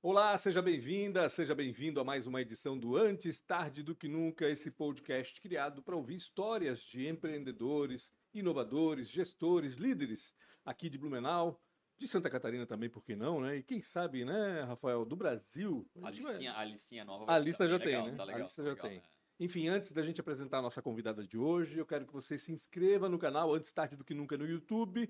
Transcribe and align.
Olá, 0.00 0.36
seja 0.38 0.62
bem-vinda, 0.62 1.28
seja 1.28 1.54
bem-vindo 1.54 2.00
a 2.00 2.04
mais 2.04 2.26
uma 2.26 2.40
edição 2.40 2.78
do 2.78 2.96
Antes 2.96 3.40
Tarde 3.40 3.82
do 3.82 3.96
Que 3.96 4.06
Nunca, 4.06 4.48
esse 4.48 4.70
podcast 4.70 5.40
criado 5.40 5.82
para 5.82 5.96
ouvir 5.96 6.14
histórias 6.14 6.80
de 6.82 7.06
empreendedores, 7.08 8.12
inovadores, 8.32 9.10
gestores, 9.10 9.74
líderes 9.74 10.36
aqui 10.64 10.88
de 10.88 10.96
Blumenau, 10.98 11.60
de 11.96 12.06
Santa 12.06 12.30
Catarina 12.30 12.64
também, 12.64 12.88
por 12.88 13.02
que 13.02 13.16
não, 13.16 13.40
né? 13.40 13.56
E 13.56 13.62
quem 13.62 13.82
sabe, 13.82 14.24
né, 14.24 14.62
Rafael, 14.62 15.04
do 15.04 15.16
Brasil. 15.16 15.84
A, 15.96 16.00
vai- 16.02 16.12
listinha, 16.12 16.56
a 16.56 16.64
listinha 16.64 17.04
nova 17.04 17.24
A 17.24 17.26
vai 17.26 17.40
lista 17.42 17.68
já 17.68 17.76
legal, 17.76 18.04
tem, 18.04 18.12
né? 18.12 18.16
Tá 18.16 18.22
A 18.22 18.38
lista 18.38 18.62
tá 18.62 18.68
já 18.68 18.74
legal, 18.74 18.88
tem. 18.88 18.98
né? 18.98 19.04
Enfim, 19.40 19.68
antes 19.68 19.92
da 19.92 20.02
gente 20.02 20.20
apresentar 20.20 20.58
a 20.58 20.62
nossa 20.62 20.82
convidada 20.82 21.24
de 21.24 21.36
hoje, 21.38 21.78
eu 21.78 21.86
quero 21.86 22.06
que 22.06 22.12
você 22.12 22.36
se 22.38 22.50
inscreva 22.52 23.08
no 23.08 23.18
canal 23.18 23.52
Antes 23.54 23.72
Tarde 23.72 23.96
do 23.96 24.04
Que 24.04 24.14
Nunca 24.14 24.36
no 24.36 24.46
YouTube. 24.46 25.08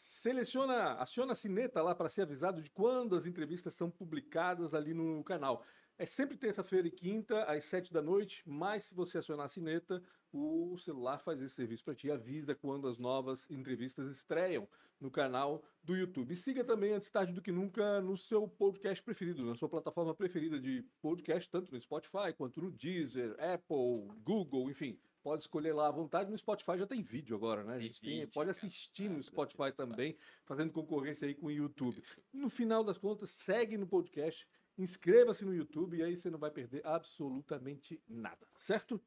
Seleciona, 0.00 0.94
aciona 0.94 1.32
a 1.32 1.36
sineta 1.36 1.82
lá 1.82 1.94
para 1.94 2.08
ser 2.08 2.22
avisado 2.22 2.62
de 2.62 2.70
quando 2.70 3.14
as 3.14 3.26
entrevistas 3.26 3.74
são 3.74 3.90
publicadas 3.90 4.74
ali 4.74 4.94
no 4.94 5.22
canal. 5.22 5.62
É 5.98 6.06
sempre 6.06 6.38
terça-feira 6.38 6.88
e 6.88 6.90
quinta, 6.90 7.44
às 7.44 7.64
sete 7.64 7.92
da 7.92 8.00
noite, 8.00 8.42
mas 8.46 8.84
se 8.84 8.94
você 8.94 9.18
acionar 9.18 9.44
a 9.44 9.48
sineta, 9.48 10.02
o 10.32 10.78
celular 10.78 11.18
faz 11.18 11.42
esse 11.42 11.54
serviço 11.54 11.84
para 11.84 11.94
ti, 11.94 12.10
avisa 12.10 12.54
quando 12.54 12.88
as 12.88 12.96
novas 12.96 13.50
entrevistas 13.50 14.10
estreiam 14.10 14.66
no 14.98 15.10
canal 15.10 15.62
do 15.84 15.94
YouTube. 15.94 16.32
E 16.32 16.36
siga 16.36 16.64
também 16.64 16.94
Antes 16.94 17.10
Tarde 17.10 17.34
do 17.34 17.42
Que 17.42 17.52
Nunca 17.52 18.00
no 18.00 18.16
seu 18.16 18.48
podcast 18.48 19.02
preferido, 19.02 19.44
na 19.44 19.54
sua 19.54 19.68
plataforma 19.68 20.14
preferida 20.14 20.58
de 20.58 20.82
podcast, 21.02 21.50
tanto 21.50 21.74
no 21.74 21.78
Spotify 21.78 22.32
quanto 22.34 22.62
no 22.62 22.70
Deezer, 22.70 23.36
Apple, 23.38 24.08
Google, 24.24 24.70
enfim. 24.70 24.98
Pode 25.22 25.42
escolher 25.42 25.74
lá 25.74 25.88
à 25.88 25.90
vontade. 25.90 26.30
No 26.30 26.38
Spotify 26.38 26.78
já 26.78 26.86
tem 26.86 27.02
vídeo 27.02 27.36
agora, 27.36 27.62
né? 27.62 27.74
A 27.74 27.80
gente 27.80 28.00
tem- 28.00 28.20
vídeo, 28.20 28.32
pode 28.32 28.46
cara. 28.46 28.50
assistir 28.50 29.06
É, 29.06 29.08
no 29.10 29.22
Spotify 29.22 29.70
também, 29.76 30.16
fazendo 30.44 30.72
concorrência 30.72 31.28
aí 31.28 31.34
com 31.34 31.46
o 31.46 31.50
YouTube. 31.50 32.02
No 32.32 32.48
final 32.48 32.82
das 32.82 32.96
contas, 32.96 33.28
segue 33.30 33.76
no 33.76 33.86
podcast, 33.86 34.48
inscreva-se 34.78 35.44
no 35.44 35.54
YouTube 35.54 35.98
e 35.98 36.02
aí 36.02 36.16
você 36.16 36.30
não 36.30 36.38
vai 36.38 36.50
perder 36.50 36.80
absolutamente 36.86 38.02
nada, 38.08 38.46
certo? 38.56 39.00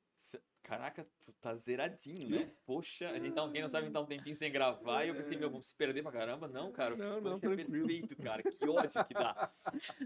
Caraca, 0.61 1.05
tu 1.19 1.33
tá 1.33 1.53
zeradinho, 1.55 2.29
né? 2.29 2.53
Poxa, 2.65 3.09
a 3.09 3.19
gente 3.19 3.33
tá, 3.33 3.49
quem 3.49 3.61
não 3.61 3.67
sabe, 3.67 3.83
a 3.83 3.85
gente 3.87 3.93
tá 3.93 3.99
um 3.99 4.05
tempinho 4.05 4.33
sem 4.33 4.49
gravar 4.49 5.03
e 5.03 5.09
eu 5.09 5.15
pensei, 5.15 5.35
meu, 5.35 5.49
vamos 5.49 5.65
se 5.67 5.75
perder 5.75 6.01
pra 6.01 6.11
caramba. 6.13 6.47
Não, 6.47 6.71
cara. 6.71 6.95
Não, 6.95 7.19
não, 7.19 7.37
Poxa, 7.37 7.53
é 7.53 7.65
perfeito, 7.65 8.15
cara. 8.15 8.41
Que 8.41 8.65
ódio 8.69 9.03
que 9.05 9.13
dá. 9.13 9.51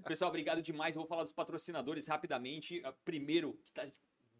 Pessoal, 0.08 0.30
obrigado 0.30 0.60
demais. 0.64 0.96
Eu 0.96 1.02
vou 1.02 1.08
falar 1.08 1.24
dos 1.24 1.32
patrocinadores 1.32 2.08
rapidamente. 2.08 2.82
Ah, 2.84 2.92
Primeiro, 3.06 3.54
que 3.66 3.72
tá 3.72 3.88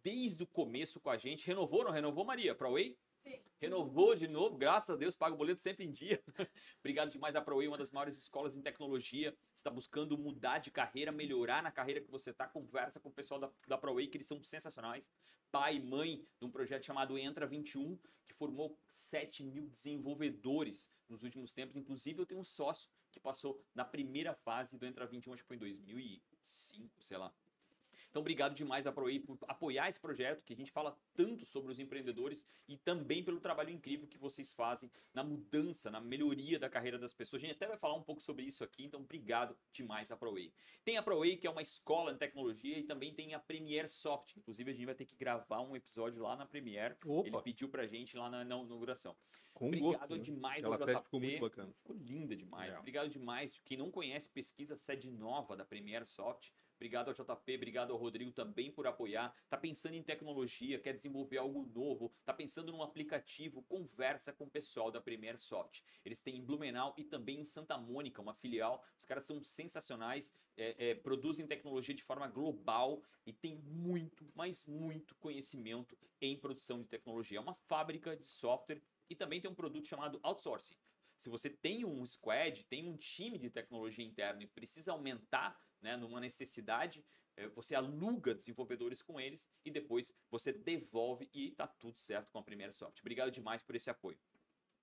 desde 0.02 0.42
o 0.42 0.46
começo 0.46 1.00
com 1.00 1.10
a 1.10 1.16
gente. 1.16 1.46
Renovou, 1.46 1.84
não 1.84 1.90
renovou, 1.90 2.24
Maria? 2.24 2.54
Pra 2.54 2.70
Way? 2.70 2.96
Sim. 3.22 3.40
Renovou 3.60 4.14
de 4.14 4.28
novo, 4.28 4.56
graças 4.56 4.90
a 4.90 4.96
Deus, 4.96 5.16
paga 5.16 5.34
o 5.34 5.38
boleto 5.38 5.60
sempre 5.60 5.84
em 5.84 5.90
dia. 5.90 6.22
Obrigado 6.80 7.10
demais 7.10 7.34
à 7.34 7.40
ProWay, 7.40 7.66
uma 7.66 7.76
das 7.76 7.90
maiores 7.90 8.16
escolas 8.16 8.56
em 8.56 8.62
tecnologia. 8.62 9.36
Você 9.52 9.60
está 9.60 9.70
buscando 9.70 10.16
mudar 10.16 10.58
de 10.58 10.70
carreira, 10.70 11.10
melhorar 11.10 11.62
na 11.62 11.70
carreira 11.70 12.00
que 12.00 12.10
você 12.10 12.30
está, 12.30 12.46
conversa 12.46 13.00
com 13.00 13.08
o 13.08 13.12
pessoal 13.12 13.40
da, 13.40 13.50
da 13.66 13.76
ProWay, 13.76 14.06
que 14.06 14.16
eles 14.16 14.28
são 14.28 14.42
sensacionais. 14.42 15.08
Pai 15.50 15.76
e 15.76 15.80
mãe 15.80 16.24
de 16.38 16.46
um 16.46 16.50
projeto 16.50 16.84
chamado 16.84 17.18
Entra 17.18 17.46
21, 17.46 17.98
que 18.24 18.34
formou 18.34 18.78
7 18.90 19.42
mil 19.42 19.66
desenvolvedores 19.68 20.90
nos 21.08 21.22
últimos 21.22 21.52
tempos. 21.52 21.76
Inclusive, 21.76 22.20
eu 22.20 22.26
tenho 22.26 22.40
um 22.40 22.44
sócio 22.44 22.88
que 23.10 23.18
passou 23.18 23.60
na 23.74 23.84
primeira 23.84 24.34
fase 24.34 24.76
do 24.76 24.86
Entra 24.86 25.06
21, 25.06 25.32
acho 25.32 25.42
que 25.42 25.48
foi 25.48 25.56
em 25.56 25.60
2005, 25.60 27.02
sei 27.02 27.16
lá. 27.16 27.34
Então, 28.10 28.20
obrigado 28.20 28.54
demais 28.54 28.86
a 28.86 28.92
ProWay 28.92 29.20
por 29.20 29.38
apoiar 29.46 29.88
esse 29.88 29.98
projeto, 29.98 30.42
que 30.44 30.52
a 30.52 30.56
gente 30.56 30.70
fala 30.70 30.96
tanto 31.14 31.44
sobre 31.44 31.70
os 31.72 31.78
empreendedores 31.78 32.46
e 32.68 32.76
também 32.76 33.22
pelo 33.22 33.40
trabalho 33.40 33.70
incrível 33.70 34.06
que 34.06 34.18
vocês 34.18 34.52
fazem 34.52 34.90
na 35.12 35.22
mudança, 35.22 35.90
na 35.90 36.00
melhoria 36.00 36.58
da 36.58 36.68
carreira 36.68 36.98
das 36.98 37.12
pessoas. 37.12 37.42
A 37.42 37.46
gente 37.46 37.56
até 37.56 37.66
vai 37.66 37.76
falar 37.76 37.94
um 37.94 38.02
pouco 38.02 38.20
sobre 38.20 38.44
isso 38.44 38.64
aqui, 38.64 38.84
então 38.84 39.00
obrigado 39.00 39.56
demais 39.72 40.10
a 40.10 40.16
ProWay. 40.16 40.52
Tem 40.84 40.96
a 40.96 41.02
ProWay, 41.02 41.36
que 41.36 41.46
é 41.46 41.50
uma 41.50 41.62
escola 41.62 42.12
em 42.12 42.16
tecnologia, 42.16 42.78
e 42.78 42.82
também 42.82 43.12
tem 43.12 43.34
a 43.34 43.38
Premiere 43.38 43.88
Soft. 43.88 44.36
Inclusive, 44.36 44.70
a 44.70 44.74
gente 44.74 44.86
vai 44.86 44.94
ter 44.94 45.04
que 45.04 45.16
gravar 45.16 45.60
um 45.60 45.76
episódio 45.76 46.22
lá 46.22 46.36
na 46.36 46.46
Premiere. 46.46 46.94
Ele 47.04 47.30
Opa, 47.30 47.42
pediu 47.42 47.68
pra 47.68 47.86
gente 47.86 48.16
lá 48.16 48.30
na, 48.30 48.44
na 48.44 48.56
inauguração. 48.56 49.16
com 49.52 49.66
Obrigado 49.66 50.08
gosto, 50.08 50.22
demais 50.22 50.64
ao 50.64 50.76
JP. 50.76 51.02
ficou 51.02 51.20
muito 51.20 51.40
bacana. 51.40 51.72
Ficou 51.72 51.96
linda 51.96 52.36
demais. 52.36 52.72
É. 52.72 52.78
Obrigado 52.78 53.08
demais. 53.10 53.60
Quem 53.64 53.76
não 53.76 53.90
conhece, 53.90 54.28
pesquisa 54.30 54.76
sede 54.76 55.10
nova 55.10 55.56
da 55.56 55.64
Premiere 55.64 56.06
Soft. 56.06 56.50
Obrigado 56.78 57.08
ao 57.08 57.14
JP, 57.14 57.56
obrigado 57.56 57.92
ao 57.92 57.98
Rodrigo 57.98 58.30
também 58.30 58.70
por 58.70 58.86
apoiar. 58.86 59.34
Tá 59.50 59.56
pensando 59.56 59.94
em 59.94 60.02
tecnologia, 60.02 60.78
quer 60.78 60.94
desenvolver 60.94 61.38
algo 61.38 61.66
novo, 61.74 62.12
tá 62.24 62.32
pensando 62.32 62.70
num 62.70 62.84
aplicativo, 62.84 63.64
conversa 63.64 64.32
com 64.32 64.44
o 64.44 64.50
pessoal 64.50 64.88
da 64.88 65.00
Premiere 65.00 65.38
Soft. 65.38 65.80
Eles 66.04 66.20
têm 66.20 66.36
em 66.36 66.44
Blumenau 66.44 66.94
e 66.96 67.02
também 67.02 67.40
em 67.40 67.44
Santa 67.44 67.76
Mônica, 67.76 68.22
uma 68.22 68.32
filial. 68.32 68.84
Os 68.96 69.04
caras 69.04 69.24
são 69.24 69.42
sensacionais, 69.42 70.32
é, 70.56 70.90
é, 70.90 70.94
produzem 70.94 71.48
tecnologia 71.48 71.94
de 71.94 72.02
forma 72.04 72.28
global 72.28 73.02
e 73.26 73.32
tem 73.32 73.56
muito, 73.56 74.30
mas 74.32 74.64
muito 74.64 75.16
conhecimento 75.16 75.98
em 76.20 76.38
produção 76.38 76.76
de 76.76 76.86
tecnologia. 76.86 77.38
É 77.38 77.40
uma 77.40 77.54
fábrica 77.54 78.16
de 78.16 78.28
software 78.28 78.80
e 79.10 79.16
também 79.16 79.40
tem 79.40 79.50
um 79.50 79.54
produto 79.54 79.88
chamado 79.88 80.20
outsourcing. 80.22 80.76
Se 81.18 81.28
você 81.28 81.50
tem 81.50 81.84
um 81.84 82.06
squad, 82.06 82.64
tem 82.64 82.88
um 82.88 82.96
time 82.96 83.36
de 83.36 83.50
tecnologia 83.50 84.04
interno 84.04 84.42
e 84.42 84.46
precisa 84.46 84.92
aumentar 84.92 85.58
né, 85.80 85.96
numa 85.96 86.20
necessidade, 86.20 87.04
eh, 87.36 87.48
você 87.48 87.74
aluga 87.74 88.34
desenvolvedores 88.34 89.02
com 89.02 89.20
eles 89.20 89.48
e 89.64 89.70
depois 89.70 90.14
você 90.30 90.52
devolve 90.52 91.28
e 91.32 91.52
tá 91.52 91.66
tudo 91.66 91.98
certo 91.98 92.30
com 92.30 92.38
a 92.38 92.42
Primeira 92.42 92.72
Soft. 92.72 93.00
Obrigado 93.00 93.30
demais 93.30 93.62
por 93.62 93.76
esse 93.76 93.90
apoio. 93.90 94.18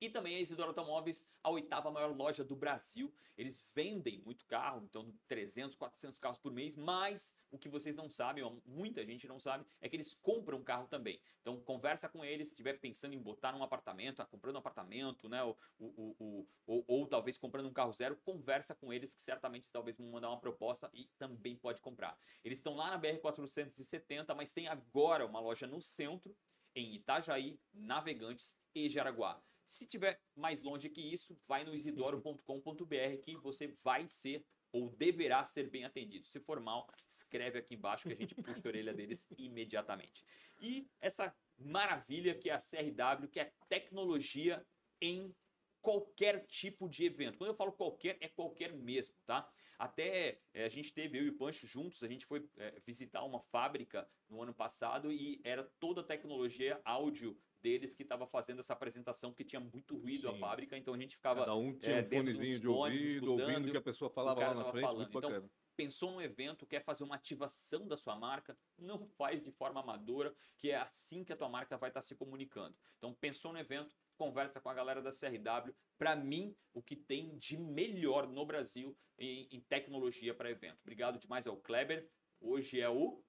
E 0.05 0.09
também 0.11 0.35
a 0.35 0.39
Isidoro 0.39 0.69
Automóveis, 0.69 1.27
a 1.41 1.49
oitava 1.49 1.89
maior 1.89 2.15
loja 2.15 2.43
do 2.43 2.55
Brasil. 2.55 3.11
Eles 3.35 3.59
vendem 3.73 4.19
muito 4.19 4.45
carro, 4.45 4.83
então 4.83 5.11
300, 5.27 5.75
400 5.75 6.19
carros 6.19 6.37
por 6.37 6.51
mês, 6.51 6.75
mas 6.75 7.35
o 7.49 7.57
que 7.57 7.67
vocês 7.67 7.95
não 7.95 8.07
sabem, 8.07 8.43
ou 8.43 8.61
muita 8.63 9.03
gente 9.03 9.27
não 9.27 9.39
sabe, 9.39 9.65
é 9.81 9.89
que 9.89 9.95
eles 9.95 10.13
compram 10.13 10.63
carro 10.63 10.87
também. 10.87 11.19
Então 11.41 11.59
conversa 11.59 12.07
com 12.07 12.23
eles, 12.23 12.49
se 12.49 12.53
estiver 12.53 12.79
pensando 12.79 13.15
em 13.15 13.19
botar 13.19 13.51
num 13.51 13.63
apartamento, 13.63 14.21
ah, 14.21 14.27
comprando 14.27 14.57
um 14.57 14.59
apartamento, 14.59 15.27
né, 15.27 15.41
ou, 15.41 15.57
o- 15.79 15.85
o- 15.85 16.15
o- 16.19 16.47
ou, 16.67 16.85
ou 16.87 17.07
talvez 17.07 17.35
comprando 17.35 17.65
um 17.67 17.73
carro 17.73 17.91
zero, 17.91 18.15
conversa 18.17 18.75
com 18.75 18.93
eles 18.93 19.15
que 19.15 19.23
certamente 19.23 19.67
talvez 19.71 19.97
vão 19.97 20.05
mandar 20.11 20.29
uma 20.29 20.39
proposta 20.39 20.87
e 20.93 21.05
também 21.17 21.55
pode 21.55 21.81
comprar. 21.81 22.15
Eles 22.43 22.59
estão 22.59 22.75
lá 22.75 22.91
na 22.91 22.97
BR 22.99 23.17
470, 23.17 24.35
mas 24.35 24.51
tem 24.51 24.67
agora 24.67 25.25
uma 25.25 25.39
loja 25.39 25.65
no 25.65 25.81
centro, 25.81 26.37
em 26.75 26.93
Itajaí, 26.93 27.59
Navegantes 27.73 28.53
e 28.75 28.87
Jaraguá. 28.87 29.41
Se 29.67 29.85
tiver 29.85 30.21
mais 30.35 30.61
longe 30.61 30.89
que 30.89 31.01
isso, 31.01 31.37
vai 31.47 31.63
no 31.63 31.73
isidoro.com.br 31.73 33.17
que 33.23 33.35
você 33.37 33.67
vai 33.83 34.07
ser 34.07 34.45
ou 34.71 34.89
deverá 34.89 35.45
ser 35.45 35.69
bem 35.69 35.85
atendido. 35.85 36.27
Se 36.27 36.39
for 36.39 36.59
mal, 36.59 36.87
escreve 37.07 37.57
aqui 37.57 37.75
embaixo 37.75 38.07
que 38.07 38.13
a 38.13 38.17
gente 38.17 38.35
puxa 38.35 38.61
a 38.63 38.67
orelha 38.67 38.93
deles 38.93 39.25
imediatamente. 39.37 40.25
E 40.61 40.87
essa 40.99 41.33
maravilha 41.57 42.35
que 42.35 42.49
é 42.49 42.53
a 42.53 42.59
CRW, 42.59 43.29
que 43.29 43.39
é 43.39 43.53
tecnologia 43.69 44.65
em 45.01 45.33
qualquer 45.81 46.45
tipo 46.47 46.89
de 46.89 47.05
evento. 47.05 47.37
Quando 47.37 47.51
eu 47.51 47.55
falo 47.55 47.71
qualquer, 47.71 48.17
é 48.19 48.27
qualquer 48.27 48.73
mesmo, 48.73 49.15
tá? 49.25 49.47
Até 49.77 50.41
eh, 50.53 50.65
a 50.65 50.69
gente 50.69 50.91
teve, 50.91 51.19
eu 51.19 51.25
e 51.25 51.29
o 51.29 51.37
Pancho 51.37 51.67
juntos, 51.67 52.01
a 52.01 52.07
gente 52.07 52.25
foi 52.25 52.49
eh, 52.57 52.81
visitar 52.85 53.23
uma 53.23 53.39
fábrica 53.39 54.09
no 54.27 54.41
ano 54.41 54.53
passado 54.53 55.11
e 55.11 55.39
era 55.43 55.63
toda 55.79 56.01
a 56.01 56.03
tecnologia 56.03 56.81
áudio 56.83 57.37
deles 57.65 57.95
que 57.95 58.03
estava 58.03 58.27
fazendo 58.27 58.59
essa 58.59 58.73
apresentação, 58.73 59.31
porque 59.31 59.43
tinha 59.43 59.59
muito 59.59 59.97
ruído 59.97 60.29
a 60.29 60.33
Sim. 60.33 60.39
fábrica, 60.39 60.77
então 60.77 60.93
a 60.93 60.97
gente 60.99 61.15
ficava 61.15 61.39
Cada 61.39 61.55
um 61.55 61.73
tinha 61.75 61.95
é, 61.95 62.01
um 62.03 62.05
fonezinho 62.05 62.59
de 62.59 62.67
fones, 62.67 63.01
ouvido, 63.01 63.31
ouvindo 63.31 63.67
o 63.67 63.71
que 63.71 63.77
a 63.77 63.81
pessoa 63.81 64.07
falava 64.11 64.39
lá 64.39 64.53
na 64.53 64.65
frente, 64.65 64.81
falando. 64.83 64.97
muito 64.99 65.17
Então, 65.17 65.31
bacana. 65.31 65.49
pensou 65.75 66.11
num 66.11 66.21
evento, 66.21 66.67
quer 66.67 66.83
fazer 66.83 67.03
uma 67.03 67.15
ativação 67.15 67.87
da 67.87 67.97
sua 67.97 68.15
marca, 68.15 68.55
não 68.77 69.07
faz 69.17 69.41
de 69.41 69.51
forma 69.51 69.79
amadora, 69.79 70.35
que 70.59 70.69
é 70.69 70.75
assim 70.75 71.23
que 71.23 71.33
a 71.33 71.35
tua 71.35 71.49
marca 71.49 71.75
vai 71.75 71.89
estar 71.89 72.03
se 72.03 72.15
comunicando. 72.15 72.77
Então, 72.99 73.11
pensou 73.15 73.51
no 73.51 73.57
evento, 73.57 73.95
conversa 74.15 74.61
com 74.61 74.69
a 74.69 74.73
galera 74.75 75.01
da 75.01 75.09
CRW. 75.09 75.73
Para 75.97 76.15
mim, 76.15 76.55
o 76.71 76.83
que 76.83 76.95
tem 76.95 77.35
de 77.35 77.57
melhor 77.57 78.27
no 78.27 78.45
Brasil 78.45 78.95
em, 79.17 79.47
em 79.51 79.59
tecnologia 79.61 80.35
para 80.35 80.51
evento. 80.51 80.81
Obrigado 80.81 81.17
demais 81.17 81.47
ao 81.47 81.57
Kleber. 81.57 82.07
Hoje 82.39 82.79
é 82.79 82.87
o 82.89 83.23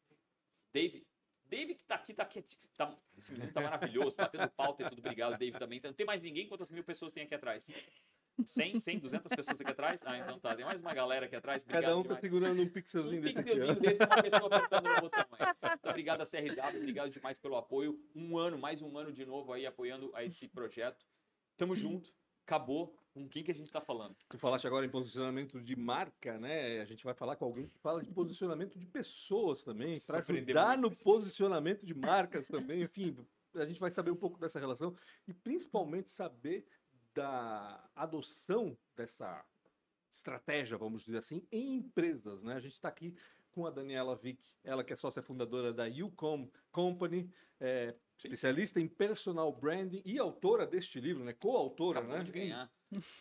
Dave. 0.75 1.07
Dave 1.49 1.75
que 1.75 1.85
tá 1.85 1.95
aqui, 1.95 2.13
tá 2.13 2.23
aqui. 2.25 2.45
Tá, 2.77 2.97
esse 3.17 3.33
menino 3.33 3.53
tá 3.53 3.61
maravilhoso, 3.61 4.17
batendo 4.17 4.49
pauta 4.51 4.83
e 4.83 4.89
tudo. 4.89 4.99
Obrigado, 4.99 5.39
Dave 5.39 5.59
também. 5.59 5.81
Não 5.83 5.93
tem 5.93 6.05
mais 6.07 6.23
ninguém? 6.23 6.47
Quantas 6.49 6.71
mil 6.71 6.83
pessoas 6.85 7.13
tem 7.13 7.23
aqui 7.25 7.35
atrás? 7.35 7.67
100, 8.45 8.81
100, 8.81 8.99
200 8.99 9.33
pessoas 9.35 9.61
aqui 9.61 9.71
atrás? 9.71 10.03
Ah, 10.05 10.19
então 10.19 10.39
tá. 10.39 10.55
Tem 10.55 10.65
mais 10.65 10.81
uma 10.81 10.93
galera 10.93 11.25
aqui 11.27 11.37
atrás. 11.37 11.63
Obrigado 11.63 11.83
Cada 11.85 11.97
um 11.97 12.03
tá 12.03 12.09
demais. 12.09 12.21
segurando 12.21 12.61
um 12.61 12.65
Um 12.65 12.69
pixelzinho 12.69 13.23
desse 13.23 13.39
aqui, 13.39 13.51
pixelzinho 13.51 13.77
ó. 13.79 13.81
desse, 13.81 14.05
uma 14.05 14.23
pessoa 14.23 14.47
apertando 14.47 14.89
no 14.89 15.01
botão 15.01 15.27
aí. 15.39 15.55
Então, 15.79 15.91
obrigado 15.91 16.21
a 16.21 16.27
CRW, 16.27 16.79
obrigado 16.81 17.11
demais 17.11 17.39
pelo 17.39 17.57
apoio. 17.57 17.99
Um 18.15 18.37
ano, 18.37 18.59
mais 18.59 18.83
um 18.83 18.99
ano 18.99 19.13
de 19.13 19.25
novo 19.25 19.53
aí 19.53 19.65
apoiando 19.65 20.11
a 20.15 20.23
esse 20.23 20.49
projeto. 20.49 21.07
Tamo 21.57 21.75
junto. 21.75 22.13
Acabou. 22.45 22.95
Com 23.17 23.27
quem 23.27 23.43
que 23.43 23.51
a 23.51 23.55
gente 23.55 23.73
tá 23.73 23.81
falando? 23.81 24.15
Tu 24.29 24.37
falaste 24.37 24.67
agora 24.67 24.85
em 24.85 24.91
posicionamento 24.91 25.59
de 25.59 25.75
marca, 25.75 26.39
né? 26.39 26.83
A 26.83 26.85
gente 26.85 27.03
vai 27.03 27.15
falar 27.15 27.35
com 27.35 27.47
alguém 27.47 27.67
que 27.67 27.79
fala 27.79 28.03
de 28.03 28.11
posicionamento 28.11 28.79
de 28.79 28.85
pessoas 28.85 29.65
também, 29.65 29.99
para 30.07 30.19
ajudar 30.19 30.77
no 30.77 30.95
posicionamento 30.95 31.87
de 31.87 31.95
marcas 31.95 32.47
também. 32.47 32.83
Enfim, 32.83 33.17
a 33.55 33.65
gente 33.65 33.81
vai 33.81 33.91
saber 33.91 34.11
um 34.11 34.17
pouco 34.17 34.39
dessa 34.39 34.61
relação 34.61 34.95
e 35.27 35.33
principalmente 35.33 36.11
saber 36.11 36.67
da 37.15 37.89
adoção 37.97 38.77
dessa 38.95 39.43
estratégia, 40.13 40.77
vamos 40.77 41.03
dizer 41.03 41.17
assim, 41.17 41.43
em 41.51 41.77
empresas, 41.77 42.43
né? 42.43 42.53
A 42.53 42.61
gente 42.61 42.73
está 42.73 42.89
aqui 42.89 43.17
com 43.51 43.65
a 43.65 43.71
Daniela 43.71 44.15
Vick, 44.15 44.53
ela 44.63 44.85
que 44.85 44.93
é 44.93 44.97
sócia 44.97 45.23
fundadora 45.23 45.73
da 45.73 45.87
Ucom 45.87 46.51
Company, 46.71 47.33
é, 47.59 47.95
especialista 48.19 48.79
em 48.79 48.87
personal 48.87 49.51
branding 49.51 50.03
e 50.05 50.19
autora 50.19 50.67
deste 50.67 51.01
livro, 51.01 51.25
né? 51.25 51.33
Coautora, 51.33 52.03
né? 52.03 52.23
de 52.23 52.31
ganhar. 52.31 52.71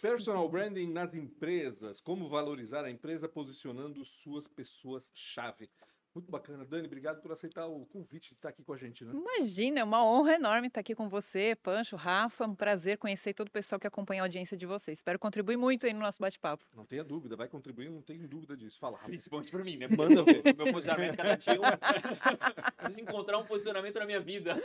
Personal 0.02 0.48
branding 0.48 0.92
nas 0.92 1.16
empresas, 1.16 2.00
como 2.00 2.30
valorizar 2.30 2.86
a 2.86 2.92
empresa 2.92 3.28
posicionando 3.28 4.06
suas 4.06 4.48
pessoas-chave. 4.48 5.70
Muito 6.16 6.32
bacana. 6.32 6.64
Dani, 6.64 6.88
obrigado 6.88 7.22
por 7.22 7.34
aceitar 7.34 7.68
o 7.68 7.86
convite 7.88 8.30
de 8.30 8.36
estar 8.36 8.48
aqui 8.48 8.64
com 8.64 8.72
a 8.72 8.78
gente, 8.78 9.04
né? 9.04 9.12
Imagina, 9.14 9.82
é 9.82 9.84
uma 9.84 10.02
honra 10.02 10.36
enorme 10.36 10.68
estar 10.68 10.80
aqui 10.80 10.96
com 10.96 11.10
você, 11.10 11.58
Pancho, 11.62 11.98
Rafa. 11.98 12.46
Um 12.46 12.56
prazer 12.56 12.98
conhecer 12.98 13.34
todo 13.34 13.50
o 13.50 13.52
pessoal 13.52 13.78
que 13.78 13.86
acompanha 13.86 14.22
a 14.22 14.26
audiência 14.26 14.56
de 14.56 14.66
vocês. 14.66 15.00
Espero 15.00 15.20
contribuir 15.20 15.58
muito 15.58 15.86
aí 15.86 15.92
no 15.92 16.00
nosso 16.00 16.20
bate-papo. 16.22 16.64
Não 16.74 16.86
tenha 16.86 17.04
dúvida, 17.04 17.36
vai 17.36 17.50
contribuir, 17.50 17.90
não 17.90 18.02
tenho 18.02 18.26
dúvida 18.30 18.56
disso. 18.56 18.80
Fala, 18.80 18.96
Rafa. 18.96 19.10
Principalmente 19.10 19.52
pra 19.52 19.62
mim, 19.62 19.76
né? 19.76 19.90
Manda 19.90 20.24
ver. 20.24 20.42
Meu 20.56 20.72
posicionamento 20.72 21.18
cada 21.18 21.36
dia. 21.36 21.54
é 21.54 21.60
um- 21.60 22.72
Preciso 22.78 23.02
encontrar 23.02 23.38
um 23.38 23.46
posicionamento 23.46 24.00
na 24.00 24.06
minha 24.06 24.22
vida. 24.22 24.56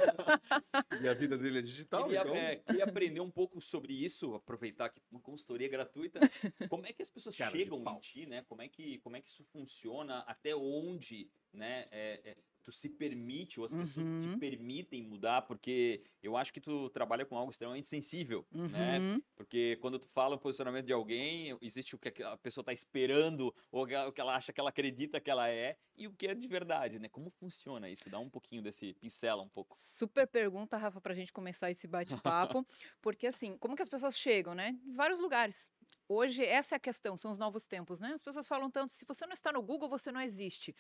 E 1.03 1.09
a 1.09 1.15
vida 1.15 1.37
dele 1.37 1.59
é 1.59 1.63
digital, 1.63 2.05
Queria, 2.05 2.21
então... 2.21 2.35
é, 2.37 2.57
queria 2.57 2.85
aprender 2.85 3.21
um 3.21 3.31
pouco 3.31 3.61
sobre 3.61 3.93
isso, 3.93 4.35
aproveitar 4.37 4.89
que 4.89 5.03
uma 5.11 5.21
consultoria 5.21 5.69
gratuita. 5.69 6.21
Como 6.71 6.87
é 6.87 6.93
que 6.93 7.03
as 7.03 7.11
pessoas 7.11 7.37
Cara 7.37 7.51
chegam 7.51 7.83
em 7.83 7.99
ti, 7.99 8.25
né? 8.27 8.45
Como 8.49 8.63
é 8.63 8.69
que, 8.69 8.99
como 8.99 9.17
é 9.17 9.21
que 9.21 9.29
isso 9.29 9.43
funciona? 9.53 10.21
Até 10.29 10.55
onde, 10.55 11.29
né? 11.53 11.87
é- 11.91 12.21
é, 12.25 12.37
tu 12.63 12.71
se 12.71 12.91
permite 12.91 13.59
ou 13.59 13.65
as 13.65 13.73
pessoas 13.73 14.05
te 14.07 14.13
Uhum. 14.13 14.39
permitem 14.39 15.03
mudar? 15.03 15.43
Porque 15.43 16.03
eu 16.23 16.37
acho 16.37 16.53
que 16.53 16.61
tu 16.61 16.91
trabalha 16.91 17.25
com 17.25 17.37
algo 17.37 17.51
extremamente 17.51 17.87
sensível, 17.87 18.47
né? 18.53 18.99
Uhum. 18.99 19.23
Porque 19.35 19.77
quando 19.81 19.99
tu 19.99 20.07
fala 20.09 20.37
o 20.37 20.39
posicionamento 20.39 20.85
de 20.85 20.93
alguém, 20.93 21.57
existe 21.63 21.95
o 21.95 21.99
que 21.99 22.23
a 22.23 22.37
pessoa 22.37 22.61
está 22.61 22.73
esperando, 22.73 23.53
ou 23.73 23.85
o 23.85 24.13
que 24.13 24.21
ela 24.21 24.37
acha 24.37 24.53
que 24.53 24.61
ela 24.61 24.69
acredita 24.69 25.19
que 25.21 25.31
ela 25.31 25.49
é, 25.49 25.79
e 25.97 26.07
o 26.07 26.13
que 26.13 26.27
é 26.29 26.35
de 26.35 26.47
verdade, 26.47 26.99
né? 26.99 27.09
Como 27.09 27.31
funciona 27.31 27.89
isso? 27.89 28.09
Dá 28.11 28.19
um 28.19 28.29
pouquinho 28.29 28.61
desse, 28.63 28.93
pincela 28.95 29.43
um 29.43 29.49
pouco. 29.49 29.75
Super 29.77 30.27
pergunta, 30.29 30.77
Rafa, 30.77 31.01
para 31.01 31.13
a 31.15 31.17
gente 31.17 31.33
começar 31.33 31.71
esse 31.71 31.89
bate-papo. 31.89 32.65
porque, 33.01 33.27
assim, 33.27 33.57
como 33.57 33.75
que 33.75 33.83
as 33.83 33.89
pessoas 33.89 34.19
chegam, 34.19 34.55
né? 34.55 34.79
Em 34.85 34.93
vários 34.93 35.19
lugares. 35.19 35.73
Hoje, 36.13 36.45
essa 36.45 36.75
é 36.75 36.77
a 36.77 36.81
questão, 36.81 37.17
são 37.17 37.31
os 37.31 37.39
novos 37.39 37.67
tempos, 37.69 38.01
né? 38.01 38.13
As 38.13 38.21
pessoas 38.23 38.47
falam 38.47 38.69
tanto, 38.69 38.91
se 38.91 39.05
você 39.05 39.25
não 39.27 39.33
está 39.33 39.53
no 39.53 39.63
Google, 39.63 39.89
você 39.89 40.11
não 40.11 40.21
existe. 40.21 40.75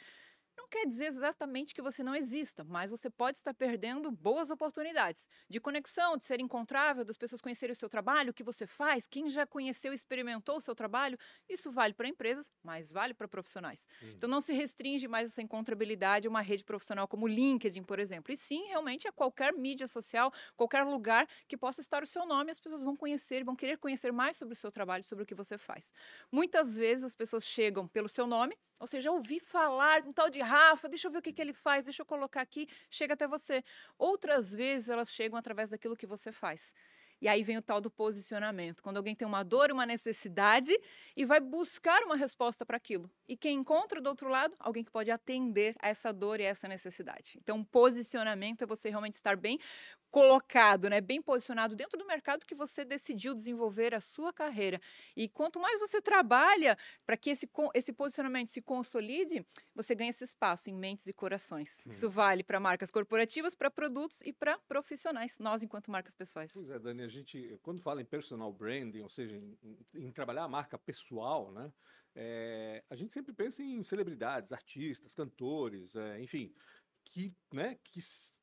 Não 0.56 0.68
quer 0.68 0.86
dizer 0.86 1.06
exatamente 1.06 1.74
que 1.74 1.82
você 1.82 2.02
não 2.02 2.14
exista, 2.14 2.62
mas 2.64 2.90
você 2.90 3.08
pode 3.10 3.38
estar 3.38 3.54
perdendo 3.54 4.10
boas 4.10 4.50
oportunidades 4.50 5.28
de 5.48 5.58
conexão, 5.60 6.16
de 6.16 6.24
ser 6.24 6.40
encontrável, 6.40 7.04
das 7.04 7.16
pessoas 7.16 7.40
conhecerem 7.40 7.72
o 7.72 7.76
seu 7.76 7.88
trabalho, 7.88 8.30
o 8.30 8.34
que 8.34 8.42
você 8.44 8.66
faz, 8.66 9.06
quem 9.06 9.30
já 9.30 9.46
conheceu 9.46 9.92
e 9.92 9.94
experimentou 9.94 10.56
o 10.56 10.60
seu 10.60 10.74
trabalho. 10.74 11.18
Isso 11.48 11.70
vale 11.72 11.94
para 11.94 12.08
empresas, 12.08 12.50
mas 12.62 12.90
vale 12.92 13.14
para 13.14 13.26
profissionais. 13.26 13.86
Uhum. 14.02 14.10
Então 14.10 14.28
não 14.28 14.40
se 14.40 14.52
restringe 14.52 15.08
mais 15.08 15.26
essa 15.26 15.42
encontrabilidade 15.42 16.26
a 16.26 16.30
uma 16.30 16.40
rede 16.40 16.64
profissional 16.64 17.08
como 17.08 17.24
o 17.26 17.28
LinkedIn, 17.28 17.82
por 17.82 17.98
exemplo. 17.98 18.32
E 18.32 18.36
sim, 18.36 18.66
realmente 18.66 19.08
a 19.08 19.12
qualquer 19.12 19.52
mídia 19.54 19.88
social, 19.88 20.32
qualquer 20.56 20.84
lugar 20.84 21.26
que 21.48 21.56
possa 21.56 21.80
estar 21.80 22.02
o 22.02 22.06
seu 22.06 22.26
nome, 22.26 22.50
as 22.52 22.60
pessoas 22.60 22.82
vão 22.82 22.96
conhecer, 22.96 23.44
vão 23.44 23.56
querer 23.56 23.78
conhecer 23.78 24.12
mais 24.12 24.36
sobre 24.36 24.54
o 24.54 24.56
seu 24.56 24.70
trabalho, 24.70 25.02
sobre 25.04 25.24
o 25.24 25.26
que 25.26 25.34
você 25.34 25.56
faz. 25.56 25.92
Muitas 26.30 26.76
vezes 26.76 27.04
as 27.04 27.14
pessoas 27.14 27.44
chegam 27.44 27.86
pelo 27.88 28.08
seu 28.08 28.26
nome, 28.26 28.56
ou 28.78 28.86
seja, 28.86 29.10
ouvi 29.10 29.38
falar 29.38 30.00
de 30.02 30.08
um 30.08 30.12
tal 30.12 30.30
de 30.30 30.39
Rafa, 30.42 30.88
deixa 30.88 31.08
eu 31.08 31.12
ver 31.12 31.18
o 31.18 31.22
que, 31.22 31.32
que 31.32 31.40
ele 31.42 31.52
faz, 31.52 31.84
deixa 31.84 32.02
eu 32.02 32.06
colocar 32.06 32.40
aqui, 32.40 32.68
chega 32.90 33.14
até 33.14 33.26
você. 33.26 33.62
Outras 33.98 34.52
vezes 34.52 34.88
elas 34.88 35.10
chegam 35.12 35.38
através 35.38 35.70
daquilo 35.70 35.96
que 35.96 36.06
você 36.06 36.32
faz. 36.32 36.74
E 37.20 37.28
aí 37.28 37.42
vem 37.42 37.56
o 37.56 37.62
tal 37.62 37.80
do 37.80 37.90
posicionamento, 37.90 38.82
quando 38.82 38.96
alguém 38.96 39.14
tem 39.14 39.26
uma 39.26 39.42
dor, 39.42 39.70
uma 39.70 39.84
necessidade 39.84 40.72
e 41.16 41.24
vai 41.24 41.40
buscar 41.40 42.02
uma 42.02 42.16
resposta 42.16 42.64
para 42.64 42.76
aquilo. 42.76 43.10
E 43.28 43.36
quem 43.36 43.58
encontra 43.58 44.00
do 44.00 44.08
outro 44.08 44.28
lado, 44.28 44.54
alguém 44.58 44.82
que 44.82 44.90
pode 44.90 45.10
atender 45.10 45.74
a 45.80 45.88
essa 45.88 46.12
dor 46.12 46.40
e 46.40 46.46
a 46.46 46.48
essa 46.48 46.66
necessidade. 46.66 47.38
Então, 47.42 47.62
posicionamento 47.62 48.62
é 48.62 48.66
você 48.66 48.88
realmente 48.88 49.14
estar 49.14 49.36
bem 49.36 49.58
colocado, 50.10 50.90
né, 50.90 51.00
bem 51.00 51.22
posicionado 51.22 51.76
dentro 51.76 51.96
do 51.96 52.04
mercado 52.04 52.44
que 52.44 52.54
você 52.54 52.84
decidiu 52.84 53.32
desenvolver 53.32 53.94
a 53.94 54.00
sua 54.00 54.32
carreira. 54.32 54.80
E 55.16 55.28
quanto 55.28 55.60
mais 55.60 55.78
você 55.78 56.02
trabalha 56.02 56.76
para 57.06 57.16
que 57.16 57.30
esse, 57.30 57.48
esse 57.74 57.92
posicionamento 57.92 58.48
se 58.48 58.60
consolide, 58.60 59.46
você 59.74 59.94
ganha 59.94 60.10
esse 60.10 60.24
espaço 60.24 60.68
em 60.68 60.74
mentes 60.74 61.06
e 61.06 61.12
corações. 61.12 61.82
Hum. 61.86 61.90
Isso 61.90 62.10
vale 62.10 62.42
para 62.42 62.58
marcas 62.58 62.90
corporativas, 62.90 63.54
para 63.54 63.70
produtos 63.70 64.20
e 64.24 64.32
para 64.32 64.58
profissionais, 64.58 65.38
nós 65.38 65.62
enquanto 65.62 65.90
marcas 65.90 66.14
pessoais. 66.14 66.52
Pois 66.52 66.68
é, 66.68 66.78
Dani, 66.78 67.04
a 67.04 67.08
gente, 67.10 67.58
quando 67.62 67.80
fala 67.82 68.00
em 68.02 68.04
personal 68.06 68.52
branding, 68.52 69.00
ou 69.02 69.10
seja, 69.10 69.36
em, 69.36 69.58
em- 69.94 70.12
trabalhar 70.12 70.44
a 70.44 70.48
marca 70.48 70.78
pessoal, 70.78 71.52
né? 71.52 71.72
é, 72.14 72.84
a 72.90 72.94
gente 72.94 73.12
sempre 73.12 73.32
pensa 73.34 73.62
em 73.62 73.82
celebridades, 73.82 74.52
artistas, 74.52 75.14
cantores, 75.14 75.94
é, 75.96 76.20
enfim, 76.20 76.54
que, 77.04 77.36
né, 77.52 77.76
que 77.84 78.00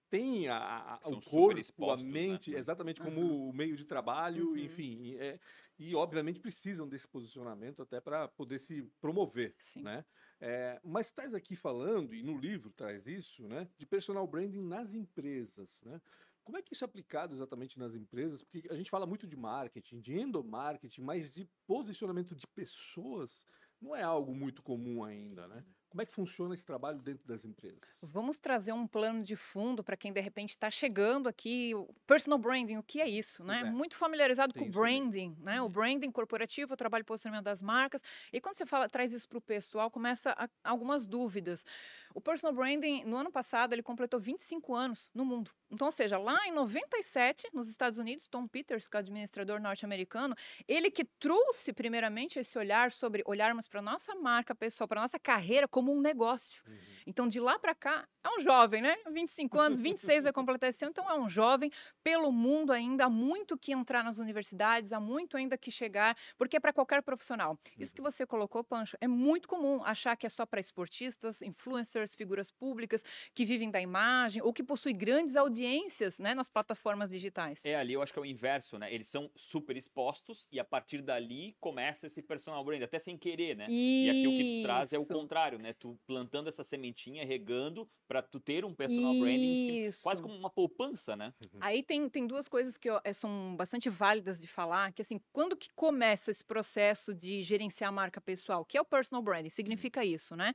têm 0.09 0.47
a, 0.47 0.57
a- 0.95 0.99
o 1.09 1.21
corpo, 1.21 1.89
a 1.91 1.97
expostos, 1.97 2.25
né? 2.25 2.39
mente, 2.39 2.51
Uhum. 2.51 2.57
exatamente 2.59 3.01
como 3.01 3.21
Aham. 3.21 3.49
o 3.49 3.53
meio 3.53 3.75
de 3.75 3.85
trabalho, 3.85 4.55
Uhum. 4.55 4.57
enfim, 4.57 5.01
e, 5.03 5.17
é, 5.17 5.39
e 5.77 5.95
obviamente 5.95 6.39
precisam 6.39 6.87
desse 6.87 7.07
posicionamento 7.07 7.81
até 7.81 7.99
para 8.01 8.27
poder 8.27 8.59
se 8.59 8.83
promover 9.01 9.57
Sim. 9.59 9.83
né? 9.83 10.05
É, 10.39 10.79
mas 10.83 11.07
estás 11.07 11.33
aqui 11.33 11.55
falando, 11.55 12.13
e 12.15 12.23
no 12.23 12.37
livro 12.37 12.71
traz 12.73 13.05
isso, 13.07 13.47
né? 13.47 13.69
De 13.77 13.85
personal 13.85 14.25
branding 14.27 14.61
nas 14.61 14.95
empresas, 14.95 15.81
né? 15.83 16.01
Como 16.47 16.57
é 16.57 16.61
que 16.61 16.73
isso 16.73 16.85
é 16.85 16.87
aplicado 16.87 17.33
exatamente 17.35 17.77
nas 17.77 17.93
empresas? 17.93 18.41
Porque 18.41 18.69
a 18.71 18.75
gente 18.77 18.89
fala 18.89 19.05
muito 19.05 19.27
de 19.27 19.35
marketing, 19.35 19.99
de 19.99 20.17
endomarketing, 20.17 21.01
mas 21.01 21.33
de 21.33 21.45
posicionamento 21.67 22.33
de 22.33 22.47
pessoas 22.47 23.43
não 23.81 23.93
é 23.93 24.01
algo 24.01 24.33
muito 24.33 24.63
comum 24.63 25.03
ainda, 25.03 25.45
né? 25.45 25.65
Como 25.89 26.01
é 26.01 26.05
que 26.05 26.13
funciona 26.13 26.53
esse 26.53 26.65
trabalho 26.65 27.01
dentro 27.01 27.27
das 27.27 27.43
empresas? 27.43 27.83
Vamos 28.01 28.39
trazer 28.39 28.71
um 28.71 28.87
plano 28.87 29.23
de 29.23 29.35
fundo 29.35 29.83
para 29.83 29.97
quem 29.97 30.13
de 30.13 30.21
repente 30.21 30.51
está 30.51 30.71
chegando 30.71 31.27
aqui. 31.27 31.73
Personal 32.05 32.39
branding, 32.39 32.77
o 32.77 32.83
que 32.83 33.01
é 33.01 33.07
isso? 33.09 33.43
Né? 33.43 33.61
É. 33.61 33.63
Muito 33.65 33.97
familiarizado 33.97 34.53
Tem 34.53 34.63
com 34.63 34.69
o 34.69 34.71
branding, 34.71 35.35
né? 35.39 35.59
O 35.61 35.65
Uhum. 35.65 35.71
branding 35.71 36.11
corporativo, 36.11 36.73
o 36.73 36.77
trabalho 36.77 37.03
de 37.03 37.07
posicionamento 37.07 37.43
das 37.45 37.61
marcas. 37.61 38.01
E 38.31 38.39
quando 38.39 38.55
você 38.55 38.65
fala, 38.65 38.87
traz 38.87 39.11
isso 39.11 39.27
para 39.27 39.37
o 39.37 39.41
pessoal, 39.41 39.91
começa 39.91 40.31
a- 40.37 40.47
algumas 40.63 41.05
dúvidas. 41.05 41.65
O 42.13 42.21
personal 42.21 42.53
branding, 42.53 43.03
no 43.05 43.17
ano 43.17 43.31
passado, 43.31 43.73
ele 43.73 43.83
completou 43.83 44.19
25 44.19 44.73
anos 44.73 45.09
no 45.13 45.25
mundo. 45.25 45.51
Então, 45.69 45.87
ou 45.87 45.91
seja, 45.91 46.17
lá 46.17 46.47
em 46.47 46.51
97, 46.51 47.49
nos 47.53 47.69
Estados 47.69 47.97
Unidos, 47.97 48.27
Tom 48.27 48.47
Peters, 48.47 48.87
que 48.87 48.95
é 48.95 48.99
o 48.99 49.01
administrador 49.01 49.59
norte-americano, 49.59 50.35
ele 50.67 50.89
que 50.89 51.03
trouxe 51.03 51.73
primeiramente 51.73 52.39
esse 52.39 52.57
olhar 52.57 52.91
sobre 52.91 53.21
olharmos 53.25 53.67
para 53.67 53.81
nossa 53.81 54.15
marca 54.15 54.55
pessoal, 54.55 54.87
para 54.87 55.01
nossa 55.01 55.19
carreira 55.19 55.67
como 55.67 55.93
um 55.93 56.01
negócio. 56.01 56.63
Então, 57.05 57.27
de 57.27 57.39
lá 57.39 57.57
para 57.57 57.73
cá, 57.73 58.07
é 58.23 58.29
um 58.29 58.39
jovem, 58.39 58.81
né? 58.81 58.95
25 59.11 59.59
anos, 59.59 59.79
26 59.79 60.25
vai 60.25 60.33
completar 60.33 60.69
esse 60.69 60.83
ano, 60.83 60.91
então 60.91 61.09
é 61.09 61.17
um 61.17 61.29
jovem. 61.29 61.71
Pelo 62.03 62.31
mundo 62.31 62.71
ainda, 62.73 63.05
há 63.05 63.09
muito 63.09 63.57
que 63.57 63.71
entrar 63.71 64.03
nas 64.03 64.19
universidades, 64.19 64.91
há 64.91 64.99
muito 64.99 65.37
ainda 65.37 65.57
que 65.57 65.71
chegar, 65.71 66.17
porque 66.37 66.57
é 66.57 66.59
para 66.59 66.73
qualquer 66.73 67.01
profissional. 67.01 67.57
Isso 67.77 67.95
que 67.95 68.01
você 68.01 68.25
colocou, 68.25 68.63
Pancho, 68.63 68.97
é 68.99 69.07
muito 69.07 69.47
comum 69.47 69.81
achar 69.83 70.15
que 70.17 70.25
é 70.25 70.29
só 70.29 70.45
para 70.45 70.59
esportistas, 70.59 71.41
influencers, 71.41 71.96
figuras 72.05 72.51
públicas 72.51 73.03
que 73.33 73.45
vivem 73.45 73.71
da 73.71 73.81
imagem 73.81 74.41
ou 74.41 74.53
que 74.53 74.63
possuem 74.63 74.95
grandes 74.95 75.35
audiências 75.35 76.19
né, 76.19 76.33
nas 76.35 76.49
plataformas 76.49 77.09
digitais. 77.09 77.65
É, 77.65 77.75
ali 77.75 77.93
eu 77.93 78.01
acho 78.01 78.13
que 78.13 78.19
é 78.19 78.21
o 78.21 78.25
inverso, 78.25 78.77
né? 78.77 78.93
Eles 78.93 79.07
são 79.07 79.29
super 79.35 79.75
expostos 79.75 80.47
e 80.51 80.59
a 80.59 80.63
partir 80.65 81.01
dali 81.01 81.55
começa 81.59 82.07
esse 82.07 82.21
personal 82.21 82.63
brand, 82.63 82.81
até 82.81 82.99
sem 82.99 83.17
querer, 83.17 83.55
né? 83.55 83.67
E 83.67 84.09
aqui 84.09 84.27
o 84.27 84.33
que 84.35 84.43
tu 84.43 84.61
traz 84.61 84.93
é 84.93 84.97
o 84.99 85.01
Isso. 85.01 85.13
contrário, 85.13 85.57
né? 85.59 85.73
Tu 85.73 85.97
plantando 86.05 86.47
essa 86.49 86.63
sementinha, 86.63 87.25
regando, 87.25 87.89
pra 88.07 88.21
tu 88.21 88.39
ter 88.39 88.63
um 88.63 88.73
personal 88.73 89.13
branding, 89.15 89.87
Isso. 89.87 90.03
quase 90.03 90.21
como 90.21 90.35
uma 90.35 90.49
poupança, 90.49 91.15
né? 91.15 91.33
Aí 91.59 91.83
tem, 91.83 92.07
tem 92.09 92.25
duas 92.27 92.47
coisas 92.47 92.77
que 92.77 92.89
eu- 92.89 93.01
eh, 93.03 93.13
são 93.13 93.55
bastante 93.55 93.89
válidas 93.89 94.39
de 94.39 94.47
falar, 94.47 94.91
que 94.93 95.01
assim, 95.01 95.19
quando 95.31 95.55
que 95.57 95.69
começa 95.75 96.31
esse 96.31 96.43
processo 96.43 97.13
de 97.13 97.41
gerenciar 97.41 97.89
a 97.89 97.91
marca 97.91 98.21
pessoal, 98.21 98.63
que 98.65 98.77
é 98.77 98.81
o 98.81 98.85
personal 98.85 99.21
branding, 99.21 99.49
significa 99.49 100.05
isso, 100.05 100.35
né? 100.35 100.53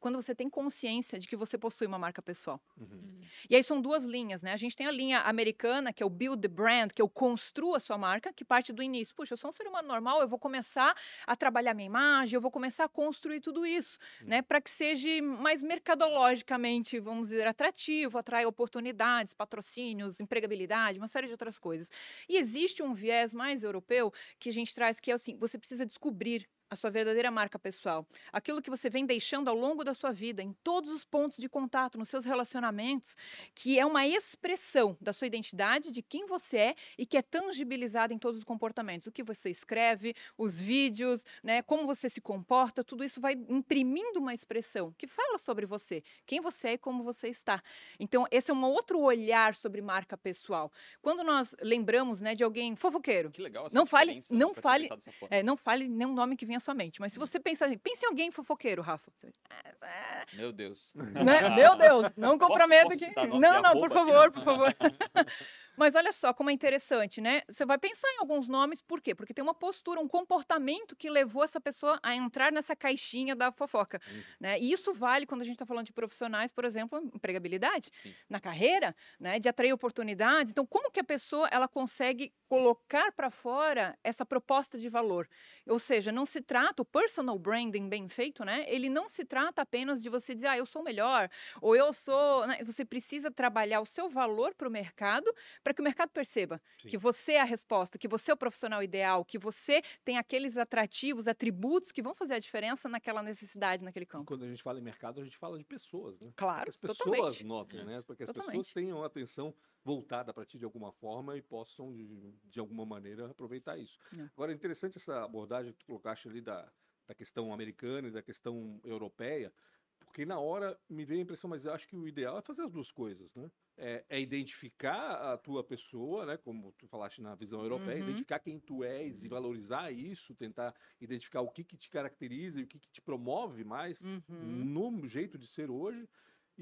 Quando 0.00 0.20
você 0.20 0.34
tem 0.34 0.48
consciência 0.48 1.18
de 1.18 1.28
que 1.28 1.36
você 1.36 1.58
possui 1.58 1.86
uma 1.86 1.98
marca 1.98 2.22
pessoal. 2.22 2.60
Uhum. 2.78 3.20
E 3.48 3.54
aí 3.54 3.62
são 3.62 3.80
duas 3.80 4.02
linhas, 4.04 4.42
né? 4.42 4.52
A 4.52 4.56
gente 4.56 4.76
tem 4.76 4.86
a 4.86 4.90
linha 4.90 5.20
americana, 5.20 5.92
que 5.92 6.02
é 6.02 6.06
o 6.06 6.10
build 6.10 6.40
the 6.40 6.48
brand, 6.48 6.90
que 6.90 7.02
eu 7.02 7.08
construo 7.08 7.74
a 7.74 7.80
sua 7.80 7.98
marca, 7.98 8.32
que 8.32 8.44
parte 8.44 8.72
do 8.72 8.82
início. 8.82 9.14
Puxa, 9.14 9.34
eu 9.34 9.38
sou 9.38 9.50
um 9.50 9.52
ser 9.52 9.66
humano 9.66 9.86
normal, 9.86 10.20
eu 10.22 10.28
vou 10.28 10.38
começar 10.38 10.96
a 11.26 11.36
trabalhar 11.36 11.74
minha 11.74 11.86
imagem, 11.86 12.36
eu 12.36 12.40
vou 12.40 12.50
começar 12.50 12.84
a 12.84 12.88
construir 12.88 13.40
tudo 13.40 13.66
isso, 13.66 13.98
né? 14.22 14.42
Para 14.42 14.60
que 14.60 14.70
seja 14.70 15.22
mais 15.22 15.62
mercadologicamente, 15.62 16.98
vamos 16.98 17.28
dizer, 17.28 17.46
atrativo, 17.46 18.18
atraia 18.18 18.48
oportunidades, 18.48 19.34
patrocínios, 19.34 20.20
empregabilidade, 20.20 20.98
uma 20.98 21.08
série 21.08 21.26
de 21.26 21.32
outras 21.32 21.58
coisas. 21.58 21.90
E 22.28 22.36
existe 22.36 22.82
um 22.82 22.94
viés 22.94 23.34
mais 23.34 23.62
europeu 23.62 24.12
que 24.38 24.48
a 24.48 24.52
gente 24.52 24.74
traz, 24.74 24.98
que 24.98 25.10
é 25.10 25.14
assim, 25.14 25.36
você 25.36 25.58
precisa 25.58 25.84
descobrir 25.84 26.48
a 26.70 26.76
sua 26.76 26.88
verdadeira 26.88 27.30
marca 27.32 27.58
pessoal. 27.58 28.06
Aquilo 28.32 28.62
que 28.62 28.70
você 28.70 28.88
vem 28.88 29.04
deixando 29.04 29.48
ao 29.48 29.56
longo 29.56 29.82
da 29.82 29.92
sua 29.92 30.12
vida, 30.12 30.40
em 30.40 30.52
todos 30.62 30.90
os 30.90 31.04
pontos 31.04 31.38
de 31.38 31.48
contato, 31.48 31.98
nos 31.98 32.08
seus 32.08 32.24
relacionamentos, 32.24 33.16
que 33.54 33.76
é 33.78 33.84
uma 33.84 34.06
expressão 34.06 34.96
da 35.00 35.12
sua 35.12 35.26
identidade, 35.26 35.90
de 35.90 36.00
quem 36.00 36.26
você 36.26 36.56
é 36.58 36.74
e 36.96 37.04
que 37.04 37.16
é 37.16 37.22
tangibilizada 37.22 38.14
em 38.14 38.18
todos 38.18 38.38
os 38.38 38.44
comportamentos. 38.44 39.08
O 39.08 39.12
que 39.12 39.22
você 39.24 39.50
escreve, 39.50 40.14
os 40.38 40.60
vídeos, 40.60 41.24
né, 41.42 41.60
como 41.62 41.86
você 41.86 42.08
se 42.08 42.20
comporta, 42.20 42.84
tudo 42.84 43.02
isso 43.02 43.20
vai 43.20 43.32
imprimindo 43.48 44.20
uma 44.20 44.32
expressão 44.32 44.94
que 44.96 45.08
fala 45.08 45.38
sobre 45.38 45.66
você, 45.66 46.04
quem 46.24 46.40
você 46.40 46.68
é 46.68 46.72
e 46.74 46.78
como 46.78 47.02
você 47.02 47.28
está. 47.28 47.60
Então, 47.98 48.26
esse 48.30 48.50
é 48.50 48.54
um 48.54 48.62
outro 48.64 49.00
olhar 49.00 49.56
sobre 49.56 49.82
marca 49.82 50.16
pessoal. 50.16 50.70
Quando 51.02 51.24
nós 51.24 51.56
lembramos 51.60 52.20
né, 52.20 52.36
de 52.36 52.44
alguém 52.44 52.76
fofoqueiro, 52.76 53.30
Que 53.32 53.42
legal 53.42 53.66
essa 53.66 53.74
Não 53.74 53.84
fale- 53.84 54.14
diferença, 54.20 54.34
não 54.34 54.54
fale- 54.54 54.88
é, 55.30 55.42
não 55.42 55.56
fale 55.56 55.88
nenhum 55.88 56.14
nome 56.14 56.36
que 56.36 56.46
venha 56.46 56.59
sua 56.60 56.74
mente, 56.74 57.00
mas 57.00 57.12
se 57.12 57.18
você 57.18 57.38
pensar 57.40 57.66
assim, 57.66 57.78
pense 57.78 58.04
em 58.04 58.08
alguém 58.08 58.30
fofoqueiro, 58.30 58.82
Rafa. 58.82 59.10
Você- 59.14 59.32
"Ah, 59.50 60.24
Meu 60.34 60.52
Deus. 60.52 60.92
né? 60.94 61.48
Meu 61.56 61.76
Deus, 61.76 62.06
não 62.16 62.38
comprometa 62.38 62.94
nome 62.94 63.40
Não, 63.40 63.60
não, 63.62 63.70
arroba 63.70 63.80
por 63.80 63.86
aqui? 63.86 63.94
favor, 63.94 64.24
Não. 64.26 64.32
por 64.32 64.44
favor. 64.44 64.76
Mas 65.76 65.94
olha 65.94 66.12
só 66.12 66.32
como 66.34 66.50
é 66.50 66.52
interessante, 66.52 67.20
né? 67.20 67.42
Você 67.48 67.64
vai 67.64 67.78
pensar 67.78 68.08
em 68.12 68.18
alguns 68.18 68.46
nomes, 68.48 68.82
por 68.82 69.00
quê? 69.00 69.14
Porque 69.14 69.32
tem 69.32 69.42
uma 69.42 69.54
postura, 69.54 70.00
um 70.00 70.08
comportamento 70.08 70.94
que 70.94 71.08
levou 71.08 71.42
essa 71.42 71.60
pessoa 71.60 71.98
a 72.02 72.14
entrar 72.14 72.52
nessa 72.52 72.76
caixinha 72.76 73.34
da 73.34 73.50
fofoca. 73.50 74.00
Uhum. 74.10 74.22
Né? 74.40 74.58
E 74.60 74.70
isso 74.72 74.92
vale 74.92 75.26
quando 75.26 75.40
a 75.40 75.44
gente 75.44 75.54
está 75.54 75.64
falando 75.66 75.86
de 75.86 75.92
profissionais, 75.92 76.50
por 76.52 76.64
exemplo, 76.64 76.98
empregabilidade 77.14 77.90
Sim. 78.02 78.14
na 78.28 78.38
carreira, 78.40 78.94
né? 79.18 79.38
De 79.38 79.48
atrair 79.48 79.72
oportunidades. 79.72 80.52
Então, 80.52 80.66
como 80.66 80.90
que 80.90 81.00
a 81.00 81.04
pessoa 81.04 81.48
ela 81.50 81.66
consegue 81.66 82.32
colocar 82.48 83.12
para 83.12 83.30
fora 83.30 83.98
essa 84.04 84.26
proposta 84.26 84.76
de 84.78 84.88
valor? 84.88 85.28
Ou 85.66 85.78
seja, 85.78 86.12
não 86.12 86.26
se 86.26 86.42
trata, 86.50 86.82
o 86.82 86.84
personal 86.84 87.38
branding 87.38 87.88
bem 87.88 88.08
feito, 88.08 88.44
né? 88.44 88.64
Ele 88.66 88.88
não 88.88 89.08
se 89.08 89.24
trata 89.24 89.62
apenas 89.62 90.02
de 90.02 90.08
você 90.08 90.34
dizer, 90.34 90.48
ah, 90.48 90.58
eu 90.58 90.66
sou 90.66 90.82
melhor, 90.82 91.30
ou 91.62 91.76
eu 91.76 91.92
sou. 91.92 92.44
né? 92.48 92.58
Você 92.64 92.84
precisa 92.84 93.30
trabalhar 93.30 93.80
o 93.80 93.86
seu 93.86 94.08
valor 94.08 94.52
para 94.56 94.66
o 94.66 94.70
mercado, 94.70 95.32
para 95.62 95.72
que 95.72 95.80
o 95.80 95.84
mercado 95.84 96.10
perceba 96.10 96.60
Sim. 96.82 96.88
que 96.88 96.98
você 96.98 97.34
é 97.34 97.40
a 97.40 97.44
resposta, 97.44 97.96
que 97.96 98.08
você 98.08 98.32
é 98.32 98.34
o 98.34 98.36
profissional 98.36 98.82
ideal, 98.82 99.24
que 99.24 99.38
você 99.38 99.80
tem 100.04 100.18
aqueles 100.18 100.56
atrativos, 100.56 101.28
atributos 101.28 101.92
que 101.92 102.02
vão 102.02 102.14
fazer 102.16 102.34
a 102.34 102.38
diferença 102.40 102.88
naquela 102.88 103.22
necessidade, 103.22 103.84
naquele 103.84 104.04
E 104.04 104.06
campo. 104.06 104.24
quando 104.24 104.44
a 104.44 104.48
gente 104.48 104.60
fala 104.62 104.80
em 104.80 104.82
mercado, 104.82 105.20
a 105.20 105.24
gente 105.24 105.36
fala 105.36 105.56
de 105.56 105.64
pessoas, 105.64 106.18
né? 106.18 106.32
Claro, 106.34 106.68
As 106.68 106.76
pessoas 106.76 106.98
totalmente. 106.98 107.44
notem, 107.44 107.84
né? 107.84 108.00
Para 108.02 108.16
que 108.16 108.24
as 108.24 108.28
pessoas 108.28 108.46
Totalmente. 108.46 108.74
tenham 108.74 109.02
a 109.04 109.06
atenção 109.06 109.54
voltada 109.84 110.32
para 110.34 110.44
ti 110.44 110.58
de 110.58 110.64
alguma 110.64 110.92
forma 110.92 111.36
e 111.36 111.42
possam, 111.42 111.92
de, 111.92 112.32
de 112.44 112.60
alguma 112.60 112.84
maneira, 112.86 113.30
aproveitar 113.30 113.78
isso. 113.78 113.98
É. 114.12 114.30
Agora, 114.34 114.52
é 114.52 114.54
interessante 114.54 114.98
essa 114.98 115.24
abordagem 115.24 115.72
que 115.72 115.78
tu 115.78 115.86
colocaste 115.86 116.28
ali 116.28 116.40
da, 116.40 116.72
da 117.08 117.14
questão 117.14 117.52
americana 117.52 118.08
e 118.08 118.12
da 118.12 118.22
questão 118.22 118.80
europeia, 118.84 119.52
porque 119.98 120.24
na 120.24 120.38
hora 120.38 120.78
me 120.88 121.04
veio 121.04 121.20
a 121.20 121.22
impressão, 121.22 121.48
mas 121.50 121.64
eu 121.64 121.72
acho 121.72 121.86
que 121.88 121.96
o 121.96 122.06
ideal 122.08 122.38
é 122.38 122.42
fazer 122.42 122.62
as 122.62 122.70
duas 122.72 122.90
coisas, 122.90 123.34
né? 123.34 123.50
É, 123.76 124.04
é 124.08 124.20
identificar 124.20 125.32
a 125.32 125.38
tua 125.38 125.64
pessoa, 125.64 126.26
né? 126.26 126.36
Como 126.36 126.72
tu 126.72 126.86
falaste 126.88 127.22
na 127.22 127.34
visão 127.34 127.62
europeia, 127.62 127.98
Uhum. 127.98 128.00
identificar 128.00 128.38
quem 128.40 128.58
tu 128.60 128.82
és 128.84 129.22
e 129.24 129.28
valorizar 129.28 129.90
isso, 129.90 130.34
tentar 130.34 130.74
identificar 131.00 131.40
o 131.42 131.50
que, 131.50 131.64
que 131.64 131.76
te 131.78 131.88
caracteriza 131.88 132.60
e 132.60 132.64
o 132.64 132.66
que, 132.66 132.78
que 132.78 132.90
te 132.90 133.00
promove 133.00 133.64
mais 133.64 134.08
Uhum. 134.28 134.70
no 134.70 135.06
jeito 135.06 135.38
de 135.38 135.46
ser 135.46 135.70
hoje, 135.70 136.08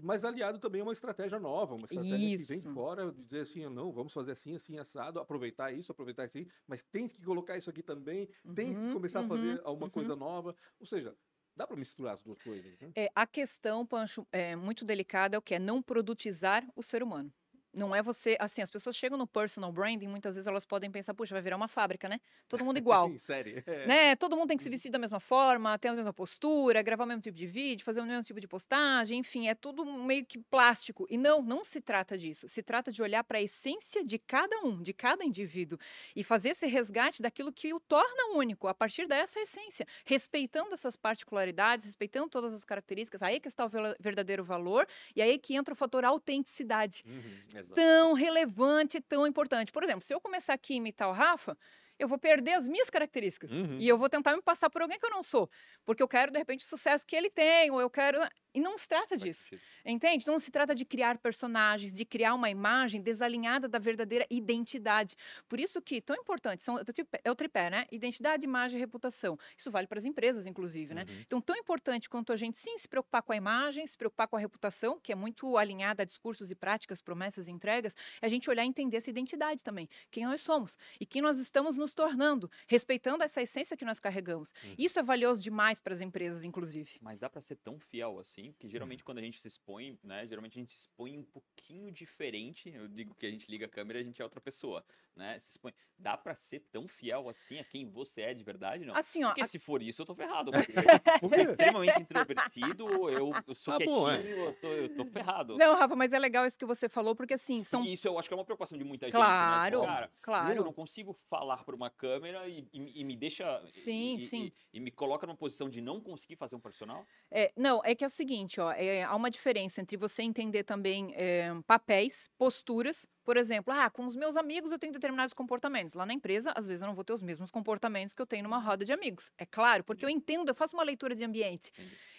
mas 0.03 0.25
aliado 0.25 0.59
também 0.59 0.81
a 0.81 0.85
uma 0.85 0.93
estratégia 0.93 1.39
nova, 1.39 1.75
uma 1.75 1.87
estratégia 1.87 2.31
que 2.31 2.45
vem 2.45 2.59
de 2.61 2.67
Isso. 2.67 2.69
fora, 2.69 3.13
dizer 3.13 3.41
assim, 3.41 3.69
não, 3.69 3.93
vamos 3.93 4.13
fazer 4.13 4.33
assim, 4.33 4.55
assim, 4.55 4.79
assado, 4.79 5.21
aproveitar 5.21 5.73
isso, 5.73 5.93
aproveitar 5.93 6.25
isso 6.27 6.39
aí, 6.39 6.49
mas 6.67 6.83
tens 6.83 7.13
que 7.13 7.23
colocar 7.23 7.57
isso 7.57 7.71
aqui 7.71 7.83
também, 7.83 8.29
tens 8.55 8.79
que 8.79 8.89
Uhum, 8.89 8.91
começar 8.91 9.21
a 9.21 9.25
fazer 9.25 9.61
uhum, 9.61 9.65
alguma 9.65 9.89
uhum. 9.89 9.91
coisa 9.91 10.17
nova, 10.17 10.55
ou 10.79 10.87
seja, 10.87 11.17
dá 11.57 11.67
para 11.67 11.77
misturar 11.77 12.15
as 12.15 12.23
duas 12.23 12.41
coisas, 12.41 12.79
né? 12.81 12.93
É, 12.95 13.09
a 13.15 13.27
questão, 13.27 13.87
Pancho, 13.87 14.27
é 14.33 14.57
muito 14.57 14.85
delicada 14.85 15.37
é 15.37 15.39
o 15.39 15.43
que 15.43 15.55
é 15.55 15.59
não 15.59 15.83
produtizar 15.83 16.67
o 16.75 16.83
ser 16.83 17.03
humano. 17.03 17.33
Não 17.79 17.95
é 17.95 18.03
você, 18.03 18.37
assim, 18.41 18.61
as 18.61 18.69
pessoas 18.69 18.97
chegam 18.97 19.17
no 19.17 19.27
personal 19.27 19.71
branding, 19.71 20.09
muitas 20.09 20.35
vezes 20.35 20.47
elas 20.47 20.65
podem 20.65 20.91
pensar, 20.91 21.15
puxa, 21.15 21.35
vai 21.35 21.41
virar 21.41 21.57
uma 21.57 21.69
fábrica, 21.69 22.09
né? 22.09 22.21
Todo 22.49 22.65
mundo 22.65 22.77
igual. 22.77 23.09
em 23.09 23.17
série. 23.17 23.63
é. 23.67 23.87
né? 23.87 24.17
Todo 24.17 24.37
mundo 24.37 24.49
tem 24.49 24.57
que 24.57 24.63
se 24.63 24.69
vestir 24.69 24.91
da 24.91 24.99
mesma 24.99 25.21
forma, 25.21 25.79
ter 25.79 25.89
a 25.89 25.95
mesma 25.95 26.13
postura, 26.13 26.83
gravar 26.83 27.05
o 27.05 27.07
mesmo 27.07 27.23
tipo 27.23 27.37
de 27.37 27.47
vídeo, 27.47 27.85
fazer 27.85 28.01
o 28.01 28.05
mesmo 28.05 28.23
tipo 28.25 28.41
de 28.41 28.49
postagem, 28.49 29.19
enfim, 29.19 29.49
é 29.49 29.55
tudo 29.55 29.85
meio 29.85 30.25
que 30.27 30.39
plástico. 30.39 31.07
E 31.09 31.17
não, 31.17 31.41
não 31.41 31.65
se 31.65 31.81
trata 31.81 32.19
disso. 32.19 32.49
Se 32.49 32.63
trata 32.63 32.91
de 32.91 33.01
olhar 33.03 33.23
para 33.25 33.39
a 33.39 33.43
essência 33.43 34.05
de 34.05 34.19
cada 34.19 34.61
um, 34.65 34.83
de 34.83 34.93
cada 34.93 35.25
indivíduo 35.25 35.79
e 36.17 36.25
fazer 36.25 36.51
esse 36.51 36.67
resgate 36.67 37.23
daquilo 37.23 37.53
que 37.53 37.73
o 37.73 37.81
torna 37.81 38.35
único 38.35 38.67
a 38.67 38.75
partir 38.75 39.07
dessa 39.07 39.41
essência, 39.41 39.87
respeitando 40.05 40.75
essas 40.75 40.97
particularidades, 40.97 41.85
respeitando 41.85 42.29
todas 42.29 42.53
as 42.53 42.65
características. 42.65 43.23
Aí 43.23 43.39
que 43.39 43.49
está 43.49 43.65
o 43.65 43.69
verdadeiro 44.01 44.43
valor 44.43 44.87
e 45.15 45.23
aí 45.23 45.39
que 45.39 45.55
entra 45.55 45.73
o 45.73 45.77
fator 45.77 46.05
autenticidade 46.05 46.89
Uhum. 47.07 47.68
Tão 47.75 48.13
relevante, 48.13 49.01
tão 49.01 49.27
importante. 49.27 49.73
Por 49.73 49.83
exemplo, 49.83 50.03
se 50.03 50.15
eu 50.15 50.21
começar 50.21 50.55
aqui 50.55 50.75
a 50.75 50.77
imitar 50.77 51.09
o 51.09 51.13
Rafa, 51.13 51.57
eu 51.99 52.07
vou 52.07 52.19
perder 52.19 52.53
as 52.53 52.69
minhas 52.69 52.89
características. 52.89 53.53
Uhum. 53.53 53.77
E 53.79 53.89
eu 53.89 53.99
vou 53.99 54.09
tentar 54.09 54.35
me 54.37 54.43
passar 54.43 54.71
por 54.71 54.83
alguém 54.83 54.99
que 54.99 55.07
eu 55.07 55.11
não 55.11 55.23
sou. 55.23 55.51
Porque 55.85 56.03
eu 56.03 56.09
quero, 56.09 56.31
de 56.31 56.39
repente, 56.39 56.65
o 56.65 56.69
sucesso 56.69 57.05
que 57.05 57.17
ele 57.17 57.29
tem, 57.29 57.71
ou 57.71 57.81
eu 57.81 57.91
quero. 57.91 58.21
E 58.59 58.61
não 58.61 58.77
se 58.77 58.89
trata 58.89 59.17
disso. 59.17 59.51
Entende? 59.85 60.27
Não 60.27 60.39
se 60.41 60.51
trata 60.51 60.75
de 60.75 60.85
criar 60.85 61.17
personagens, 61.19 61.97
de 61.97 62.05
criar 62.05 62.35
uma 62.35 62.51
imagem 62.51 63.01
desalinhada 63.01 63.69
da 63.69 63.79
verdadeira 63.79 64.27
identidade. 64.29 65.15
Por 65.49 65.61
isso 65.61 65.81
que, 65.81 66.01
tão 66.01 66.17
importante, 66.17 66.61
são, 66.61 66.77
é 66.77 66.83
o 66.83 66.85
tripé- 66.85 67.21
é 67.23 67.35
tripé, 67.37 67.71
né? 67.71 67.87
Identidade, 67.93 68.45
imagem 68.45 68.77
e 68.77 68.81
reputação. 68.81 69.39
Isso 69.57 69.71
vale 69.71 69.87
para 69.87 69.99
as 69.99 70.05
empresas, 70.05 70.45
inclusive, 70.45 70.93
né? 70.93 71.07
Uhum. 71.09 71.21
Então, 71.21 71.41
tão 71.41 71.57
importante 71.57 72.11
quanto 72.11 72.33
a 72.33 72.37
gente, 72.37 72.59
sim, 72.59 72.77
se 72.77 72.89
preocupar 72.89 73.23
com 73.23 73.33
a 73.33 73.37
imagem, 73.37 73.87
se 73.87 73.97
preocupar 73.97 74.27
com 74.27 74.35
a 74.35 74.41
reputação, 74.41 74.99
que 74.99 75.13
é 75.13 75.15
muito 75.15 75.57
alinhada 75.57 76.03
a 76.03 76.05
discursos 76.05 76.51
e 76.51 76.57
práticas, 76.57 77.01
promessas 77.01 77.47
e 77.47 77.53
entregas, 77.53 77.95
é 78.21 78.27
a 78.27 78.29
gente 78.29 78.51
olhar 78.51 78.65
e 78.65 78.69
entender 78.69 78.97
essa 78.97 79.09
identidade 79.09 79.63
também. 79.63 79.89
Quem 80.11 80.27
nós 80.27 80.41
somos 80.41 80.77
e 80.99 81.07
quem 81.07 81.23
nós 81.23 81.39
estamos 81.39 81.77
nos 81.77 81.95
tornando, 81.95 82.51
respeitando 82.67 83.23
essa 83.23 83.41
essência 83.41 83.77
que 83.77 83.85
nós 83.85 84.01
carregamos. 84.01 84.53
Uhum. 84.65 84.75
Isso 84.77 84.99
é 84.99 85.03
valioso 85.03 85.41
demais 85.41 85.79
para 85.79 85.93
as 85.93 86.01
empresas, 86.01 86.43
inclusive. 86.43 86.99
Mas 87.01 87.21
dá 87.21 87.31
pra 87.31 87.41
ser 87.41 87.55
tão 87.57 87.79
fiel 87.79 88.19
assim, 88.19 88.48
porque 88.53 88.69
geralmente 88.69 89.03
quando 89.05 89.19
a 89.19 89.23
gente 89.23 89.41
se 89.41 89.49
expõe, 89.49 89.99
né, 90.03 90.27
geralmente 90.27 90.59
a 90.59 90.61
gente 90.61 90.73
se 90.73 90.79
expõe 90.81 91.17
um 91.19 91.23
pouquinho 91.25 91.91
diferente. 91.93 92.69
Eu 92.75 92.89
digo 92.89 93.15
que 93.15 93.27
a 93.27 93.31
gente 93.31 93.51
liga 93.51 93.67
a 93.67 93.69
câmera 93.69 93.99
e 93.99 94.03
a 94.03 94.05
gente 94.05 94.21
é 94.21 94.25
outra 94.25 94.41
pessoa, 94.41 94.85
né? 95.17 95.39
Se 95.41 95.51
expõe. 95.51 95.73
Dá 95.99 96.17
pra 96.17 96.35
ser 96.35 96.61
tão 96.71 96.87
fiel 96.87 97.29
assim 97.29 97.59
a 97.59 97.65
quem 97.65 97.89
você 97.89 98.23
é 98.23 98.35
de 98.35 98.45
verdade, 98.45 98.85
não? 98.85 98.95
Assim, 98.95 99.25
ó, 99.25 99.29
Porque 99.29 99.41
a- 99.43 99.45
se 99.45 99.59
for 99.59 99.83
isso, 99.83 100.03
eu 100.03 100.07
tô 100.07 100.15
ferrado. 100.15 100.51
Porque 100.53 100.73
eu 101.23 101.29
sou 101.29 101.39
extremamente 101.39 102.01
introvertido, 102.01 103.11
eu, 103.11 103.33
eu 103.47 103.55
sou 103.55 103.75
Ah, 103.75 103.77
quietinho, 103.79 103.97
bom, 103.97 104.11
é. 104.11 104.21
eu, 104.49 104.55
tô, 104.55 104.67
eu 104.69 104.89
tô 104.97 105.05
ferrado. 105.07 105.57
Não, 105.57 105.77
Rafa, 105.77 105.97
mas 105.97 106.13
é 106.13 106.19
legal 106.19 106.47
isso 106.47 106.59
que 106.59 106.67
você 106.67 106.89
falou, 106.89 107.15
porque 107.17 107.35
assim, 107.35 107.63
são. 107.63 107.83
E 107.85 107.93
isso 107.93 108.07
eu 108.07 108.19
acho 108.19 108.29
que 108.29 108.35
é 108.35 108.37
uma 108.37 108.45
preocupação 108.45 108.79
de 108.79 108.85
muita 108.85 109.07
gente. 109.07 109.15
Claro, 109.17 109.81
Né? 109.81 109.87
Cara, 109.87 110.13
claro. 110.23 110.57
eu 110.57 110.65
não 110.65 110.73
consigo 110.73 111.13
falar 111.13 111.65
para 111.65 111.75
uma 111.75 111.91
câmera 111.91 112.49
e, 112.49 112.67
e- 112.73 113.01
e 113.01 113.05
me 113.05 113.17
deixa. 113.17 113.63
Sim, 113.69 114.17
e, 114.17 114.21
sim. 114.21 114.53
E, 114.73 114.79
e 114.79 114.81
me 114.81 114.91
coloca 114.91 115.27
numa 115.27 115.37
posição 115.37 115.69
de 115.69 115.81
não 115.81 116.01
conseguir 116.01 116.37
fazer 116.37 116.55
um 116.57 116.61
personal. 116.61 117.05
É, 117.31 117.53
não, 117.57 117.81
é 117.85 117.95
que 117.95 118.05
é 118.05 118.07
o 118.07 118.11
seguinte, 118.29 118.61
ó, 118.61 118.71
é, 118.73 119.05
há 119.05 119.15
uma 119.17 119.31
diferença 119.31 119.81
entre 119.81 119.97
você 119.97 120.23
entender 120.23 120.63
também 120.63 121.15
é, 121.17 121.51
papéis, 121.67 122.29
posturas. 122.37 123.07
Por 123.29 123.37
exemplo, 123.37 123.75
ah, 123.75 123.91
com 123.91 124.07
os 124.07 124.17
meus 124.17 124.39
amigos 124.39 124.73
eu 124.73 124.79
tenho 124.79 124.91
determinados 124.91 125.35
comportamentos. 125.35 125.93
Lá 125.93 126.07
na 126.07 126.15
empresa, 126.15 126.51
às 126.57 126.67
vezes 126.67 126.81
eu 126.81 126.89
não 126.89 126.95
vou 126.95 127.05
ter 127.05 127.13
os 127.13 127.21
mesmos 127.21 127.51
comportamentos 127.51 128.15
que 128.15 128.23
eu 128.23 128.27
tenho 128.27 128.43
numa 128.43 128.59
roda 128.59 128.87
de 128.87 128.91
amigos. 128.91 129.31
É 129.37 129.45
claro, 129.45 129.85
porque 129.85 130.03
eu 130.03 130.09
entendo, 130.09 130.49
eu 130.49 130.55
faço 130.55 130.75
uma 130.75 130.83
leitura 130.83 131.15
de 131.15 131.23
ambiente. 131.25 131.71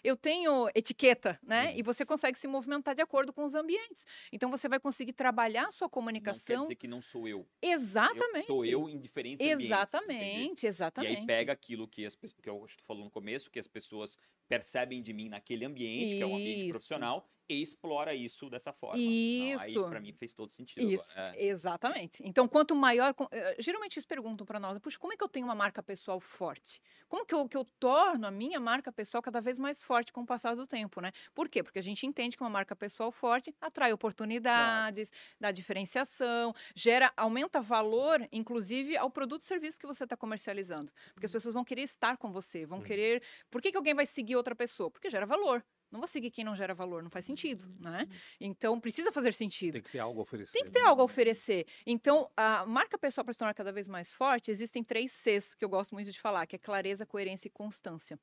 Eu 0.04 0.16
tenho 0.16 0.70
etiqueta, 0.76 1.40
né? 1.42 1.70
Uhum. 1.72 1.78
E 1.78 1.82
você 1.82 2.06
consegue 2.06 2.38
se 2.38 2.48
movimentar 2.48 2.94
de 2.94 3.02
acordo 3.02 3.34
com 3.34 3.44
os 3.44 3.56
ambientes. 3.56 4.06
Então 4.32 4.52
você 4.52 4.70
vai 4.70 4.80
conseguir 4.80 5.14
trabalhar 5.14 5.70
a 5.70 5.72
sua 5.72 5.86
Não 5.86 5.90
quer 5.90 5.94
comunicação. 5.96 6.62
dizer 6.62 6.76
que 6.76 6.88
não 6.88 7.02
sou 7.02 7.28
eu. 7.28 7.44
Exatamente. 7.60 8.48
Eu 8.48 8.58
sou 8.58 8.64
eu 8.64 8.88
em 8.88 9.00
diferentes 9.00 9.44
ambientes. 9.44 9.66
entende? 9.66 9.74
Exatamente, 9.74 10.68
exatamente. 10.68 11.14
E 11.16 11.18
aí 11.22 11.26
pega 11.26 11.52
aquilo 11.52 11.88
que, 11.88 12.06
as, 12.06 12.14
que 12.14 12.48
eu 12.48 12.68
falou 12.86 13.04
no 13.04 13.10
começo, 13.10 13.50
que 13.50 13.58
as 13.58 13.66
pessoas 13.66 14.16
percebem 14.48 15.02
de 15.02 15.12
mim 15.12 15.28
naquele 15.28 15.66
ambiente, 15.66 16.18
que 16.18 16.22
é 16.22 16.28
um 16.28 16.36
ambiente 16.36 16.62
Isso. 16.62 16.70
profissional, 16.70 17.28
explora 17.54 18.14
isso 18.14 18.50
dessa 18.50 18.74
forma. 18.74 19.18
Aí 19.54 19.80
Isso. 19.80 19.88
pra 19.88 20.00
mim 20.00 20.14
fez 20.14 20.34
todo 20.34 20.52
sentido. 20.52 20.94
Isso, 20.94 21.16
É. 21.16 21.36
exatamente. 21.36 22.24
Então, 22.26 22.48
quanto 22.48 22.76
maior. 22.76 23.14
eh, 23.32 23.56
Geralmente 23.60 23.98
eles 23.98 24.06
perguntam 24.06 24.46
para 24.46 24.60
nós, 24.60 24.80
puxa, 24.80 24.98
como 24.98 25.14
é 25.14 25.18
que 25.18 25.24
eu 25.24 25.30
tenho 25.30 25.46
uma 25.46 25.56
marca 25.56 25.84
pessoal 25.84 26.20
forte? 26.22 26.82
Como 27.10 27.26
que 27.26 27.36
eu, 27.36 27.50
que 27.50 27.58
eu 27.58 27.66
torno 27.80 28.26
a 28.28 28.32
minha 28.32 28.60
marca 28.60 28.92
pessoal 28.92 29.22
cada 29.22 29.42
vez 29.42 29.60
mais 29.60 29.84
forte 29.84 30.14
com 30.14 30.22
o 30.22 30.26
passar 30.26 30.56
do 30.56 30.66
tempo, 30.66 31.02
né? 31.02 31.12
Por 31.36 31.50
quê? 31.50 31.64
Porque 31.64 31.80
a 31.80 31.84
gente 31.84 32.06
entende 32.08 32.38
que 32.38 32.44
uma 32.44 32.50
marca 32.50 32.76
pessoal 32.76 33.12
forte 33.12 33.54
atrai 33.60 33.92
oportunidades, 33.94 35.12
dá 35.40 35.52
diferenciação, 35.52 36.54
gera, 36.76 37.12
aumenta 37.18 37.62
valor, 37.62 38.28
inclusive, 38.32 38.96
ao 38.98 39.10
produto 39.12 39.42
e 39.42 39.46
serviço 39.46 39.80
que 39.80 39.88
você 39.88 40.06
está 40.06 40.16
comercializando. 40.16 40.92
Porque 41.14 41.26
as 41.26 41.32
pessoas 41.32 41.54
vão 41.54 41.66
querer 41.66 41.82
estar 41.84 42.18
com 42.18 42.32
você, 42.32 42.66
vão 42.66 42.80
Uhum. 42.80 42.82
querer. 42.82 43.22
Por 43.50 43.62
que, 43.62 43.72
que 43.72 43.78
alguém 43.78 43.94
vai 43.96 44.06
seguir 44.06 44.36
outra 44.38 44.56
pessoa? 44.56 44.90
Porque 44.92 45.10
gera 45.10 45.26
valor. 45.26 45.64
Não 45.92 46.00
vou 46.00 46.08
seguir 46.08 46.30
quem 46.30 46.44
não 46.44 46.56
gera 46.56 46.74
valor, 46.74 47.02
não 47.02 47.10
faz 47.10 47.26
sentido, 47.26 47.66
né? 47.80 48.08
Então 48.40 48.80
precisa 48.80 49.12
fazer 49.12 49.34
sentido. 49.34 49.74
Tem 49.74 49.82
que 49.82 49.92
ter 49.92 50.00
algo 50.00 50.20
a 50.20 50.24
oferecer. 50.24 50.54
Tem 50.54 50.64
que 50.64 50.72
ter 50.72 50.82
né? 50.82 50.88
algo 50.88 51.02
a 51.02 51.06
oferecer. 51.06 51.66
Então, 51.86 52.30
a 52.38 52.66
marca 52.66 52.98
pessoal 52.98 53.26
para 53.26 53.34
se 53.34 53.40
tornar 53.40 53.54
cada 53.54 53.72
vez 53.72 53.88
mais 53.88 54.14
forte, 54.14 54.52
existem 54.52 54.84
três 54.84 55.12
Cs 55.12 55.56
que 55.56 55.66
eu 55.66 55.70
gosto 55.70 55.94
muito 55.94 56.12
de 56.12 56.20
falar, 56.20 56.46
que 56.46 56.56
é 56.56 56.60
clareza, 56.60 57.06
coerência 57.06 57.48
e 57.48 57.52
constância. 57.52 58.20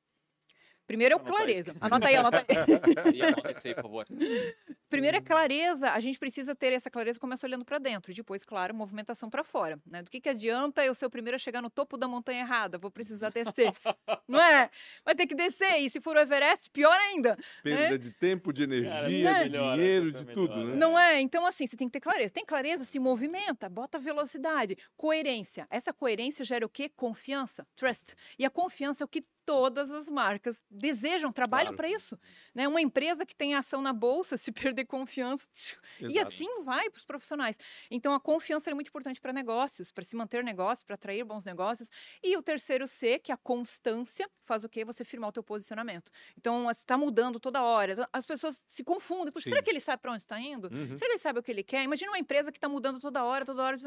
Primeiro 0.87 1.13
é 1.13 1.15
o 1.17 1.19
clareza. 1.19 1.75
Anota 1.81 2.07
aí, 2.07 2.15
anota 2.15 2.37
aí. 2.37 2.47
E 3.17 3.21
acontecer, 3.21 3.75
por 3.75 3.83
favor. 3.83 4.07
Primeiro 4.89 5.17
é 5.17 5.21
clareza, 5.21 5.91
a 5.91 5.99
gente 5.99 6.17
precisa 6.17 6.55
ter 6.55 6.71
essa 6.71 6.89
clareza, 6.89 7.19
começa 7.19 7.45
olhando 7.45 7.65
para 7.65 7.77
dentro, 7.77 8.13
depois, 8.13 8.43
claro, 8.43 8.73
movimentação 8.73 9.29
para 9.29 9.43
fora, 9.43 9.79
né? 9.85 10.01
Do 10.01 10.09
que 10.09 10.21
que 10.21 10.29
adianta 10.29 10.83
eu 10.85 10.95
ser 10.95 11.05
o 11.05 11.09
primeiro 11.09 11.35
a 11.35 11.39
chegar 11.39 11.61
no 11.61 11.69
topo 11.69 11.97
da 11.97 12.07
montanha 12.07 12.39
errada, 12.39 12.77
vou 12.77 12.89
precisar 12.89 13.29
descer, 13.29 13.73
não 14.27 14.41
é? 14.41 14.69
Vai 15.03 15.13
ter 15.13 15.27
que 15.27 15.35
descer, 15.35 15.77
e 15.79 15.89
se 15.89 15.99
for 15.99 16.15
o 16.15 16.19
Everest, 16.19 16.69
pior 16.71 16.97
ainda, 16.97 17.37
Perda 17.61 17.99
de 17.99 18.11
tempo, 18.11 18.53
de 18.53 18.63
energia, 18.63 18.91
Cara, 18.91 19.43
de 19.43 19.49
melhora, 19.49 19.77
dinheiro, 19.77 20.09
essa 20.09 20.25
de 20.25 20.33
tudo, 20.33 20.57
né? 20.57 20.71
né? 20.71 20.75
não 20.75 20.97
é? 20.97 21.19
Então, 21.19 21.45
assim, 21.45 21.67
você 21.67 21.75
tem 21.75 21.87
que 21.87 21.93
ter 21.93 21.99
clareza. 21.99 22.33
Tem 22.33 22.45
clareza, 22.45 22.85
se 22.85 22.99
movimenta, 22.99 23.67
bota 23.69 23.99
velocidade, 23.99 24.77
coerência. 24.95 25.67
Essa 25.69 25.91
coerência 25.91 26.45
gera 26.45 26.65
o 26.65 26.69
quê? 26.69 26.89
Confiança, 26.89 27.67
trust. 27.75 28.15
E 28.39 28.45
a 28.45 28.49
confiança 28.49 29.03
é 29.03 29.05
o 29.05 29.07
que 29.07 29.21
todas 29.47 29.93
as 29.93 30.09
marcas 30.09 30.61
desejam, 30.69 31.31
trabalham 31.31 31.67
Claro. 31.73 31.77
para 31.77 31.87
isso. 31.89 32.19
Né? 32.53 32.67
Uma 32.67 32.81
empresa 32.81 33.25
que 33.25 33.33
tem 33.33 33.55
ação 33.55 33.81
na 33.81 33.93
bolsa, 33.93 34.35
se 34.37 34.51
perder 34.51 34.83
confiança, 34.85 35.47
e 36.01 36.05
Exato. 36.05 36.27
assim 36.27 36.63
vai 36.63 36.89
para 36.89 36.99
os 36.99 37.05
profissionais. 37.05 37.57
Então, 37.89 38.13
a 38.13 38.19
confiança 38.19 38.69
é 38.69 38.73
muito 38.73 38.89
importante 38.89 39.21
para 39.21 39.31
negócios, 39.31 39.89
para 39.91 40.03
se 40.03 40.17
manter 40.17 40.43
negócio, 40.43 40.85
para 40.85 40.95
atrair 40.95 41.23
bons 41.23 41.45
negócios. 41.45 41.89
E 42.21 42.35
o 42.35 42.41
terceiro 42.43 42.85
C, 42.85 43.17
que 43.19 43.31
é 43.31 43.35
a 43.35 43.37
constância, 43.37 44.29
faz 44.45 44.65
o 44.65 44.69
quê? 44.69 44.83
Você 44.83 45.05
firmar 45.05 45.29
o 45.29 45.31
teu 45.31 45.41
posicionamento. 45.43 46.11
Então, 46.37 46.69
está 46.69 46.97
mudando 46.97 47.39
toda 47.39 47.63
hora. 47.63 48.07
As 48.11 48.25
pessoas 48.25 48.65
se 48.67 48.83
confundem. 48.83 49.31
Puxa, 49.31 49.49
será 49.49 49.63
que 49.63 49.69
ele 49.69 49.79
sabe 49.79 50.01
para 50.01 50.11
onde 50.11 50.21
está 50.23 50.37
indo? 50.39 50.65
Uhum. 50.67 50.87
Será 50.97 51.07
que 51.07 51.13
ele 51.13 51.17
sabe 51.19 51.39
o 51.39 51.43
que 51.43 51.51
ele 51.51 51.63
quer? 51.63 51.83
Imagina 51.83 52.11
uma 52.11 52.19
empresa 52.19 52.51
que 52.51 52.57
está 52.57 52.67
mudando 52.67 52.99
toda 52.99 53.23
hora, 53.23 53.45
toda 53.45 53.63
hora. 53.63 53.77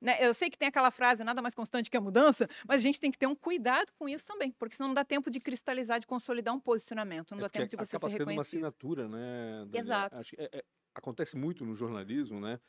né? 0.00 0.18
Eu 0.20 0.32
sei 0.32 0.48
que 0.50 0.56
tem 0.56 0.68
aquela 0.68 0.90
frase, 0.92 1.24
nada 1.24 1.42
mais 1.42 1.54
constante 1.54 1.90
que 1.90 1.96
a 1.96 2.00
mudança, 2.00 2.48
mas 2.66 2.80
a 2.80 2.82
gente 2.82 3.00
tem 3.00 3.10
que 3.10 3.18
ter 3.18 3.26
um 3.26 3.34
cuidado 3.34 3.92
com 3.98 4.08
isso 4.08 4.26
também, 4.26 4.52
porque 4.52 4.74
senão 4.76 4.88
não 4.88 4.94
dá 4.94 4.99
tempo 5.04 5.30
de 5.30 5.40
cristalizar, 5.40 6.00
de 6.00 6.06
consolidar 6.06 6.54
um 6.54 6.60
posicionamento, 6.60 7.32
não 7.32 7.38
É 7.38 7.42
dá 7.42 7.48
tempo 7.48 7.66
de 7.68 7.76
você 7.76 7.96
acaba 7.96 8.08
ser 8.10 8.18
sendo 8.18 8.30
uma 8.30 8.42
reconhecido. 8.42 8.66
assinatura, 8.66 9.08
né? 9.08 9.64
Daniela? 9.66 9.78
Exato. 9.78 10.16
Acho 10.16 10.30
que 10.36 10.42
é- 10.42 10.50
é- 10.58 10.64
acontece 10.94 11.36
muito 11.36 11.64
no 11.64 11.74
jornalismo, 11.74 12.40
né? 12.40 12.60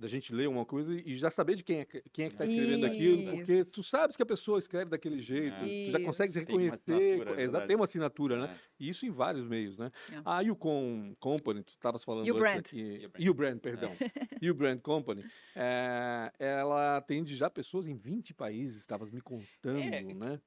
Da 0.00 0.08
gente 0.08 0.32
ler 0.34 0.48
uma 0.48 0.64
coisa 0.64 0.94
e 0.94 1.14
já 1.14 1.30
saber 1.30 1.56
de 1.56 1.62
quem 1.62 1.80
é, 1.80 1.84
que- 1.84 2.02
quem 2.10 2.24
é 2.24 2.28
que 2.28 2.34
está 2.34 2.46
escrevendo 2.46 2.86
aquilo, 2.86 3.36
porque 3.36 3.52
Isso. 3.52 3.72
tu 3.74 3.82
sabes 3.82 4.16
que 4.16 4.22
a 4.22 4.26
pessoa 4.26 4.58
escreve 4.58 4.90
daquele 4.90 5.20
jeito, 5.20 5.56
tu 5.58 5.90
já 5.90 6.00
consegue 6.00 6.32
Tem 6.32 6.42
uma 6.42 6.48
reconhecer, 6.48 7.20
assinatura, 7.20 7.62
é 7.62 7.66
tem 7.66 7.76
uma 7.76 7.84
assinatura, 7.84 8.40
né? 8.46 8.56
É. 8.56 8.70
E 8.80 8.88
isso 8.88 9.04
em 9.04 9.10
vários 9.10 9.46
meios, 9.46 9.76
né? 9.76 9.92
É. 10.10 10.22
A 10.24 10.40
You 10.40 10.56
Com 10.56 11.14
Company, 11.20 11.62
tu 11.62 11.72
estavas 11.74 12.02
falando 12.02 12.26
You 12.26 12.34
antes 12.36 12.40
Brand. 12.42 12.58
aqui. 12.60 13.08
Brand. 13.08 13.22
You 13.26 13.34
Brand, 13.34 13.58
perdão. 13.58 13.92
You 14.40 14.54
Brand 14.54 14.80
Company. 14.80 15.22
é, 15.54 16.32
ela 16.38 16.96
atende 16.96 17.36
já 17.36 17.50
pessoas 17.50 17.86
em 17.86 17.94
20 17.94 18.32
países, 18.32 18.78
estavas 18.78 19.10
me 19.10 19.20
contando, 19.20 19.80
É, 19.80 20.00
né? 20.00 20.40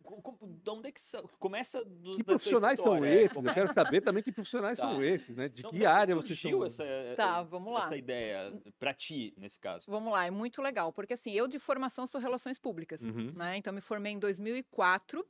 De 0.64 0.70
onde 0.72 0.88
é 0.88 0.92
que 0.92 1.00
começa 1.38 1.86
do, 1.86 2.12
Que 2.12 2.24
profissionais 2.24 2.80
são 2.80 3.06
é, 3.06 3.24
esses? 3.24 3.38
Eu 3.38 3.54
quero 3.54 3.72
saber 3.72 4.02
também 4.02 4.24
que 4.24 4.32
profissionais 4.32 4.80
Tá. 4.80 4.90
são 4.90 5.04
esses, 5.04 5.36
né? 5.36 5.48
De 5.48 5.60
Então, 5.62 5.70
que 5.72 5.86
área 5.86 6.16
vocês 6.16 6.44
estão... 6.44 6.66
essa, 6.66 6.84
Tá, 7.16 7.44
vamos 7.44 7.72
lá. 7.72 7.86
essa 7.86 7.96
ideia 7.98 8.52
pra 8.80 8.94
ti, 8.96 9.32
nesse 9.44 9.60
caso? 9.60 9.86
Vamos 9.88 10.12
lá, 10.14 10.26
é 10.26 10.32
muito 10.32 10.62
legal, 10.62 10.92
porque 10.94 11.14
assim, 11.14 11.32
eu 11.34 11.48
de 11.48 11.60
formação 11.60 12.08
sou 12.08 12.20
relações 12.22 12.58
públicas, 12.58 13.02
Uhum. 13.02 13.32
né? 13.36 13.58
Então 13.58 13.74
me 13.74 13.82
formei 13.82 14.14
em 14.14 14.20
2004 14.20 15.26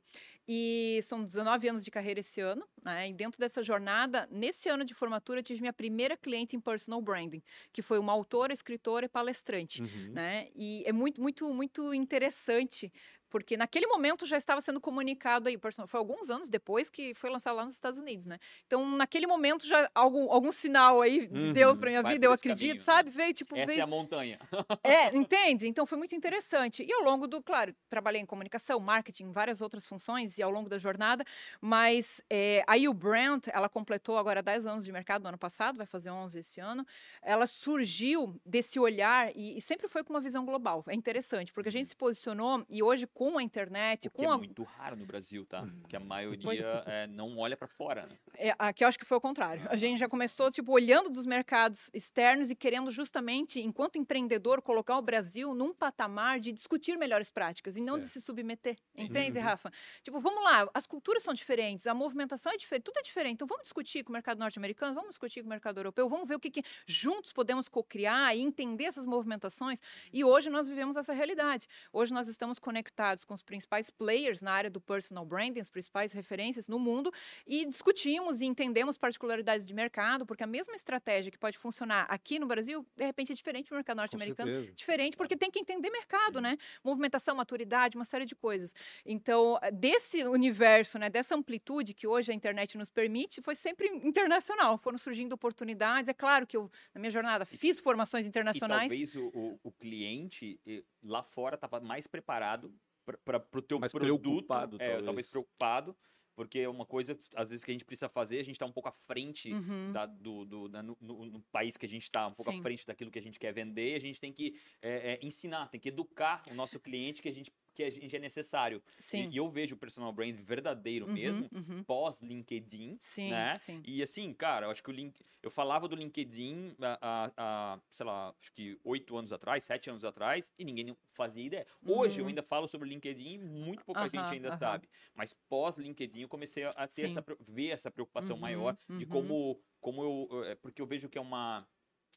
e 0.48 1.00
são 1.02 1.24
19 1.24 1.68
anos 1.68 1.82
de 1.84 1.90
carreira 1.90 2.20
esse 2.20 2.40
ano, 2.40 2.66
né? 2.84 3.08
E 3.08 3.12
dentro 3.14 3.40
dessa 3.40 3.62
jornada, 3.62 4.28
nesse 4.30 4.68
ano 4.68 4.84
de 4.84 4.94
formatura, 4.94 5.42
tive 5.42 5.60
minha 5.60 5.72
primeira 5.72 6.16
cliente 6.16 6.54
em 6.56 6.60
personal 6.60 7.00
branding, 7.02 7.42
que 7.72 7.82
foi 7.82 7.98
uma 7.98 8.12
autora, 8.12 8.52
escritora 8.52 9.06
e 9.06 9.08
palestrante, 9.08 9.82
Uhum. 9.82 10.12
né? 10.12 10.48
E 10.54 10.82
é 10.86 10.92
muito, 10.92 11.20
muito, 11.20 11.52
muito 11.52 11.92
interessante. 11.94 12.92
Porque 13.34 13.56
naquele 13.56 13.88
momento 13.88 14.24
já 14.24 14.36
estava 14.36 14.60
sendo 14.60 14.80
comunicado 14.80 15.48
aí, 15.48 15.58
foi 15.88 15.98
alguns 15.98 16.30
anos 16.30 16.48
depois 16.48 16.88
que 16.88 17.12
foi 17.14 17.28
lançado 17.28 17.56
lá 17.56 17.64
nos 17.64 17.74
Estados 17.74 17.98
Unidos, 17.98 18.26
né? 18.26 18.38
Então, 18.64 18.88
naquele 18.96 19.26
momento 19.26 19.66
já 19.66 19.90
algum, 19.92 20.30
algum 20.30 20.52
sinal 20.52 21.02
aí 21.02 21.26
de 21.26 21.46
Uhum. 21.46 21.52
Deus 21.52 21.76
para 21.76 21.90
minha 21.90 22.02
vida, 22.04 22.26
eu 22.26 22.32
acredito, 22.32 22.60
caminho, 22.60 22.74
né? 22.76 22.80
sabe? 22.80 23.10
Veio 23.10 23.34
tipo, 23.34 23.56
Essa 23.56 23.66
veio 23.66 23.80
é 23.80 23.82
a 23.82 23.88
montanha. 23.88 24.38
é, 24.84 25.16
entende? 25.16 25.66
Então 25.66 25.84
foi 25.84 25.98
muito 25.98 26.14
interessante. 26.14 26.84
E 26.84 26.92
ao 26.92 27.02
longo 27.02 27.26
do, 27.26 27.42
claro, 27.42 27.74
trabalhei 27.88 28.20
em 28.20 28.24
comunicação, 28.24 28.78
marketing, 28.78 29.32
várias 29.32 29.60
outras 29.60 29.84
funções 29.84 30.38
e 30.38 30.42
ao 30.42 30.52
longo 30.52 30.68
da 30.68 30.78
jornada, 30.78 31.24
mas 31.60 32.20
é, 32.30 32.62
aí 32.68 32.86
o 32.88 32.94
brand, 32.94 33.48
ela 33.52 33.68
completou 33.68 34.16
agora 34.16 34.44
10 34.44 34.64
anos 34.64 34.84
de 34.84 34.92
mercado 34.92 35.22
no 35.22 35.30
ano 35.30 35.38
passado, 35.38 35.76
vai 35.76 35.86
fazer 35.86 36.10
11 36.10 36.38
esse 36.38 36.60
ano. 36.60 36.86
Ela 37.20 37.48
surgiu 37.48 38.40
desse 38.46 38.78
olhar 38.78 39.34
e, 39.34 39.58
e 39.58 39.60
sempre 39.60 39.88
foi 39.88 40.04
com 40.04 40.12
uma 40.12 40.20
visão 40.20 40.46
global. 40.46 40.84
É 40.86 40.94
interessante, 40.94 41.52
porque 41.52 41.68
a 41.68 41.72
gente 41.72 41.88
se 41.88 41.96
posicionou 41.96 42.64
e 42.68 42.80
hoje 42.80 43.08
com 43.32 43.38
a 43.38 43.42
internet, 43.42 44.08
O 44.08 44.10
que 44.10 44.16
com 44.18 44.24
é 44.24 44.34
a, 44.34 44.36
muito 44.38 44.62
raro 44.62 44.96
no 44.96 45.06
Brasil, 45.06 45.46
tá? 45.46 45.66
Porque 45.80 45.96
a 45.96 46.00
Pois 46.00 46.08
maioria 46.08 46.82
é, 46.86 47.06
não 47.06 47.38
olha 47.38 47.56
pra 47.56 47.66
fora, 47.66 48.06
né? 48.06 48.16
É, 48.36 48.54
aqui 48.58 48.84
eu 48.84 48.88
acho 48.88 48.98
que 48.98 49.04
foi 49.04 49.16
o 49.16 49.20
contrário. 49.20 49.66
A 49.70 49.76
gente 49.76 49.98
já 49.98 50.08
começou, 50.08 50.50
tipo, 50.50 50.72
olhando 50.72 51.08
dos 51.08 51.24
mercados 51.26 51.90
externos 51.94 52.50
e 52.50 52.54
querendo 52.56 52.90
justamente, 52.90 53.60
enquanto 53.60 53.96
empreendedor, 53.96 54.60
colocar 54.60 54.98
o 54.98 55.02
Brasil 55.02 55.54
num 55.54 55.72
patamar 55.72 56.40
de 56.40 56.52
discutir 56.52 56.96
melhores 56.98 57.30
práticas 57.30 57.76
e 57.76 57.80
não 57.80 57.96
de 57.98 58.04
Certo. 58.04 58.20
se 58.20 58.26
submeter. 58.26 58.76
Entende, 58.96 59.38
Uhum. 59.38 59.44
Rafa? 59.44 59.70
Tipo, 60.02 60.18
vamos 60.20 60.42
lá, 60.42 60.68
as 60.74 60.86
culturas 60.86 61.22
são 61.22 61.32
diferentes, 61.32 61.86
a 61.86 61.94
movimentação 61.94 62.52
é 62.52 62.56
diferente, 62.56 62.84
tudo 62.84 62.98
é 62.98 63.02
diferente. 63.02 63.34
Então 63.34 63.46
vamos 63.46 63.64
discutir 63.64 64.02
com 64.02 64.10
o 64.10 64.12
mercado 64.12 64.38
norte-americano, 64.38 64.94
vamos 64.94 65.10
discutir 65.10 65.40
com 65.40 65.46
o 65.46 65.50
mercado 65.50 65.78
europeu, 65.78 66.08
vamos 66.08 66.28
ver 66.28 66.34
o 66.34 66.40
que, 66.40 66.50
que 66.50 66.62
juntos 66.86 67.32
podemos 67.32 67.68
co-criar 67.68 68.34
e 68.34 68.40
entender 68.40 68.84
essas 68.84 69.06
movimentações. 69.06 69.80
E 70.12 70.24
hoje 70.24 70.50
nós 70.50 70.66
vivemos 70.68 70.96
essa 70.96 71.12
realidade. 71.12 71.66
Hoje 71.92 72.12
nós 72.12 72.26
estamos 72.28 72.58
conectados 72.58 73.13
com 73.22 73.34
os 73.34 73.42
principais 73.42 73.90
players 73.90 74.40
na 74.40 74.52
área 74.52 74.70
do 74.70 74.80
personal 74.80 75.26
branding, 75.26 75.60
as 75.60 75.68
principais 75.68 76.12
referências 76.12 76.68
no 76.68 76.78
mundo, 76.78 77.12
e 77.46 77.66
discutimos 77.66 78.40
e 78.40 78.46
entendemos 78.46 78.96
particularidades 78.96 79.66
de 79.66 79.74
mercado, 79.74 80.24
porque 80.24 80.42
a 80.42 80.46
mesma 80.46 80.74
estratégia 80.74 81.30
que 81.30 81.36
pode 81.36 81.58
funcionar 81.58 82.06
aqui 82.08 82.38
no 82.38 82.46
Brasil, 82.46 82.86
de 82.96 83.04
repente 83.04 83.32
é 83.32 83.34
diferente 83.34 83.70
no 83.70 83.76
mercado 83.76 83.98
norte-americano. 83.98 84.72
Diferente, 84.74 85.16
porque 85.16 85.36
tem 85.36 85.50
que 85.50 85.58
entender 85.58 85.90
mercado, 85.90 86.40
né? 86.40 86.56
Movimentação, 86.82 87.36
maturidade, 87.36 87.96
uma 87.96 88.04
série 88.06 88.24
de 88.24 88.34
coisas. 88.34 88.74
Então, 89.04 89.58
desse 89.72 90.24
universo, 90.24 90.98
né, 90.98 91.10
dessa 91.10 91.34
amplitude 91.34 91.92
que 91.92 92.06
hoje 92.06 92.32
a 92.32 92.34
internet 92.34 92.78
nos 92.78 92.88
permite, 92.88 93.42
foi 93.42 93.54
sempre 93.54 93.88
internacional. 93.88 94.78
Foram 94.78 94.96
surgindo 94.96 95.32
oportunidades. 95.34 96.08
É 96.08 96.14
claro 96.14 96.46
que 96.46 96.56
eu, 96.56 96.70
na 96.94 97.00
minha 97.00 97.10
jornada, 97.10 97.44
fiz 97.44 97.78
formações 97.80 98.24
E 98.24 98.28
internacionais. 98.28 98.88
talvez 98.88 99.16
o, 99.16 99.26
o, 99.34 99.60
o 99.64 99.72
cliente 99.72 100.60
eh, 100.66 100.82
lá 101.02 101.22
fora 101.22 101.56
estava 101.56 101.80
mais 101.80 102.06
preparado 102.06 102.72
para 103.04 103.42
o 103.58 103.62
teu 103.62 103.78
Mais 103.78 103.92
produto. 103.92 104.20
preocupado, 104.22 104.76
é, 104.76 104.86
talvez. 104.86 105.04
talvez 105.04 105.26
preocupado, 105.26 105.96
porque 106.34 106.58
é 106.60 106.68
uma 106.68 106.84
coisa, 106.84 107.16
às 107.36 107.50
vezes, 107.50 107.64
que 107.64 107.70
a 107.70 107.74
gente 107.74 107.84
precisa 107.84 108.08
fazer, 108.08 108.40
a 108.40 108.44
gente 108.44 108.56
está 108.56 108.66
um 108.66 108.72
pouco 108.72 108.88
à 108.88 108.92
frente 108.92 109.52
Uhum. 109.52 109.92
da- 109.92 110.06
do, 110.06 110.44
do- 110.44 110.68
da- 110.68 110.82
no, 110.82 110.96
no- 111.00 111.26
no 111.26 111.40
país 111.52 111.76
que 111.76 111.86
a 111.86 111.88
gente 111.88 112.02
está, 112.02 112.26
um 112.26 112.32
pouco 112.32 112.50
Sim. 112.50 112.58
à 112.58 112.62
frente 112.62 112.84
daquilo 112.86 113.10
que 113.10 113.18
a 113.18 113.22
gente 113.22 113.38
quer 113.38 113.52
vender, 113.52 113.92
e 113.92 113.94
a 113.94 114.00
gente 114.00 114.20
tem 114.20 114.32
que 114.32 114.58
é, 114.82 115.12
é, 115.12 115.18
ensinar, 115.22 115.68
tem 115.68 115.78
que 115.80 115.88
educar 115.90 116.42
o 116.50 116.54
nosso 116.54 116.80
cliente 116.80 117.22
que 117.22 117.28
a 117.28 117.32
gente, 117.32 117.52
que 117.74 117.82
a 117.82 117.90
gente 117.90 118.14
é 118.14 118.18
necessário. 118.18 118.82
Sim. 118.98 119.28
E, 119.30 119.34
e 119.34 119.36
eu 119.36 119.48
vejo 119.50 119.74
o 119.74 119.78
personal 119.78 120.12
brand 120.12 120.34
verdadeiro 120.36 121.06
Uhum, 121.06 121.12
mesmo, 121.12 121.50
uhum. 121.52 121.82
pós-LinkedIn, 121.84 122.96
né? 123.28 123.54
sim. 123.56 123.82
E 123.84 124.02
assim, 124.02 124.32
cara, 124.32 124.66
eu 124.66 124.70
acho 124.70 124.82
que 124.82 124.90
o 124.90 124.92
link, 124.92 125.20
eu 125.42 125.50
falava 125.50 125.88
do 125.88 125.96
LinkedIn 125.96 126.74
há, 126.80 126.98
há, 127.00 127.32
há, 127.36 127.80
sei 127.90 128.06
lá, 128.06 128.34
acho 128.40 128.52
que 128.52 128.78
oito 128.84 129.16
anos 129.16 129.32
atrás, 129.32 129.64
sete 129.64 129.90
anos 129.90 130.04
atrás, 130.04 130.50
e 130.58 130.64
ninguém 130.64 130.96
fazia 131.12 131.44
ideia. 131.44 131.66
Hoje 131.84 132.20
eu 132.20 132.24
Uhum. 132.24 132.28
ainda 132.28 132.42
falo 132.42 132.68
sobre 132.68 132.88
o 132.88 132.90
LinkedIn 132.90 133.34
e 133.34 133.38
muito 133.38 133.84
pouca 133.84 134.08
gente 134.08 134.32
ainda 134.34 134.56
sabe. 134.56 134.88
Mas 135.14 135.32
pós-LinkedIn 135.48 136.22
eu 136.22 136.28
comecei 136.28 136.64
a- 136.64 136.72
ter 136.86 136.88
Sim. 136.90 137.04
essa, 137.04 137.24
ver 137.40 137.68
essa 137.70 137.90
preocupação 137.90 138.36
Uhum, 138.36 138.42
maior 138.42 138.76
de 138.88 139.04
uhum. 139.04 139.10
como, 139.10 139.60
como 139.80 140.02
eu, 140.02 140.28
eu- 140.30 140.44
é, 140.44 140.54
porque 140.54 140.80
eu 140.80 140.86
vejo 140.86 141.08
que 141.08 141.18
é 141.18 141.20
uma 141.20 141.66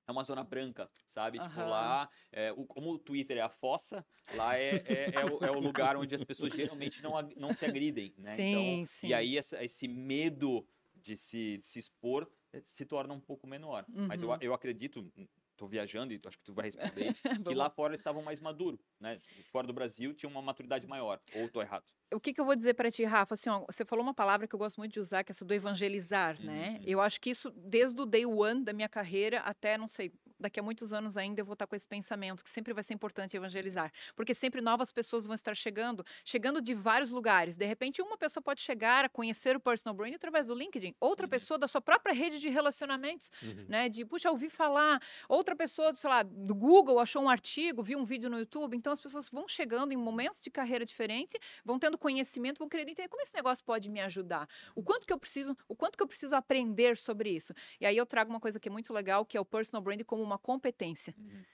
é 0.08 0.12
uma 0.12 0.24
zona 0.24 0.44
branca, 0.44 0.90
sabe? 1.14 1.40
Tipo, 1.40 1.60
Aham. 1.60 1.70
lá, 1.70 2.10
é, 2.32 2.52
o- 2.54 2.66
como 2.66 2.92
o 2.92 2.98
Twitter 3.00 3.38
é 3.38 3.42
a 3.42 3.50
fossa, 3.50 4.06
lá 4.32 4.58
é, 4.58 4.82
é, 4.86 5.20
é 5.20 5.26
o, 5.26 5.44
é 5.44 5.52
o 5.52 5.60
lugar 5.60 5.98
onde 5.98 6.16
as 6.16 6.24
pessoas 6.24 6.54
geralmente 6.54 7.02
não, 7.02 7.14
não 7.36 7.54
se 7.54 7.66
agridem, 7.66 8.14
né? 8.18 8.36
Sim, 8.38 8.48
então, 8.50 8.88
sim. 8.88 9.08
E 9.10 9.14
aí 9.14 9.38
essa- 9.38 9.64
esse 9.64 9.88
medo 9.88 10.66
de 10.96 11.18
se, 11.18 11.58
de 11.58 11.66
se 11.66 11.80
expor 11.80 12.30
eh, 12.54 12.64
se 12.66 12.86
torna 12.86 13.14
um 13.14 13.20
pouco 13.20 13.46
menor. 13.46 13.86
Mas 14.08 14.22
eu, 14.22 14.32
Uhum. 14.32 14.38
eu 14.42 14.54
acredito, 14.54 15.12
tô 15.58 15.68
viajando 15.68 16.14
e 16.14 16.22
acho 16.26 16.38
que 16.38 16.44
tu 16.44 16.54
vai 16.54 16.66
responder 16.66 17.10
isso, 17.10 17.22
que 17.52 17.56
lá 17.56 17.70
fora 17.70 17.92
eles 17.92 18.00
estavam 18.00 18.22
mais 18.22 18.40
maduros, 18.40 18.80
né? 19.00 19.20
Fora 19.52 19.68
do 19.68 19.74
Brasil 19.74 20.14
tinha 20.14 20.30
uma 20.30 20.42
maturidade 20.42 20.88
maior. 20.88 21.20
Ou 21.36 21.50
tô 21.50 21.62
errado? 21.62 21.84
O 22.14 22.20
que, 22.20 22.34
que 22.34 22.40
eu 22.40 22.46
vou 22.46 22.56
dizer 22.56 22.74
para 22.76 22.90
ti, 22.90 23.04
Rafa? 23.04 23.34
Assim, 23.34 23.50
ó, 23.50 23.66
você 23.66 23.84
falou 23.84 24.04
uma 24.04 24.14
palavra 24.14 24.48
que 24.48 24.56
eu 24.56 24.60
gosto 24.60 24.78
muito 24.78 24.94
de 24.94 25.00
usar, 25.00 25.24
que 25.24 25.32
é 25.32 25.34
essa 25.34 25.44
do 25.44 25.54
evangelizar, 25.54 26.40
né? 26.42 26.78
Uhum. 26.80 26.86
Eu 26.86 27.02
acho 27.02 27.20
que 27.20 27.30
isso, 27.30 27.52
desde 27.52 28.00
o 28.00 28.06
day 28.06 28.26
one 28.26 28.64
da 28.64 28.72
minha 28.72 28.88
carreira 28.88 29.40
até, 29.40 29.78
não 29.78 29.88
sei, 29.88 30.14
daqui 30.40 30.60
a 30.60 30.64
muitos 30.64 30.94
anos 30.94 31.18
ainda 31.18 31.42
eu 31.42 31.46
vou 31.46 31.54
estar 31.54 31.68
com 31.68 31.76
esse 31.76 31.88
pensamento 31.88 32.44
que 32.44 32.50
sempre 32.50 32.74
vai 32.74 32.84
ser 32.84 32.94
importante 32.94 33.36
evangelizar, 33.36 33.92
porque 34.16 34.34
sempre 34.34 34.62
novas 34.62 34.92
pessoas 34.92 35.26
vão 35.26 35.34
estar 35.36 35.56
chegando, 35.56 36.04
chegando 36.26 36.62
de 36.62 36.74
vários 36.74 37.12
lugares. 37.12 37.58
De 37.58 37.66
repente, 37.66 38.02
uma 38.02 38.18
pessoa 38.18 38.42
pode 38.42 38.62
chegar 38.62 39.06
a 39.06 39.10
conhecer 39.10 39.56
o 39.56 39.60
personal 39.60 39.96
brand 39.96 40.14
através 40.14 40.46
do 40.46 40.54
LinkedIn, 40.54 40.96
outra 41.00 41.28
Uhum. 41.28 41.30
pessoa 41.30 41.58
da 41.58 41.68
sua 41.68 41.82
própria 41.82 42.14
rede 42.14 42.40
de 42.40 42.50
relacionamentos, 42.50 43.30
Uhum. 43.42 43.68
né? 43.68 43.90
De, 43.90 44.06
puxa, 44.06 44.30
ouvi 44.32 44.50
falar, 44.50 45.02
outra 45.28 45.56
pessoa, 45.56 45.94
sei 45.96 46.10
lá, 46.10 46.24
do 46.24 46.56
Google 46.56 47.00
achou 47.00 47.22
um 47.24 47.30
artigo, 47.30 47.84
viu 47.84 48.00
um 48.00 48.06
vídeo 48.06 48.30
no 48.30 48.40
YouTube. 48.40 48.76
Então 48.76 48.94
as 48.94 49.00
pessoas 49.00 49.30
vão 49.30 49.48
chegando 49.48 49.92
em 49.92 49.98
momentos 49.98 50.42
de 50.42 50.50
carreira 50.50 50.86
diferentes, 50.86 51.36
vão 51.64 51.80
tendo 51.80 51.98
conhecimento, 51.98 52.60
vão 52.60 52.70
querendo 52.70 52.90
entender 52.90 53.10
como 53.10 53.22
esse 53.22 53.36
negócio 53.36 53.64
pode 53.64 53.90
me 53.90 54.00
ajudar. 54.02 54.48
O 54.76 54.84
quanto 54.84 55.06
que 55.06 55.14
eu 55.14 55.20
preciso, 55.20 55.56
o 55.68 55.76
quanto 55.76 55.98
que 55.98 56.04
eu 56.04 56.08
preciso 56.08 56.36
aprender 56.36 56.98
sobre 56.98 57.30
isso. 57.30 57.54
E 57.80 57.86
aí 57.86 57.96
eu 57.98 58.06
trago 58.06 58.30
uma 58.30 58.40
coisa 58.40 58.60
que 58.60 58.70
é 58.70 58.72
muito 58.72 58.94
legal, 58.94 59.26
que 59.26 59.38
é 59.38 59.40
o 59.42 59.46
personal 59.46 59.82
branding 59.82 60.04
como 60.04 60.24
uma 60.28 60.38
competência. 60.40 61.16
Uhum. 61.18 61.46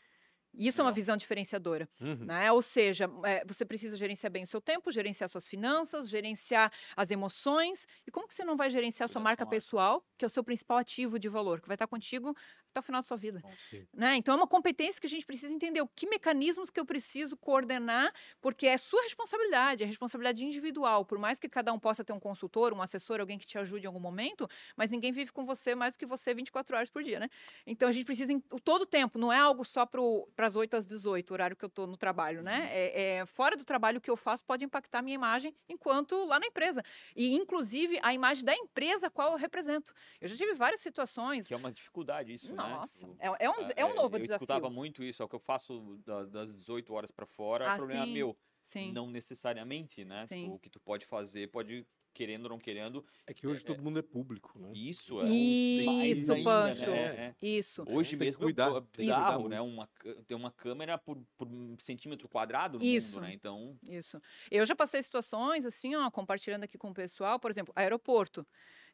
Isso 0.53 0.81
é 0.81 0.83
uma 0.83 0.91
visão 0.91 1.17
diferenciadora, 1.17 1.89
Uhum. 1.99 2.27
né? 2.27 2.51
Ou 2.51 2.61
seja, 2.61 3.09
é, 3.25 3.43
você 3.45 3.65
precisa 3.65 3.97
gerenciar 3.97 4.31
bem 4.31 4.43
o 4.43 4.47
seu 4.47 4.61
tempo, 4.61 4.91
gerenciar 4.91 5.27
suas 5.29 5.47
finanças, 5.47 6.07
gerenciar 6.09 6.71
as 6.95 7.09
emoções. 7.09 7.87
E 8.05 8.11
como 8.11 8.27
que 8.27 8.35
você 8.35 8.45
não 8.45 8.55
vai 8.55 8.69
gerenciar 8.69 9.05
a 9.05 9.09
sua 9.09 9.21
marca 9.21 9.45
sua 9.45 9.47
marca. 9.47 9.47
pessoal, 9.47 10.05
que 10.17 10.23
é 10.23 10.27
o 10.27 10.29
seu 10.29 10.43
principal 10.43 10.77
ativo 10.77 11.17
de 11.17 11.27
valor, 11.27 11.59
que 11.59 11.67
vai 11.67 11.75
estar 11.75 11.87
contigo 11.87 12.35
até 12.73 12.79
o 12.79 12.83
final 12.83 13.01
da 13.01 13.07
sua 13.07 13.15
vida? 13.17 13.41
Sim. 13.55 13.85
né? 13.93 14.15
Então 14.17 14.33
é 14.33 14.37
uma 14.37 14.47
competência 14.47 14.99
que 14.99 15.05
a 15.05 15.09
gente 15.09 15.25
precisa 15.25 15.53
entender 15.53 15.81
o 15.81 15.87
que 15.87 16.07
mecanismos 16.07 16.69
que 16.71 16.79
eu 16.79 16.85
preciso 16.85 17.37
coordenar, 17.37 18.11
porque 18.41 18.65
é 18.65 18.77
sua 18.77 19.01
responsabilidade, 19.03 19.83
é 19.83 19.85
responsabilidade 19.85 20.43
individual. 20.43 21.05
Por 21.05 21.19
mais 21.19 21.39
que 21.39 21.47
cada 21.47 21.71
um 21.71 21.79
possa 21.79 22.03
ter 22.03 22.11
um 22.13 22.19
consultor, 22.19 22.73
um 22.73 22.81
assessor, 22.81 23.19
alguém 23.19 23.37
que 23.37 23.45
te 23.45 23.57
ajude 23.57 23.85
em 23.85 23.87
algum 23.87 23.99
momento, 23.99 24.47
mas 24.75 24.89
ninguém 24.89 25.11
vive 25.11 25.31
com 25.31 25.45
você 25.45 25.75
mais 25.75 25.93
do 25.93 25.99
que 25.99 26.05
você 26.05 26.33
24 26.33 26.75
horas 26.75 26.89
por 26.89 27.03
dia, 27.03 27.19
né? 27.19 27.29
Então 27.65 27.87
a 27.87 27.91
gente 27.91 28.05
precisa 28.05 28.33
em- 28.33 28.39
todo 28.63 28.81
o 28.81 28.85
tempo, 28.85 29.19
não 29.19 29.31
é 29.31 29.37
algo 29.37 29.63
só 29.63 29.85
para 29.85 30.01
as 30.39 30.55
8 30.55 30.75
às 30.75 30.85
18, 30.85 31.29
o 31.29 31.33
horário 31.33 31.55
que 31.55 31.63
eu 31.63 31.67
estou 31.67 31.85
no 31.85 31.95
trabalho, 31.95 32.41
né? 32.41 32.69
É, 32.71 33.17
é 33.19 33.25
fora 33.25 33.55
do 33.55 33.63
trabalho 33.63 33.99
o 33.99 34.01
que 34.01 34.09
eu 34.09 34.17
faço 34.17 34.43
pode 34.43 34.65
impactar 34.65 34.99
a 34.99 35.01
minha 35.01 35.15
imagem 35.15 35.55
enquanto 35.69 36.25
lá 36.25 36.39
na 36.39 36.47
empresa. 36.47 36.83
E 37.15 37.33
inclusive 37.35 37.99
a 38.01 38.13
imagem 38.13 38.43
da 38.43 38.55
empresa 38.55 39.07
a 39.07 39.09
qual 39.11 39.33
eu 39.33 39.37
represento. 39.37 39.93
Eu 40.19 40.27
já 40.27 40.35
tive 40.35 40.53
várias 40.53 40.79
situações. 40.79 41.47
Que 41.47 41.53
é 41.53 41.57
uma 41.57 41.71
dificuldade 41.71 42.33
isso, 42.33 42.53
né? 42.53 42.62
Nossa, 42.69 43.07
Tipo, 43.07 43.17
é, 43.19 43.45
é 43.45 43.49
um, 43.49 43.53
é 43.75 43.85
um 43.85 43.95
novo 43.95 44.15
eu 44.15 44.21
desafio. 44.21 44.35
escutava 44.35 44.69
muito 44.69 45.03
isso, 45.03 45.21
é 45.21 45.25
o 45.25 45.29
que 45.29 45.35
eu 45.35 45.39
faço 45.39 45.97
da- 46.05 46.25
das 46.25 46.55
18 46.55 46.93
horas 46.93 47.11
pra 47.11 47.25
fora, 47.25 47.69
Ah, 47.71 47.73
o 47.73 47.77
problema 47.77 48.03
é 48.03 48.07
sim. 48.07 48.13
meu. 48.13 48.37
Sim. 48.61 48.91
Não 48.93 49.09
necessariamente, 49.09 50.05
né? 50.05 50.25
Sim. 50.25 50.43
Tipo, 50.43 50.55
o 50.55 50.59
que 50.59 50.69
tu 50.69 50.79
pode 50.79 51.05
fazer, 51.05 51.49
pode 51.49 51.85
querendo 52.13 52.43
ou 52.43 52.49
não 52.51 52.59
querendo, 52.59 53.03
É 53.25 53.33
que 53.33 53.47
hoje 53.47 53.65
todo 53.65 53.81
mundo 53.81 53.97
é 53.97 54.01
público, 54.03 54.57
né? 54.59 54.71
isso 54.73 55.19
é 55.21 55.29
Isso, 55.31 56.31
ainda, 56.31 56.43
Pancho. 56.43 56.91
né? 56.91 57.05
É. 57.29 57.35
Isso. 57.41 57.81
Hoje 57.87 58.11
Tem 58.11 58.19
que 58.19 58.25
mesmo 58.25 58.41
cuidar, 58.43 58.71
é 58.75 58.81
bizarro, 58.81 59.49
né? 59.49 59.59
Uma, 59.59 59.89
tem 60.27 60.37
uma 60.37 60.51
câmera 60.51 60.95
por, 60.97 61.17
por 61.35 61.47
um 61.47 61.75
centímetro 61.79 62.29
quadrado 62.29 62.77
no 62.77 62.85
Isso. 62.85 63.15
mundo, 63.15 63.23
né? 63.23 63.33
Então, 63.33 63.75
Isso. 63.81 64.21
Eu 64.51 64.63
já 64.65 64.75
passei 64.75 65.01
situações, 65.01 65.65
assim, 65.65 65.95
ó, 65.95 66.09
compartilhando 66.11 66.63
aqui 66.65 66.77
com 66.77 66.91
o 66.91 66.93
pessoal, 66.93 67.39
por 67.39 67.49
exemplo, 67.49 67.73
aeroporto. 67.75 68.45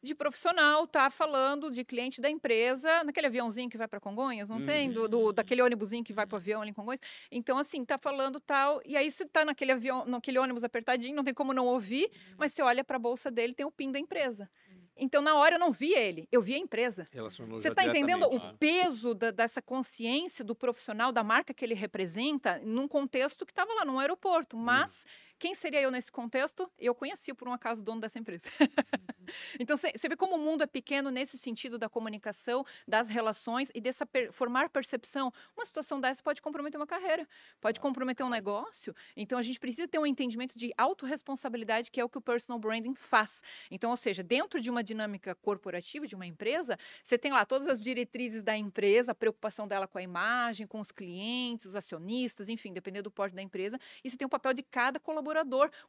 De 0.02 0.14
profissional 0.14 0.86
tá 0.86 1.10
falando 1.10 1.70
de 1.70 1.84
cliente 1.84 2.20
da 2.22 2.30
empresa, 2.30 3.04
naquele 3.04 3.26
aviãozinho 3.26 3.68
que 3.68 3.76
vai 3.76 3.86
para 3.86 4.00
Congonhas, 4.00 4.48
não 4.48 4.62
tem? 4.64 4.90
Do, 4.90 5.06
do- 5.08 5.32
daquele 5.32 5.60
ônibusinho 5.60 6.02
que 6.02 6.12
vai 6.12 6.26
para 6.26 6.36
o 6.36 6.38
avião 6.38 6.62
ali 6.62 6.70
em 6.70 6.74
Congonhas. 6.74 7.00
Então, 7.30 7.58
assim, 7.58 7.84
tá 7.84 7.98
falando 7.98 8.40
tal. 8.40 8.80
E 8.86 8.96
aí, 8.96 9.10
você 9.10 9.26
tá 9.26 9.44
naquele 9.44 9.72
avião, 9.72 10.06
naquele 10.06 10.38
ônibus 10.38 10.64
apertadinho, 10.64 11.14
não 11.14 11.22
tem 11.24 11.34
como 11.34 11.52
não 11.52 11.66
ouvir, 11.66 12.10
mas 12.38 12.52
você 12.52 12.62
olha 12.62 12.82
para 12.82 12.96
a 12.96 12.98
bolsa 12.98 13.30
dele, 13.30 13.52
tem 13.52 13.66
o 13.66 13.70
PIN 13.70 13.92
da 13.92 13.98
empresa. 13.98 14.48
Então, 14.96 15.22
na 15.22 15.34
hora, 15.34 15.54
eu 15.54 15.58
não 15.58 15.70
vi 15.72 15.94
ele, 15.94 16.28
eu 16.30 16.42
vi 16.42 16.54
a 16.54 16.58
empresa. 16.58 17.06
Relacionou 17.10 17.58
Você 17.58 17.68
está 17.68 17.82
entendendo 17.86 18.26
o 18.26 18.40
peso 18.58 19.14
da- 19.14 19.30
dessa 19.30 19.62
consciência 19.62 20.44
do 20.44 20.54
profissional, 20.54 21.10
da 21.12 21.22
marca 21.22 21.54
que 21.54 21.64
ele 21.64 21.74
representa, 21.74 22.58
num 22.64 22.86
contexto 22.88 23.46
que 23.46 23.52
estava 23.52 23.72
lá 23.74 23.84
num 23.84 23.98
aeroporto. 23.98 24.56
Mas 24.58 25.06
quem 25.40 25.54
seria 25.54 25.80
eu 25.80 25.90
nesse 25.90 26.12
contexto? 26.12 26.70
Eu 26.78 26.94
conheci, 26.94 27.32
por 27.32 27.48
um 27.48 27.52
acaso, 27.52 27.80
o 27.80 27.84
dono 27.84 27.98
dessa 27.98 28.18
empresa. 28.18 28.46
então, 29.58 29.74
você 29.74 30.06
vê 30.06 30.14
como 30.14 30.36
o 30.36 30.38
mundo 30.38 30.62
é 30.62 30.66
pequeno 30.66 31.10
nesse 31.10 31.38
sentido 31.38 31.78
da 31.78 31.88
comunicação, 31.88 32.62
das 32.86 33.08
relações 33.08 33.70
e 33.74 33.80
dessa 33.80 34.04
per- 34.04 34.30
formar 34.30 34.68
percepção. 34.68 35.32
Uma 35.56 35.64
situação 35.64 35.98
dessa 35.98 36.22
pode 36.22 36.42
comprometer 36.42 36.78
uma 36.78 36.86
carreira, 36.86 37.26
pode 37.58 37.80
comprometer 37.80 38.24
um 38.24 38.28
negócio. 38.28 38.94
Então, 39.16 39.38
a 39.38 39.42
gente 39.42 39.58
precisa 39.58 39.88
ter 39.88 39.98
um 39.98 40.04
entendimento 40.04 40.58
de 40.58 40.74
autorresponsabilidade, 40.76 41.90
que 41.90 41.98
é 41.98 42.04
o 42.04 42.08
que 42.08 42.18
o 42.18 42.20
personal 42.20 42.58
branding 42.58 42.94
faz. 42.94 43.42
Então, 43.70 43.90
ou 43.90 43.96
seja, 43.96 44.22
dentro 44.22 44.60
de 44.60 44.68
uma 44.68 44.84
dinâmica 44.84 45.34
corporativa, 45.34 46.06
de 46.06 46.14
uma 46.14 46.26
empresa, 46.26 46.78
você 47.02 47.16
tem 47.16 47.32
lá 47.32 47.46
todas 47.46 47.66
as 47.66 47.82
diretrizes 47.82 48.42
da 48.42 48.54
empresa, 48.58 49.12
a 49.12 49.14
preocupação 49.14 49.66
dela 49.66 49.88
com 49.88 49.96
a 49.96 50.02
imagem, 50.02 50.66
com 50.66 50.80
os 50.80 50.92
clientes, 50.92 51.64
os 51.64 51.74
acionistas, 51.74 52.50
enfim, 52.50 52.74
dependendo 52.74 53.04
do 53.04 53.10
porte 53.10 53.34
da 53.34 53.40
empresa. 53.40 53.78
E 54.04 54.10
você 54.10 54.18
tem 54.18 54.26
o 54.26 54.28
papel 54.28 54.52
de 54.52 54.62
cada 54.62 55.00
colaborador 55.00 55.29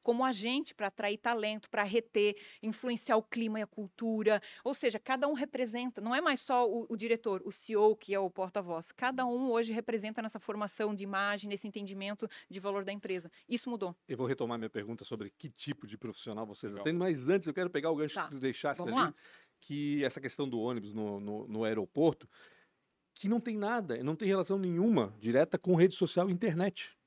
como 0.04 0.24
agente 0.24 0.74
para 0.74 0.88
atrair 0.88 1.18
talento, 1.18 1.70
para 1.70 1.84
reter, 1.84 2.36
influenciar 2.62 3.18
o 3.18 3.24
clima 3.24 3.60
e 3.60 3.64
a 3.64 3.68
cultura. 3.68 4.42
Ou 4.64 4.74
seja, 4.74 5.00
cada 5.00 5.28
um 5.28 5.34
representa, 5.34 6.00
não 6.02 6.14
é 6.14 6.22
mais 6.22 6.40
só 6.42 6.70
o, 6.70 6.86
o 6.90 6.96
diretor, 6.98 7.42
o 7.46 7.52
CEO, 7.52 7.96
que 7.96 8.14
é 8.14 8.20
o 8.20 8.30
porta-voz. 8.30 8.92
Cada 8.92 9.26
um 9.26 9.50
hoje 9.52 9.72
representa 9.74 10.22
nessa 10.22 10.40
formação 10.40 10.94
de 10.94 11.04
imagem, 11.04 11.50
nesse 11.50 11.68
entendimento 11.68 12.28
de 12.50 12.60
valor 12.60 12.84
da 12.84 12.92
empresa. 12.92 13.32
Isso 13.48 13.70
mudou. 13.70 13.96
Eu 14.08 14.18
vou 14.18 14.28
retomar 14.28 14.58
minha 14.58 14.70
pergunta 14.70 15.04
sobre 15.04 15.30
que 15.38 15.50
tipo 15.50 15.86
de 15.88 15.98
profissional 15.98 16.46
vocês 16.46 16.72
Legal. 16.72 16.84
atendem, 16.84 17.00
mas 17.00 17.30
antes 17.30 17.48
eu 17.48 17.54
quero 17.54 17.70
pegar 17.70 17.92
o 17.92 17.96
gancho 17.96 18.16
Tá, 18.16 18.24
que 18.26 18.32
tu 18.32 18.40
deixasse 18.40 18.80
vamos 18.82 18.94
ali, 18.94 19.04
lá. 19.08 19.16
que 19.60 20.04
essa 20.04 20.20
questão 20.20 20.48
do 20.48 20.60
ônibus 20.60 20.94
no, 20.94 21.20
no, 21.20 21.48
no 21.48 21.64
aeroporto, 21.64 22.28
que 23.14 23.28
não 23.28 23.40
tem 23.40 23.58
nada, 23.58 24.02
não 24.04 24.16
tem 24.16 24.28
relação 24.28 24.58
nenhuma 24.58 25.14
direta 25.20 25.58
com 25.58 25.76
rede 25.76 25.94
social 25.96 26.30
e 26.30 26.34
internet. 26.34 26.98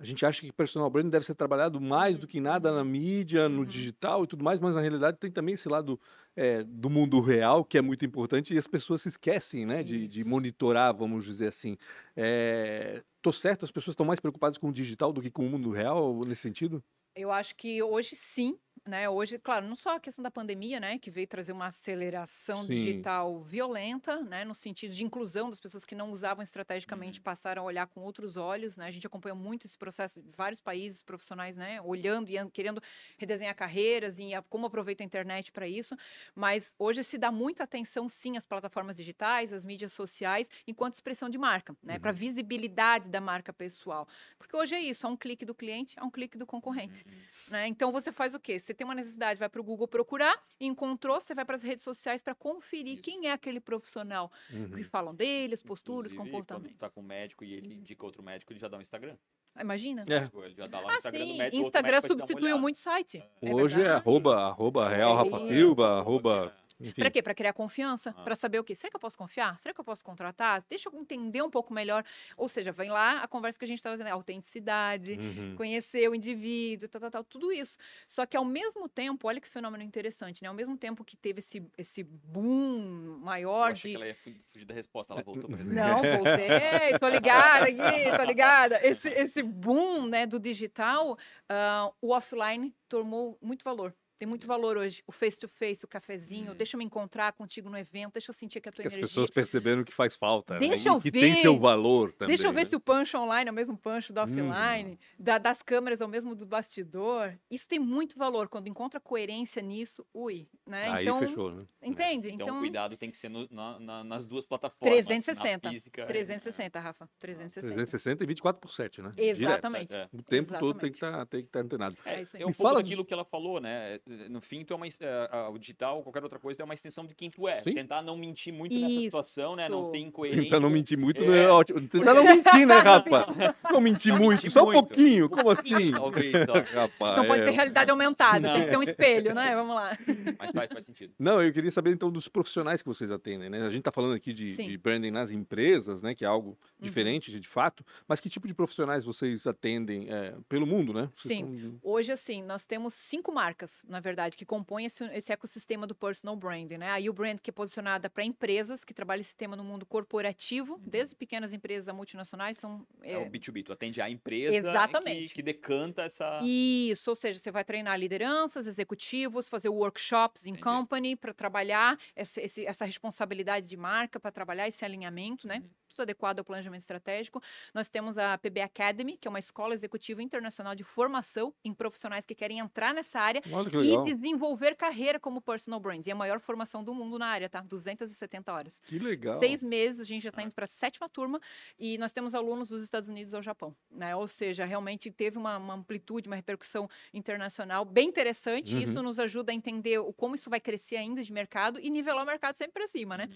A 0.00 0.04
gente 0.04 0.24
acha 0.24 0.40
que 0.42 0.52
personal 0.52 0.88
branding 0.88 1.10
deve 1.10 1.24
ser 1.26 1.34
trabalhado 1.34 1.80
mais 1.80 2.18
do 2.18 2.26
que 2.26 2.40
nada 2.40 2.72
na 2.72 2.84
mídia, 2.84 3.48
no 3.48 3.64
Uhum. 3.64 3.66
digital 3.66 4.22
e 4.24 4.26
tudo 4.28 4.44
mais, 4.44 4.60
mas 4.60 4.74
na 4.74 4.80
realidade 4.80 5.18
tem 5.18 5.30
também 5.30 5.54
esse 5.54 5.68
lado 5.68 6.00
é, 6.36 6.62
do 6.62 6.88
mundo 6.88 7.20
real 7.20 7.64
que 7.64 7.76
é 7.76 7.82
muito 7.82 8.04
importante 8.04 8.54
e 8.54 8.58
as 8.58 8.66
pessoas 8.68 9.02
se 9.02 9.08
esquecem, 9.08 9.66
né, 9.66 9.82
de, 9.82 10.06
de 10.06 10.24
monitorar, 10.24 10.94
vamos 10.96 11.24
dizer 11.24 11.48
assim. 11.48 11.76
É, 12.16 13.02
tô 13.20 13.32
certo, 13.32 13.64
as 13.64 13.72
pessoas 13.72 13.92
estão 13.94 14.06
mais 14.06 14.20
preocupadas 14.20 14.56
com 14.56 14.68
o 14.68 14.72
digital 14.72 15.12
do 15.12 15.20
que 15.20 15.30
com 15.30 15.44
o 15.46 15.50
mundo 15.50 15.70
real 15.70 16.20
nesse 16.26 16.42
sentido? 16.42 16.82
Eu 17.14 17.32
acho 17.32 17.56
que 17.56 17.82
hoje 17.82 18.14
sim, 18.14 18.58
né? 18.86 19.08
Hoje, 19.08 19.38
claro, 19.38 19.66
não 19.66 19.76
só 19.76 19.96
a 19.96 20.00
questão 20.00 20.22
da 20.22 20.30
pandemia, 20.30 20.80
né, 20.80 20.98
que 20.98 21.10
veio 21.10 21.26
trazer 21.26 21.52
uma 21.52 21.66
aceleração 21.66 22.56
Sim. 22.56 22.74
digital 22.74 23.42
violenta, 23.42 24.22
né, 24.22 24.44
no 24.44 24.54
sentido 24.54 24.94
de 24.94 25.04
inclusão 25.04 25.48
das 25.48 25.60
pessoas 25.60 25.84
que 25.84 25.94
não 25.94 26.10
usavam 26.10 26.42
estrategicamente 26.42 27.20
passaram 27.20 27.62
a 27.62 27.64
olhar 27.64 27.86
com 27.86 28.00
outros 28.00 28.36
olhos, 28.36 28.76
né? 28.76 28.86
A 28.86 28.90
gente 28.90 29.06
acompanha 29.06 29.34
muito 29.34 29.66
esse 29.66 29.76
processo 29.76 30.22
de 30.22 30.30
vários 30.34 30.60
países 30.60 31.02
profissionais, 31.02 31.56
né, 31.56 31.80
olhando 31.82 32.30
e 32.30 32.50
querendo 32.50 32.82
redesenhar 33.16 33.54
carreiras 33.54 34.18
e 34.18 34.30
como 34.48 34.66
aproveita 34.66 35.02
a 35.02 35.06
internet 35.06 35.52
para 35.52 35.66
isso, 35.66 35.96
mas 36.34 36.74
hoje 36.78 37.02
se 37.02 37.18
dá 37.18 37.30
muita 37.30 37.64
atenção 37.64 38.08
sim 38.08 38.36
às 38.36 38.46
plataformas 38.46 38.96
digitais, 38.96 39.52
às 39.52 39.64
mídias 39.64 39.92
sociais, 39.92 40.50
enquanto 40.66 40.94
expressão 40.94 41.28
de 41.28 41.38
marca, 41.38 41.76
né, 41.82 41.98
para 41.98 42.12
visibilidade 42.12 43.08
da 43.08 43.20
marca 43.20 43.52
pessoal. 43.52 44.06
Porque 44.38 44.56
hoje 44.56 44.74
é 44.74 44.80
isso, 44.80 45.06
há 45.06 45.10
um 45.10 45.16
clique 45.16 45.44
do 45.44 45.54
cliente, 45.54 45.94
há 45.98 46.04
um 46.04 46.10
clique 46.10 46.38
do 46.38 46.46
concorrente. 46.46 47.04
Né? 47.48 47.66
Então 47.68 47.90
você 47.92 48.12
faz 48.12 48.34
o 48.34 48.40
quê? 48.40 48.58
Você 48.68 48.74
tem 48.74 48.84
uma 48.84 48.94
necessidade, 48.94 49.40
vai 49.40 49.48
para 49.48 49.62
o 49.62 49.64
Google 49.64 49.88
procurar, 49.88 50.38
encontrou, 50.60 51.18
você 51.18 51.34
vai 51.34 51.42
para 51.42 51.54
as 51.54 51.62
redes 51.62 51.82
sociais 51.82 52.20
para 52.20 52.34
conferir 52.34 52.94
Isso. 52.94 53.02
quem 53.02 53.26
é 53.26 53.32
aquele 53.32 53.60
profissional 53.60 54.30
Uhum. 54.52 54.72
que 54.72 54.84
falam 54.84 55.14
dele, 55.14 55.54
as 55.54 55.62
posturas, 55.62 56.12
inclusive, 56.12 56.30
comportamentos. 56.36 56.76
Quando 56.76 56.78
tá 56.80 56.90
com 56.90 57.00
um 57.00 57.04
médico 57.04 57.44
e 57.44 57.54
ele 57.54 57.72
indica 57.72 58.04
outro 58.04 58.22
médico, 58.22 58.52
ele 58.52 58.60
já 58.60 58.68
dá 58.68 58.76
um 58.76 58.82
Instagram. 58.82 59.16
Ah, 59.54 59.62
Imagina? 59.62 60.04
É. 60.06 60.20
Tipo, 60.24 60.44
ele 60.44 60.54
já 60.54 60.66
dá 60.66 60.80
lá 60.80 60.86
o 60.86 60.90
Ah, 60.90 60.94
Instagram 60.96 61.18
do 61.24 61.24
sim, 61.32 61.38
médico, 61.38 61.56
o 61.56 61.64
outro 61.64 61.68
Instagram 61.78 61.96
médico 61.96 62.12
uma 62.12 62.18
substituiu 62.20 62.58
muito 62.58 62.78
site. 62.78 63.24
É 63.40 63.54
Hoje 63.54 63.76
é 63.80 63.84
verdade. 63.84 64.02
arroba, 64.06 64.36
arroba 64.48 64.88
real 64.90 65.12
É 65.26 65.30
Rafa. 65.30 65.48
Silva, 65.48 65.98
arroba. 65.98 66.54
Para 66.96 67.10
quê? 67.10 67.22
Para 67.22 67.34
criar 67.34 67.52
confiança, 67.52 68.14
Ah. 68.16 68.22
para 68.22 68.36
saber 68.36 68.58
o 68.60 68.64
quê? 68.64 68.74
Será 68.74 68.88
que 68.90 68.96
eu 68.96 69.00
posso 69.00 69.18
confiar? 69.18 69.58
Será 69.58 69.74
que 69.74 69.80
eu 69.80 69.84
posso 69.84 70.04
contratar? 70.04 70.62
Deixa 70.68 70.88
eu 70.88 70.94
entender 71.00 71.42
um 71.42 71.50
pouco 71.50 71.74
melhor. 71.74 72.04
Ou 72.36 72.48
seja, 72.48 72.70
vem 72.70 72.90
lá 72.90 73.22
a 73.22 73.26
conversa 73.28 73.58
que 73.58 73.64
a 73.64 73.68
gente 73.68 73.78
estava 73.78 73.96
dizendo, 73.96 74.10
a 74.10 74.14
autenticidade, 74.14 75.14
Uhum. 75.14 75.54
conhecer 75.56 76.08
o 76.08 76.14
indivíduo, 76.14 76.88
tal, 76.88 77.00
tal, 77.00 77.10
tal, 77.10 77.24
tudo 77.24 77.50
isso. 77.52 77.76
Só 78.06 78.24
que 78.24 78.36
ao 78.36 78.44
mesmo 78.44 78.88
tempo, 78.88 79.26
olha 79.26 79.40
que 79.40 79.48
fenômeno 79.48 79.82
interessante, 79.82 80.42
né? 80.42 80.48
Ao 80.48 80.54
mesmo 80.54 80.76
tempo 80.76 81.04
que 81.04 81.16
teve 81.16 81.40
esse, 81.40 81.62
esse 81.76 82.04
boom 82.04 83.14
Eu 83.14 83.18
maior 83.18 83.72
achei 83.72 83.92
de. 83.92 83.96
que 83.98 84.02
ela 84.02 84.06
ia 84.08 84.14
fu- 84.14 84.34
fugir 84.52 84.64
da 84.64 84.74
resposta, 84.74 85.12
ela 85.12 85.22
voltou 85.22 85.48
pra 85.48 85.56
responder. 85.58 85.80
Não, 85.80 85.96
voltei, 86.02 86.98
tô 87.00 87.08
ligada 87.08 87.64
aqui, 87.66 88.16
tô 88.16 88.22
ligada. 88.24 88.86
Esse, 88.86 89.08
esse 89.08 89.42
boom 89.42 90.06
né, 90.06 90.26
do 90.26 90.38
digital, 90.38 91.18
ah, 91.48 91.90
o 92.00 92.12
offline 92.12 92.72
tomou 92.88 93.36
muito 93.42 93.64
valor. 93.64 93.94
Tem 94.18 94.26
muito 94.26 94.46
valor 94.48 94.76
hoje. 94.76 95.02
O 95.06 95.12
face-to-face, 95.12 95.84
o 95.84 95.88
cafezinho, 95.88 96.52
deixa 96.52 96.76
eu 96.76 96.78
me 96.78 96.84
encontrar 96.84 97.32
contigo 97.32 97.70
no 97.70 97.76
evento, 97.78 98.14
deixa 98.14 98.30
eu 98.30 98.34
sentir 98.34 98.60
que 98.60 98.68
a 98.68 98.72
tua 98.72 98.82
Que 98.82 98.88
as 98.88 98.94
energia... 98.94 99.08
pessoas 99.08 99.30
perceberam 99.30 99.84
que 99.84 99.92
faz 99.92 100.16
falta. 100.16 100.54
né? 100.54 100.60
Deixa 100.60 100.88
E 100.88 100.92
eu 100.92 101.00
que 101.00 101.10
tem 101.12 101.34
ver. 101.34 101.40
seu 101.40 101.56
valor 101.56 102.12
também. 102.12 102.28
Deixa 102.34 102.46
eu 102.48 102.52
ver 102.52 102.60
né? 102.60 102.64
se 102.64 102.74
o 102.74 102.80
punch 102.80 103.16
online 103.16 103.48
é 103.48 103.52
o 103.52 103.54
mesmo 103.54 103.78
punch 103.78 104.12
do 104.12 104.20
offline, 104.20 104.90
Uhum. 104.90 104.98
da- 105.20 105.38
das 105.38 105.62
câmeras 105.62 106.00
é 106.00 106.04
o 106.04 106.08
mesmo 106.08 106.34
do 106.34 106.44
bastidor. 106.44 107.38
Isso 107.48 107.68
tem 107.68 107.78
muito 107.78 108.18
valor. 108.18 108.48
Quando 108.48 108.66
encontra 108.66 108.98
coerência 108.98 109.62
nisso, 109.62 110.04
ui, 110.12 110.48
né? 110.66 110.88
Aí 110.90 111.04
então, 111.04 111.20
fechou, 111.20 111.52
né? 111.52 111.60
entende? 111.80 112.28
Então, 112.32 112.46
Então, 112.48 112.56
o 112.56 112.60
cuidado 112.60 112.96
tem 112.96 113.10
que 113.12 113.16
ser 113.16 113.28
no- 113.28 113.46
na- 113.52 113.78
na- 113.78 114.02
nas 114.04 114.26
duas 114.26 114.44
plataformas. 114.44 114.96
360. 115.06 115.68
Na 115.68 115.72
física, 115.72 116.06
360, 116.06 116.80
Rafa. 116.80 117.08
360. 117.20 117.72
360 117.72 118.24
e 118.24 118.26
24 118.26 118.60
por 118.60 118.70
7, 118.72 119.00
né? 119.00 119.12
Direto. 119.14 119.40
Exatamente. 119.42 119.94
É. 119.94 120.08
O 120.12 120.22
tempo 120.24 120.48
todo 120.58 120.78
tem 120.78 120.88
Exatamente. 120.88 120.90
que 120.90 120.96
estar 121.06 121.26
tem 121.26 121.42
que 121.44 121.48
tá 121.50 121.60
antenado. 121.60 121.96
É 122.04 122.22
isso 122.22 122.36
aí. 122.36 122.42
É 122.42 122.46
um 122.46 122.50
pouco 122.50 122.62
fala 122.64 122.82
daquilo 122.82 123.04
que 123.04 123.14
ela 123.14 123.24
falou, 123.24 123.60
né? 123.60 124.00
No 124.28 124.40
fim, 124.40 124.64
tu 124.64 124.72
é 124.72 124.76
uma, 124.76 124.86
é, 124.86 125.28
a- 125.30 125.48
o 125.50 125.58
digital, 125.58 126.02
qualquer 126.02 126.22
outra 126.22 126.38
coisa, 126.38 126.62
é 126.62 126.64
uma 126.64 126.74
extensão 126.74 127.04
de 127.04 127.14
quem 127.14 127.30
tu 127.30 127.46
é. 127.46 127.62
Sim. 127.62 127.74
Tentar 127.74 128.02
não 128.02 128.16
mentir 128.16 128.52
muito 128.52 128.74
nessa 128.74 129.00
situação, 129.00 129.54
né? 129.54 129.68
Não 129.68 129.82
Isso. 129.82 129.92
ter 129.92 129.98
incoerência. 129.98 130.42
Tentar 130.44 130.60
não 130.60 130.70
mentir 130.70 130.96
muito 130.98 131.22
não 131.24 131.34
É. 131.34 131.44
é 131.44 131.48
ótimo. 131.48 131.80
Tentar 131.88 132.14
não 132.14 132.24
mentir, 132.24 132.66
né, 132.66 132.78
Rafa? 132.78 133.54
Não 133.70 133.80
mentir 133.80 134.12
Não 134.12 134.18
muito, 134.20 134.30
mentir 134.38 134.50
só 134.50 134.62
um 134.62 134.72
muito. 134.72 134.88
pouquinho. 134.88 135.28
Como 135.28 135.50
assim? 135.50 135.90
Talvez. 135.92 136.72
Rapaz, 136.72 137.16
Não 137.16 137.26
pode 137.26 137.42
é. 137.42 137.44
ter 137.44 137.50
realidade 137.50 137.90
aumentada, 137.90 138.52
tem 138.52 138.62
que 138.64 138.70
ter 138.70 138.76
um 138.76 138.80
Não. 138.80 138.88
espelho, 138.88 139.34
né? 139.34 139.54
Vamos 139.54 139.74
lá. 139.74 139.98
Mas 140.38 140.50
faz, 140.52 140.68
faz 140.72 140.84
sentido. 140.84 141.12
Não, 141.18 141.42
eu 141.42 141.52
queria 141.52 141.70
saber 141.70 141.90
então 141.92 142.10
dos 142.10 142.28
profissionais 142.28 142.82
que 142.82 142.88
vocês 142.88 143.10
atendem, 143.10 143.50
né? 143.50 143.58
A 143.62 143.70
gente 143.70 143.80
está 143.80 143.92
falando 143.92 144.14
aqui 144.14 144.32
de, 144.32 144.54
de 144.56 144.78
branding 144.78 145.10
nas 145.10 145.30
empresas, 145.30 146.02
né? 146.02 146.14
Que 146.14 146.24
é 146.24 146.28
algo 146.28 146.58
diferente 146.80 147.38
de 147.38 147.48
fato. 147.48 147.84
Mas 148.06 148.20
que 148.20 148.28
tipo 148.28 148.46
de 148.46 148.54
profissionais 148.54 149.04
vocês 149.04 149.46
atendem 149.46 150.06
é, 150.08 150.34
pelo 150.48 150.66
mundo, 150.66 150.92
né? 150.92 151.08
Vocês 151.12 151.38
Sim. 151.38 151.54
estão- 151.54 151.78
Hoje, 151.82 152.12
assim, 152.12 152.42
nós 152.42 152.64
temos 152.64 152.94
cinco 152.94 153.32
marcas, 153.32 153.82
na 153.98 154.00
verdade, 154.00 154.36
que 154.36 154.46
compõem 154.46 154.84
esse, 154.86 155.02
esse 155.06 155.32
ecossistema 155.32 155.84
do 155.84 155.92
personal 155.94 156.36
branding, 156.36 156.78
né? 156.78 156.88
A 156.92 157.10
U 157.10 157.12
Brand, 157.12 157.38
que 157.40 157.50
é 157.50 157.52
posicionada 157.52 158.08
para 158.08 158.24
empresas 158.24 158.84
que 158.84 158.94
trabalham 158.94 159.20
esse 159.22 159.36
tema 159.36 159.56
no 159.56 159.64
mundo 159.64 159.84
corporativo, 159.84 160.80
desde 160.86 161.16
pequenas 161.16 161.52
empresas 161.52 161.88
a 161.88 161.92
multinacionais. 161.92 162.56
Então, 162.56 162.86
É, 163.02 163.14
é, 163.14 163.18
o 163.18 163.28
B2B, 163.28 163.64
tu 163.64 163.72
atende 163.72 164.00
a 164.00 164.08
empresa 164.08 164.54
Exatamente. 164.56 165.30
Que, 165.30 165.34
que 165.36 165.42
decanta 165.42 166.02
essa. 166.02 166.40
Isso, 166.44 167.10
ou 167.10 167.16
seja, 167.16 167.40
você 167.40 167.50
vai 167.50 167.64
treinar 167.64 167.98
lideranças, 167.98 168.68
executivos, 168.68 169.48
fazer 169.48 169.68
workshops 169.68 170.46
em 170.46 170.54
company 170.54 171.16
para 171.16 171.34
trabalhar 171.34 171.98
esse- 172.14 172.64
essa 172.64 172.84
responsabilidade 172.84 173.68
de 173.68 173.76
marca, 173.76 174.20
para 174.20 174.30
trabalhar 174.30 174.68
esse 174.68 174.84
alinhamento, 174.84 175.48
né? 175.48 175.56
Uhum. 175.56 175.70
Tudo 175.98 176.02
adequado 176.02 176.38
ao 176.38 176.44
planejamento 176.44 176.80
estratégico. 176.80 177.42
Nós 177.74 177.88
temos 177.88 178.18
a 178.18 178.38
PB 178.38 178.60
Academy, 178.60 179.16
que 179.16 179.26
é 179.26 179.30
uma 179.30 179.40
escola 179.40 179.74
executiva 179.74 180.22
internacional 180.22 180.74
de 180.76 180.84
formação 180.84 181.52
em 181.64 181.74
profissionais 181.74 182.24
que 182.24 182.36
querem 182.36 182.60
entrar 182.60 182.94
nessa 182.94 183.18
área 183.18 183.42
e 183.44 184.04
desenvolver 184.14 184.76
carreira 184.76 185.18
como 185.18 185.40
personal 185.40 185.80
brands. 185.80 186.06
E 186.06 186.10
é 186.10 186.12
a 186.12 186.16
maior 186.16 186.38
formação 186.38 186.84
do 186.84 186.94
mundo 186.94 187.18
na 187.18 187.26
área, 187.26 187.48
tá? 187.48 187.60
270 187.62 188.52
horas. 188.52 188.80
Que 188.84 188.96
legal. 188.98 189.40
Seis 189.40 189.62
meses, 189.64 190.00
a 190.00 190.04
gente 190.04 190.22
já 190.22 190.28
está 190.28 190.40
Ah. 190.40 190.44
indo 190.44 190.54
para 190.54 190.64
a 190.64 190.68
sétima 190.68 191.08
turma 191.08 191.40
e 191.76 191.98
nós 191.98 192.12
temos 192.12 192.32
alunos 192.32 192.68
dos 192.68 192.82
Estados 192.84 193.08
Unidos 193.08 193.34
ao 193.34 193.42
Japão, 193.42 193.74
né? 193.90 194.14
Ou 194.14 194.28
seja, 194.28 194.64
realmente 194.64 195.10
teve 195.10 195.36
uma, 195.36 195.56
uma 195.56 195.74
amplitude, 195.74 196.28
uma 196.28 196.36
repercussão 196.36 196.88
internacional 197.12 197.84
bem 197.84 198.08
interessante. 198.08 198.74
Uhum. 198.76 198.80
Isso 198.82 199.02
nos 199.02 199.18
ajuda 199.18 199.50
a 199.50 199.54
entender 199.54 199.98
o, 199.98 200.12
como 200.12 200.36
isso 200.36 200.48
vai 200.48 200.60
crescer 200.60 200.96
ainda 200.96 201.24
de 201.24 201.32
mercado 201.32 201.80
e 201.80 201.90
nivelar 201.90 202.22
o 202.22 202.26
mercado 202.26 202.54
sempre 202.54 202.74
para 202.74 202.86
cima, 202.86 203.16
né? 203.16 203.28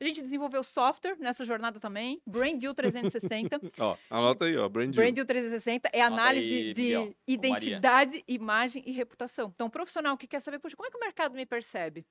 A 0.00 0.04
gente 0.04 0.22
desenvolveu 0.22 0.62
software 0.62 1.16
nessa 1.18 1.44
jornada 1.44 1.80
também, 1.80 2.20
Branddeal 2.26 2.74
360. 2.74 3.60
Ó, 3.78 3.96
anota 4.08 4.44
aí, 4.44 4.56
ó. 4.56 4.68
Brand 4.68 4.94
Branddeal 4.94 5.26
360 5.26 5.88
é 5.92 6.00
Anota 6.00 6.22
análise 6.22 6.46
aí, 6.46 6.72
de 6.72 6.82
Miguel, 6.82 7.14
identidade, 7.26 8.24
imagem 8.28 8.82
e 8.86 8.92
reputação. 8.92 9.50
Então, 9.54 9.66
o 9.66 9.70
profissional 9.70 10.16
que 10.16 10.26
quer 10.26 10.40
saber, 10.40 10.58
poxa, 10.58 10.76
como 10.76 10.86
é 10.86 10.90
que 10.90 10.96
o 10.96 11.00
mercado 11.00 11.34
me 11.34 11.44
percebe? 11.44 12.06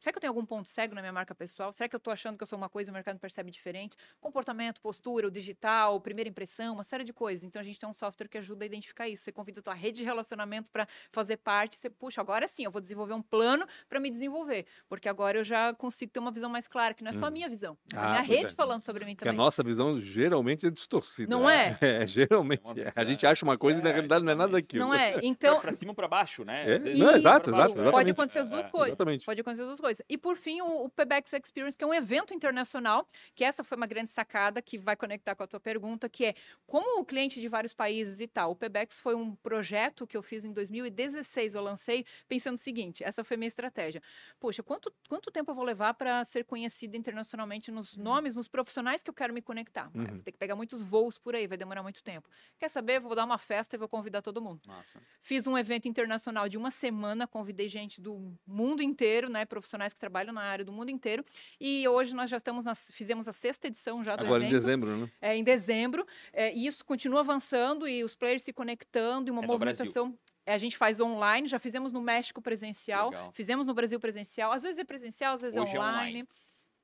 Será 0.00 0.12
que 0.14 0.16
eu 0.16 0.20
tenho 0.22 0.30
algum 0.30 0.46
ponto 0.46 0.66
cego 0.66 0.94
na 0.94 1.02
minha 1.02 1.12
marca 1.12 1.34
pessoal? 1.34 1.70
Será 1.74 1.86
que 1.86 1.94
eu 1.94 1.98
estou 1.98 2.10
achando 2.10 2.38
que 2.38 2.42
eu 2.42 2.46
sou 2.46 2.56
uma 2.56 2.70
coisa 2.70 2.88
e 2.88 2.90
o 2.90 2.94
mercado 2.94 3.16
me 3.16 3.20
percebe 3.20 3.50
diferente? 3.50 3.94
Comportamento, 4.18 4.80
postura, 4.80 5.26
o 5.26 5.30
digital, 5.30 6.00
primeira 6.00 6.30
impressão, 6.30 6.72
uma 6.72 6.82
série 6.84 7.04
de 7.04 7.12
coisas. 7.12 7.44
Então 7.44 7.60
a 7.60 7.62
gente 7.62 7.78
tem 7.78 7.86
um 7.86 7.92
software 7.92 8.26
que 8.26 8.38
ajuda 8.38 8.64
a 8.64 8.66
identificar 8.66 9.06
isso. 9.10 9.24
Você 9.24 9.30
convida 9.30 9.60
a 9.60 9.62
tua 9.62 9.74
rede 9.74 9.98
de 9.98 10.04
relacionamento 10.04 10.70
para 10.70 10.88
fazer 11.12 11.36
parte. 11.36 11.76
Você, 11.76 11.90
puxa, 11.90 12.18
agora 12.22 12.48
sim, 12.48 12.64
eu 12.64 12.70
vou 12.70 12.80
desenvolver 12.80 13.12
um 13.12 13.20
plano 13.20 13.66
para 13.90 14.00
me 14.00 14.08
desenvolver. 14.08 14.64
Porque 14.88 15.06
agora 15.06 15.36
eu 15.38 15.44
já 15.44 15.74
consigo 15.74 16.10
ter 16.10 16.18
uma 16.18 16.30
visão 16.30 16.48
mais 16.48 16.66
clara, 16.66 16.94
que 16.94 17.04
não 17.04 17.10
é 17.10 17.14
só 17.14 17.26
a 17.26 17.28
Hum. 17.28 17.32
minha 17.32 17.48
visão, 17.50 17.76
mas 17.92 18.02
Ah, 18.02 18.06
a 18.06 18.10
minha 18.10 18.22
rede 18.22 18.52
é. 18.52 18.54
falando 18.54 18.80
sobre 18.80 19.04
mim 19.04 19.14
Que 19.14 19.24
a 19.24 19.26
também. 19.26 19.36
nossa 19.36 19.62
visão 19.62 20.00
geralmente 20.00 20.64
é 20.66 20.70
distorcida. 20.70 21.28
Não 21.36 21.44
né? 21.46 21.76
É, 21.82 22.06
geralmente. 22.08 22.62
Uma 22.64 22.80
é. 22.80 22.90
A 22.96 23.04
gente 23.04 23.26
acha 23.26 23.44
uma 23.44 23.58
coisa 23.58 23.78
e 23.80 23.82
na 23.82 23.90
É, 23.90 23.92
realidade 23.92 24.24
não 24.24 24.32
é 24.32 24.34
nada 24.34 24.52
daquilo. 24.52 24.82
Não 24.86 24.94
é? 24.94 25.20
Então, 25.22 25.60
pra 25.60 25.74
cima 25.74 25.90
ou 25.90 25.94
pra 25.94 26.08
baixo, 26.08 26.42
né? 26.42 26.76
É, 26.76 26.78
não, 26.78 27.10
exato, 27.14 27.50
exato, 27.50 27.80
é. 27.82 27.90
Pode 27.90 28.10
acontecer 28.10 28.38
as 28.38 28.48
duas 28.48 28.64
É, 28.64 28.68
coisas. 28.70 28.88
Exatamente. 28.88 29.26
Pode 29.26 29.40
acontecer 29.42 29.62
as 29.62 29.68
duas 29.68 29.80
coisas. 29.80 29.89
E 30.08 30.16
por 30.16 30.36
fim, 30.36 30.60
o, 30.60 30.84
o 30.84 30.88
PBX 30.88 31.32
Experience, 31.32 31.76
que 31.76 31.84
é 31.84 31.86
um 31.86 31.94
evento 31.94 32.34
internacional, 32.34 33.06
que 33.34 33.44
essa 33.44 33.64
foi 33.64 33.76
uma 33.76 33.86
grande 33.86 34.10
sacada 34.10 34.62
que 34.62 34.78
vai 34.78 34.96
conectar 34.96 35.34
com 35.34 35.42
a 35.42 35.46
tua 35.46 35.60
pergunta, 35.60 36.08
que 36.08 36.26
é 36.26 36.34
como 36.66 37.00
o 37.00 37.04
cliente 37.04 37.40
de 37.40 37.48
vários 37.48 37.72
países 37.72 38.20
e 38.20 38.26
tal. 38.26 38.52
O 38.52 38.56
PBX 38.56 39.00
foi 39.00 39.14
um 39.14 39.34
projeto 39.36 40.06
que 40.06 40.16
eu 40.16 40.22
fiz 40.22 40.44
em 40.44 40.52
2016, 40.52 41.54
eu 41.54 41.62
lancei 41.62 42.04
pensando 42.28 42.54
o 42.54 42.58
seguinte, 42.58 43.02
essa 43.02 43.24
foi 43.24 43.34
a 43.34 43.38
minha 43.38 43.48
estratégia. 43.48 44.02
Poxa, 44.38 44.62
quanto, 44.62 44.92
quanto 45.08 45.30
tempo 45.30 45.50
eu 45.50 45.54
vou 45.54 45.64
levar 45.64 45.94
para 45.94 46.24
ser 46.24 46.44
conhecida 46.44 46.96
internacionalmente 46.96 47.70
nos 47.70 47.96
nomes, 47.96 48.36
nos 48.36 48.48
profissionais 48.48 49.02
que 49.02 49.10
eu 49.10 49.14
quero 49.14 49.32
me 49.32 49.42
conectar? 49.42 49.90
Uhum. 49.94 50.06
Vou 50.06 50.18
ter 50.20 50.32
que 50.32 50.38
pegar 50.38 50.54
muitos 50.54 50.82
voos 50.82 51.18
por 51.18 51.34
aí, 51.34 51.46
vai 51.46 51.58
demorar 51.58 51.82
muito 51.82 52.02
tempo. 52.02 52.28
Quer 52.58 52.68
saber? 52.68 53.00
Vou 53.00 53.14
dar 53.14 53.24
uma 53.24 53.38
festa 53.38 53.76
e 53.76 53.78
vou 53.78 53.88
convidar 53.88 54.22
todo 54.22 54.40
mundo. 54.40 54.60
Nossa. 54.66 55.00
Fiz 55.22 55.46
um 55.46 55.56
evento 55.56 55.88
internacional 55.88 56.48
de 56.48 56.58
uma 56.58 56.70
semana, 56.70 57.26
convidei 57.26 57.68
gente 57.68 58.00
do 58.00 58.36
mundo 58.46 58.82
inteiro, 58.82 59.28
né, 59.28 59.44
profissionais 59.80 59.92
que 59.92 60.00
trabalham 60.00 60.32
na 60.32 60.42
área 60.42 60.64
do 60.64 60.72
mundo 60.72 60.90
inteiro. 60.90 61.24
E 61.60 61.86
hoje 61.88 62.14
nós 62.14 62.28
já 62.28 62.36
estamos 62.36 62.64
nas, 62.64 62.90
fizemos 62.92 63.26
a 63.26 63.32
sexta 63.32 63.66
edição 63.66 64.04
já 64.04 64.14
do 64.16 64.24
Agora 64.24 64.42
em 64.42 64.46
evento. 64.46 64.60
dezembro, 64.60 64.96
né? 64.96 65.10
É, 65.20 65.36
em 65.36 65.42
dezembro. 65.42 66.06
É, 66.32 66.54
e 66.54 66.66
isso 66.66 66.84
continua 66.84 67.20
avançando 67.20 67.88
e 67.88 68.04
os 68.04 68.14
players 68.14 68.42
se 68.42 68.52
conectando 68.52 69.28
e 69.28 69.30
uma 69.30 69.42
É 69.42 69.46
movimentação. 69.46 70.16
É, 70.46 70.54
a 70.54 70.58
gente 70.58 70.76
faz 70.76 71.00
online, 71.00 71.46
já 71.46 71.58
fizemos 71.58 71.92
no 71.92 72.00
México 72.00 72.40
presencial, 72.42 73.10
Legal. 73.10 73.30
fizemos 73.32 73.66
no 73.66 73.74
Brasil 73.74 74.00
presencial. 74.00 74.52
Às 74.52 74.62
vezes 74.62 74.78
é 74.78 74.84
presencial, 74.84 75.34
às 75.34 75.42
vezes 75.42 75.56
Hoje 75.60 75.72
é 75.72 75.76
é 75.76 75.80
online. 75.80 76.28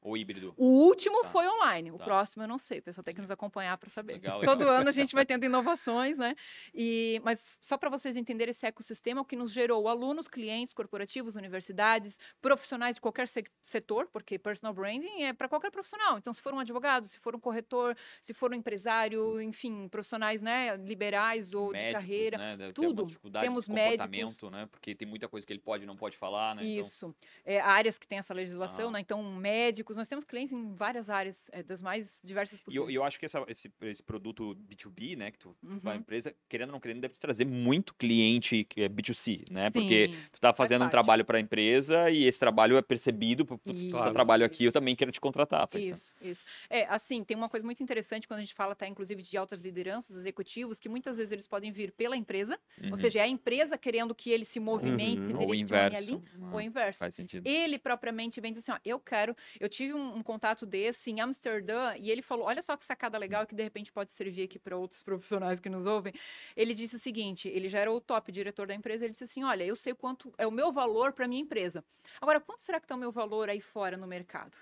Ou 0.07 0.17
híbrido. 0.17 0.55
O 0.57 0.67
último 0.87 1.21
Tá. 1.23 1.31
foi 1.31 1.49
online, 1.49 1.91
o 1.91 1.99
Tá. 1.99 2.05
próximo 2.05 2.45
eu 2.45 2.47
não 2.49 2.59
sei, 2.59 2.79
o 2.79 2.83
pessoal 2.83 3.03
tem 3.03 3.13
que 3.13 3.21
nos 3.21 3.31
acompanhar 3.31 3.77
para 3.77 3.91
saber. 3.91 4.13
Legal, 4.15 4.41
Todo 4.41 4.61
legal. 4.61 4.75
ano 4.77 4.89
a 4.89 4.93
gente 4.93 5.13
vai 5.15 5.27
tendo 5.27 5.45
inovações, 5.45 6.17
né? 6.17 6.37
E, 6.73 7.21
mas 7.25 7.59
só 7.61 7.77
para 7.77 7.91
vocês 7.91 8.17
entenderem 8.17 8.51
esse 8.51 8.65
ecossistema, 8.65 9.21
o 9.21 9.25
que 9.25 9.35
nos 9.35 9.51
gerou 9.51 9.89
alunos, 9.89 10.29
clientes, 10.29 10.73
corporativos, 10.73 11.35
universidades, 11.35 12.19
profissionais 12.41 12.97
de 12.97 13.01
qualquer 13.03 13.27
se- 13.27 13.45
setor, 13.63 14.07
porque 14.13 14.39
personal 14.39 14.73
branding 14.73 15.23
é 15.23 15.33
para 15.33 15.49
qualquer 15.49 15.73
profissional. 15.73 16.19
Então, 16.19 16.33
se 16.33 16.41
for 16.41 16.55
um 16.55 16.61
advogado, 16.61 17.09
se 17.09 17.19
for 17.19 17.35
um 17.35 17.41
corretor, 17.41 17.97
se 18.21 18.33
for 18.33 18.53
um 18.53 18.55
empresário, 18.55 19.41
enfim, 19.43 19.89
profissionais 19.89 20.41
né, 20.41 20.77
liberais 20.77 21.53
ou 21.53 21.67
de 21.73 21.79
Médicos, 21.79 21.93
carreira. 21.95 22.39
né? 22.39 22.73
Tudo. 22.73 23.07
dificuldade 23.07 23.45
Temos 23.47 23.65
de 23.65 23.73
médicos. 23.73 24.51
né? 24.53 24.69
Porque 24.71 24.95
tem 24.95 25.09
muita 25.09 25.27
coisa 25.29 25.45
que 25.45 25.53
ele 25.53 25.59
pode 25.61 25.83
e 25.83 25.87
não 25.87 25.97
pode 25.97 26.17
falar, 26.17 26.55
né? 26.55 26.63
Então, 26.65 26.87
Isso. 26.87 27.15
É, 27.45 27.59
áreas 27.61 27.99
que 27.99 28.07
têm 28.07 28.19
essa 28.19 28.33
legislação, 28.35 28.89
Ah. 28.89 28.93
né? 28.93 29.01
Então, 29.01 29.23
médicos, 29.35 29.96
nós 29.97 30.09
temos 30.09 30.25
clientes 30.25 30.53
em 30.53 30.75
várias 30.75 31.09
áreas, 31.11 31.49
é, 31.53 31.63
das 31.63 31.81
mais 31.83 32.21
diversas 32.25 32.61
E 32.69 32.77
eu, 32.77 32.89
possíveis. 32.89 32.95
eu 32.97 33.05
acho 33.05 33.19
que 33.19 33.25
essa- 33.27 33.45
esse, 33.49 33.73
esse 33.83 34.03
produto 34.03 34.55
B2B, 34.55 35.17
né, 35.17 35.31
que 35.31 35.39
tu, 35.39 35.57
tu 35.77 35.83
vai 35.83 35.95
à 35.95 35.97
Uhum. 35.97 36.01
empresa, 36.01 36.35
querendo 36.49 36.69
ou 36.71 36.73
não 36.75 36.81
querendo, 36.81 37.01
deve 37.01 37.15
te 37.15 37.21
trazer 37.21 37.45
muito 37.45 37.95
cliente 37.95 38.67
é 38.77 38.89
B2C, 38.89 39.45
né? 39.51 39.71
Porque 39.71 40.09
Sim, 40.09 40.29
tu 40.33 40.41
tá 40.41 40.53
faz 40.57 40.57
fazendo 40.69 40.85
um 40.85 40.89
trabalho 40.89 41.25
para 41.25 41.39
a 41.39 41.41
empresa 41.41 42.11
e 42.11 42.25
esse 42.25 42.39
trabalho 42.41 42.77
é 42.77 42.83
percebido, 42.83 43.45
por 43.47 43.59
putz, 43.59 43.83
tu 43.83 43.97
tá 43.97 44.11
Isso. 44.11 44.13
trabalho 44.13 44.45
aqui, 44.45 44.65
eu 44.65 44.73
também 44.73 44.97
quero 44.97 45.13
te 45.13 45.21
contratar. 45.21 45.69
Faz 45.69 45.87
tempo. 45.87 45.97
Isso, 45.97 46.15
isso. 46.21 46.45
É, 46.71 46.85
assim, 46.87 47.25
tem 47.25 47.37
uma 47.37 47.49
coisa 47.49 47.67
muito 47.67 47.83
interessante 47.83 48.29
quando 48.29 48.39
a 48.39 48.43
gente 48.43 48.55
fala, 48.55 48.75
tá, 48.75 48.87
inclusive, 48.87 49.21
de 49.23 49.37
altas 49.37 49.59
lideranças, 49.61 50.17
executivos, 50.17 50.79
que 50.79 50.89
muitas 50.89 51.17
vezes 51.17 51.33
eles 51.33 51.47
podem 51.47 51.73
vir 51.73 51.91
pela 51.93 52.17
empresa, 52.17 52.59
Uhum. 52.81 52.91
ou 52.93 52.97
seja, 52.97 53.19
é 53.19 53.23
a 53.23 53.29
empresa 53.29 53.77
querendo 53.77 54.15
que 54.15 54.31
ele 54.31 54.45
se 54.45 54.61
movimente, 54.61 55.23
Uhum. 55.23 55.29
se 55.29 55.35
direcione 55.35 55.97
ali, 55.97 56.23
Ah, 56.41 56.51
ou 56.53 56.59
o 56.59 56.61
inverso. 56.61 57.01
Faz 57.01 57.15
sentido. 57.15 57.45
Ele 57.45 57.79
propriamente 57.79 58.41
vem 58.41 58.53
dizer 58.53 58.61
assim, 58.71 58.73
ó, 58.73 58.81
eu 58.85 59.01
quero. 59.01 59.35
Eu 59.61 59.69
tive 59.69 59.86
um, 59.95 60.17
um 60.17 60.23
contato 60.23 60.65
desse 60.65 61.11
em 61.11 61.21
Amsterdã 61.21 61.95
e 61.99 62.11
ele 62.11 62.23
falou: 62.23 62.47
olha 62.47 62.63
só 62.63 62.77
que 62.77 62.85
sacada 62.85 63.19
legal 63.19 63.47
que 63.47 63.55
de 63.55 63.63
repente 63.63 63.93
pode 63.93 64.13
servir 64.13 64.43
aqui 64.45 64.59
para 64.59 64.77
outros 64.77 65.03
profissionais 65.03 65.61
que 65.61 65.69
nos 65.69 65.87
ouvem. 65.87 66.13
Ele 66.57 66.75
disse 66.75 66.97
o 66.97 66.99
seguinte: 66.99 67.49
ele 67.49 67.69
já 67.69 67.79
era 67.79 67.93
o 67.93 68.01
top 68.01 68.31
diretor 68.31 68.67
da 68.67 68.75
empresa. 68.75 69.05
Ele 69.05 69.13
disse 69.13 69.25
assim: 69.25 69.45
olha, 69.45 69.65
eu 69.65 69.77
sei 69.77 69.95
quanto 69.95 70.33
é 70.39 70.47
o 70.47 70.51
meu 70.51 70.73
valor 70.73 71.13
para 71.13 71.27
minha 71.29 71.41
empresa. 71.41 71.85
Agora, 72.21 72.41
quanto 72.41 72.61
será 72.61 72.79
que 72.79 72.85
está 72.85 72.95
o 72.95 72.99
meu 72.99 73.13
valor 73.13 73.49
aí 73.49 73.61
fora 73.61 73.97
no 73.97 74.07
mercado? 74.07 74.57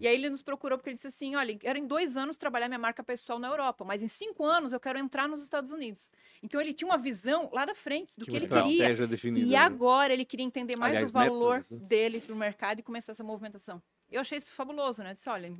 E 0.00 0.06
aí 0.06 0.14
ele 0.14 0.30
nos 0.30 0.42
procurou 0.42 0.78
porque 0.78 0.90
ele 0.90 0.94
disse 0.94 1.06
assim: 1.06 1.34
olha, 1.34 1.56
quero 1.56 1.78
em 1.78 1.86
dois 1.86 2.16
anos 2.16 2.36
trabalhar 2.36 2.68
minha 2.68 2.78
marca 2.78 3.02
pessoal 3.02 3.38
na 3.38 3.48
Europa, 3.48 3.84
mas 3.84 4.02
em 4.02 4.08
cinco 4.08 4.44
anos 4.44 4.72
eu 4.72 4.80
quero 4.80 4.98
entrar 4.98 5.28
nos 5.28 5.42
Estados 5.42 5.70
Unidos. 5.70 6.10
Então 6.42 6.60
ele 6.60 6.72
tinha 6.72 6.88
uma 6.88 6.98
visão 6.98 7.50
lá 7.52 7.64
da 7.64 7.74
frente 7.74 8.18
do 8.18 8.24
que 8.24 8.30
uma 8.30 8.38
ele 8.38 8.48
queria. 8.48 9.06
definida. 9.06 9.46
E 9.46 9.50
né? 9.50 9.56
agora 9.56 10.12
ele 10.12 10.24
queria 10.24 10.44
entender 10.44 10.76
mais 10.76 10.92
Aliás, 10.92 11.10
do 11.10 11.14
valor 11.14 11.56
metas, 11.56 11.70
né? 11.70 11.78
dele 11.82 12.20
para 12.20 12.34
o 12.34 12.36
mercado 12.36 12.80
e 12.80 12.82
começar 12.82 13.12
essa 13.12 13.24
movimentação. 13.24 13.82
Eu 14.10 14.20
achei 14.20 14.38
isso 14.38 14.52
fabuloso, 14.52 15.02
né? 15.02 15.12
Disse, 15.12 15.28
olha, 15.28 15.52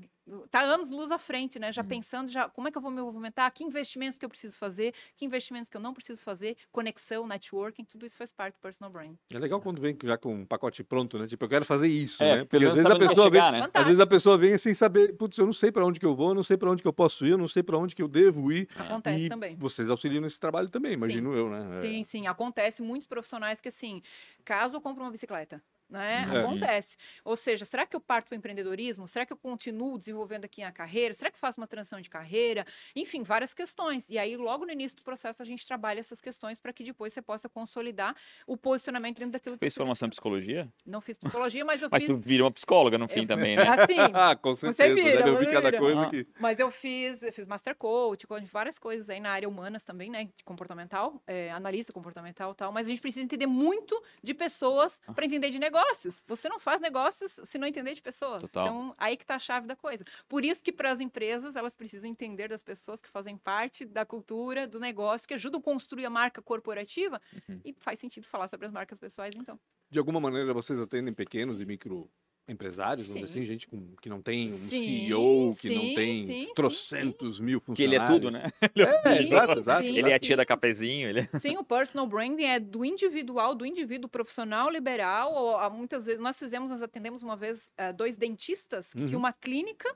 tá 0.50 0.60
anos 0.60 0.90
luz 0.90 1.10
à 1.10 1.18
frente, 1.18 1.58
né? 1.58 1.72
Já 1.72 1.82
Hum. 1.82 1.86
pensando, 1.86 2.28
já 2.30 2.48
como 2.48 2.68
é 2.68 2.70
que 2.70 2.78
eu 2.78 2.82
vou 2.82 2.90
me 2.92 3.00
movimentar, 3.02 3.50
que 3.52 3.64
investimentos 3.64 4.16
que 4.16 4.24
eu 4.24 4.28
preciso 4.28 4.56
fazer, 4.56 4.94
que 5.16 5.24
investimentos 5.24 5.68
que 5.68 5.76
eu 5.76 5.80
não 5.80 5.92
preciso 5.92 6.22
fazer, 6.22 6.56
conexão, 6.70 7.26
networking, 7.26 7.84
tudo 7.84 8.06
isso 8.06 8.16
faz 8.16 8.30
parte 8.30 8.54
do 8.54 8.60
personal 8.60 8.90
brand. 8.92 9.16
É 9.32 9.38
legal 9.38 9.60
quando 9.60 9.80
vem 9.80 9.96
já 10.04 10.16
com 10.16 10.32
um 10.32 10.46
pacote 10.46 10.84
pronto, 10.84 11.18
né? 11.18 11.26
Tipo, 11.26 11.44
eu 11.44 11.48
quero 11.48 11.64
fazer 11.64 11.88
isso, 11.88 12.22
É, 12.22 12.36
né? 12.38 12.44
pelo 12.44 12.46
Porque 12.46 12.64
às 12.66 12.74
vezes 12.74 12.90
a 12.90 12.98
pessoa 12.98 13.30
vai 13.30 13.30
vem, 13.30 13.40
chegar, 13.40 13.52
né? 13.52 13.70
às 13.74 13.84
vezes 13.86 14.00
a 14.00 14.06
pessoa 14.06 14.38
vem 14.38 14.58
sem 14.58 14.74
saber, 14.74 15.12
putz, 15.16 15.38
eu 15.38 15.46
não 15.46 15.52
sei 15.52 15.72
para 15.72 15.84
onde 15.84 15.98
que 15.98 16.06
eu 16.06 16.14
vou, 16.14 16.28
eu 16.28 16.34
não 16.34 16.44
sei 16.44 16.56
para 16.56 16.70
onde 16.70 16.82
que 16.82 16.88
eu 16.88 16.92
posso 16.92 17.26
ir, 17.26 17.30
eu 17.30 17.38
não 17.38 17.48
sei 17.48 17.62
para 17.64 17.76
onde 17.76 17.94
que 17.96 18.02
eu 18.02 18.08
devo 18.08 18.52
ir. 18.52 18.68
Acontece 18.76 19.24
e 19.26 19.28
também. 19.28 19.56
vocês 19.56 19.90
auxiliam 19.90 20.20
nesse 20.20 20.38
trabalho 20.38 20.70
também, 20.70 20.92
imagino 20.92 21.34
eu, 21.34 21.50
né? 21.50 21.78
É. 21.78 21.82
Sim, 21.82 22.04
sim, 22.04 22.26
acontece 22.28 22.80
muitos 22.80 23.08
profissionais 23.08 23.60
que 23.60 23.68
assim, 23.68 24.02
caso 24.44 24.76
eu 24.76 24.80
compre 24.80 25.02
uma 25.02 25.10
bicicleta, 25.10 25.60
né? 25.88 26.26
É. 26.32 26.38
Acontece. 26.40 26.96
Ou 27.24 27.36
seja, 27.36 27.64
será 27.64 27.86
que 27.86 27.94
eu 27.96 28.00
parto 28.00 28.26
para 28.28 28.34
o 28.34 28.38
empreendedorismo? 28.38 29.06
Será 29.08 29.24
que 29.26 29.32
eu 29.32 29.36
continuo 29.36 29.98
desenvolvendo 29.98 30.44
aqui 30.44 30.62
a 30.62 30.72
carreira? 30.72 31.14
Será 31.14 31.30
que 31.30 31.38
faço 31.38 31.60
uma 31.60 31.66
transição 31.66 32.00
de 32.00 32.08
carreira? 32.10 32.64
Enfim, 32.94 33.22
várias 33.22 33.52
questões. 33.54 34.08
E 34.10 34.18
aí, 34.18 34.36
logo 34.36 34.64
no 34.66 34.72
início 34.72 34.96
do 34.96 35.02
processo, 35.02 35.42
a 35.42 35.46
gente 35.46 35.66
trabalha 35.66 36.00
essas 36.00 36.20
questões 36.20 36.58
para 36.58 36.72
que 36.72 36.82
depois 36.84 37.12
você 37.12 37.22
possa 37.22 37.48
consolidar 37.48 38.14
o 38.46 38.56
posicionamento 38.56 39.18
dentro 39.18 39.32
daquilo 39.32 39.56
que 39.56 39.60
Fez 39.60 39.72
você 39.74 39.78
formação 39.80 40.06
em 40.06 40.10
psicologia? 40.10 40.68
Não 40.84 41.00
fiz 41.00 41.16
psicologia, 41.16 41.64
mas 41.64 41.82
eu 41.82 41.88
Mas 41.90 42.02
fiz. 42.04 42.12
tu 42.12 42.18
vira 42.18 42.44
uma 42.44 42.50
psicóloga 42.52 42.98
no 42.98 43.08
fim 43.08 43.26
também, 43.26 43.56
né? 43.56 43.62
Assim, 43.68 43.96
Ah, 44.14 44.34
com 44.36 44.54
certeza, 44.54 44.94
vira, 44.94 45.16
deve 45.18 45.30
ouvir 45.30 45.46
você 45.46 45.52
cada 45.52 45.78
coisa 45.78 46.02
Ah. 46.02 46.10
que... 46.10 46.26
Mas 46.40 46.58
eu 46.58 46.70
fiz, 46.70 47.22
eu 47.22 47.32
fiz 47.32 47.46
Master 47.46 47.74
Coach, 47.76 48.26
várias 48.44 48.78
coisas 48.78 49.08
aí 49.10 49.20
na 49.20 49.30
área 49.30 49.48
humanas 49.48 49.84
também, 49.84 50.10
né? 50.10 50.24
de 50.36 50.44
Comportamental, 50.44 51.22
é, 51.26 51.50
analista 51.50 51.92
comportamental 51.92 52.52
e 52.52 52.54
tal. 52.54 52.72
Mas 52.72 52.86
a 52.86 52.90
gente 52.90 53.00
precisa 53.00 53.24
entender 53.24 53.46
muito 53.46 54.00
de 54.22 54.34
pessoas 54.34 55.00
Ah. 55.06 55.12
para 55.12 55.24
entender 55.24 55.50
de 55.50 55.58
negócios. 55.76 56.24
Você 56.26 56.48
não 56.48 56.58
faz 56.58 56.80
negócios 56.80 57.40
se 57.42 57.58
não 57.58 57.66
entender 57.66 57.94
de 57.94 58.02
pessoas. 58.02 58.42
Total. 58.42 58.66
Então, 58.66 58.94
aí 58.98 59.16
que 59.16 59.26
tá 59.26 59.36
a 59.36 59.38
chave 59.38 59.66
da 59.66 59.76
coisa. 59.76 60.04
Por 60.28 60.44
isso 60.44 60.62
que 60.62 60.72
para 60.72 60.90
as 60.90 61.00
empresas, 61.00 61.56
elas 61.56 61.74
precisam 61.74 62.08
entender 62.08 62.48
das 62.48 62.62
pessoas 62.62 63.00
que 63.00 63.08
fazem 63.08 63.36
parte 63.36 63.84
da 63.84 64.04
cultura, 64.04 64.66
do 64.66 64.80
negócio, 64.80 65.28
que 65.28 65.34
ajudam 65.34 65.60
a 65.60 65.62
construir 65.62 66.06
a 66.06 66.10
marca 66.10 66.40
corporativa. 66.40 67.20
Uhum. 67.48 67.60
E 67.64 67.74
faz 67.78 67.98
sentido 67.98 68.26
falar 68.26 68.48
sobre 68.48 68.66
as 68.66 68.72
marcas 68.72 68.98
pessoais, 68.98 69.34
então. 69.36 69.58
De 69.90 69.98
alguma 69.98 70.20
maneira 70.20 70.52
vocês 70.52 70.80
atendem 70.80 71.14
pequenos 71.14 71.60
e 71.60 71.64
micro 71.64 72.10
empresários, 72.48 73.06
vamos 73.08 73.22
dizer 73.22 73.32
Sim. 73.34 73.40
assim, 73.40 73.46
gente 73.46 73.66
com, 73.68 73.94
que 74.00 74.08
não 74.08 74.20
tem 74.22 74.46
um 74.46 74.50
Sim, 74.50 75.04
CEO, 75.06 75.50
que 75.60 75.70
não 75.70 75.82
sim, 75.82 75.94
tem 75.94 76.14
sim, 76.16 76.46
sim, 76.46 76.52
trocentos 76.54 77.40
mil 77.40 77.60
Que 77.60 77.82
ele 77.82 77.96
funcionários. 77.96 78.10
é 78.10 78.14
tudo, 78.14 78.30
né? 78.30 78.42
É, 78.76 79.02
Sim, 79.02 79.26
exato, 79.26 79.58
exato. 79.58 79.82
sim. 79.82 79.96
Ele 79.98 80.10
é 80.10 80.14
a 80.14 80.18
tia 80.18 80.36
da 80.36 80.46
cafezinho, 80.46 81.08
ele 81.08 81.20
é... 81.32 81.38
Sim, 81.40 81.56
o 81.58 81.64
personal 81.64 82.06
branding 82.06 82.44
é 82.44 82.60
do 82.60 82.84
individual, 82.84 83.54
do 83.54 83.66
indivíduo 83.66 84.08
profissional 84.08 84.70
liberal. 84.70 85.32
Ou, 85.34 85.56
ah, 85.56 85.68
muitas 85.70 86.06
vezes 86.06 86.20
nós 86.20 86.38
fizemos, 86.38 86.70
nós 86.70 86.82
atendemos 86.82 87.22
uma 87.22 87.36
vez 87.36 87.70
eh, 87.76 87.92
dois 87.92 88.16
dentistas 88.16 88.92
que 88.92 89.04
tinham 89.04 89.12
Uhum. 89.12 89.18
uma 89.18 89.32
clínica 89.32 89.88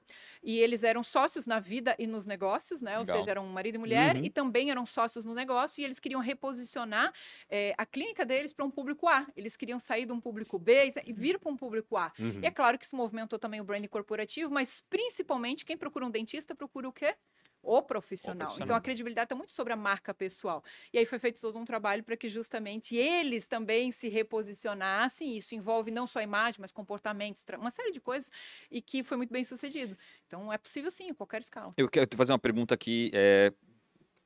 e 0.42 0.58
eles 0.58 0.82
eram 0.82 1.02
sócios 1.04 1.46
na 1.46 1.60
vida 1.60 1.94
e 1.98 2.06
nos 2.06 2.26
negócios, 2.26 2.82
né? 2.82 2.94
Ou 2.98 3.00
Legal. 3.04 3.18
seja, 3.18 3.30
eram 3.30 3.46
marido 3.46 3.76
e 3.76 3.78
mulher 3.78 4.16
Uhum. 4.16 4.24
e 4.24 4.30
também 4.30 4.70
eram 4.70 4.84
sócios 4.86 5.24
no 5.24 5.34
negócio 5.34 5.80
e 5.80 5.84
eles 5.84 5.98
queriam 6.00 6.20
reposicionar 6.20 7.12
eh, 7.48 7.74
a 7.78 7.86
clínica 7.86 8.24
deles 8.24 8.52
para 8.52 8.64
um 8.64 8.70
público 8.70 9.06
A. 9.08 9.26
Eles 9.36 9.56
queriam 9.56 9.78
sair 9.78 10.06
de 10.06 10.12
um 10.12 10.20
público 10.20 10.58
B 10.58 10.86
e- 10.86 11.10
e 11.10 11.12
vir 11.12 11.38
para 11.38 11.50
um 11.50 11.56
público 11.56 11.96
A. 11.96 12.12
Uhum. 12.18 12.39
E 12.42 12.46
é 12.46 12.50
claro 12.50 12.78
que 12.78 12.84
isso 12.84 12.96
movimentou 12.96 13.38
também 13.38 13.60
o 13.60 13.64
branding 13.64 13.88
corporativo, 13.88 14.50
mas 14.52 14.82
principalmente 14.88 15.64
quem 15.64 15.76
procura 15.76 16.06
um 16.06 16.10
dentista 16.10 16.54
procura 16.54 16.88
o 16.88 16.92
quê? 16.92 17.14
O 17.62 17.82
profissional. 17.82 18.38
profissional. 18.38 18.64
Então 18.64 18.74
a 18.74 18.80
credibilidade 18.80 19.26
está 19.26 19.34
muito 19.34 19.52
sobre 19.52 19.72
a 19.74 19.76
marca 19.76 20.14
pessoal. 20.14 20.64
E 20.94 20.98
aí 20.98 21.04
foi 21.04 21.18
feito 21.18 21.40
todo 21.42 21.58
um 21.58 21.64
trabalho 21.64 22.02
para 22.02 22.16
que 22.16 22.26
justamente 22.26 22.96
eles 22.96 23.46
também 23.46 23.92
se 23.92 24.08
reposicionassem. 24.08 25.36
Isso 25.36 25.54
envolve 25.54 25.90
não 25.90 26.06
só 26.06 26.20
a 26.20 26.22
imagem, 26.22 26.60
mas 26.60 26.72
comportamentos, 26.72 27.44
uma 27.58 27.70
série 27.70 27.92
de 27.92 28.00
coisas, 28.00 28.30
e 28.70 28.80
que 28.80 29.02
foi 29.02 29.18
muito 29.18 29.30
bem 29.30 29.44
sucedido. 29.44 29.96
Então 30.26 30.50
é 30.50 30.56
possível 30.56 30.90
sim, 30.90 31.08
em 31.08 31.14
qualquer 31.14 31.42
escala. 31.42 31.74
Eu 31.76 31.88
quero 31.88 32.06
te 32.06 32.16
fazer 32.16 32.32
uma 32.32 32.38
pergunta 32.38 32.74
aqui. 32.74 33.10
é, 33.12 33.52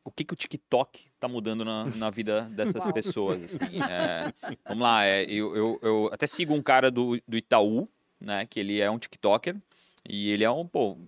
O 0.05 0.13
que, 0.13 0.25
que 0.25 0.33
o 0.33 0.37
TikTok 0.37 1.11
tá 1.19 1.27
mudando 1.27 1.65
na, 1.65 1.87
na 1.87 2.11
vida 2.11 2.43
dessas 2.43 2.87
pessoas? 2.93 3.43
assim? 3.43 3.59
É, 3.91 4.33
vamos 4.69 4.83
lá, 4.85 5.05
é, 5.05 5.25
eu, 5.25 5.57
eu, 5.57 5.79
eu 5.83 6.11
até 6.13 6.27
sigo 6.27 6.55
um 6.55 6.63
cara 6.63 6.89
do, 6.91 7.21
do 7.27 7.37
Itaú, 7.37 7.89
né? 8.21 8.47
Que 8.47 8.61
ele 8.61 8.81
é 8.81 8.91
um 8.91 8.99
TikToker. 8.99 9.57
E 10.09 10.31
ele 10.31 10.45
é 10.45 10.51
um, 10.51 10.67
pô, 10.67 10.99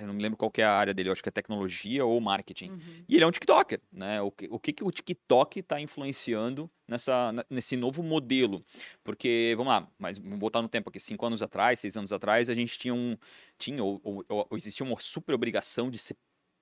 eu 0.00 0.06
não 0.06 0.14
me 0.14 0.22
lembro 0.22 0.36
qual 0.36 0.50
que 0.50 0.60
é 0.60 0.64
a 0.64 0.72
área 0.72 0.92
dele, 0.92 1.08
eu 1.08 1.12
acho 1.12 1.22
que 1.22 1.28
é 1.28 1.32
tecnologia 1.32 2.04
ou 2.04 2.20
marketing. 2.20 2.70
Uhum. 2.70 3.04
E 3.08 3.14
ele 3.14 3.24
é 3.24 3.26
um 3.26 3.30
TikToker, 3.30 3.80
né? 3.92 4.20
O 4.20 4.30
que 4.32 4.48
o, 4.50 4.58
que, 4.58 4.72
que 4.72 4.84
o 4.84 4.90
TikTok 4.90 5.60
está 5.60 5.80
influenciando 5.80 6.68
nessa, 6.88 7.32
nesse 7.48 7.76
novo 7.76 8.02
modelo? 8.02 8.64
Porque, 9.04 9.54
vamos 9.56 9.72
lá, 9.72 9.88
mas 9.98 10.18
vamos 10.18 10.38
voltar 10.40 10.60
no 10.62 10.68
tempo 10.68 10.88
aqui, 10.88 10.98
cinco 10.98 11.24
anos 11.26 11.40
atrás, 11.42 11.78
seis 11.80 11.96
anos 11.96 12.12
atrás, 12.12 12.48
a 12.48 12.54
gente 12.54 12.78
tinha 12.78 12.94
um. 12.94 13.16
Tinha, 13.58 13.82
ou, 13.82 14.00
ou- 14.04 14.24
ou 14.28 14.56
existia 14.56 14.84
uma 14.84 14.98
super 14.98 15.34
obrigação 15.34 15.88
de 15.90 15.98
ser 15.98 16.16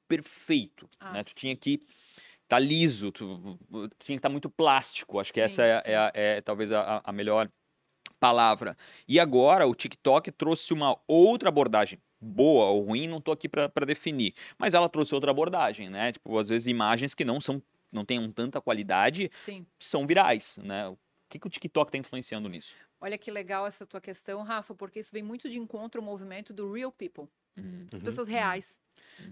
perfeito. 0.08 0.88
Ah, 0.98 1.12
né? 1.14 1.24
Tu 1.24 1.34
tinha 1.34 1.56
que 1.56 1.80
estar 2.42 2.58
liso, 2.58 3.12
tu, 3.12 3.56
tu 3.70 3.88
tinha 4.00 4.16
que 4.16 4.18
estar 4.18 4.28
muito 4.28 4.50
plástico. 4.50 5.20
Acho 5.20 5.32
que 5.32 5.40
Sim, 5.40 5.44
essa 5.46 5.62
é, 5.62 5.82
é 5.84 5.96
a- 5.96 6.12
é 6.14 6.40
talvez 6.40 6.72
a- 6.72 7.00
a 7.04 7.12
melhor 7.12 7.48
palavra. 8.18 8.76
E 9.08 9.18
agora 9.18 9.66
o 9.66 9.74
TikTok 9.74 10.30
trouxe 10.32 10.72
uma 10.72 10.96
outra 11.06 11.48
abordagem. 11.48 11.98
Boa 12.20 12.66
ou 12.66 12.82
ruim, 12.82 13.08
não 13.08 13.20
tô 13.20 13.32
aqui 13.32 13.48
para 13.48 13.86
definir. 13.86 14.34
Mas 14.58 14.74
ela 14.74 14.88
trouxe 14.88 15.14
outra 15.14 15.30
abordagem, 15.30 15.88
né? 15.88 16.12
Tipo, 16.12 16.38
às 16.38 16.48
vezes 16.48 16.66
imagens 16.66 17.14
que 17.14 17.24
não 17.24 17.40
são, 17.40 17.62
não 17.90 18.04
tenham 18.04 18.30
tanta 18.30 18.60
qualidade 18.60 19.30
Sim. 19.34 19.66
são 19.78 20.06
virais, 20.06 20.58
né? 20.62 20.88
O 20.88 20.98
que, 21.30 21.38
que 21.38 21.46
o 21.46 21.50
TikTok 21.50 21.88
está 21.88 21.96
influenciando 21.96 22.48
nisso? 22.48 22.74
Olha 23.00 23.16
que 23.16 23.30
legal 23.30 23.66
essa 23.66 23.86
tua 23.86 24.00
questão, 24.00 24.42
Rafa, 24.42 24.74
porque 24.74 24.98
isso 25.00 25.10
vem 25.12 25.22
muito 25.22 25.48
de 25.48 25.58
encontro 25.58 26.00
ao 26.00 26.04
movimento 26.04 26.52
do 26.52 26.70
real 26.70 26.92
people, 26.92 27.28
as 27.56 27.64
Uhum. 27.94 28.00
pessoas 28.04 28.28
reais. 28.28 28.78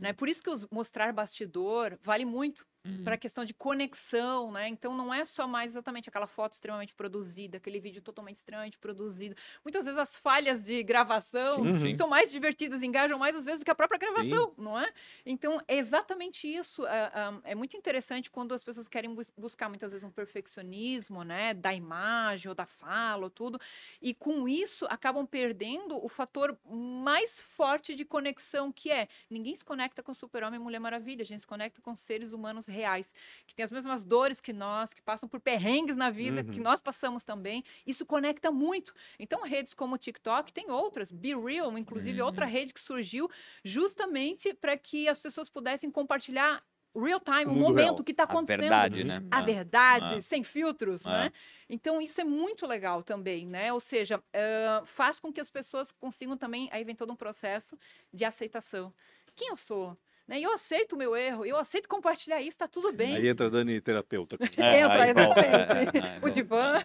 Né? 0.00 0.12
Por 0.12 0.28
isso 0.28 0.42
que 0.42 0.48
os 0.50 0.66
mostrar 0.70 1.12
bastidor 1.12 1.98
vale 2.02 2.24
muito 2.24 2.66
para 3.04 3.14
a 3.14 3.18
questão 3.18 3.44
de 3.44 3.54
conexão, 3.54 4.52
né? 4.52 4.68
Então 4.68 4.94
não 4.96 5.12
é 5.14 5.24
só 5.24 5.46
mais 5.48 5.72
exatamente 5.72 6.08
aquela 6.08 6.26
foto 6.26 6.52
extremamente 6.52 6.94
produzida, 6.94 7.56
aquele 7.56 7.80
vídeo 7.80 8.02
totalmente 8.02 8.36
extremamente 8.36 8.78
produzido. 8.78 9.34
Muitas 9.64 9.84
vezes 9.86 9.98
as 9.98 10.14
falhas 10.16 10.64
de 10.64 10.82
gravação 10.82 11.64
Sim, 11.64 11.68
Uhum. 11.72 11.78
sim. 11.78 11.94
são 11.94 12.08
mais 12.08 12.30
divertidas, 12.30 12.82
engajam 12.82 13.18
mais 13.18 13.34
às 13.36 13.44
vezes 13.46 13.60
do 13.60 13.64
que 13.64 13.70
a 13.70 13.74
própria 13.74 13.98
gravação, 13.98 14.52
não 14.58 14.78
é? 14.78 14.92
Então 15.24 15.60
é 15.66 15.76
exatamente 15.78 16.46
isso. 16.46 16.86
É, 16.86 17.12
é- 17.44 17.52
é 17.52 17.54
muito 17.54 17.76
interessante 17.76 18.30
quando 18.30 18.52
as 18.54 18.62
pessoas 18.62 18.88
querem 18.88 19.14
bus- 19.14 19.32
buscar 19.36 19.68
muitas 19.68 19.92
vezes 19.92 20.04
um 20.06 20.10
perfeccionismo, 20.10 21.24
né, 21.24 21.54
da 21.54 21.74
imagem 21.74 22.48
ou 22.48 22.54
da 22.54 22.66
fala 22.66 23.24
ou 23.24 23.30
tudo, 23.30 23.58
e 24.02 24.14
com 24.14 24.48
isso 24.48 24.86
acabam 24.90 25.26
perdendo 25.26 26.02
o 26.04 26.08
fator 26.08 26.58
mais 26.64 27.40
forte 27.40 27.94
de 27.94 28.04
conexão 28.04 28.70
que 28.72 28.90
é 28.90 29.08
ninguém 29.30 29.54
se 29.56 29.64
conecta 29.64 30.02
com 30.02 30.12
Super-Homem 30.14 30.60
e 30.60 30.62
Mulher 30.62 30.78
Maravilha, 30.80 31.22
a 31.22 31.24
gente 31.26 31.40
se 31.40 31.46
conecta 31.46 31.80
com 31.80 31.94
seres 31.96 32.32
humanos 32.32 32.66
reais, 32.68 33.10
que 33.46 33.54
têm 33.54 33.64
as 33.64 33.70
mesmas 33.70 34.04
dores 34.04 34.40
que 34.40 34.52
nós, 34.52 34.92
que 34.94 35.02
passam 35.02 35.28
por 35.28 35.40
perrengues 35.40 35.96
na 35.96 36.10
vida, 36.10 36.44
que 36.44 36.60
Uhum. 36.60 36.62
nós 36.62 36.80
passamos 36.80 37.24
também. 37.24 37.64
Isso 37.86 38.06
conecta 38.06 38.50
muito. 38.50 38.94
Então, 39.18 39.42
redes 39.42 39.74
como 39.74 39.94
o 39.94 39.98
TikTok, 39.98 40.52
tem 40.52 40.70
outras, 40.70 41.10
Be 41.10 41.34
Real, 41.34 41.76
inclusive 41.78 42.20
outra 42.22 42.46
rede 42.46 42.72
que 42.74 42.80
surgiu 42.80 43.28
justamente 43.64 44.54
para 44.54 44.76
que 44.76 45.08
as 45.08 45.18
pessoas 45.20 45.48
pudessem 45.48 45.90
compartilhar 45.90 46.62
real 46.96 47.20
time, 47.20 47.46
O 47.46 47.52
o, 47.52 47.54
momento, 47.54 48.02
real. 48.02 48.04
que 48.04 48.12
está 48.12 48.24
A 48.26 48.34
acontecendo. 48.34 48.46
verdade, 48.46 49.04
né? 49.04 49.20
A 49.30 49.40
É. 49.40 49.42
verdade, 49.42 50.20
É. 50.20 50.22
sem 50.22 50.42
filtros, 50.42 51.06
É. 51.06 51.08
né? 51.08 51.32
Então, 51.68 52.00
isso 52.00 52.20
é 52.20 52.24
muito 52.24 52.66
legal 52.66 53.02
também, 53.02 53.46
né? 53.46 53.72
Ou 53.72 53.80
seja, 53.80 54.22
ah, 54.34 54.82
faz 54.86 55.20
com 55.20 55.32
que 55.32 55.40
as 55.40 55.50
pessoas 55.50 55.92
consigam 55.92 56.36
também, 56.36 56.68
aí 56.72 56.84
vem 56.84 56.94
todo 56.96 57.12
um 57.12 57.16
processo 57.16 57.76
de 58.12 58.24
aceitação. 58.24 58.92
Quem 59.36 59.48
eu 59.50 59.56
sou? 59.56 59.96
Né? 60.28 60.38
Eu 60.40 60.52
aceito 60.52 60.92
o 60.92 60.98
meu 60.98 61.16
erro, 61.16 61.46
eu 61.46 61.56
aceito 61.56 61.88
compartilhar 61.88 62.40
isso, 62.42 62.58
tá 62.58 62.68
tudo 62.68 62.92
bem. 62.92 63.16
Aí 63.16 63.26
entra 63.26 63.48
Dani 63.48 63.80
terapeuta. 63.80 64.36
É, 64.58 64.80
Entra, 64.84 65.08
exatamente. 65.08 65.96
é, 65.96 66.00
é, 66.12 66.16
é, 66.16 66.20
O 66.22 66.28
divã. 66.28 66.78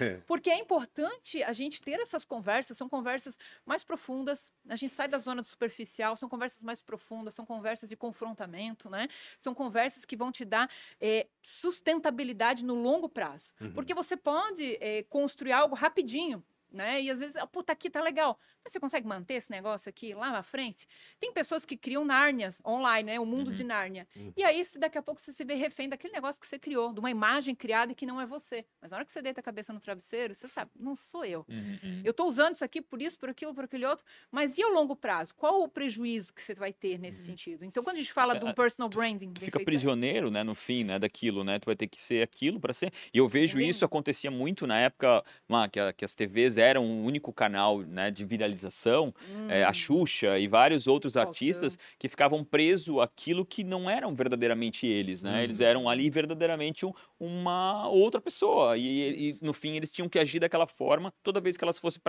é. 0.00 0.04
É. 0.04 0.20
Porque 0.26 0.48
é 0.48 0.58
importante 0.58 1.42
a 1.42 1.52
gente 1.52 1.82
ter 1.82 2.00
essas 2.00 2.24
conversas, 2.24 2.78
são 2.78 2.88
conversas 2.88 3.38
mais 3.66 3.84
profundas, 3.84 4.50
a 4.66 4.74
gente 4.74 4.94
sai 4.94 5.06
da 5.06 5.18
zona 5.18 5.42
do 5.42 5.46
superficial, 5.48 6.16
são 6.16 6.30
conversas 6.30 6.62
mais 6.62 6.80
profundas, 6.80 7.34
são 7.34 7.44
conversas 7.44 7.90
de 7.90 7.96
confrontamento, 7.96 8.88
né? 8.88 9.06
São 9.36 9.54
conversas 9.54 10.06
que 10.06 10.16
vão 10.16 10.32
te 10.32 10.46
dar 10.46 10.70
eh, 10.98 11.26
sustentabilidade 11.42 12.64
no 12.64 12.74
longo 12.74 13.08
prazo. 13.08 13.52
Uhum. 13.60 13.72
Porque 13.72 13.92
você 13.92 14.16
pode 14.16 14.78
eh, 14.80 15.04
construir 15.10 15.52
algo 15.52 15.74
rapidinho, 15.74 16.42
né? 16.70 17.00
E 17.02 17.10
às 17.10 17.20
vezes, 17.20 17.36
ah, 17.36 17.46
puta, 17.46 17.72
aqui 17.72 17.88
tá 17.90 18.00
legal. 18.00 18.38
Mas 18.64 18.72
você 18.72 18.80
consegue 18.80 19.06
manter 19.06 19.34
esse 19.34 19.50
negócio 19.50 19.88
aqui 19.88 20.14
lá 20.14 20.30
na 20.30 20.42
frente? 20.42 20.86
Tem 21.18 21.32
pessoas 21.32 21.64
que 21.64 21.76
criam 21.76 22.04
Nárnias 22.04 22.60
online, 22.64 23.12
né? 23.12 23.20
O 23.20 23.26
mundo 23.26 23.48
Uhum. 23.48 23.54
de 23.54 23.64
Nárnia. 23.64 24.06
Uhum. 24.16 24.32
E 24.36 24.44
aí, 24.44 24.64
se 24.64 24.78
daqui 24.78 24.98
a 24.98 25.02
pouco 25.02 25.20
você 25.20 25.32
se 25.32 25.44
vê 25.44 25.54
refém 25.54 25.88
daquele 25.88 26.12
negócio 26.12 26.40
que 26.40 26.46
você 26.46 26.58
criou, 26.58 26.92
de 26.92 27.00
uma 27.00 27.10
imagem 27.10 27.54
criada 27.54 27.94
que 27.94 28.04
não 28.06 28.20
é 28.20 28.26
você. 28.26 28.66
Mas 28.80 28.90
na 28.90 28.98
hora 28.98 29.04
que 29.06 29.12
você 29.12 29.22
deita 29.22 29.40
a 29.40 29.42
cabeça 29.42 29.72
no 29.72 29.80
travesseiro, 29.80 30.34
você 30.34 30.46
sabe, 30.48 30.70
não 30.78 30.94
sou 30.94 31.24
eu. 31.24 31.44
Uhum, 31.48 31.78
uhum. 31.82 32.02
Eu 32.04 32.10
estou 32.10 32.28
usando 32.28 32.54
isso 32.54 32.64
aqui 32.64 32.82
por 32.82 33.00
isso, 33.00 33.18
por 33.18 33.28
aquilo, 33.30 33.54
por 33.54 33.64
aquele 33.64 33.86
outro. 33.86 34.04
Mas 34.30 34.58
e 34.58 34.62
ao 34.62 34.70
longo 34.70 34.94
prazo? 34.94 35.34
Qual 35.34 35.62
o 35.62 35.68
prejuízo 35.68 36.32
que 36.34 36.42
você 36.42 36.54
vai 36.54 36.72
ter 36.72 36.98
nesse 36.98 37.24
sentido? 37.24 37.64
Então, 37.64 37.82
quando 37.82 37.96
a 37.96 37.98
gente 37.98 38.12
fala 38.12 38.38
de 38.38 38.44
um 38.44 38.48
É, 38.50 38.52
personal 38.52 38.88
branding, 38.88 39.32
tu 39.32 39.40
fica 39.40 39.58
feito, 39.58 39.64
prisioneiro, 39.66 40.30
né, 40.30 40.42
no 40.42 40.54
fim, 40.54 40.84
né, 40.84 40.98
daquilo, 40.98 41.42
né? 41.44 41.58
Tu 41.58 41.66
vai 41.66 41.76
ter 41.76 41.86
que 41.86 42.00
ser 42.00 42.22
aquilo 42.22 42.60
para 42.60 42.74
ser. 42.74 42.92
E 43.14 43.18
eu 43.18 43.26
vejo 43.28 43.54
Entendeu? 43.56 43.70
isso 43.70 43.84
acontecia 43.84 44.30
muito 44.30 44.66
na 44.66 44.78
época 44.78 45.24
lá 45.48 45.68
que, 45.68 45.80
que 45.94 46.04
as 46.04 46.14
TVs 46.14 46.57
eram 46.58 46.84
o 46.84 47.04
único 47.04 47.32
canal 47.32 47.80
né, 47.80 48.10
de 48.10 48.24
viralização, 48.24 49.14
é, 49.46 49.64
a 49.64 49.72
Hum, 49.72 49.72
Xuxa 49.72 50.38
e 50.38 50.46
vários 50.46 50.86
outros 50.86 51.16
artistas 51.16 51.76
que 51.98 52.08
ficavam 52.08 52.44
presos 52.44 52.98
àquilo 53.00 53.44
que 53.46 53.64
não 53.64 53.88
eram 53.88 54.14
verdadeiramente 54.14 54.86
eles, 54.86 55.22
né? 55.22 55.42
Eles 55.44 55.60
eram 55.60 55.88
ali 55.88 56.10
verdadeiramente 56.10 56.84
um- 56.84 56.92
uma 57.18 57.88
outra 57.88 58.20
pessoa 58.20 58.76
e, 58.76 59.30
e, 59.30 59.38
no 59.42 59.52
fim 59.52 59.76
eles 59.76 59.90
tinham 59.90 60.08
que 60.08 60.18
agir 60.18 60.38
daquela 60.40 60.66
forma 60.66 61.12
toda 61.22 61.40
vez 61.40 61.56
que 61.56 61.64
elas 61.64 61.78
fossem 61.78 62.00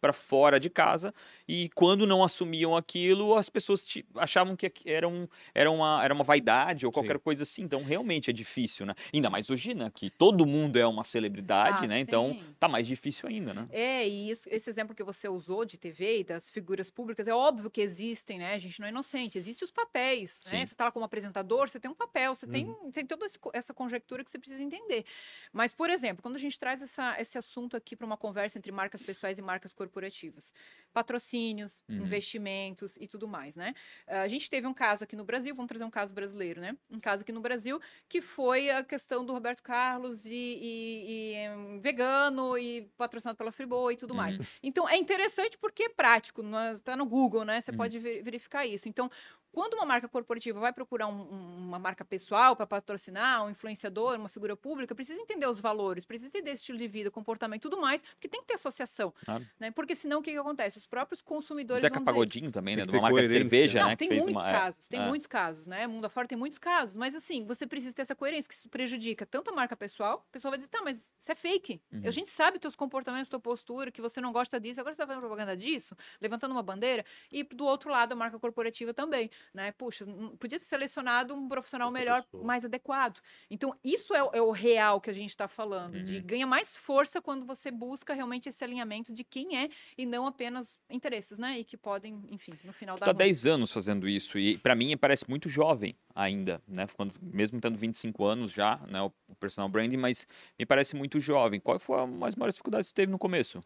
para 0.00 0.12
fora 0.12 0.58
de 0.58 0.70
casa 0.70 1.12
e 1.46 1.68
quando 1.74 2.06
não 2.06 2.22
assumiam 2.24 2.76
aquilo 2.76 3.34
as 3.34 3.48
pessoas 3.48 3.84
achavam 4.16 4.56
que 4.56 4.70
era, 4.84 5.08
um, 5.08 5.26
era, 5.54 5.70
uma, 5.70 6.04
era 6.04 6.14
uma 6.14 6.24
vaidade 6.24 6.86
ou 6.86 6.92
qualquer 6.92 7.18
Sim. 7.18 7.20
coisa 7.20 7.42
assim. 7.42 7.62
Então 7.62 7.82
realmente 7.84 8.30
é 8.30 8.32
difícil, 8.32 8.86
né? 8.86 8.94
Ainda 9.12 9.30
mais 9.30 9.50
hoje, 9.50 9.74
né? 9.74 9.90
Que 9.94 10.10
todo 10.10 10.46
mundo 10.46 10.76
é 10.78 10.86
uma 10.86 11.04
celebridade, 11.04 11.86
Ah, 11.86 11.86
né? 11.86 11.98
Então 12.00 12.36
sim. 12.36 12.56
tá 12.58 12.68
mais 12.68 12.86
difícil 12.86 13.28
ainda, 13.28 13.54
né? 13.54 13.68
É, 13.70 13.87
e 14.06 14.30
isso- 14.30 14.48
esse 14.50 14.68
exemplo 14.68 14.94
que 14.94 15.02
você 15.02 15.28
usou 15.28 15.64
de 15.64 15.78
TV 15.78 16.18
e 16.20 16.24
das 16.24 16.50
figuras 16.50 16.90
públicas, 16.90 17.26
é 17.28 17.34
óbvio 17.34 17.70
que 17.70 17.80
existem, 17.80 18.38
né? 18.38 18.54
A 18.54 18.58
gente 18.58 18.78
não 18.80 18.86
é 18.86 18.90
inocente, 18.90 19.38
existem 19.38 19.64
os 19.64 19.70
papéis, 19.70 20.42
né? 20.46 20.60
Sim. 20.60 20.66
Você 20.66 20.74
tá 20.74 20.84
lá 20.84 20.92
como 20.92 21.04
apresentador, 21.04 21.68
você 21.68 21.80
tem 21.80 21.90
um 21.90 21.94
papel, 21.94 22.34
você 22.34 22.46
tem, 22.46 22.66
tem 22.92 23.06
toda 23.06 23.24
esse 23.26 23.38
co- 23.38 23.50
essa 23.54 23.72
conjectura 23.72 24.22
que 24.24 24.30
você 24.30 24.38
precisa 24.38 24.62
entender. 24.62 25.04
Mas, 25.52 25.72
por 25.72 25.90
exemplo, 25.90 26.22
quando 26.22 26.36
a 26.36 26.38
gente 26.38 26.58
traz 26.58 26.82
essa- 26.82 27.20
esse 27.20 27.38
assunto 27.38 27.76
aqui 27.76 27.96
para 27.96 28.06
uma 28.06 28.16
conversa 28.16 28.58
entre 28.58 28.70
marcas 28.72 29.00
pessoais 29.02 29.38
e 29.38 29.42
marcas 29.42 29.72
corporativas, 29.72 30.52
patrocínios, 30.92 31.82
Uhum. 31.88 31.96
investimentos 31.96 32.96
e 33.00 33.06
tudo 33.06 33.28
mais, 33.28 33.56
né? 33.56 33.74
Ah, 34.06 34.22
A 34.22 34.28
gente 34.28 34.48
teve 34.50 34.66
um 34.66 34.74
caso 34.74 35.04
aqui 35.04 35.14
no 35.16 35.24
Brasil, 35.24 35.54
vamos 35.54 35.68
trazer 35.68 35.84
um 35.84 35.90
caso 35.90 36.12
brasileiro, 36.14 36.60
né? 36.60 36.76
Um 36.90 37.00
caso 37.00 37.22
aqui 37.22 37.32
no 37.32 37.40
Brasil 37.40 37.80
que 38.08 38.20
foi 38.20 38.70
a 38.70 38.82
questão 38.84 39.24
do 39.24 39.32
Roberto 39.32 39.62
Carlos 39.62 40.24
e, 40.26 40.30
e- 40.32 41.32
e, 41.32 41.34
em, 41.34 41.80
vegano 41.80 42.56
e 42.58 42.90
patrocinado 42.96 43.36
pela 43.36 43.52
Friboi 43.52 43.94
e 43.94 43.96
tudo 43.96 44.14
mais. 44.14 44.38
Uhum. 44.38 44.44
Então 44.62 44.88
é 44.88 44.96
interessante 44.96 45.56
porque 45.58 45.84
é 45.84 45.88
prático, 45.88 46.42
nós- 46.42 46.80
tá 46.80 46.96
no 46.96 47.06
Google, 47.06 47.44
né? 47.44 47.60
Você 47.60 47.70
Uhum. 47.70 47.76
pode 47.76 47.98
ver- 47.98 48.22
verificar 48.22 48.66
isso. 48.66 48.88
Então, 48.88 49.10
quando 49.52 49.74
uma 49.74 49.84
marca 49.84 50.08
corporativa 50.08 50.58
vai 50.60 50.72
procurar 50.72 51.06
um- 51.06 51.22
um- 51.22 51.56
uma 51.68 51.78
marca 51.78 52.04
pessoal 52.04 52.54
para 52.54 52.66
patrocinar, 52.66 53.44
um 53.44 53.50
influenciador, 53.50 54.16
uma 54.16 54.28
figura 54.28 54.56
pública, 54.56 54.94
precisa 54.94 55.20
entender 55.20 55.46
os 55.46 55.60
valores, 55.60 56.04
precisa 56.04 56.28
entender 56.28 56.52
estilo 56.52 56.78
de 56.78 56.88
vida, 56.88 57.10
comportamento 57.10 57.60
e 57.60 57.62
tudo 57.62 57.80
mais, 57.80 58.02
porque 58.02 58.28
tem 58.28 58.40
que 58.40 58.46
ter 58.46 58.54
associação. 58.54 59.12
Claro. 59.24 59.46
Né? 59.58 59.70
Porque 59.70 59.94
senão 59.94 60.20
o 60.20 60.22
que, 60.22 60.30
que 60.32 60.38
acontece? 60.38 60.78
Os 60.78 60.86
próprios 60.86 61.20
consumidores 61.20 61.82
Zeca 61.82 61.98
dizer, 61.98 62.04
Pagodinho 62.04 62.50
também, 62.50 62.76
né? 62.76 62.82
De 62.82 62.88
que 62.88 62.96
uma 62.96 63.02
marca 63.02 63.22
de 63.22 63.28
cerveja, 63.28 63.80
não, 63.80 63.88
né? 63.88 63.96
tem 63.96 64.08
que 64.08 64.14
fez 64.14 64.24
muitos 64.24 64.42
uma, 64.42 64.48
é, 64.48 64.52
casos, 64.52 64.88
tem 64.88 65.00
é. 65.00 65.06
muitos 65.06 65.26
casos, 65.26 65.66
né? 65.66 65.86
Mundo 65.86 66.04
afora 66.04 66.28
tem 66.28 66.38
muitos 66.38 66.58
casos, 66.58 66.96
mas 66.96 67.14
assim, 67.14 67.44
você 67.44 67.66
precisa 67.66 67.94
ter 67.94 68.02
essa 68.02 68.14
coerência, 68.14 68.48
que 68.48 68.54
isso 68.54 68.68
prejudica 68.68 69.26
tanto 69.26 69.50
a 69.50 69.54
marca 69.54 69.76
pessoal, 69.76 70.24
o 70.28 70.32
pessoal 70.32 70.50
vai 70.50 70.58
dizer, 70.58 70.68
tá, 70.68 70.80
mas 70.82 71.10
isso 71.18 71.32
é 71.32 71.34
fake. 71.34 71.80
Uhum. 71.92 72.02
A 72.04 72.10
gente 72.10 72.28
sabe 72.28 72.58
teus 72.58 72.76
comportamentos, 72.76 73.28
tua 73.28 73.40
postura, 73.40 73.90
que 73.90 74.00
você 74.00 74.20
não 74.20 74.32
gosta 74.32 74.60
disso, 74.60 74.80
agora 74.80 74.94
você 74.94 75.02
tá 75.02 75.06
fazendo 75.06 75.20
propaganda 75.20 75.56
disso, 75.56 75.96
levantando 76.20 76.52
uma 76.52 76.62
bandeira, 76.62 77.04
e 77.30 77.42
do 77.42 77.64
outro 77.64 77.90
lado 77.90 78.12
a 78.12 78.16
marca 78.16 78.38
corporativa 78.38 78.92
também, 78.94 79.30
né? 79.54 79.72
Puxa, 79.72 80.04
podia 80.38 80.58
ter 80.58 80.64
selecionado 80.64 81.34
um 81.34 81.48
profissional 81.48 81.88
Outra 81.88 82.00
melhor, 82.00 82.22
pessoa. 82.24 82.44
mais 82.44 82.64
adequado. 82.64 83.20
Então, 83.50 83.74
isso 83.82 84.14
é, 84.14 84.22
o- 84.22 84.30
é 84.34 84.40
o 84.42 84.50
real 84.50 85.00
que 85.00 85.10
a 85.10 85.12
gente 85.12 85.30
está 85.30 85.48
falando, 85.48 85.96
Uhum. 85.96 86.02
de 86.02 86.18
ganha 86.20 86.46
mais 86.46 86.76
força 86.76 87.20
quando 87.20 87.44
você 87.46 87.70
busca 87.70 88.12
realmente 88.14 88.48
esse 88.48 88.62
alinhamento 88.64 89.12
de 89.12 89.24
quem 89.24 89.56
é 89.56 89.68
e 89.96 90.04
não 90.06 90.26
apenas 90.26 90.78
interesses, 90.90 91.38
né? 91.38 91.58
E 91.58 91.64
que 91.64 91.76
podem, 91.76 92.22
enfim, 92.30 92.52
no 92.64 92.72
final 92.72 92.96
Tu 92.96 93.00
tá 93.00 93.06
ruim. 93.06 93.16
10 93.18 93.46
anos 93.46 93.72
fazendo 93.72 94.08
isso 94.08 94.38
e 94.38 94.58
pra 94.58 94.74
mim 94.74 94.96
parece 94.96 95.28
muito 95.28 95.48
jovem 95.48 95.94
ainda, 96.14 96.60
né? 96.66 96.86
Quando, 96.96 97.14
mesmo 97.22 97.60
tendo 97.60 97.78
25 97.78 98.24
anos 98.24 98.52
já, 98.52 98.80
né? 98.88 99.00
O, 99.02 99.12
personal 99.38 99.68
branding, 99.68 99.96
mas 99.96 100.26
me 100.58 100.66
parece 100.66 100.96
muito 100.96 101.20
jovem. 101.20 101.60
Qual 101.60 101.78
foi 101.78 102.00
a 102.00 102.06
mais 102.06 102.34
maior 102.34 102.50
dificuldade 102.50 102.88
que 102.88 102.92
tu 102.92 102.96
teve 102.96 103.12
no 103.12 103.18
começo? 103.18 103.60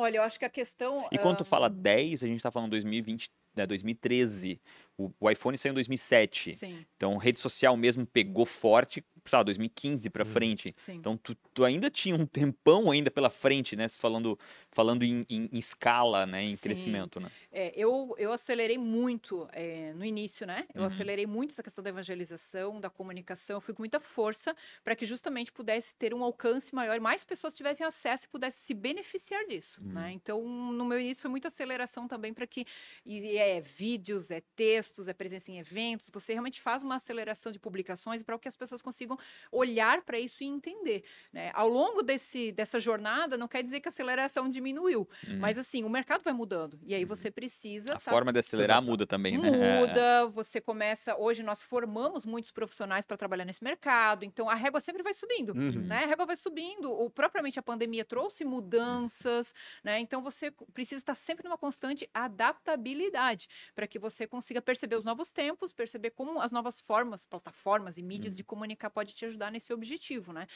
Olha, 0.00 0.18
eu 0.18 0.22
acho 0.22 0.38
que 0.38 0.44
a 0.44 0.48
questão. 0.48 1.08
E 1.10 1.18
quando 1.18 1.34
ah, 1.34 1.38
tu 1.38 1.44
fala 1.44 1.68
10, 1.68 2.22
a 2.22 2.28
gente 2.28 2.40
tá 2.40 2.52
falando 2.52 2.70
2020, 2.70 3.32
né, 3.56 3.66
2013. 3.66 4.60
O, 4.96 5.10
o 5.18 5.28
iPhone 5.28 5.58
saiu 5.58 5.72
em 5.72 5.74
2007. 5.74 6.54
Sim, 6.54 6.86
Então, 6.96 7.16
rede 7.16 7.40
social 7.40 7.76
mesmo 7.76 8.06
pegou 8.06 8.46
forte, 8.46 9.04
lá, 9.36 9.42
2015 9.42 10.08
pra 10.10 10.24
Uhum. 10.24 10.30
frente. 10.30 10.74
sim. 10.78 10.94
Então, 10.94 11.16
tu, 11.16 11.34
tu 11.54 11.64
ainda 11.64 11.90
tinha 11.90 12.14
um 12.14 12.26
tempão 12.26 12.90
ainda 12.90 13.10
pela 13.10 13.30
frente, 13.30 13.76
né? 13.76 13.88
Falando, 13.88 14.38
falando 14.70 15.02
em, 15.04 15.24
em- 15.28 15.48
em 15.52 15.58
escala, 15.58 16.26
né? 16.26 16.42
Em 16.42 16.54
Sim. 16.56 16.62
crescimento, 16.68 17.20
né? 17.20 17.30
É, 17.50 17.72
eu, 17.76 18.14
eu 18.18 18.32
acelerei 18.32 18.78
muito 18.78 19.48
é, 19.52 19.92
no 19.94 20.04
início, 20.04 20.46
né? 20.46 20.66
Eu 20.74 20.80
Uhum. 20.82 20.86
acelerei 20.86 21.26
muito 21.26 21.50
essa 21.50 21.62
questão 21.62 21.82
da 21.82 21.90
evangelização, 21.90 22.80
da 22.80 22.90
comunicação. 22.90 23.56
Eu 23.56 23.60
fui 23.60 23.74
com 23.74 23.82
muita 23.82 24.00
força 24.00 24.54
para 24.84 24.94
que 24.94 25.04
justamente 25.06 25.50
pudesse 25.52 25.94
ter 25.96 26.14
um 26.14 26.22
alcance 26.22 26.74
maior 26.74 26.96
e 26.96 27.00
mais 27.00 27.24
pessoas 27.24 27.54
tivessem 27.54 27.84
acesso 27.86 28.24
e 28.26 28.28
pudessem 28.28 28.60
se 28.60 28.74
beneficiar 28.74 29.44
disso, 29.46 29.80
Uhum. 29.82 29.92
né? 29.92 30.12
Então, 30.12 30.42
no 30.46 30.84
meu 30.84 31.00
início 31.00 31.22
foi 31.22 31.30
muita 31.30 31.48
aceleração 31.48 32.06
também 32.06 32.32
para 32.32 32.46
que 32.46 32.64
e 33.04 33.36
é 33.36 33.60
vídeos, 33.60 34.30
é 34.30 34.40
textos, 34.54 35.08
é 35.08 35.12
presença 35.12 35.50
em 35.50 35.58
eventos. 35.58 36.08
Você 36.12 36.32
realmente 36.32 36.60
faz 36.60 36.82
uma 36.82 36.96
aceleração 36.96 37.50
de 37.52 37.58
publicações 37.58 38.22
para 38.22 38.38
que 38.38 38.48
as 38.48 38.56
pessoas 38.56 38.80
consigam 38.82 39.17
olhar 39.52 40.02
para 40.02 40.18
isso 40.18 40.42
e 40.42 40.46
entender, 40.46 41.04
né? 41.32 41.50
Ao 41.54 41.68
longo 41.68 42.02
desse, 42.02 42.52
dessa 42.52 42.78
jornada, 42.78 43.36
não 43.36 43.48
quer 43.48 43.62
dizer 43.62 43.80
que 43.80 43.88
a 43.88 43.90
aceleração 43.90 44.48
diminuiu, 44.48 45.08
Uhum. 45.26 45.38
mas 45.38 45.58
assim, 45.58 45.84
o 45.84 45.88
mercado 45.88 46.22
vai 46.22 46.32
mudando. 46.32 46.78
E 46.86 46.94
aí 46.94 47.04
você 47.04 47.30
precisa. 47.30 47.92
a 47.92 47.94
tá- 47.94 48.10
forma 48.10 48.32
de 48.32 48.38
acelerar 48.40 48.82
muda 48.82 49.06
também, 49.06 49.38
né? 49.38 49.48
É, 49.48 49.76
é. 49.76 49.80
Muda, 49.80 50.26
você 50.34 50.60
começa. 50.60 51.16
Hoje 51.16 51.42
nós 51.42 51.62
formamos 51.62 52.24
muitos 52.24 52.50
profissionais 52.52 53.04
para 53.04 53.16
trabalhar 53.16 53.44
nesse 53.44 53.62
mercado, 53.62 54.24
então 54.24 54.48
a 54.48 54.54
régua 54.54 54.80
sempre 54.80 55.02
vai 55.02 55.14
subindo. 55.14 55.50
Uhum. 55.52 55.86
Né? 55.86 56.04
A 56.04 56.06
régua 56.06 56.26
vai 56.26 56.36
subindo. 56.36 56.90
O, 56.92 57.08
propriamente 57.10 57.58
a 57.58 57.62
pandemia 57.62 58.04
trouxe 58.04 58.44
mudanças, 58.44 59.54
né? 59.82 59.98
Então 60.00 60.22
você 60.22 60.50
precisa 60.72 61.00
estar 61.00 61.14
sempre 61.14 61.44
numa 61.48 61.58
constante 61.58 62.08
adaptabilidade 62.12 63.48
para 63.74 63.86
que 63.86 63.98
você 63.98 64.26
consiga 64.26 64.60
perceber 64.60 64.96
os 64.96 65.04
novos 65.04 65.32
tempos, 65.32 65.72
perceber 65.72 66.10
como 66.10 66.40
as 66.40 66.50
novas 66.50 66.80
formas, 66.80 67.24
plataformas 67.24 67.98
e 67.98 68.02
mídias 68.02 68.36
de 68.36 68.44
comunicar 68.44 68.90
pode 68.90 69.07
te 69.14 69.24
ajudar 69.26 69.50
nesse 69.50 69.72
objetivo, 69.72 70.32
né? 70.32 70.46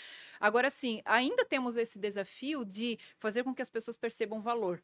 Agora 0.41 0.71
sim, 0.71 1.03
ainda 1.05 1.45
temos 1.45 1.77
esse 1.77 1.99
desafio 1.99 2.65
de 2.65 2.99
fazer 3.19 3.45
com 3.45 3.55
que 3.55 3.63
as 3.63 3.71
pessoas 3.71 3.97
percebam 3.97 4.41
valor. 4.41 4.83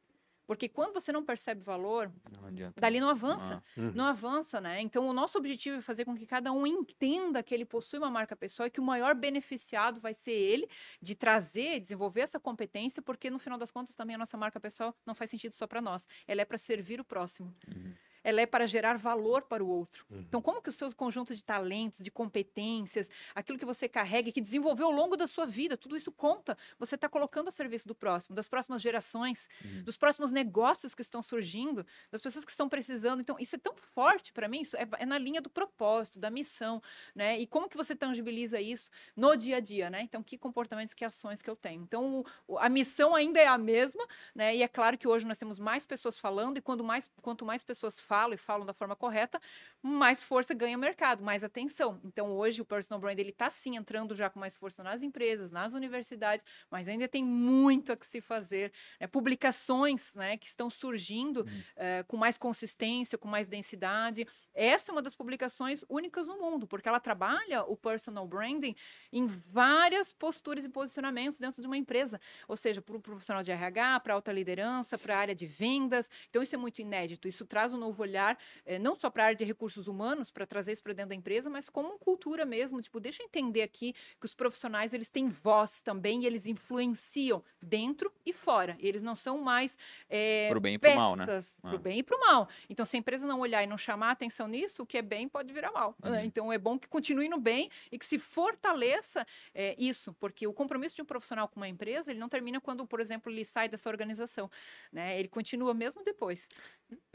Porque 0.49 0.66
quando 0.66 0.95
você 0.95 1.12
não 1.12 1.23
percebe 1.23 1.62
valor, 1.62 2.11
Não 2.33 2.73
dali 2.75 3.01
não 3.01 3.11
avança. 3.11 3.62
Ah, 3.62 3.81
Uhum. 3.81 3.93
Não 3.95 4.07
avança, 4.07 4.59
né? 4.62 4.81
Então, 4.81 5.07
o 5.07 5.12
nosso 5.12 5.37
objetivo 5.37 5.77
é 5.77 5.83
fazer 5.83 6.07
com 6.07 6.16
que 6.16 6.25
cada 6.25 6.51
um 6.53 6.66
entenda 6.66 7.43
que 7.43 7.55
ele 7.55 7.66
possui 7.66 7.99
uma 7.99 8.11
marca 8.11 8.35
pessoal 8.35 8.66
e 8.66 8.71
que 8.71 8.81
o 8.81 8.83
maior 8.83 9.14
beneficiado 9.14 10.01
vai 10.01 10.14
ser 10.14 10.33
ele 10.33 10.66
de 11.03 11.14
trazer, 11.14 11.81
desenvolver 11.81 12.23
essa 12.23 12.41
competência, 12.41 13.03
porque 13.03 13.29
no 13.29 13.39
final 13.39 13.59
das 13.59 13.71
contas 13.71 13.95
também 13.95 14.16
a 14.16 14.19
nossa 14.19 14.39
marca 14.39 14.59
pessoal 14.59 14.97
não 15.05 15.14
faz 15.14 15.29
sentido 15.29 15.53
só 15.53 15.66
para 15.66 15.83
nós. 15.83 16.09
Ela 16.27 16.41
é 16.41 16.45
para 16.47 16.57
servir 16.57 16.99
o 16.99 17.05
próximo. 17.05 17.55
Uhum. 17.69 17.93
Ela 18.29 18.43
é 18.43 18.47
para 18.47 18.66
gerar 18.66 18.99
valor 18.99 19.43
para 19.43 19.64
o 19.64 19.68
outro. 19.68 20.05
Uhum. 20.11 20.20
Então, 20.20 20.43
como 20.43 20.61
que 20.61 20.68
o 20.68 20.72
seu 20.72 20.95
conjunto 20.95 21.35
de 21.35 21.43
talentos, 21.43 22.01
de 22.01 22.11
competências, 22.11 23.11
aquilo 23.35 23.59
que 23.59 23.64
você 23.64 23.89
carrega 23.89 24.29
e 24.29 24.33
que 24.33 24.41
desenvolveu 24.41 24.87
ao 24.87 24.93
longo 24.93 25.16
da 25.16 25.26
sua 25.26 25.47
vida, 25.47 25.76
tudo 25.76 25.97
isso 25.97 26.12
conta. 26.12 26.57
Você 26.79 26.95
está 26.95 27.09
colocando 27.09 27.49
a 27.49 27.51
serviço 27.51 27.89
do 27.89 27.95
próximo, 27.95 28.35
das 28.35 28.47
próximas 28.49 28.83
gerações, 28.83 29.49
Uhum. 29.64 29.83
dos 29.83 29.97
próximos 29.97 30.31
negócios 30.31 30.95
que 30.95 31.03
estão 31.03 31.22
surgindo, 31.22 31.87
das 32.11 32.20
pessoas 32.20 32.45
que 32.45 32.51
estão 32.51 32.68
precisando. 32.68 33.20
Então, 33.20 33.37
isso 33.39 33.57
é 33.57 33.59
tão 33.59 33.74
forte 33.76 34.33
para 34.33 34.47
mim, 34.47 34.61
isso 34.61 34.76
é, 34.76 34.87
é 34.99 35.07
na 35.07 35.16
linha 35.16 35.41
do 35.41 35.49
propósito, 35.49 36.18
da 36.18 36.31
missão, 36.31 36.83
né? 37.14 37.39
E 37.39 37.47
como 37.47 37.66
que 37.68 37.76
você 37.76 37.97
tangibiliza 37.97 38.61
isso 38.61 38.91
no 39.16 39.37
dia 39.37 39.57
a 39.57 39.61
dia, 39.61 39.89
né? 39.89 40.03
Então, 40.03 40.22
que 40.22 40.37
comportamentos, 40.37 40.93
que 40.93 41.05
ações 41.05 41.41
que 41.41 41.49
eu 41.49 41.57
tenho. 41.57 41.83
Então, 41.83 42.24
o- 42.47 42.59
a 42.59 42.68
missão 42.68 43.14
ainda 43.14 43.41
é 43.41 43.47
a 43.47 43.57
mesma, 43.57 44.05
né? 44.35 44.55
E 44.57 44.62
é 44.62 44.68
claro 44.68 44.99
que 44.99 45.09
hoje 45.09 45.26
nós 45.26 45.39
temos 45.39 45.59
mais 45.59 45.87
pessoas 45.87 46.18
falando, 46.18 46.59
e 46.59 46.61
quando 46.61 46.85
mais, 46.85 47.09
quanto 47.22 47.45
mais 47.45 47.62
pessoas 47.62 47.99
falam 48.01 48.18
e 48.35 48.37
falam 48.37 48.66
da 48.66 48.73
forma 48.75 48.97
correta, 48.97 49.41
mais 49.83 50.22
força 50.22 50.53
ganha 50.53 50.76
o 50.76 50.81
mercado, 50.81 51.22
mais 51.22 51.45
atenção. 51.45 52.01
Então, 52.05 52.33
hoje 52.33 52.61
o 52.61 52.64
personal 52.64 53.01
brand 53.01 53.18
ele 53.18 53.31
está 53.31 53.49
sim 53.49 53.76
entrando 53.76 54.14
já 54.14 54.29
com 54.29 54.41
mais 54.41 54.57
força 54.57 54.83
nas 54.83 55.03
empresas, 55.03 55.51
nas 55.53 55.72
universidades, 55.72 56.45
mas 56.70 56.89
ainda 56.89 57.07
tem 57.07 57.24
muito 57.24 57.93
a 57.93 57.97
que 57.97 58.07
se 58.07 58.20
fazer. 58.20 58.72
né? 59.01 59.07
Publicações, 59.07 60.14
né, 60.16 60.37
que 60.37 60.47
estão 60.49 60.68
surgindo 60.68 61.47
eh, 61.76 62.03
com 62.09 62.16
mais 62.16 62.37
consistência, 62.37 63.16
com 63.16 63.29
mais 63.29 63.47
densidade. 63.49 64.26
Essa 64.53 64.91
é 64.91 64.93
uma 64.93 65.03
das 65.03 65.14
publicações 65.14 65.85
únicas 65.89 66.26
no 66.26 66.39
mundo, 66.39 66.66
porque 66.66 66.89
ela 66.89 66.99
trabalha 66.99 67.62
o 67.62 67.76
personal 67.76 68.26
branding 68.26 68.74
em 69.12 69.26
várias 69.26 70.12
posturas 70.12 70.64
e 70.64 70.68
posicionamentos 70.68 71.39
dentro 71.39 71.61
de 71.61 71.66
uma 71.66 71.76
empresa, 71.76 72.20
ou 72.49 72.57
seja, 72.57 72.83
para 72.83 72.97
o 72.97 73.01
profissional 73.01 73.43
de 73.43 73.53
RH, 73.53 74.01
para 74.01 74.14
alta 74.14 74.33
liderança, 74.33 74.99
para 74.99 75.16
a 75.16 75.18
área 75.20 75.35
de 75.35 75.47
vendas. 75.47 76.11
Então, 76.29 76.43
isso 76.43 76.55
é 76.55 76.59
muito 76.59 76.81
inédito. 76.81 77.29
Isso 77.29 77.47
traz 77.47 77.72
um 77.72 77.76
novo 77.76 78.03
olhar, 78.03 78.37
eh, 78.66 78.79
não 78.79 78.97
só 78.97 79.09
para 79.09 79.22
a 79.22 79.26
área 79.26 79.37
de 79.37 79.45
recursos 79.45 79.68
recursos 79.69 79.87
humanos 79.87 80.31
para 80.31 80.47
trazer 80.47 80.73
isso 80.73 80.83
para 80.83 80.95
dentro 80.95 81.11
da 81.11 81.14
empresa, 81.14 81.51
mas 81.51 81.69
como 81.69 81.99
cultura 81.99 82.47
mesmo, 82.47 82.81
tipo, 82.81 82.99
deixa 82.99 83.23
eu 83.23 83.27
entender 83.27 83.62
aqui 83.62 83.93
que 83.93 84.25
os 84.25 84.35
profissionais 84.35 84.95
eles 84.95 85.11
têm 85.11 85.29
voz 85.29 85.83
também 85.83 86.23
e 86.23 86.27
eles 86.27 86.47
influenciam 86.47 87.45
dentro 87.62 88.11
e 88.25 88.33
fora. 88.33 88.77
Eles 88.81 89.03
não 89.03 89.14
são 89.14 89.39
mais 89.39 89.79
é, 90.09 90.49
Pro 90.51 90.61
bem 90.61 90.75
e 90.75 90.79
pro 90.79 90.95
mal, 90.97 91.14
né? 91.16 91.27
pro 91.27 91.41
Ah. 91.62 91.77
bem 91.77 91.99
e 91.99 92.03
pro 92.03 92.19
mal. 92.19 92.49
Então, 92.69 92.87
se 92.87 92.97
a 92.97 92.99
empresa 92.99 93.27
não 93.27 93.41
olhar 93.41 93.62
e 93.62 93.66
não 93.66 93.77
chamar 93.77 94.11
atenção 94.11 94.49
nisso, 94.49 94.83
o 94.83 94.87
que 94.87 94.97
é 94.97 95.03
bem 95.03 95.29
pode 95.29 95.53
virar 95.53 95.71
mal. 95.71 95.95
né? 96.03 96.11
Uhum. 96.21 96.25
Então, 96.25 96.53
é 96.53 96.59
bom 96.59 96.79
que 96.79 96.89
continue 96.89 97.29
no 97.29 97.39
bem 97.39 97.71
e 97.93 97.99
que 97.99 98.07
se 98.07 98.19
fortaleça 98.19 99.27
é, 99.55 99.75
isso, 99.79 100.14
porque 100.19 100.47
o 100.47 100.53
compromisso 100.53 100.97
de 100.97 101.03
um 101.03 101.07
profissional 101.07 101.47
com 101.49 101.61
uma 101.61 101.69
empresa, 101.69 102.11
ele 102.11 102.19
não 102.19 102.29
termina 102.29 102.61
quando, 102.61 102.87
por 102.87 103.01
exemplo, 103.01 103.31
ele 103.31 103.45
sai 103.45 103.69
dessa 103.69 103.89
organização, 103.91 104.51
né? 104.91 105.19
Ele 105.19 105.29
continua 105.29 105.75
mesmo 105.75 106.03
depois. 106.03 106.49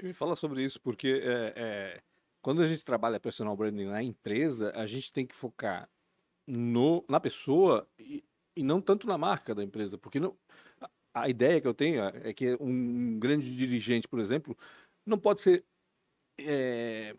Me 0.01 0.13
fala 0.13 0.35
sobre 0.35 0.63
isso, 0.63 0.79
porque 0.79 1.21
é, 1.23 1.53
é, 1.55 2.01
quando 2.43 2.61
a 2.61 2.67
gente 2.67 2.85
trabalha 2.85 3.19
personal 3.21 3.57
branding 3.57 3.85
na 3.85 4.03
empresa, 4.03 4.73
a 4.75 4.85
gente 4.85 5.13
tem 5.13 5.25
que 5.25 5.35
focar 5.35 5.89
no, 6.47 7.05
na 7.09 7.19
pessoa 7.19 7.87
e, 7.99 8.23
e 8.55 8.63
não 8.63 8.81
tanto 8.81 9.07
na 9.07 9.17
marca 9.17 9.55
da 9.55 9.63
empresa, 9.63 9.97
porque 9.97 10.19
não, 10.19 10.37
a, 10.81 11.23
a 11.23 11.29
ideia 11.29 11.61
que 11.61 11.67
eu 11.67 11.73
tenho 11.73 12.03
é 12.03 12.33
que 12.33 12.57
um 12.59 13.19
grande 13.19 13.55
dirigente, 13.55 14.07
por 14.07 14.19
exemplo, 14.19 14.57
não 15.07 15.17
pode 15.19 15.41
ser 15.41 15.65
é, 16.39 17.15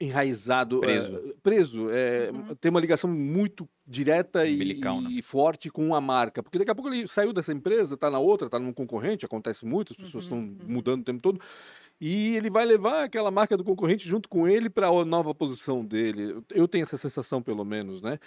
enraizado, 0.00 0.78
é, 0.78 0.80
Preso. 0.80 1.34
preso 1.42 1.90
é, 1.90 2.30
Uhum. 2.32 2.54
ter 2.56 2.70
uma 2.70 2.80
ligação 2.80 3.08
muito 3.08 3.68
direta 3.86 4.44
e, 4.46 4.54
Umbilical, 4.54 5.00
né? 5.00 5.10
e 5.12 5.22
forte 5.22 5.70
com 5.70 5.94
a 5.94 6.00
marca, 6.00 6.42
porque 6.42 6.58
daqui 6.58 6.70
a 6.70 6.74
pouco 6.74 6.92
ele 6.92 7.06
saiu 7.06 7.32
dessa 7.32 7.52
empresa, 7.52 7.94
está 7.94 8.10
na 8.10 8.18
outra, 8.18 8.46
está 8.46 8.58
num 8.58 8.72
concorrente, 8.72 9.24
acontece 9.24 9.64
muito, 9.64 9.92
as 9.92 9.96
pessoas 9.96 10.28
Uhum, 10.28 10.44
estão 10.44 10.66
uhum. 10.66 10.72
mudando 10.74 11.02
o 11.02 11.04
tempo 11.04 11.22
todo. 11.22 11.40
E 12.04 12.34
ele 12.34 12.50
vai 12.50 12.64
levar 12.64 13.04
aquela 13.04 13.30
marca 13.30 13.56
do 13.56 13.62
concorrente 13.62 14.08
junto 14.08 14.28
com 14.28 14.48
ele 14.48 14.68
para 14.68 14.88
a 14.88 15.04
nova 15.04 15.32
posição 15.32 15.84
dele. 15.84 16.42
Eu 16.50 16.66
tenho 16.66 16.82
essa 16.82 16.96
sensação, 16.96 17.40
pelo 17.40 17.64
menos, 17.64 18.02
né? 18.02 18.18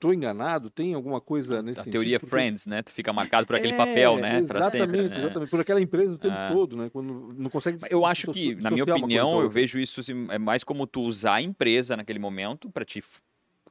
Tô 0.00 0.12
enganado? 0.12 0.68
Tem 0.68 0.94
alguma 0.94 1.20
coisa 1.20 1.62
nesse 1.62 1.78
A 1.78 1.84
sentido? 1.84 1.92
teoria 1.92 2.18
Porque- 2.18 2.30
Friends, 2.34 2.66
né? 2.66 2.82
Tu 2.82 2.90
fica 2.90 3.12
marcado 3.12 3.46
por 3.46 3.54
aquele 3.54 3.74
É, 3.74 3.76
papel, 3.76 4.16
né? 4.16 4.42
Pra 4.42 4.68
sempre, 4.68 4.78
Exatamente, 4.80 5.10
né? 5.14 5.18
exatamente. 5.26 5.50
Por 5.50 5.60
aquela 5.60 5.80
empresa 5.80 6.12
o 6.12 6.18
tempo 6.18 6.34
Ah. 6.36 6.50
todo, 6.52 6.76
né? 6.76 6.90
Quando 6.92 7.28
não 7.38 7.48
consegue 7.48 7.78
Eu 7.88 8.04
acho 8.04 8.32
que, 8.32 8.56
na 8.56 8.70
minha 8.72 8.82
opinião, 8.82 9.40
eu 9.40 9.48
vejo 9.48 9.78
isso 9.78 10.00
assim, 10.00 10.26
é 10.30 10.36
mais 10.36 10.64
como 10.64 10.84
tu 10.84 11.02
usar 11.02 11.34
a 11.34 11.40
empresa 11.42 11.96
naquele 11.96 12.18
momento 12.18 12.68
para 12.68 12.84
te. 12.84 13.00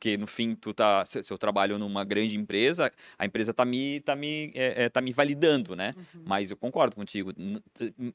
Porque 0.04 0.18
no 0.18 0.28
fim, 0.28 0.54
tu 0.54 0.74
tá. 0.74 1.06
Se 1.06 1.24
eu 1.32 1.38
trabalho 1.38 1.80
numa 1.80 2.04
grande 2.04 2.36
empresa, 2.36 2.92
a 3.18 3.26
empresa 3.26 3.54
tá 3.54 3.64
me, 3.64 4.02
tá 4.02 4.18
me, 4.18 4.52
é, 4.54 4.84
é, 4.84 4.90
tá 4.90 5.00
me 5.00 5.14
validando, 5.14 5.78
né? 5.78 5.96
Uhum. 5.96 6.24
Mas 6.26 6.52
eu 6.52 6.58
concordo 6.58 6.94
contigo. 6.94 7.32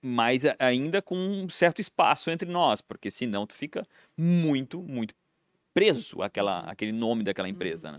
Mas 0.03 0.43
ainda 0.59 1.01
com 1.01 1.17
um 1.17 1.49
certo 1.49 1.81
espaço 1.81 2.31
entre 2.31 2.47
nós, 2.47 2.83
porque 2.83 3.11
senão 3.11 3.47
tu 3.47 3.55
fica 3.55 3.87
muito, 4.15 4.83
muito 4.83 5.15
preso 5.73 6.21
àquela, 6.21 6.61
àquele 6.61 6.93
nome 6.93 7.23
daquela 7.25 7.49
empresa, 7.49 7.91
né? 7.91 7.99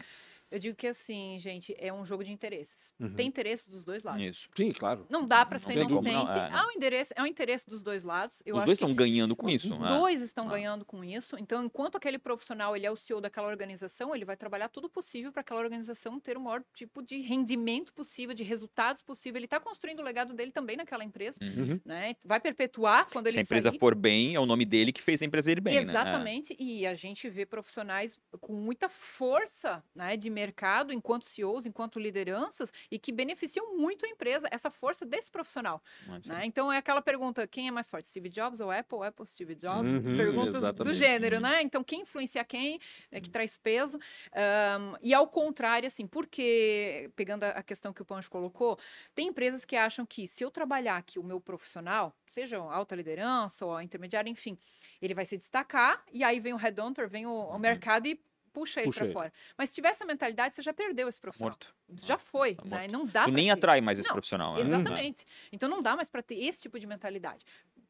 Eu 0.52 0.58
digo 0.60 0.76
que 0.76 0.88
assim, 0.88 1.38
gente, 1.40 1.76
é 1.78 1.94
um 1.94 2.04
jogo 2.04 2.24
de 2.24 2.32
interesses. 2.32 2.92
Uhum. 3.00 3.14
Tem 3.14 3.28
interesse 3.28 3.70
dos 3.70 3.84
dois 3.84 4.04
lados. 4.04 4.28
Isso. 4.28 4.50
Sim, 4.56 4.72
claro. 4.72 5.06
Não 5.10 5.26
dá 5.28 5.46
para 5.46 5.60
ser 5.60 5.74
inocente. 5.78 6.12
não, 6.12 6.32
é, 6.32 6.50
não. 6.50 6.58
Há 6.58 6.68
um 6.68 6.72
interesse, 6.72 7.14
é 7.16 7.22
um 7.22 7.26
interesse 7.28 7.70
dos 7.70 7.82
dois 7.82 8.04
lados. 8.04 8.42
Eu 8.46 8.56
Os 8.56 8.64
dois 8.66 8.78
estão 8.78 8.94
ganhando 8.94 9.36
com 9.36 9.46
os 9.46 9.54
isso. 9.54 9.78
né? 9.78 9.88
dois 9.90 10.22
estão 10.22 10.48
Ah. 10.48 10.52
ganhando 10.52 10.84
com 10.86 11.04
isso. 11.04 11.38
Então, 11.38 11.64
enquanto 11.64 11.96
aquele 11.98 12.18
profissional 12.18 12.76
ele 12.76 12.86
é 12.86 12.92
o 12.92 12.96
CEO 12.96 13.22
daquela 13.22 13.48
organização, 13.48 14.16
ele 14.16 14.26
vai 14.26 14.36
trabalhar 14.36 14.70
tudo 14.70 14.90
possível 14.90 15.32
para 15.32 15.42
aquela 15.42 15.60
organização 15.60 16.20
ter 16.20 16.36
o 16.38 16.42
maior 16.42 16.64
tipo 16.76 17.02
de 17.04 17.20
rendimento 17.22 17.94
possível, 17.94 18.34
de 18.34 18.44
resultados 18.44 19.02
possível. 19.02 19.38
Ele 19.38 19.46
está 19.46 19.60
construindo 19.60 20.00
o 20.00 20.04
legado 20.04 20.34
dele 20.34 20.52
também 20.52 20.76
naquela 20.78 21.04
empresa, 21.04 21.38
Uhum. 21.42 21.80
né? 21.86 22.16
Vai 22.26 22.40
perpetuar 22.40 23.08
quando 23.12 23.28
ele 23.28 23.34
Se 23.34 23.40
a 23.40 23.44
empresa 23.44 23.70
sair. 23.70 23.80
for 23.80 23.94
bem, 23.96 24.34
é 24.36 24.40
o 24.40 24.46
nome 24.48 24.66
dele 24.66 24.92
que 24.92 25.02
fez 25.02 25.22
a 25.22 25.26
empresa 25.26 25.52
ir 25.52 25.62
bem, 25.62 25.76
né? 25.76 25.80
É. 25.82 25.84
Exatamente, 25.84 26.56
e 26.60 26.86
a 26.88 26.94
gente 26.94 27.30
vê 27.30 27.46
profissionais 27.46 28.20
com 28.42 28.54
muita 28.54 28.90
força 28.90 29.84
né, 29.94 30.16
de 30.18 30.30
mercado, 30.40 30.94
enquanto 30.94 31.24
CEOs, 31.26 31.66
enquanto 31.66 32.00
lideranças, 32.00 32.72
e 32.92 32.98
que 33.04 33.12
beneficiam 33.12 33.66
muito 33.78 34.06
a 34.06 34.10
empresa, 34.10 34.48
essa 34.52 34.70
força 34.72 35.06
desse 35.06 35.30
profissional. 35.32 35.82
Né? 36.26 36.46
Então 36.46 36.72
é 36.72 36.78
aquela 36.78 37.02
pergunta: 37.02 37.48
quem 37.48 37.68
é 37.68 37.72
mais 37.72 37.90
forte, 37.90 38.08
Steve 38.08 38.30
Jobs 38.30 38.60
ou 38.60 38.70
Apple? 38.72 39.04
Apple, 39.10 39.26
Steve 39.26 39.56
Jobs? 39.56 39.92
Uhum, 39.96 40.16
pergunta 40.16 40.62
do 40.86 40.94
gênero, 40.94 41.36
Uhum. 41.38 41.42
né? 41.42 41.62
Então 41.62 41.84
quem 41.84 42.02
influencia 42.02 42.44
quem, 42.44 42.80
né, 43.12 43.20
que 43.22 43.30
traz 43.30 43.58
peso. 43.58 43.98
Ahn, 44.34 44.96
e 45.02 45.14
ao 45.14 45.28
contrário, 45.28 45.88
assim, 45.88 46.06
porque, 46.08 47.10
pegando 47.16 47.44
a 47.46 47.64
questão 47.64 47.94
que 47.94 48.02
o 48.02 48.06
Pancho 48.06 48.30
colocou, 48.30 48.78
tem 49.16 49.28
empresas 49.28 49.66
que 49.66 49.76
acham 49.76 50.06
que 50.06 50.28
se 50.28 50.44
eu 50.44 50.52
trabalhar 50.52 50.98
aqui 50.98 51.20
o 51.20 51.24
meu 51.24 51.40
profissional, 51.42 52.14
seja 52.30 52.58
alta 52.58 52.96
liderança 52.96 53.66
ou 53.66 53.76
a 53.76 53.84
intermediária, 53.84 54.30
enfim, 54.30 54.58
ele 55.02 55.14
vai 55.14 55.26
se 55.26 55.38
destacar 55.38 56.04
e 56.12 56.24
aí 56.24 56.40
vem 56.40 56.54
o 56.54 56.58
headhunter, 56.58 57.08
vem 57.10 57.26
o, 57.26 57.32
o 57.32 57.58
Uhum. 57.60 57.60
mercado 57.60 58.08
e 58.08 58.20
puxa 58.50 58.82
ele 58.82 58.92
para 58.92 59.12
fora. 59.12 59.34
Mas 59.58 59.70
se 59.70 59.76
tiver 59.76 59.90
essa 59.90 60.06
mentalidade, 60.06 60.56
você 60.56 60.62
já 60.62 60.74
perdeu 60.74 61.08
esse 61.08 61.20
profissional. 61.20 61.52
Morto. 61.52 61.74
Já 62.04 62.18
foi, 62.18 62.56
Tá 62.56 62.64
né? 62.66 62.88
Não 62.88 63.06
dá 63.06 63.26
Tu 63.26 63.32
nem 63.32 63.46
ter. 63.46 63.52
atrai 63.52 63.82
mais 63.82 64.00
esse 64.00 64.10
Não, 64.10 64.16
profissional. 64.16 64.56
né? 64.56 64.62
Exatamente. 64.62 65.26
Então 65.52 65.70
não 65.70 65.82
dá 65.82 65.96
mais 65.96 66.10
para 66.10 66.22
ter 66.22 66.36
esse 66.44 66.62
tipo 66.64 66.78
de 66.80 66.86
mentalidade. 66.88 67.46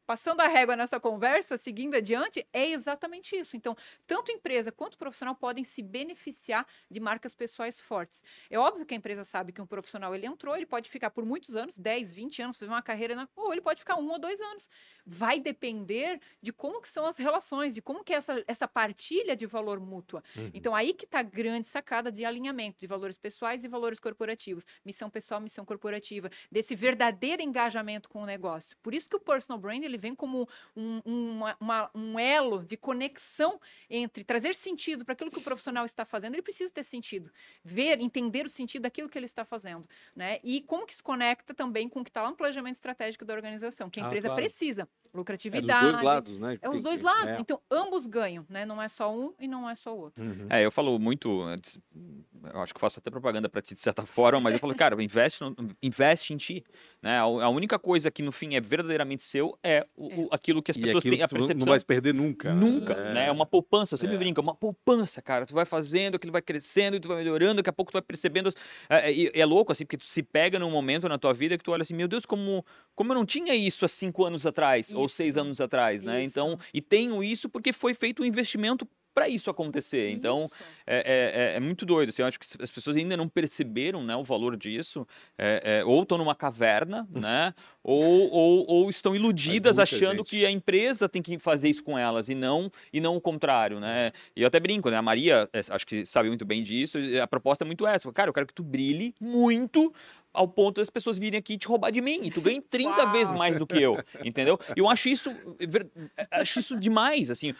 Passando 0.09 0.41
a 0.41 0.47
régua 0.47 0.75
nessa 0.75 0.99
conversa, 0.99 1.55
seguindo 1.55 1.93
adiante, 1.93 2.43
é 2.51 2.69
exatamente 2.71 3.35
isso. 3.35 3.55
Então, 3.55 3.75
tanto 4.07 4.31
empresa 4.31 4.71
quanto 4.71 4.97
profissional 4.97 5.35
podem 5.35 5.63
se 5.63 5.83
beneficiar 5.83 6.65
de 6.89 6.99
marcas 6.99 7.35
pessoais 7.35 7.79
fortes. 7.79 8.23
É 8.49 8.57
óbvio 8.57 8.87
que 8.87 8.95
a 8.95 8.97
empresa 8.97 9.23
sabe 9.23 9.51
que 9.51 9.61
um 9.61 9.67
profissional 9.67 10.15
ele 10.15 10.25
entrou, 10.25 10.55
ele 10.55 10.65
pode 10.65 10.89
ficar 10.89 11.11
por 11.11 11.23
muitos 11.23 11.55
anos, 11.55 11.77
10, 11.77 12.11
20 12.11 12.41
anos, 12.41 12.57
fazer 12.57 12.71
uma 12.71 12.81
carreira, 12.81 13.13
na- 13.13 13.29
ou 13.35 13.51
ele 13.51 13.61
pode 13.61 13.81
ficar 13.81 13.97
um 13.97 14.09
ou 14.09 14.17
dois 14.17 14.41
anos. 14.41 14.67
Vai 15.05 15.39
depender 15.39 16.19
de 16.41 16.51
como 16.51 16.81
que 16.81 16.89
são 16.89 17.05
as 17.05 17.19
relações, 17.19 17.75
de 17.75 17.81
como 17.83 18.03
que 18.03 18.11
é 18.11 18.15
essa, 18.15 18.43
essa 18.47 18.67
partilha 18.67 19.35
de 19.35 19.45
valor 19.45 19.79
mútua. 19.79 20.23
Uhum. 20.35 20.49
Então, 20.55 20.73
aí 20.73 20.91
que 20.91 21.05
está 21.05 21.19
a 21.19 21.21
grande 21.21 21.67
sacada 21.67 22.11
de 22.11 22.25
alinhamento 22.25 22.79
de 22.79 22.87
valores 22.87 23.15
pessoais 23.15 23.63
e 23.63 23.67
valores 23.67 23.99
corporativos. 23.99 24.65
Missão 24.83 25.07
pessoal, 25.07 25.39
missão 25.39 25.63
corporativa. 25.63 26.31
Desse 26.51 26.73
verdadeiro 26.75 27.43
engajamento 27.43 28.09
com 28.09 28.23
o 28.23 28.25
negócio. 28.25 28.75
Por 28.81 28.95
isso 28.95 29.07
que 29.07 29.15
o 29.15 29.19
personal 29.19 29.59
brand 29.59 29.83
ele 29.83 29.98
vem 29.99 30.15
como 30.15 30.47
um, 30.75 31.01
uma- 31.05 31.57
uma- 31.59 31.91
um 31.93 32.19
elo 32.19 32.63
de 32.63 32.75
conexão 32.77 33.59
entre 33.89 34.23
trazer 34.23 34.55
sentido 34.55 35.03
para 35.05 35.13
aquilo 35.13 35.29
que 35.31 35.37
o 35.39 35.41
profissional 35.41 35.85
está 35.85 36.05
fazendo. 36.05 36.33
Ele 36.35 36.41
precisa 36.41 36.73
ter 36.73 36.83
sentido. 36.83 37.29
Ver, 37.63 37.99
entender 37.99 38.45
o 38.45 38.49
sentido 38.49 38.83
daquilo 38.83 39.09
que 39.09 39.17
ele 39.17 39.25
está 39.25 39.43
fazendo. 39.45 39.87
Né? 40.15 40.39
E 40.43 40.61
como 40.61 40.85
que 40.85 40.95
se 40.95 41.03
conecta 41.03 41.53
também 41.53 41.87
com 41.89 41.99
o 41.99 42.03
que 42.03 42.09
está 42.09 42.21
lá 42.23 42.29
no 42.29 42.35
planejamento 42.35 42.75
estratégico 42.75 43.25
da 43.25 43.33
organização, 43.33 43.89
que 43.89 43.99
a 43.99 44.03
Ah, 44.03 44.07
empresa 44.07 44.27
claro. 44.29 44.41
precisa. 44.41 44.81
É 44.81 44.85
dos 44.85 45.13
Lucratividade. 45.13 45.91
dois 45.91 46.03
lados, 46.03 46.39
né? 46.39 46.59
É 46.61 46.69
os 46.69 46.81
dois 46.81 46.99
que- 46.99 47.05
lados. 47.05 47.33
é. 47.33 47.39
Então, 47.39 47.59
ambos 47.69 48.05
ganham, 48.05 48.45
né? 48.47 48.65
Não 48.65 48.81
é 48.81 48.87
só 48.87 49.13
um 49.13 49.33
e 49.39 49.47
não 49.47 49.67
é 49.69 49.75
só 49.75 49.95
o 49.95 49.99
outro. 50.01 50.23
Uhum. 50.23 50.47
É, 50.49 50.63
eu 50.63 50.71
falo 50.71 50.97
muito, 50.99 51.41
antes, 51.41 51.79
eu 52.53 52.61
acho 52.61 52.73
que 52.73 52.79
faço 52.79 52.99
até 52.99 53.09
propaganda 53.09 53.49
para 53.49 53.61
ti 53.61 53.73
de 53.73 53.79
certa 53.79 54.05
forma, 54.07 54.39
mas 54.39 54.53
eu 54.53 54.59
falo, 54.59 54.75
cara, 54.75 55.01
investe, 55.03 55.41
no- 55.41 55.55
investe 55.81 56.33
em 56.33 56.37
ti, 56.37 56.63
né? 57.01 57.17
A, 57.17 57.23
a 57.23 57.49
única 57.49 57.79
coisa 57.79 58.11
que 58.11 58.21
no 58.21 58.31
fim 58.31 58.55
é 58.55 58.61
verdadeiramente 58.61 59.23
seu 59.23 59.57
é, 59.63 59.85
o- 59.95 60.23
o- 60.23 60.27
aquilo 60.31 60.61
que 60.63 60.71
as 60.71 60.77
pessoas 60.77 61.03
têm 61.03 61.21
a 61.21 61.27
que 61.27 61.29
tu 61.29 61.33
não- 61.33 61.39
percepção. 61.39 61.59
Não 61.65 61.71
vai 61.71 61.79
se 61.79 61.85
perder 61.85 62.13
nunca. 62.13 62.53
Nunca, 62.53 62.93
É. 62.93 63.13
né? 63.13 63.27
É 63.27 63.31
uma 63.31 63.45
poupança, 63.45 63.93
eu 63.93 63.97
sempre 63.97 64.15
É. 64.15 64.19
brinco, 64.19 64.39
é 64.39 64.43
uma 64.43 64.55
poupança, 64.55 65.21
cara. 65.21 65.45
Tu 65.45 65.53
vai 65.53 65.65
fazendo, 65.65 66.15
aquilo 66.15 66.31
vai 66.31 66.41
crescendo, 66.41 66.95
e 66.95 66.99
tu 66.99 67.07
vai 67.07 67.17
melhorando, 67.17 67.55
daqui 67.55 67.69
a 67.69 67.73
pouco 67.73 67.91
tu 67.91 67.93
vai 67.93 68.01
percebendo. 68.01 68.53
É, 68.89 69.09
é, 69.09 69.13
e 69.13 69.31
é 69.33 69.45
louco, 69.45 69.71
assim, 69.71 69.85
porque 69.85 69.97
tu 69.97 70.07
se 70.07 70.23
pega 70.23 70.57
num 70.59 70.71
momento 70.71 71.09
na 71.09 71.17
tua 71.17 71.33
vida 71.33 71.57
que 71.57 71.63
tu 71.63 71.71
olha 71.71 71.81
assim, 71.81 71.93
meu 71.95 72.07
Deus, 72.07 72.25
como, 72.25 72.65
como 72.95 73.11
eu 73.11 73.15
não 73.15 73.25
tinha 73.25 73.53
isso 73.55 73.83
há 73.83 73.87
cinco 73.87 74.23
anos 74.25 74.45
atrás, 74.45 74.91
ou 74.93 75.09
seis 75.09 75.31
Isso. 75.31 75.39
anos 75.41 75.59
atrás, 75.61 76.01
né? 76.03 76.23
Então, 76.23 76.49
Isso. 76.59 76.69
e 76.73 76.81
tenho 76.81 77.23
isso 77.23 77.49
porque 77.49 77.73
foi 77.73 77.93
feito 77.93 78.23
um 78.23 78.25
investimento 78.25 78.87
para 79.19 79.27
isso 79.27 79.49
acontecer. 79.49 80.11
Então, 80.11 80.45
Isso. 80.45 80.55
é, 80.87 80.97
é- 80.97 81.41
é- 81.53 81.55
é 81.57 81.59
muito 81.59 81.85
doido. 81.85 82.07
Assim, 82.07 82.21
eu 82.21 82.27
acho 82.29 82.39
que 82.39 82.45
as 82.63 82.71
pessoas 82.71 82.95
ainda 82.95 83.17
não 83.17 83.27
perceberam 83.27 84.01
né, 84.01 84.15
o 84.15 84.23
valor 84.23 84.55
disso. 84.55 85.05
é, 85.37 85.79
é, 85.81 85.85
ou 85.85 86.03
estão 86.03 86.17
numa 86.17 86.33
caverna, 86.33 87.05
né? 87.11 87.53
Ou, 87.83 88.29
ou, 88.31 88.65
ou 88.67 88.89
estão 88.89 89.13
iludidas 89.15 89.77
achando 89.79 90.17
gente. 90.19 90.29
que 90.29 90.45
a 90.45 90.51
empresa 90.51 91.09
tem 91.09 91.21
que 91.21 91.37
fazer 91.37 91.67
isso 91.69 91.83
com 91.83 91.97
elas 91.97 92.29
e 92.29 92.35
não, 92.35 92.71
e 92.93 93.01
não 93.01 93.15
o 93.15 93.21
contrário, 93.21 93.79
né? 93.79 94.11
E 94.35 94.41
eu 94.41 94.47
até 94.47 94.59
brinco, 94.59 94.89
né? 94.89 94.95
A 94.97 95.01
Maria, 95.01 95.49
é, 95.51 95.59
acho 95.69 95.85
que 95.85 96.05
sabe 96.05 96.29
muito 96.29 96.45
bem 96.45 96.63
disso. 96.63 96.97
A 97.21 97.27
proposta 97.27 97.63
é 97.63 97.67
muito 97.67 97.85
essa. 97.85 98.09
Cara, 98.13 98.29
eu 98.29 98.33
quero 98.33 98.47
que 98.47 98.53
tu 98.53 98.63
brilhe 98.63 99.13
muito 99.19 99.93
ao 100.33 100.47
ponto 100.47 100.77
das 100.77 100.89
pessoas 100.89 101.17
virem 101.17 101.39
aqui 101.39 101.57
te 101.57 101.67
roubar 101.67 101.91
de 101.91 102.01
mim. 102.01 102.19
E 102.23 102.31
tu 102.31 102.41
ganhe 102.41 102.61
30 102.61 103.05
vezes 103.07 103.33
mais 103.33 103.57
do 103.57 103.65
que 103.65 103.81
eu, 103.81 103.97
entendeu? 104.23 104.57
E 104.75 104.79
eu 104.79 104.89
acho 104.89 105.09
isso, 105.09 105.31
acho 106.31 106.59
isso 106.59 106.79
demais, 106.79 107.29
assim. 107.29 107.53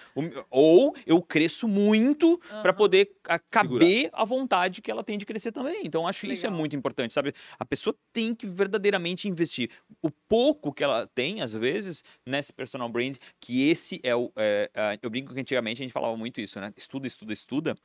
Ou 0.49 0.95
eu 1.05 1.21
cresço 1.21 1.67
muito 1.67 2.37
para 2.47 2.69
Aham. 2.69 2.73
poder 2.73 3.11
caber 3.49 4.09
a 4.13 4.25
vontade 4.25 4.81
que 4.81 4.89
ela 4.91 5.03
tem 5.03 5.17
de 5.17 5.25
crescer 5.25 5.51
também. 5.51 5.81
Então, 5.83 6.07
acho 6.07 6.25
isso 6.25 6.45
é 6.45 6.49
Legal. 6.49 6.59
muito 6.59 6.75
importante, 6.75 7.13
sabe? 7.13 7.33
A 7.57 7.65
pessoa 7.65 7.95
tem 8.13 8.33
que 8.35 8.45
verdadeiramente 8.45 9.27
investir. 9.27 9.69
O 10.01 10.09
pouco 10.11 10.73
que 10.73 10.83
ela 10.83 11.07
tem, 11.13 11.41
às 11.41 11.53
vezes, 11.53 12.03
nesse 12.25 12.53
personal 12.53 12.89
brand, 12.89 13.15
que 13.39 13.69
esse 13.69 13.99
é 14.03 14.15
o. 14.15 14.31
é, 14.35 14.69
é, 14.73 14.99
eu 15.01 15.09
brinco 15.09 15.33
que 15.33 15.39
antigamente 15.39 15.81
a 15.81 15.83
gente 15.83 15.93
falava 15.93 16.15
muito 16.15 16.39
isso, 16.41 16.59
né? 16.59 16.71
Estuda, 16.77 17.07
estuda, 17.07 17.33
estuda, 17.33 17.75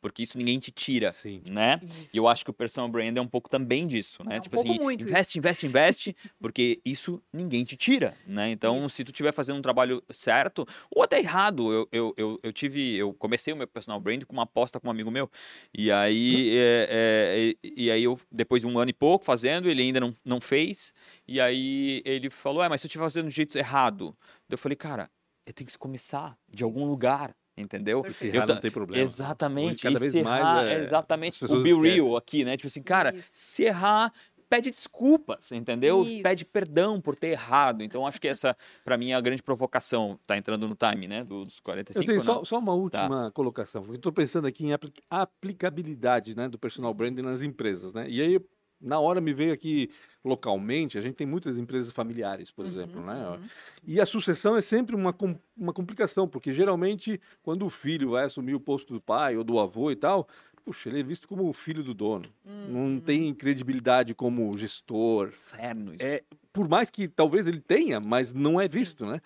porque 0.00 0.22
isso 0.22 0.36
ninguém 0.38 0.58
te 0.58 0.70
tira, 0.70 1.12
Sim. 1.12 1.42
né? 1.50 1.80
E 2.12 2.16
eu 2.16 2.24
Isso. 2.24 2.28
acho 2.28 2.44
que 2.44 2.50
o 2.50 2.54
personal 2.54 2.88
brand 2.88 3.16
é 3.16 3.20
um 3.20 3.26
pouco 3.26 3.48
também 3.48 3.86
disso, 3.86 4.24
né? 4.26 4.36
É 4.36 4.40
tipo 4.40 4.56
assim, 4.56 4.78
muito 4.78 5.00
isso. 5.00 5.08
investe, 5.08 5.38
investe, 5.38 5.66
investe, 5.66 6.16
porque 6.40 6.80
isso 6.84 7.22
ninguém 7.32 7.64
te 7.64 7.76
tira, 7.76 8.16
né? 8.26 8.50
Então, 8.50 8.88
se 8.88 8.96
tu 8.96 9.06
Isso. 9.06 9.10
estiver 9.12 9.32
fazendo 9.32 9.58
um 9.58 9.62
trabalho 9.62 10.02
certo, 10.10 10.66
ou 10.90 11.02
até 11.02 11.18
errado, 11.18 11.72
eu, 11.72 11.88
eu, 11.92 12.14
eu, 12.16 12.40
eu 12.42 12.52
tive, 12.52 12.96
eu 12.96 13.14
comecei 13.14 13.52
o 13.52 13.56
meu 13.56 13.68
personal 13.68 14.00
brand 14.00 14.24
com 14.24 14.32
uma 14.32 14.42
aposta 14.42 14.80
com 14.80 14.88
um 14.88 14.90
amigo 14.90 15.10
meu, 15.10 15.30
e 15.72 15.92
aí, 15.92 16.50
é, 16.58 16.88
é, 16.90 17.38
e, 17.62 17.84
e 17.84 17.90
aí 17.90 18.02
eu, 18.02 18.18
depois 18.30 18.60
de 18.60 18.66
um 18.66 18.78
ano 18.78 18.90
e 18.90 18.94
pouco 18.94 19.24
fazendo, 19.24 19.68
ele 19.70 19.82
ainda 19.82 20.00
não, 20.00 20.14
não 20.24 20.40
fez, 20.40 20.92
e 21.26 21.40
aí 21.40 22.02
ele 22.04 22.28
falou, 22.28 22.62
é, 22.62 22.68
mas 22.68 22.80
se 22.80 22.86
eu 22.86 22.88
estiver 22.88 23.04
fazendo 23.04 23.26
do 23.26 23.30
jeito 23.30 23.56
errado, 23.56 24.16
eu 24.50 24.58
falei, 24.58 24.74
cara, 24.76 25.08
eu 25.46 25.52
tenho 25.52 25.68
que 25.68 25.78
começar 25.78 26.36
de 26.52 26.64
algum 26.64 26.80
Isso. 26.80 26.90
lugar, 26.90 27.36
entendeu? 27.56 28.04
Se 28.12 28.28
errar 28.28 28.46
não 28.46 28.56
tem 28.60 28.70
problema. 28.70 29.02
Exatamente. 29.02 29.86
Hoje, 29.86 29.94
cada 29.94 29.96
e 29.96 30.00
vez 30.00 30.12
se 30.12 30.22
mais, 30.22 30.40
errar, 30.40 30.64
é, 30.66 30.74
é 30.74 30.82
exatamente 30.82 31.44
o 31.44 31.62
be 31.62 31.72
real 31.74 32.16
aqui, 32.16 32.44
né? 32.44 32.56
Tipo 32.56 32.66
assim, 32.66 32.82
cara, 32.82 33.14
Isso. 33.14 33.28
se 33.30 33.62
errar, 33.64 34.12
pede 34.48 34.70
desculpas, 34.70 35.50
entendeu? 35.50 36.04
Pede 36.22 36.42
Isso. 36.44 36.52
perdão 36.52 37.00
por 37.00 37.16
ter 37.16 37.28
errado. 37.28 37.82
Então, 37.82 38.06
acho 38.06 38.20
que 38.20 38.28
essa, 38.28 38.56
pra 38.84 38.96
mim, 38.96 39.10
é 39.10 39.14
a 39.14 39.20
grande 39.20 39.42
provocação. 39.42 40.18
Tá 40.26 40.36
entrando 40.36 40.68
no 40.68 40.76
time, 40.76 41.08
né? 41.08 41.24
do- 41.24 41.44
Dos 41.44 41.58
45, 41.60 42.02
Eu 42.02 42.06
tenho 42.06 42.18
né? 42.18 42.24
só, 42.24 42.44
só 42.44 42.58
uma 42.58 42.72
última 42.74 43.30
colocação. 43.32 43.82
porque 43.82 43.94
Eu 43.96 43.98
estou 43.98 44.12
pensando 44.12 44.46
aqui 44.46 44.66
em 44.66 44.72
apli- 44.72 44.92
aplicabilidade 45.10 46.36
né, 46.36 46.48
do 46.48 46.58
personal 46.58 46.92
branding 46.94 47.22
nas 47.22 47.42
empresas. 47.42 47.92
Né? 47.94 48.06
E 48.08 48.20
aí, 48.20 48.40
na 48.80 48.98
hora, 48.98 49.20
me 49.20 49.32
veio 49.32 49.52
aqui 49.52 49.90
localmente, 50.24 50.98
a 50.98 51.00
gente 51.00 51.14
tem 51.14 51.26
muitas 51.26 51.58
empresas 51.58 51.92
familiares, 51.92 52.50
por 52.50 52.66
exemplo. 52.66 53.00
Uhum, 53.00 53.06
Né? 53.06 53.28
uhum. 53.28 53.40
E 53.86 54.00
a 54.00 54.06
sucessão 54.06 54.56
é 54.56 54.60
sempre 54.60 54.94
uma, 54.96 55.14
uma 55.56 55.72
complicação, 55.72 56.26
porque 56.26 56.52
geralmente, 56.52 57.20
quando 57.42 57.64
o 57.64 57.70
filho 57.70 58.10
vai 58.10 58.24
assumir 58.24 58.54
o 58.54 58.60
posto 58.60 58.92
do 58.92 59.00
pai 59.00 59.36
ou 59.36 59.44
do 59.44 59.58
avô 59.58 59.90
e 59.90 59.96
tal, 59.96 60.28
puxa, 60.64 60.88
ele 60.88 60.98
é 60.98 61.02
visto 61.02 61.28
como 61.28 61.48
o 61.48 61.52
filho 61.52 61.84
do 61.84 61.94
dono. 61.94 62.24
Uhum. 62.44 62.94
Não 62.94 63.00
tem 63.00 63.32
credibilidade 63.32 64.14
como 64.14 64.56
gestor. 64.58 65.28
Inferno 65.28 65.94
isso. 65.94 66.04
É, 66.04 66.24
por 66.52 66.68
mais 66.68 66.90
que 66.90 67.06
talvez 67.06 67.46
ele 67.46 67.60
tenha, 67.60 68.00
mas 68.00 68.32
não 68.32 68.60
é 68.60 68.66
Sim. 68.66 68.78
visto, 68.78 69.06
né? 69.06 69.20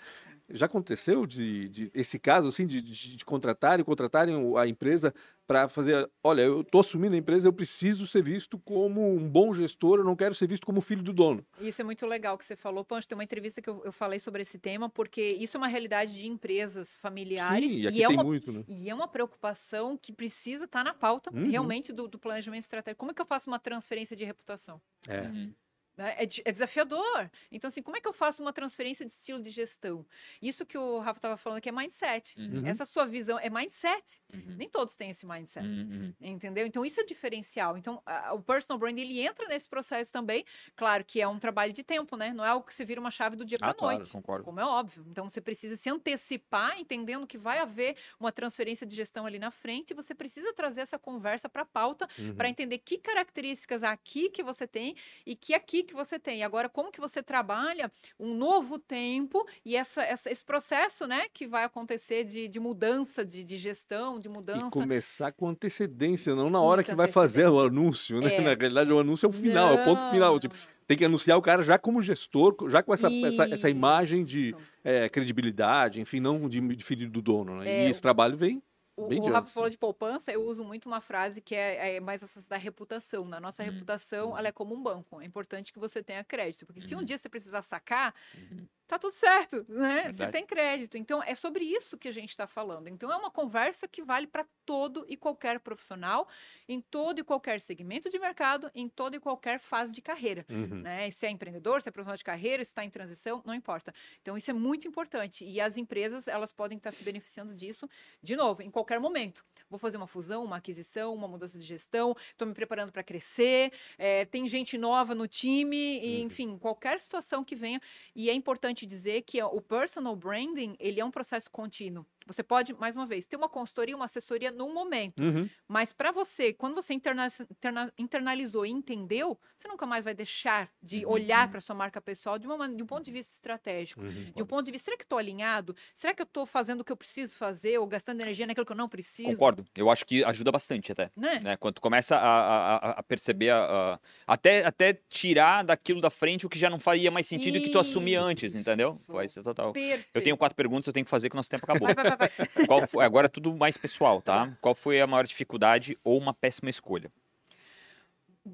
Já 0.53 0.67
aconteceu 0.67 1.27
de, 1.27 1.69
de- 1.69 1.91
esse 1.95 2.19
caso 2.19 2.49
assim 2.49 2.67
de, 2.67 2.81
de, 2.81 3.17
de 3.17 3.25
contratarem, 3.25 3.85
contratarem 3.85 4.35
a 4.59 4.67
empresa 4.67 5.15
para 5.47 5.69
fazer, 5.69 6.09
olha, 6.23 6.43
eu 6.43 6.61
estou 6.61 6.81
assumindo 6.81 7.15
a 7.15 7.19
empresa, 7.19 7.49
eu 7.49 7.53
preciso 7.53 8.07
ser 8.07 8.23
visto 8.23 8.57
como 8.59 9.13
um 9.13 9.29
bom 9.29 9.53
gestor, 9.53 9.99
eu 9.99 10.05
não 10.05 10.15
quero 10.15 10.33
ser 10.35 10.47
visto 10.47 10.65
como 10.65 10.81
filho 10.81 11.03
do 11.03 11.13
dono. 11.13 11.45
Isso 11.61 11.81
é 11.81 11.85
muito 11.85 12.07
legal 12.07 12.39
que 12.39 12.45
você 12.45 12.55
falou, 12.55 12.85
Pancho. 12.85 13.09
Tem 13.09 13.17
uma 13.19 13.25
entrevista 13.25 13.61
que 13.61 13.69
eu, 13.69 13.83
eu 13.85 13.91
falei 13.93 14.21
sobre 14.21 14.43
esse 14.43 14.59
tema, 14.59 14.89
porque 14.89 15.21
isso 15.21 15.57
é 15.57 15.59
uma 15.59 15.67
realidade 15.67 16.15
de 16.15 16.29
empresas 16.29 16.95
familiares 16.95 17.73
Sim, 17.73 17.89
e 17.89 17.99
e, 17.99 18.03
é 18.05 18.09
uma, 18.09 18.23
muito, 18.23 18.53
né? 18.53 18.65
e 18.69 18.89
é 18.89 18.95
uma 18.95 19.09
preocupação 19.09 19.97
que 19.97 20.13
precisa 20.13 20.67
estar 20.67 20.85
na 20.85 20.95
pauta 20.95 21.31
Uhum. 21.35 21.51
realmente 21.51 21.93
do, 21.93 22.07
do 22.09 22.19
planejamento 22.19 22.63
estratégico. 22.63 22.99
Como 23.01 23.11
é 23.11 23.15
que 23.15 23.21
eu 23.23 23.27
faço 23.27 23.49
uma 23.51 23.59
transferência 23.59 24.17
de 24.17 24.25
reputação? 24.25 24.81
É. 25.09 25.23
Uhum. 25.23 25.53
Né? 26.01 26.15
É, 26.19 26.23
é 26.45 26.53
desafiador. 26.53 27.31
Então, 27.53 27.69
assim, 27.69 27.83
como 27.83 27.97
é 27.97 28.01
que 28.01 28.09
eu 28.09 28.13
faço 28.13 28.43
uma 28.43 28.53
transferência 28.53 29.05
de 29.05 29.13
estilo 29.13 29.41
de 29.41 29.51
gestão? 29.51 30.05
Isso 30.41 30.65
que 30.65 30.79
o 30.79 30.99
Rafa 30.99 31.19
estava 31.19 31.37
falando 31.37 31.61
que 31.61 31.69
é 31.69 31.73
mindset. 31.73 32.35
Uhum. 32.39 32.67
Essa 32.67 32.85
sua 32.85 33.05
visão 33.07 33.39
é 33.39 33.51
mindset. 33.51 34.23
Uhum. 34.33 34.57
Nem 34.57 34.69
todos 34.69 34.97
têm 34.97 35.11
esse 35.11 35.27
mindset. 35.27 35.67
Uhum. 35.67 36.15
Entendeu? 36.21 36.67
Então, 36.67 36.85
isso 36.85 37.01
é 37.01 37.05
diferencial. 37.05 37.77
Então, 37.77 38.03
a- 38.07 38.33
o 38.35 38.43
personal 38.43 38.79
brand, 38.79 38.99
ele 38.99 39.21
entra 39.21 39.47
nesse 39.49 39.69
processo 39.69 40.13
também. 40.13 40.45
Claro 40.75 41.05
que 41.05 41.21
é 41.21 41.29
um 41.29 41.39
trabalho 41.39 41.73
de 41.73 41.83
tempo, 41.83 42.17
né? 42.17 42.33
Não 42.33 42.45
é 42.45 42.49
algo 42.49 42.67
que 42.67 42.75
você 42.75 42.85
vira 42.85 43.01
uma 43.01 43.11
chave 43.11 43.37
do 43.37 43.45
dia 43.45 43.59
Ah, 43.61 43.67
para 43.67 43.75
claro. 43.75 43.97
noite. 43.99 44.11
Concordo. 44.13 44.45
Como 44.45 44.59
é 44.61 44.65
óbvio. 44.65 45.05
Então, 45.09 45.29
você 45.29 45.41
precisa 45.41 45.77
se 45.77 45.91
antecipar, 45.91 46.79
entendendo 46.81 47.27
que 47.27 47.37
vai 47.39 47.59
haver 47.59 47.97
uma 48.19 48.33
transferência 48.33 48.87
de 48.87 48.95
gestão 48.95 49.27
ali 49.27 49.39
na 49.39 49.51
frente. 49.51 49.91
E 49.91 49.95
você 49.95 50.15
precisa 50.15 50.53
trazer 50.55 50.81
essa 50.81 50.99
conversa 50.99 51.49
para 51.49 51.63
a 51.63 51.67
pauta, 51.67 52.09
Uhum. 52.19 52.35
para 52.35 52.49
entender 52.49 52.79
que 52.79 52.99
características 52.99 53.83
aqui 53.83 54.31
que 54.31 54.43
você 54.43 54.67
tem 54.67 54.97
e 55.27 55.35
que 55.37 55.55
aqui 55.55 55.83
que 55.91 55.95
você 55.97 56.19
tem. 56.19 56.39
E 56.39 56.43
agora, 56.43 56.69
como 56.69 56.91
que 56.91 57.01
você 57.01 57.23
trabalha 57.23 57.91
um 58.19 58.35
novo 58.35 58.79
tempo 58.79 59.47
e 59.65 59.77
essa, 59.77 60.03
essa- 60.03 60.31
esse 60.31 60.45
processo, 60.45 61.07
né? 61.07 61.27
Que 61.35 61.47
vai 61.47 61.65
acontecer 61.65 62.25
de, 62.25 62.49
de 62.49 62.59
mudança, 62.61 63.25
de, 63.25 63.45
de 63.45 63.57
gestão, 63.57 64.19
de 64.19 64.29
E 64.29 64.31
mudança. 64.31 64.71
começar 64.71 65.33
com 65.33 65.49
antecedência, 65.49 66.35
não 66.35 66.49
na 66.49 66.61
hora 66.61 66.79
Muita 66.79 66.93
que 66.93 66.97
vai 66.97 67.09
fazer 67.09 67.47
o 67.49 67.61
anúncio, 67.61 68.21
né? 68.21 68.35
É. 68.37 68.41
Na 68.41 68.55
realidade, 68.55 68.93
o 68.93 68.99
anúncio 68.99 69.27
é 69.27 69.29
o 69.29 69.33
final, 69.33 69.77
é 69.77 69.83
o 69.83 69.85
ponto 69.85 70.11
final. 70.11 70.33
Não, 70.33 70.39
Tipo, 70.41 70.55
não, 70.55 70.81
tem 70.87 70.97
que 70.97 71.05
anunciar 71.05 71.39
o 71.39 71.43
cara 71.43 71.63
já 71.63 71.79
como 71.79 72.03
gestor, 72.03 72.57
já 72.69 72.83
com 72.83 72.93
essa, 72.93 73.09
essa, 73.09 73.45
essa 73.55 73.71
imagem 73.71 74.25
de 74.25 74.55
é, 74.83 75.09
credibilidade, 75.09 76.01
enfim, 76.01 76.19
não 76.21 76.49
de, 76.49 76.61
de 76.61 76.85
filho 76.85 77.09
do 77.09 77.23
dono, 77.23 77.57
né? 77.59 77.69
É, 77.71 77.87
e 77.87 77.91
esse 77.91 78.03
trabalho 78.03 78.37
vem 78.37 78.61
O, 79.05 79.09
Bem 79.09 79.19
o 79.19 79.23
de 79.23 79.31
Rafa 79.31 79.49
falou 79.49 79.67
né? 79.67 79.71
de 79.71 79.79
poupança, 79.79 80.33
eu 80.33 80.45
uso 80.45 80.65
muito 80.65 80.87
uma 80.87 81.01
frase 81.01 81.41
que 81.41 81.55
é, 81.55 81.97
é 81.97 82.01
mais 82.01 82.23
associada 82.23 82.55
à 82.57 82.59
reputação. 82.59 83.25
Na 83.25 83.41
nossa 83.41 83.63
Uhum. 83.63 83.71
reputação, 83.71 84.37
ela 84.39 84.49
é 84.49 84.53
como 84.53 84.75
um 84.75 84.83
banco. 84.83 85.21
É 85.21 85.25
importante 85.25 85.73
que 85.73 85.79
você 85.79 86.03
tenha 86.03 86.23
crédito, 86.25 86.67
porque 86.67 86.81
se 86.81 86.95
um 86.95 86.99
Uhum. 86.99 87.05
dia 87.05 87.17
você 87.19 87.29
precisar 87.29 87.63
sacar, 87.63 88.15
Uhum. 88.35 88.67
Tá 88.91 88.99
tudo 88.99 89.13
certo, 89.13 89.65
né? 89.69 90.03
Você 90.07 90.19
Verdade. 90.19 90.33
tem 90.33 90.45
crédito. 90.47 90.99
Então, 90.99 91.23
é 91.23 91.35
sobre 91.37 91.65
isso 91.65 91.97
que 91.97 92.09
a 92.09 92.13
gente 92.13 92.31
está 92.31 92.47
falando. 92.47 92.89
Então, 92.89 93.11
é 93.11 93.17
uma 93.17 93.31
conversa 93.31 93.87
que 93.87 94.03
vale 94.03 94.27
para 94.27 94.45
todo 94.67 95.05
e 95.09 95.17
qualquer 95.17 95.61
profissional, 95.61 96.27
em 96.69 96.81
todo 96.81 97.21
e 97.21 97.25
qualquer 97.25 97.61
segmento 97.61 98.11
de 98.11 98.19
mercado, 98.19 98.69
em 98.75 98.89
toda 98.89 99.17
e 99.17 99.21
qualquer 99.21 99.61
fase 99.61 99.93
de 99.93 100.03
carreira. 100.03 100.45
Uhum. 100.51 100.81
Né? 100.83 101.09
Se 101.13 101.25
é 101.25 101.31
empreendedor, 101.31 101.81
se 101.83 101.89
é 101.89 101.93
profissional 101.93 102.17
de 102.17 102.25
carreira, 102.25 102.65
se 102.65 102.71
está 102.73 102.85
em 102.85 102.91
transição, 102.91 103.41
não 103.47 103.55
importa. 103.55 103.95
Então, 104.21 104.37
isso 104.37 104.51
é 104.51 104.55
muito 104.55 104.89
importante. 104.89 105.45
E 105.45 105.61
as 105.61 105.77
empresas, 105.77 106.27
elas 106.27 106.51
podem 106.51 106.77
estar 106.77 106.91
se 106.91 107.05
beneficiando 107.05 107.55
disso, 107.55 107.89
de 108.23 108.35
novo, 108.35 108.61
em 108.63 108.71
qualquer 108.71 108.99
momento. 108.99 109.45
Vou 109.69 109.79
fazer 109.79 109.97
uma 109.99 110.07
fusão, 110.09 110.45
uma 110.45 110.57
aquisição, 110.57 111.15
uma 111.15 111.29
mudança 111.29 111.57
de 111.59 111.65
gestão, 111.65 112.15
estou 112.33 112.47
me 112.49 112.55
preparando 112.55 112.91
para 112.91 113.05
crescer, 113.05 113.73
eh, 113.97 114.25
tem 114.25 114.49
gente 114.49 114.77
nova 114.77 115.15
no 115.15 115.29
time, 115.29 116.01
e, 116.05 116.21
Uhum. 116.21 116.27
enfim, 116.27 116.59
qualquer 116.59 117.01
situação 117.01 117.45
que 117.45 117.55
venha. 117.55 117.81
E 118.17 118.29
é 118.29 118.35
importante 118.35 118.80
dizer 118.87 119.23
que 119.23 119.43
o 119.43 119.61
personal 119.61 120.15
branding, 120.17 120.77
ele 120.79 121.01
é 121.01 121.05
um 121.05 121.11
processo 121.11 121.51
contínuo. 121.51 122.07
Você 122.33 122.43
pode, 122.43 122.73
mais 122.75 122.95
uma 122.97 123.07
vez, 123.07 123.27
ter 123.27 123.37
uma 123.37 123.49
consultoria, 123.49 123.97
uma 123.97 124.05
assessoria 124.05 124.51
num 124.51 124.73
momento. 124.73 125.23
Uhum. 125.23 125.49
Mas 125.67 125.93
para 125.93 126.13
você, 126.13 126.53
quando 126.53 126.75
você 126.75 126.95
interna- 126.95 127.27
interna- 127.51 127.93
internalizou 127.99 128.65
e 128.65 128.71
entendeu, 128.71 129.39
você 129.57 129.67
nunca 129.69 129.85
mais 129.87 130.05
vai 130.05 130.15
deixar 130.15 130.71
de 130.83 131.05
Uhum, 131.05 131.13
olhar 131.13 131.47
uhum. 131.47 131.51
para 131.53 131.61
sua 131.61 131.75
marca 131.75 132.01
pessoal 132.01 132.39
de, 132.39 132.47
uma, 132.47 132.69
de 132.69 132.83
um 132.83 132.87
ponto 132.87 133.05
de 133.05 133.11
vista 133.11 133.33
estratégico. 133.33 134.01
Uhum. 134.01 134.33
De 134.35 134.43
um 134.43 134.47
ponto 134.47 134.65
de 134.65 134.71
vista, 134.73 134.85
será 134.87 134.97
que 134.97 135.05
estou 135.05 135.19
alinhado? 135.19 135.75
Será 135.95 136.15
que 136.15 136.23
eu 136.23 136.25
estou 136.25 136.47
fazendo 136.47 136.81
o 136.81 136.85
que 136.85 136.93
eu 136.93 136.97
preciso 136.97 137.35
fazer 137.37 137.79
ou 137.79 137.87
gastando 137.87 138.21
energia 138.23 138.47
naquilo 138.47 138.65
que 138.67 138.73
eu 138.73 138.77
não 138.77 138.89
preciso? 138.89 139.29
Concordo. 139.31 139.67
Eu 139.77 139.91
acho 139.91 140.05
que 140.07 140.23
ajuda 140.25 140.53
bastante 140.53 140.93
até. 140.93 141.11
Né? 141.17 141.41
né? 141.43 141.57
Quando 141.57 141.75
tu 141.75 141.81
começa 141.81 142.17
a, 142.17 142.77
a- 142.77 142.91
a- 142.99 143.03
perceber, 143.03 143.51
a- 143.51 143.99
até, 144.27 144.65
até 144.65 144.95
tirar 145.09 145.63
daquilo 145.65 146.01
da 146.01 146.11
frente 146.11 146.47
o 146.47 146.49
que 146.49 146.59
já 146.59 146.71
não 146.71 146.79
faria 146.79 147.11
mais 147.11 147.27
sentido 147.27 147.57
e 147.57 147.61
que 147.61 147.71
tu 147.71 147.79
assumia 147.79 148.21
antes, 148.21 148.55
entendeu? 148.55 148.95
Ser 149.29 149.43
total. 149.43 149.73
Perfeito. 149.73 150.09
Eu 150.15 150.23
tenho 150.23 150.37
quatro 150.37 150.55
perguntas, 150.57 150.87
eu 150.87 150.93
tenho 150.93 151.05
que 151.05 151.11
fazer 151.11 151.29
que 151.29 151.35
o 151.35 151.39
nosso 151.39 151.51
tempo 151.51 151.65
acabou. 151.65 151.89
Vai, 151.95 151.95
vai, 151.95 152.17
vai. 152.17 152.20
Qual 152.67 152.87
foi- 152.87 153.05
agora 153.05 153.27
é 153.27 153.29
tudo 153.29 153.55
mais 153.57 153.77
pessoal, 153.77 154.21
tá? 154.21 154.57
Qual 154.61 154.75
foi 154.75 155.01
a 155.01 155.07
maior 155.07 155.27
dificuldade 155.27 155.97
ou 156.05 156.19
uma 156.19 156.35
péssima 156.35 156.71
escolha? 156.71 157.11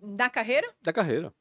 Na 0.02 0.28
carreira? 0.28 0.72
Da 0.82 0.92
carreira. 0.92 1.32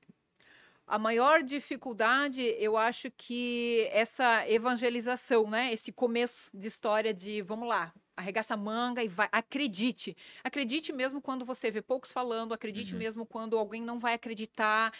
A 0.87 0.99
maior 0.99 1.41
dificuldade, 1.41 2.41
eu 2.59 2.77
acho 2.77 3.09
que 3.17 3.89
essa 3.91 4.47
evangelização, 4.47 5.49
né? 5.49 5.73
Esse 5.73 5.91
começo 5.91 6.51
de 6.53 6.67
história 6.67 7.11
de, 7.11 7.41
vamos 7.41 7.67
lá, 7.67 7.91
arregaça 8.15 8.53
a 8.53 8.57
manga 8.57 9.03
e 9.03 9.07
vai, 9.07 9.27
acredite. 9.31 10.15
Acredite 10.43 10.93
mesmo 10.93 11.19
quando 11.19 11.43
você 11.43 11.71
vê 11.71 11.81
poucos 11.81 12.11
falando, 12.11 12.53
acredite 12.53 12.93
Uhum. 12.93 12.99
mesmo 12.99 13.25
quando 13.25 13.57
alguém 13.57 13.81
não 13.81 13.97
vai 13.97 14.13
acreditar. 14.13 14.93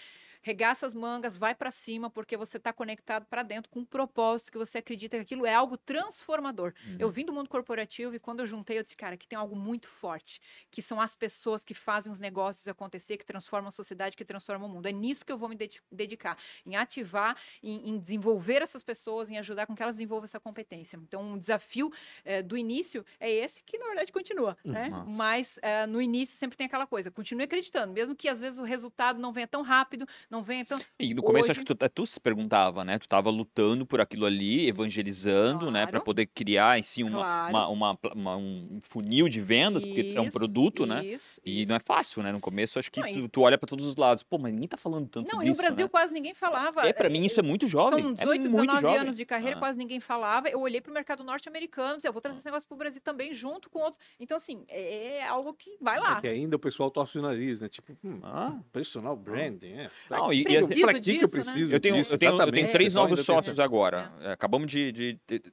Regaça 0.45 0.85
as 0.85 0.93
mangas, 0.93 1.35
vai 1.35 1.55
para 1.55 1.71
cima, 1.71 2.07
porque 2.07 2.37
você 2.37 2.57
está 2.57 2.71
conectado 2.71 3.25
para 3.25 3.41
dentro 3.41 3.67
com 3.71 3.79
um 3.79 3.85
propósito 3.85 4.51
que 4.51 4.59
você 4.59 4.77
acredita 4.77 5.17
que 5.17 5.23
aquilo 5.23 5.43
é 5.43 5.55
algo 5.55 5.75
transformador. 5.75 6.71
Eu 6.99 7.09
vim 7.09 7.25
do 7.25 7.33
mundo 7.33 7.49
corporativo 7.49 8.15
e 8.15 8.19
quando 8.19 8.41
eu 8.41 8.45
juntei, 8.45 8.77
eu 8.77 8.83
disse, 8.83 8.95
cara, 8.95 9.17
que 9.17 9.27
tem 9.27 9.35
algo 9.35 9.55
muito 9.55 9.87
forte, 9.87 10.39
que 10.69 10.83
são 10.83 11.01
as 11.01 11.15
pessoas 11.15 11.65
que 11.65 11.73
fazem 11.73 12.11
os 12.11 12.19
negócios 12.19 12.67
acontecer, 12.67 13.17
que 13.17 13.25
transformam 13.25 13.69
a 13.69 13.71
sociedade, 13.71 14.15
que 14.15 14.23
transformam 14.23 14.69
o 14.69 14.71
mundo. 14.71 14.85
É 14.85 14.91
nisso 14.91 15.25
que 15.25 15.31
eu 15.31 15.37
vou 15.37 15.49
me 15.49 15.55
dedi- 15.55 15.81
dedicar, 15.91 16.37
em 16.63 16.75
ativar, 16.75 17.35
em, 17.63 17.89
em 17.89 17.97
desenvolver 17.97 18.61
essas 18.61 18.83
pessoas, 18.83 19.31
em 19.31 19.39
ajudar 19.39 19.65
com 19.65 19.73
que 19.73 19.81
elas 19.81 19.95
desenvolvam 19.95 20.25
essa 20.25 20.39
competência. 20.39 20.95
Então, 20.97 21.23
um 21.23 21.39
desafio 21.39 21.91
eh, 22.23 22.43
do 22.43 22.55
início 22.55 23.03
é 23.19 23.31
esse, 23.31 23.63
que 23.63 23.79
na 23.79 23.87
verdade 23.87 24.11
continua, 24.11 24.55
né? 24.63 24.89
Massa. 24.89 25.09
Mas 25.09 25.59
eh, 25.63 25.87
no 25.87 25.99
início 25.99 26.37
sempre 26.37 26.55
tem 26.55 26.67
aquela 26.67 26.85
coisa, 26.85 27.09
continue 27.09 27.45
acreditando, 27.45 27.91
mesmo 27.91 28.15
que 28.15 28.29
às 28.29 28.39
vezes 28.39 28.59
o 28.59 28.63
resultado 28.63 29.19
não 29.19 29.33
venha 29.33 29.47
tão 29.47 29.63
rápido, 29.63 30.07
não 30.29 30.34
vem. 30.43 30.61
Então, 30.61 30.77
E 30.99 31.13
no 31.13 31.21
começo 31.23 31.51
acho 31.51 31.59
Hoje- 31.61 31.65
que 31.67 31.75
tu, 31.75 31.89
tu 31.89 32.05
se 32.05 32.19
perguntava, 32.19 32.83
né? 32.83 32.97
Tu 32.97 33.07
tava 33.07 33.29
lutando 33.29 33.85
por 33.85 33.99
aquilo 34.01 34.25
ali, 34.25 34.67
evangelizando, 34.67 35.69
né? 35.71 35.81
Pra 35.81 35.91
Claro. 35.93 36.05
poder 36.05 36.25
criar 36.27 36.79
em 36.79 36.83
si 36.83 37.03
uma, 37.03 37.17
Claro. 37.19 37.49
uma, 37.51 37.67
uma 37.69 37.99
uma- 38.13 38.35
um 38.37 38.79
funil 38.81 39.27
de 39.29 39.39
vendas, 39.41 39.83
porque 39.85 40.13
é 40.15 40.19
um 40.19 40.23
Isso, 40.25 40.31
produto, 40.33 40.85
né? 40.85 41.03
isso, 41.05 41.39
E 41.45 41.65
não 41.65 41.75
é 41.75 41.77
isso. 41.77 41.85
fácil, 41.85 42.23
né? 42.23 42.31
No 42.31 42.39
começo 42.39 42.77
acho 42.79 42.91
que 42.91 42.99
Não, 42.99 43.07
tu, 43.23 43.29
tu 43.29 43.41
olha 43.41 43.57
pra 43.57 43.67
todos 43.67 43.85
os 43.85 43.95
lados. 43.95 44.23
Pô, 44.23 44.37
mas 44.37 44.51
ninguém 44.53 44.67
tá 44.67 44.77
falando 44.77 45.07
tanto 45.07 45.31
Não, 45.31 45.39
disso, 45.39 45.47
e 45.47 45.49
no 45.51 45.55
Brasil 45.57 45.85
né? 45.85 45.89
quase 45.89 46.13
ninguém 46.13 46.33
falava. 46.33 46.87
É, 46.87 46.93
pra 46.93 47.09
mim 47.09 47.25
isso 47.25 47.39
é 47.39 47.43
muito 47.43 47.67
jovem. 47.67 47.99
São 48.01 48.09
é 48.11 48.13
18, 48.13 48.41
muito 48.41 48.61
19 48.61 48.81
jovem. 48.81 48.97
anos 48.99 49.17
de 49.17 49.25
carreira, 49.25 49.55
Ah. 49.55 49.59
quase 49.59 49.77
ninguém 49.77 49.99
falava. 49.99 50.49
Eu 50.49 50.59
olhei 50.59 50.81
pro 50.81 50.93
mercado 50.93 51.23
norte-americano, 51.23 51.95
disse, 51.97 52.07
eu 52.07 52.13
vou 52.13 52.21
trazer 52.21 52.39
esse 52.39 52.45
negócio 52.47 52.67
pro 52.67 52.77
Brasil 52.77 53.01
também, 53.01 53.33
junto 53.33 53.69
com 53.69 53.79
outros. 53.79 53.99
Então, 54.19 54.37
assim, 54.37 54.63
é, 54.67 55.17
é 55.19 55.27
algo 55.27 55.53
que 55.53 55.77
vai 55.81 55.99
lá. 55.99 56.17
É 56.17 56.21
que 56.21 56.27
ainda 56.27 56.55
o 56.55 56.59
pessoal 56.59 56.89
torce 56.91 57.17
o 57.17 57.21
nariz, 57.21 57.61
né? 57.61 57.69
Tipo, 57.69 57.93
hum, 58.03 58.19
Ah. 58.23 58.57
personal 58.71 59.15
branding, 59.15 59.73
é. 59.73 59.89
Pra 60.07 60.19
Não, 60.25 60.33
e- 60.33 60.41
e- 60.41 60.43
pra 60.43 60.53
que 60.53 60.57
que 60.57 60.61
eu 60.63 60.67
Preciso 60.67 61.01
disso, 61.01 61.37
né? 61.37 61.43
preciso 61.43 61.71
Eu 61.71 61.79
tenho, 61.79 61.95
disso? 61.95 62.13
eu 62.13 62.17
tenho, 62.17 62.41
eu 62.41 62.51
tenho 62.51 62.71
três 62.71 62.87
pessoal 62.93 63.07
novos 63.07 63.25
sócios 63.25 63.59
agora. 63.59 64.11
É, 64.21 64.31
Acabamos 64.31 64.71
de. 64.71 64.91
de- 64.91 65.19
de- 65.27 65.39
de- 65.39 65.51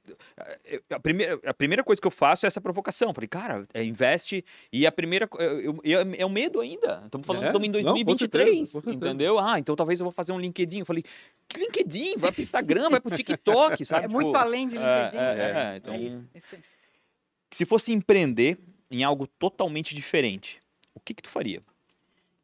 é, 0.65 0.81
a, 0.89 0.99
primeira, 0.99 1.39
a 1.45 1.53
primeira 1.53 1.83
coisa 1.83 2.01
que 2.01 2.07
eu 2.07 2.11
faço 2.11 2.45
é 2.45 2.47
essa 2.47 2.59
provocação. 2.61 3.13
Falei, 3.13 3.27
cara, 3.27 3.67
é, 3.73 3.83
investe. 3.83 4.43
E 4.71 4.85
a 4.87 4.91
primeira. 4.91 5.27
co- 5.27 5.37
eu- 5.41 5.79
eu- 5.83 5.99
é, 6.01 6.05
é 6.19 6.25
o 6.25 6.29
medo 6.29 6.59
ainda. 6.61 7.01
Estamos 7.05 7.25
falando 7.27 7.43
É? 7.43 7.47
estamos 7.47 7.67
em 7.67 7.71
Não, 7.71 7.79
com 7.79 7.83
2023. 7.83 8.45
certeza, 8.49 8.71
com 8.81 8.81
certeza. 8.91 9.05
entendeu? 9.11 9.39
Ah, 9.39 9.59
então 9.59 9.75
talvez 9.75 9.99
eu 9.99 10.03
vou 10.03 10.11
fazer 10.11 10.31
um 10.31 10.39
LinkedIn. 10.39 10.79
Eu 10.79 10.85
falei, 10.85 11.03
que 11.47 11.59
LinkedIn? 11.59 12.17
Vai 12.17 12.31
pro 12.31 12.41
Instagram, 12.41 12.89
vai 12.89 12.99
pro 12.99 13.15
TikTok, 13.15 13.83
sabe? 13.85 14.05
É 14.05 14.07
Tipo, 14.07 14.21
muito 14.21 14.35
além 14.35 14.67
de 14.67 14.77
é, 14.77 14.79
LinkedIn. 15.03 15.17
é, 15.17 15.35
né? 15.35 15.73
é, 15.73 15.77
então- 15.77 15.93
É 15.93 15.97
isso, 15.99 16.27
isso. 16.35 16.57
Se 17.51 17.65
fosse 17.65 17.93
empreender 17.93 18.57
em 18.89 19.03
algo 19.03 19.27
totalmente 19.27 19.93
diferente, 19.93 20.59
o 20.95 20.99
que, 20.99 21.13
que 21.13 21.21
tu 21.21 21.29
faria? 21.29 21.61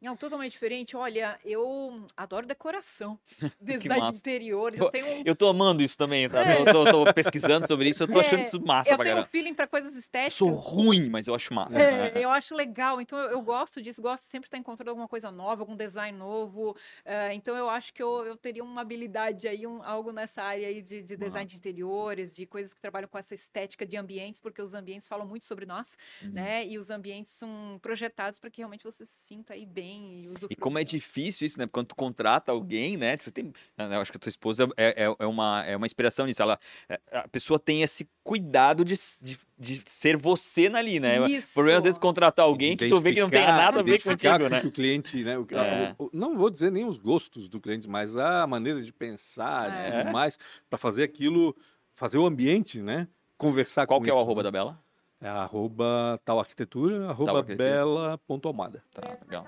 Não, 0.00 0.16
totalmente 0.16 0.52
diferente. 0.52 0.96
Olha, 0.96 1.38
eu 1.44 2.06
adoro 2.16 2.46
decoração, 2.46 3.18
design 3.60 4.10
de 4.10 4.16
interiores. 4.16 4.78
Eu 4.80 4.90
tenho 4.90 5.06
um 5.06 5.22
Eu 5.24 5.36
tô 5.36 5.46
amando 5.48 5.82
isso 5.82 5.96
também, 5.98 6.28
tá? 6.28 6.42
Eu 6.42 6.64
tô, 6.64 6.84
tô 7.06 7.12
pesquisando 7.14 7.66
sobre 7.66 7.88
isso, 7.90 8.02
eu 8.04 8.08
tô 8.08 8.18
achando 8.18 8.38
É, 8.38 8.42
isso 8.42 8.60
massa 8.64 8.92
eu 8.92 8.96
pra 8.96 9.04
tenho 9.04 9.18
um 9.18 9.26
feeling 9.26 9.54
para 9.54 9.66
coisas 9.66 9.92
Eu 9.94 10.00
estéticas. 10.00 10.34
sou 10.34 10.48
ruim, 10.54 11.08
mas 11.10 11.26
eu 11.26 11.34
acho 11.34 11.52
massa. 11.52 11.78
É, 11.80 12.24
eu 12.24 12.30
acho 12.30 12.54
legal, 12.54 13.00
então 13.00 13.18
eu, 13.18 13.30
eu 13.32 13.42
gosto 13.42 13.82
disso, 13.82 14.00
gosto 14.00 14.24
sempre 14.24 14.46
de 14.46 14.48
estar 14.48 14.58
encontrando 14.58 14.90
alguma 14.90 15.06
coisa 15.08 15.30
nova, 15.30 15.62
algum 15.62 15.76
design 15.76 16.16
novo. 16.16 16.74
eh, 17.04 17.34
então 17.34 17.54
eu 17.56 17.68
acho 17.68 17.92
que 17.92 18.02
eu, 18.02 18.24
eu 18.24 18.36
teria 18.36 18.64
uma 18.64 18.80
habilidade 18.80 19.46
aí, 19.48 19.66
um- 19.66 19.82
algo 19.82 20.12
nessa 20.12 20.42
área 20.42 20.66
aí 20.68 20.80
de, 20.82 21.02
de 21.02 21.16
design 21.16 21.46
de 21.48 21.56
interiores, 21.56 22.34
de 22.34 22.46
coisas 22.46 22.72
que 22.72 22.80
trabalham 22.80 23.08
com 23.08 23.18
essa 23.18 23.34
estética 23.34 23.84
de 23.86 23.96
ambientes, 23.96 24.40
porque 24.40 24.62
os 24.62 24.72
ambientes 24.74 25.06
falam 25.06 25.26
muito 25.26 25.44
sobre 25.44 25.66
nós, 25.66 25.96
Uhum. 26.22 26.30
né? 26.32 26.66
E 26.66 26.78
os 26.78 26.88
ambientes 26.90 27.32
são 27.32 27.78
projetados 27.82 28.38
para 28.38 28.50
que 28.50 28.58
realmente 28.62 28.84
você 28.84 29.04
se 29.04 29.18
sinta 29.18 29.54
aí 29.54 29.66
bem 29.66 29.89
e 29.90 30.20
E 30.24 30.26
usufrua. 30.28 30.56
como 30.60 30.78
é 30.78 30.84
difícil 30.84 31.46
isso, 31.46 31.58
né? 31.58 31.66
Quando 31.66 31.88
tu 31.88 31.94
contrata 31.96 32.52
alguém, 32.52 32.96
né? 32.96 33.16
Tipo, 33.16 33.30
tem, 33.30 33.52
eu 33.78 34.00
acho 34.00 34.10
que 34.10 34.16
a 34.16 34.20
tua 34.20 34.28
esposa 34.28 34.68
é, 34.76 35.04
é, 35.04 35.16
é 35.18 35.26
uma, 35.26 35.64
é 35.66 35.76
uma 35.76 35.86
inspiração 35.86 36.26
nisso. 36.26 36.40
Ela, 36.42 36.58
é, 36.88 37.00
a 37.12 37.28
pessoa 37.28 37.58
tem 37.58 37.82
esse 37.82 38.08
cuidado 38.22 38.84
de, 38.84 38.94
de, 39.22 39.38
de 39.58 39.82
ser 39.86 40.16
você 40.16 40.66
ali, 40.68 41.00
né? 41.00 41.20
O 41.20 41.24
problema 41.54 41.74
é 41.74 41.78
às 41.78 41.84
vezes 41.84 41.94
Isso. 41.94 42.00
contratar 42.00 42.44
alguém 42.44 42.76
que 42.76 42.88
tu 42.88 43.00
vê 43.00 43.12
que 43.12 43.20
não 43.20 43.30
tem 43.30 43.44
nada 43.46 43.80
a 43.80 43.82
ver 43.82 44.02
contigo, 44.02 44.38
com 44.44 44.48
né? 44.48 44.60
que 44.60 44.66
o 44.66 44.72
cliente, 44.72 45.22
né? 45.24 45.36
o 45.38 45.46
É. 45.50 45.94
o- 45.98 46.04
o- 46.06 46.10
não 46.12 46.36
vou 46.36 46.50
dizer 46.50 46.70
nem 46.70 46.84
os 46.84 46.96
gostos 46.98 47.48
do 47.48 47.60
cliente, 47.60 47.88
mas 47.88 48.16
a 48.16 48.46
maneira 48.46 48.80
de 48.82 48.92
pensar 48.92 49.68
e 49.70 49.94
É. 49.94 50.02
tudo 50.02 50.12
mais, 50.12 50.38
para 50.68 50.78
fazer 50.78 51.02
aquilo, 51.02 51.56
fazer 51.94 52.18
o 52.18 52.26
ambiente, 52.26 52.80
né? 52.80 53.08
Conversar 53.36 53.86
Qual 53.86 53.98
com 54.00 54.04
que 54.04 54.10
é 54.10 54.12
o 54.12 54.16
isso, 54.16 54.22
arroba 54.24 54.42
né? 54.42 54.44
da 54.44 54.50
Bela? 54.50 54.78
É 55.22 55.28
arroba 55.28 56.18
tal 56.24 56.38
arquitetura, 56.40 57.08
arroba 57.10 57.42
bela.almada. 57.42 58.82
Tá, 58.90 59.18
legal. 59.22 59.46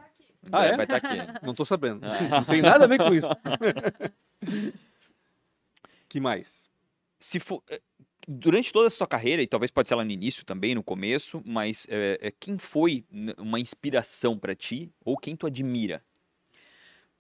Ah, 0.50 0.64
é? 0.64 0.76
Vai 0.76 0.84
estar 0.84 0.96
aqui. 0.96 1.46
Não 1.46 1.54
tô 1.54 1.64
sabendo. 1.64 2.04
Ah. 2.04 2.40
Não 2.40 2.44
tem 2.44 2.62
nada 2.62 2.84
a 2.84 2.88
ver 2.88 2.98
com 2.98 3.14
isso. 3.14 3.28
que 6.08 6.20
mais? 6.20 6.70
Se 7.18 7.38
for, 7.38 7.62
eh, 7.70 7.80
durante 8.26 8.72
toda 8.72 8.86
essa 8.86 8.98
tua 8.98 9.06
carreira, 9.06 9.42
e 9.42 9.46
talvez 9.46 9.70
pode 9.70 9.88
ser 9.88 9.94
lá 9.94 10.04
no 10.04 10.10
início 10.10 10.44
também, 10.44 10.74
no 10.74 10.82
começo, 10.82 11.42
mas 11.44 11.86
eh, 11.88 12.32
quem 12.40 12.58
foi 12.58 13.04
uma 13.38 13.60
inspiração 13.60 14.38
pra 14.38 14.54
ti 14.54 14.90
ou 15.04 15.16
quem 15.16 15.36
tu 15.36 15.46
admira? 15.46 16.02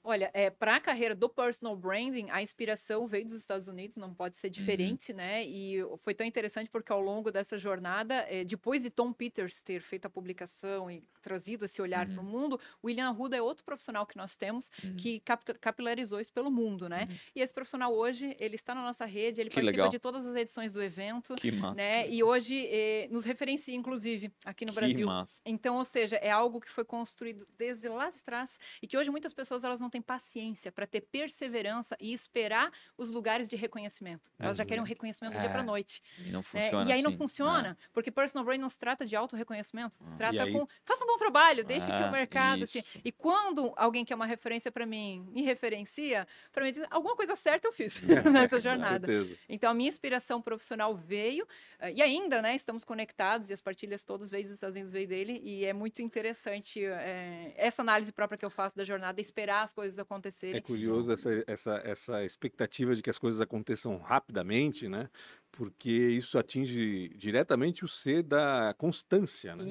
Olha, 0.04 0.30
é, 0.34 0.50
para 0.50 0.76
a 0.76 0.80
carreira 0.80 1.14
do 1.14 1.28
personal 1.28 1.76
branding, 1.76 2.28
a 2.30 2.42
inspiração 2.42 3.06
veio 3.06 3.24
dos 3.24 3.34
Estados 3.34 3.68
Unidos, 3.68 3.96
não 3.96 4.12
pode 4.12 4.36
Uhum. 4.36 4.40
ser 4.40 4.50
diferente, 4.50 5.12
né? 5.12 5.44
E 5.46 5.76
foi 6.00 6.12
tão 6.12 6.26
interessante 6.26 6.68
porque 6.68 6.90
ao 6.92 7.00
longo 7.00 7.30
dessa 7.30 7.56
jornada, 7.56 8.26
eh, 8.28 8.42
depois 8.44 8.82
de 8.82 8.90
Tom 8.90 9.12
Peters 9.12 9.62
ter 9.62 9.80
feito 9.80 10.06
a 10.06 10.10
publicação 10.10 10.90
e 10.90 11.04
trazido 11.22 11.64
esse 11.64 11.80
olhar 11.80 12.08
Uhum. 12.08 12.14
para 12.14 12.22
o 12.22 12.26
mundo, 12.26 12.60
William 12.82 13.06
Arruda 13.08 13.36
é 13.36 13.42
outro 13.42 13.64
profissional 13.64 14.04
que 14.04 14.16
nós 14.16 14.34
temos 14.34 14.72
Uhum. 14.82 14.96
que 14.96 15.20
capta- 15.20 15.54
capilarizou 15.54 16.18
isso 16.20 16.32
pelo 16.32 16.50
mundo, 16.50 16.88
né? 16.88 17.06
Uhum. 17.08 17.16
E 17.36 17.40
esse 17.40 17.52
profissional 17.54 17.94
hoje, 17.94 18.36
ele 18.40 18.56
está 18.56 18.74
na 18.74 18.82
nossa 18.82 19.04
rede, 19.06 19.40
ele 19.40 19.50
Que 19.50 19.54
participa 19.54 19.76
legal. 19.76 19.88
de 19.88 19.98
todas 20.00 20.26
as 20.26 20.34
edições 20.34 20.72
do 20.72 20.82
evento, 20.82 21.36
Que 21.36 21.52
massa. 21.52 21.76
né? 21.76 22.10
E 22.10 22.24
hoje 22.24 22.66
eh, 22.68 23.06
nos 23.08 23.24
referencia, 23.24 23.74
inclusive, 23.76 24.32
aqui 24.44 24.64
no 24.64 24.72
que 24.72 24.80
Brasil. 24.80 25.06
massa. 25.06 25.40
Então, 25.46 25.76
ou 25.76 25.84
seja, 25.84 26.16
é 26.16 26.30
algo 26.32 26.60
que 26.60 26.68
foi 26.68 26.84
construído 26.84 27.46
desde 27.56 27.88
lá 27.88 28.10
de 28.10 28.24
trás 28.24 28.58
e 28.82 28.86
que 28.88 28.96
hoje 28.98 29.08
muitas 29.08 29.32
pessoas 29.32 29.62
elas 29.62 29.78
não 29.78 29.91
têm 29.92 30.02
paciência 30.02 30.72
para 30.72 30.86
ter 30.86 31.02
perseverança 31.02 31.96
e 32.00 32.12
esperar 32.12 32.72
os 32.98 33.10
lugares 33.10 33.48
de 33.48 33.56
reconhecimento. 33.56 34.30
Elas 34.38 34.56
já 34.56 34.64
querem 34.64 34.82
um 34.82 34.86
reconhecimento 34.86 35.34
do 35.34 35.40
dia 35.40 35.50
para 35.50 35.60
É, 35.60 35.64
noite. 35.64 36.02
E 36.18 36.30
não 36.32 36.40
né? 36.40 36.42
funciona 36.42 36.90
E 36.90 36.92
aí 36.92 37.02
não 37.02 37.10
assim. 37.10 37.18
funciona, 37.18 37.78
porque 37.92 38.10
personal 38.10 38.44
brand 38.44 38.60
não 38.60 38.68
se 38.68 38.78
trata 38.78 39.04
de 39.06 39.14
auto-reconhecimento, 39.14 39.96
se 40.02 40.14
Ah. 40.14 40.16
trata 40.16 40.42
aí- 40.44 40.52
com 40.52 40.66
faça 40.84 41.04
um 41.04 41.06
bom 41.06 41.16
trabalho, 41.16 41.64
deixa 41.64 41.86
que 41.86 41.92
Ah, 41.92 42.08
o 42.08 42.12
mercado 42.12 42.66
te... 42.66 42.78
isso. 42.78 43.00
E 43.04 43.12
quando 43.12 43.72
alguém 43.76 44.04
que 44.04 44.12
é 44.12 44.16
uma 44.16 44.26
referência 44.26 44.72
para 44.72 44.86
mim 44.86 45.26
me 45.30 45.42
referencia, 45.42 46.26
para 46.52 46.64
mim 46.64 46.72
diz, 46.72 46.82
alguma 46.90 47.14
coisa 47.14 47.36
certa 47.36 47.68
eu 47.68 47.72
fiz 47.72 48.02
nessa 48.50 48.56
Com 48.56 48.60
jornada. 48.60 49.06
Então, 49.48 49.70
a 49.70 49.74
minha 49.74 49.88
inspiração 49.88 50.40
profissional 50.40 50.94
veio, 50.94 51.46
eh, 51.78 51.92
e 51.92 52.02
ainda, 52.02 52.40
né, 52.40 52.54
estamos 52.54 52.84
conectados, 52.84 53.50
e 53.50 53.52
as 53.52 53.60
partilhas 53.60 54.04
todas 54.04 54.30
vezes 54.30 54.58
sozinhos 54.58 54.90
veio 54.90 55.06
dele, 55.08 55.40
e 55.44 55.64
é 55.64 55.72
muito 55.72 56.00
interessante 56.00 56.84
eh, 56.84 57.52
essa 57.56 57.82
análise 57.82 58.12
própria 58.12 58.38
que 58.38 58.44
eu 58.44 58.50
faço 58.50 58.76
da 58.76 58.84
jornada, 58.84 59.20
esperar 59.20 59.62
as 59.64 59.72
coisas 59.72 59.81
É 59.98 60.00
acontecerem. 60.02 60.60
curioso 60.62 61.10
essa, 61.12 61.44
essa, 61.46 61.82
essa 61.84 62.24
expectativa 62.24 62.94
de 62.94 63.02
que 63.02 63.10
as 63.10 63.18
coisas 63.18 63.40
aconteçam 63.40 63.98
rapidamente, 63.98 64.88
né? 64.88 65.08
Porque 65.50 65.90
isso 65.90 66.38
atinge 66.38 67.10
diretamente 67.14 67.84
o 67.84 67.88
C 67.88 68.22
da 68.22 68.74
constância, 68.78 69.54
né? 69.54 69.64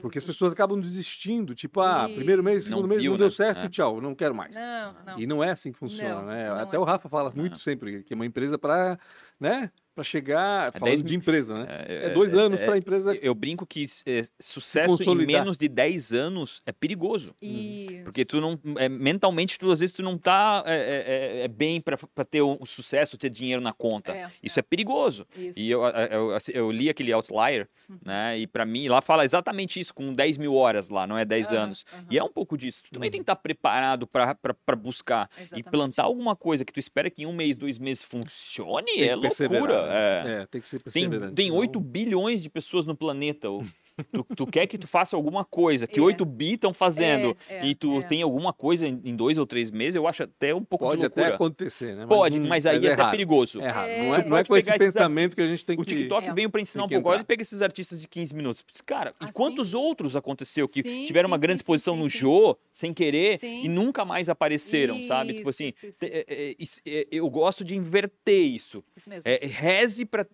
Porque 0.00 0.16
as 0.16 0.24
pessoas 0.24 0.52
acabam 0.54 0.80
desistindo, 0.80 1.54
tipo, 1.54 1.80
ah, 1.80 2.08
primeiro 2.14 2.42
mês, 2.42 2.64
Não 2.64 2.76
segundo 2.78 2.88
mês 2.88 3.02
viu, 3.02 3.10
não 3.12 3.18
deu 3.18 3.26
né? 3.26 3.30
certo, 3.34 3.58
É. 3.66 3.68
tchau, 3.68 4.00
não 4.00 4.14
quero 4.14 4.34
mais. 4.34 4.54
Não, 4.56 4.94
não. 5.04 5.18
E 5.20 5.26
não 5.26 5.44
é 5.44 5.50
assim 5.50 5.70
que 5.70 5.78
funciona, 5.78 6.20
Não, 6.22 6.26
né? 6.26 6.48
não 6.48 6.56
Até 6.56 6.76
é 6.76 6.78
o 6.78 6.82
assim. 6.82 6.90
Rafa 6.92 7.08
fala 7.10 7.30
muito 7.36 7.58
sempre 7.58 8.02
que 8.04 8.14
é 8.14 8.16
uma 8.16 8.24
empresa 8.24 8.58
para, 8.58 8.98
né? 9.38 9.70
Para 9.98 10.04
chegar, 10.04 10.68
É 10.68 10.78
falando 10.78 10.90
10 10.90 11.02
de 11.02 11.16
empresa, 11.16 11.58
né? 11.58 11.66
É, 11.88 12.06
É 12.06 12.10
dois 12.10 12.32
anos 12.32 12.60
é- 12.60 12.64
para 12.64 12.74
a 12.76 12.78
empresa 12.78 13.16
Eu 13.20 13.34
brinco 13.34 13.66
que 13.66 13.84
é, 14.06 14.24
sucesso 14.38 15.02
em 15.02 15.26
menos 15.26 15.58
de 15.58 15.68
10 15.68 16.12
anos 16.12 16.62
é 16.64 16.70
perigoso. 16.70 17.34
E... 17.42 18.00
Porque 18.04 18.24
tu 18.24 18.40
não. 18.40 18.56
é, 18.78 18.88
mentalmente, 18.88 19.58
tu, 19.58 19.68
às 19.72 19.80
vezes, 19.80 19.92
tu 19.96 20.02
não 20.04 20.16
tá 20.16 20.62
é, 20.66 21.40
é, 21.40 21.44
é 21.44 21.48
bem 21.48 21.80
pra 21.80 21.96
pra 21.96 22.24
ter 22.24 22.42
um 22.42 22.64
sucesso, 22.64 23.18
ter 23.18 23.28
dinheiro 23.28 23.60
na 23.60 23.72
conta. 23.72 24.12
É, 24.12 24.30
Isso 24.40 24.60
é, 24.60 24.62
perigoso. 24.62 25.26
Isso. 25.36 25.58
E 25.58 25.68
eu, 25.68 25.82
eu, 25.84 26.30
eu- 26.30 26.38
eu 26.54 26.70
li 26.70 26.88
aquele 26.88 27.12
Outlier, 27.12 27.68
Uhum. 27.90 27.98
né? 28.04 28.38
E 28.38 28.46
pra 28.46 28.64
mim, 28.64 28.86
lá 28.86 29.00
fala 29.02 29.24
exatamente 29.24 29.80
isso, 29.80 29.92
com 29.92 30.14
10 30.14 30.38
mil 30.38 30.54
horas 30.54 30.88
lá, 30.90 31.08
não 31.08 31.18
é 31.18 31.24
10 31.24 31.50
Aham, 31.50 31.62
anos. 31.64 31.84
aham. 31.92 32.04
E 32.08 32.16
é 32.18 32.22
um 32.22 32.30
pouco 32.30 32.56
disso. 32.56 32.84
Tu 32.84 32.90
também 32.92 33.08
Uhum. 33.08 33.10
tem 33.12 33.20
que 33.20 33.24
estar 33.24 33.34
preparado 33.36 34.06
pra 34.06 34.32
pra- 34.36 34.54
pra 34.54 34.76
buscar. 34.76 35.28
E 35.36 35.42
Exatamente. 35.42 35.70
plantar 35.70 36.04
alguma 36.04 36.36
coisa 36.36 36.64
que 36.64 36.72
tu 36.72 36.78
espera 36.78 37.10
que 37.10 37.22
em 37.22 37.26
um 37.26 37.32
mês, 37.32 37.56
dois 37.56 37.78
meses 37.78 38.04
funcione, 38.04 39.02
é 39.02 39.16
loucura. 39.16 39.87
É. 39.90 40.42
É, 40.42 40.46
tem 40.46 40.60
que 40.60 40.68
ser 40.68 40.78
Tem, 40.82 40.92
perseverante. 40.92 41.34
tem 41.34 41.46
senão- 41.46 41.58
8 41.58 41.80
bilhões 41.80 42.42
de 42.42 42.50
pessoas 42.50 42.86
no 42.86 42.96
planeta. 42.96 43.48
tu, 44.04 44.24
tu 44.36 44.46
quer 44.46 44.66
que 44.66 44.78
tu 44.78 44.86
faça 44.86 45.16
alguma 45.16 45.44
coisa 45.44 45.86
que 45.86 45.98
É. 45.98 46.02
8 46.02 46.24
bi 46.24 46.54
estão 46.54 46.72
fazendo 46.74 47.36
É, 47.48 47.58
é, 47.58 47.66
e 47.66 47.74
tu 47.74 48.00
é. 48.00 48.02
tem 48.02 48.22
alguma 48.22 48.52
coisa 48.52 48.86
em, 48.86 49.00
em 49.04 49.14
dois 49.16 49.38
ou 49.38 49.46
três 49.46 49.70
meses, 49.70 49.94
eu 49.94 50.06
acho 50.06 50.22
até 50.22 50.54
um 50.54 50.62
pouco 50.64 50.84
Pode 50.86 50.96
de 50.98 51.02
loucura. 51.04 51.26
até 51.26 51.34
acontecer, 51.34 51.94
né? 51.96 52.06
Pode, 52.06 52.38
não- 52.38 52.48
mas 52.48 52.66
aí 52.66 52.76
é, 52.76 52.78
até 52.78 52.88
errado. 53.02 53.10
perigoso. 53.10 53.60
É 53.60 53.64
errado. 53.66 53.88
É, 53.88 53.98
não 53.98 54.14
é, 54.14 54.24
não 54.24 54.36
é 54.36 54.40
pode 54.44 54.48
com 54.48 54.56
esse 54.56 54.78
pensamento 54.78 55.34
que 55.36 55.42
a 55.42 55.46
gente 55.46 55.64
tem 55.64 55.76
O 55.78 55.84
que. 55.84 55.94
TikTok 55.96 56.28
É. 56.28 56.32
veio 56.34 56.50
para 56.50 56.60
ensinar 56.60 56.84
um 56.84 56.88
pouco. 56.88 57.08
Olha, 57.08 57.24
pega 57.24 57.42
esses 57.42 57.62
artistas 57.62 58.00
de 58.00 58.08
15 58.08 58.34
minutos. 58.34 58.64
Cara, 58.86 59.14
e 59.20 59.24
Ah, 59.26 59.30
quantos 59.32 59.74
outros 59.74 60.16
aconteceu 60.16 60.68
que 60.68 60.82
Sim, 60.82 61.04
tiveram 61.04 61.26
uma 61.28 61.36
sim, 61.36 61.40
grande 61.42 61.58
sim, 61.58 61.62
exposição 61.62 61.94
sim, 61.94 62.00
no. 62.02 62.08
Jô, 62.08 62.56
sem 62.72 62.92
querer, 62.94 63.38
Sim. 63.38 63.64
e 63.64 63.68
nunca 63.68 64.04
mais 64.04 64.28
apareceram, 64.28 65.02
sabe? 65.04 65.34
Tipo 65.34 65.50
Isso, 65.50 65.62
assim, 65.62 65.68
isso, 65.68 65.86
isso, 65.86 66.04
isso. 66.04 66.14
é- 66.14 66.24
é- 66.28 66.54
isso- 66.58 66.80
é- 66.86 67.06
eu 67.10 67.28
gosto 67.30 67.64
de 67.64 67.74
inverter 67.76 68.40
isso. 68.40 68.82
Isso 68.96 69.08
mesmo. 69.08 69.22
É, 69.30 69.40
reze 69.46 70.04
para 70.04 70.26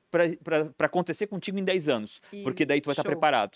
acontecer 0.80 1.26
contigo 1.26 1.58
em 1.58 1.64
10 1.64 1.88
anos. 1.88 2.20
Porque 2.42 2.62
Isso, 2.62 2.68
daí 2.68 2.80
tu 2.80 2.86
vai 2.86 2.92
estar 2.92 3.02
show. 3.02 3.10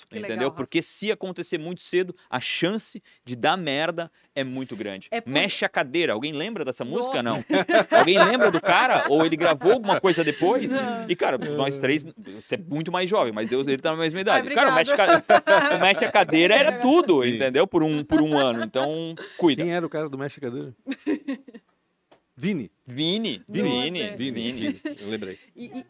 Que 0.08 0.18
entendeu? 0.18 0.36
legal, 0.36 0.52
porque 0.52 0.80
se 0.82 1.10
acontecer 1.12 1.58
muito 1.58 1.82
cedo, 1.82 2.14
a 2.30 2.40
chance 2.40 3.02
de 3.24 3.34
dar 3.36 3.56
merda 3.56 4.10
é 4.34 4.44
muito 4.44 4.76
grande. 4.76 5.08
É 5.10 5.20
por- 5.20 5.30
Mexe 5.30 5.64
a 5.64 5.68
cadeira. 5.68 6.12
Alguém 6.12 6.32
lembra 6.32 6.64
dessa 6.64 6.84
música? 6.84 7.22
Nossa. 7.22 7.44
Não. 7.48 7.98
Alguém 7.98 8.18
lembra 8.22 8.50
do 8.50 8.60
cara? 8.60 9.06
Ou 9.08 9.24
ele 9.26 9.36
gravou 9.36 9.72
alguma 9.72 10.00
coisa 10.00 10.22
depois? 10.24 10.72
Não. 10.72 11.08
E, 11.08 11.16
cara, 11.16 11.36
nós 11.38 11.78
três, 11.78 12.06
você 12.40 12.54
é 12.54 12.58
muito 12.58 12.90
mais 12.92 13.08
jovem, 13.10 13.32
mas 13.32 13.50
eu, 13.52 13.60
ele 13.60 13.78
tá 13.78 13.90
na 13.92 13.98
mesma 13.98 14.20
idade. 14.20 14.48
Ai, 14.48 14.54
cara, 14.54 14.70
o 14.70 14.74
mexe, 14.74 14.94
ca- 14.96 15.22
mexe 15.80 16.04
a 16.04 16.12
cadeira 16.12 16.54
era 16.54 16.72
tudo, 16.80 17.22
Sim. 17.22 17.30
entendeu? 17.36 17.66
Por 17.66 17.82
um, 17.82 18.04
por 18.04 18.20
um 18.20 18.36
ano. 18.38 18.62
Então, 18.64 19.14
cuida. 19.36 19.62
Quem 19.62 19.72
era 19.74 19.84
o 19.84 19.88
cara 19.88 20.08
do 20.08 20.16
Mexe 20.18 20.40
Cadeira? 20.40 20.74
Vini. 22.36 22.70
Vini, 22.86 23.42
Vini, 23.48 24.00
é. 24.00 24.16
Vini, 24.16 24.32
Vini. 24.52 24.52
Vini. 24.52 24.80
Eu 25.00 25.08
lembrei. 25.10 25.38
E- 25.56 25.64
e- 25.66 25.84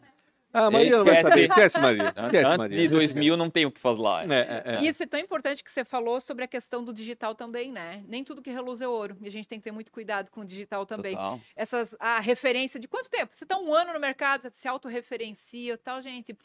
Ah, 0.51 0.71
Maria 0.71 0.97
não 0.97 1.05
vai 1.05 1.21
saber. 1.21 1.43
Esquece, 1.43 1.79
Maria. 1.79 2.05
Esquece, 2.15 2.45
Antes 2.45 2.57
Maria. 2.57 2.77
de 2.77 2.87
2000 2.87 3.37
não 3.37 3.49
tem 3.49 3.65
o 3.65 3.71
que 3.71 3.79
falar. 3.79 4.29
É, 4.29 4.35
é, 4.35 4.63
é. 4.75 4.81
E 4.81 4.87
isso 4.87 5.03
é 5.03 5.05
tão 5.05 5.19
importante 5.19 5.63
que 5.63 5.71
você 5.71 5.83
falou 5.85 6.19
sobre 6.19 6.43
a 6.43 6.47
questão 6.47 6.83
do 6.83 6.91
digital 6.91 7.35
também, 7.35 7.71
né? 7.71 8.03
Nem 8.07 8.23
tudo 8.23 8.41
que 8.41 8.49
reluz 8.49 8.81
é 8.81 8.87
ouro. 8.87 9.15
E 9.21 9.27
a 9.27 9.31
gente 9.31 9.47
tem 9.47 9.59
que 9.59 9.63
ter 9.63 9.71
muito 9.71 9.91
cuidado 9.91 10.31
com 10.31 10.41
o 10.41 10.45
digital 10.45 10.85
também. 10.85 11.13
Total. 11.15 11.39
Essas, 11.55 11.95
a 11.99 12.19
referência 12.19 12.79
de 12.79 12.87
quanto 12.87 13.09
tempo? 13.09 13.35
Você 13.35 13.43
está 13.45 13.57
um 13.59 13.71
ano 13.73 13.93
no 13.93 13.99
mercado, 13.99 14.41
você 14.41 14.49
se 14.51 14.67
autorreferencia 14.67 15.73
e 15.73 15.77
tal, 15.77 16.01
gente. 16.01 16.35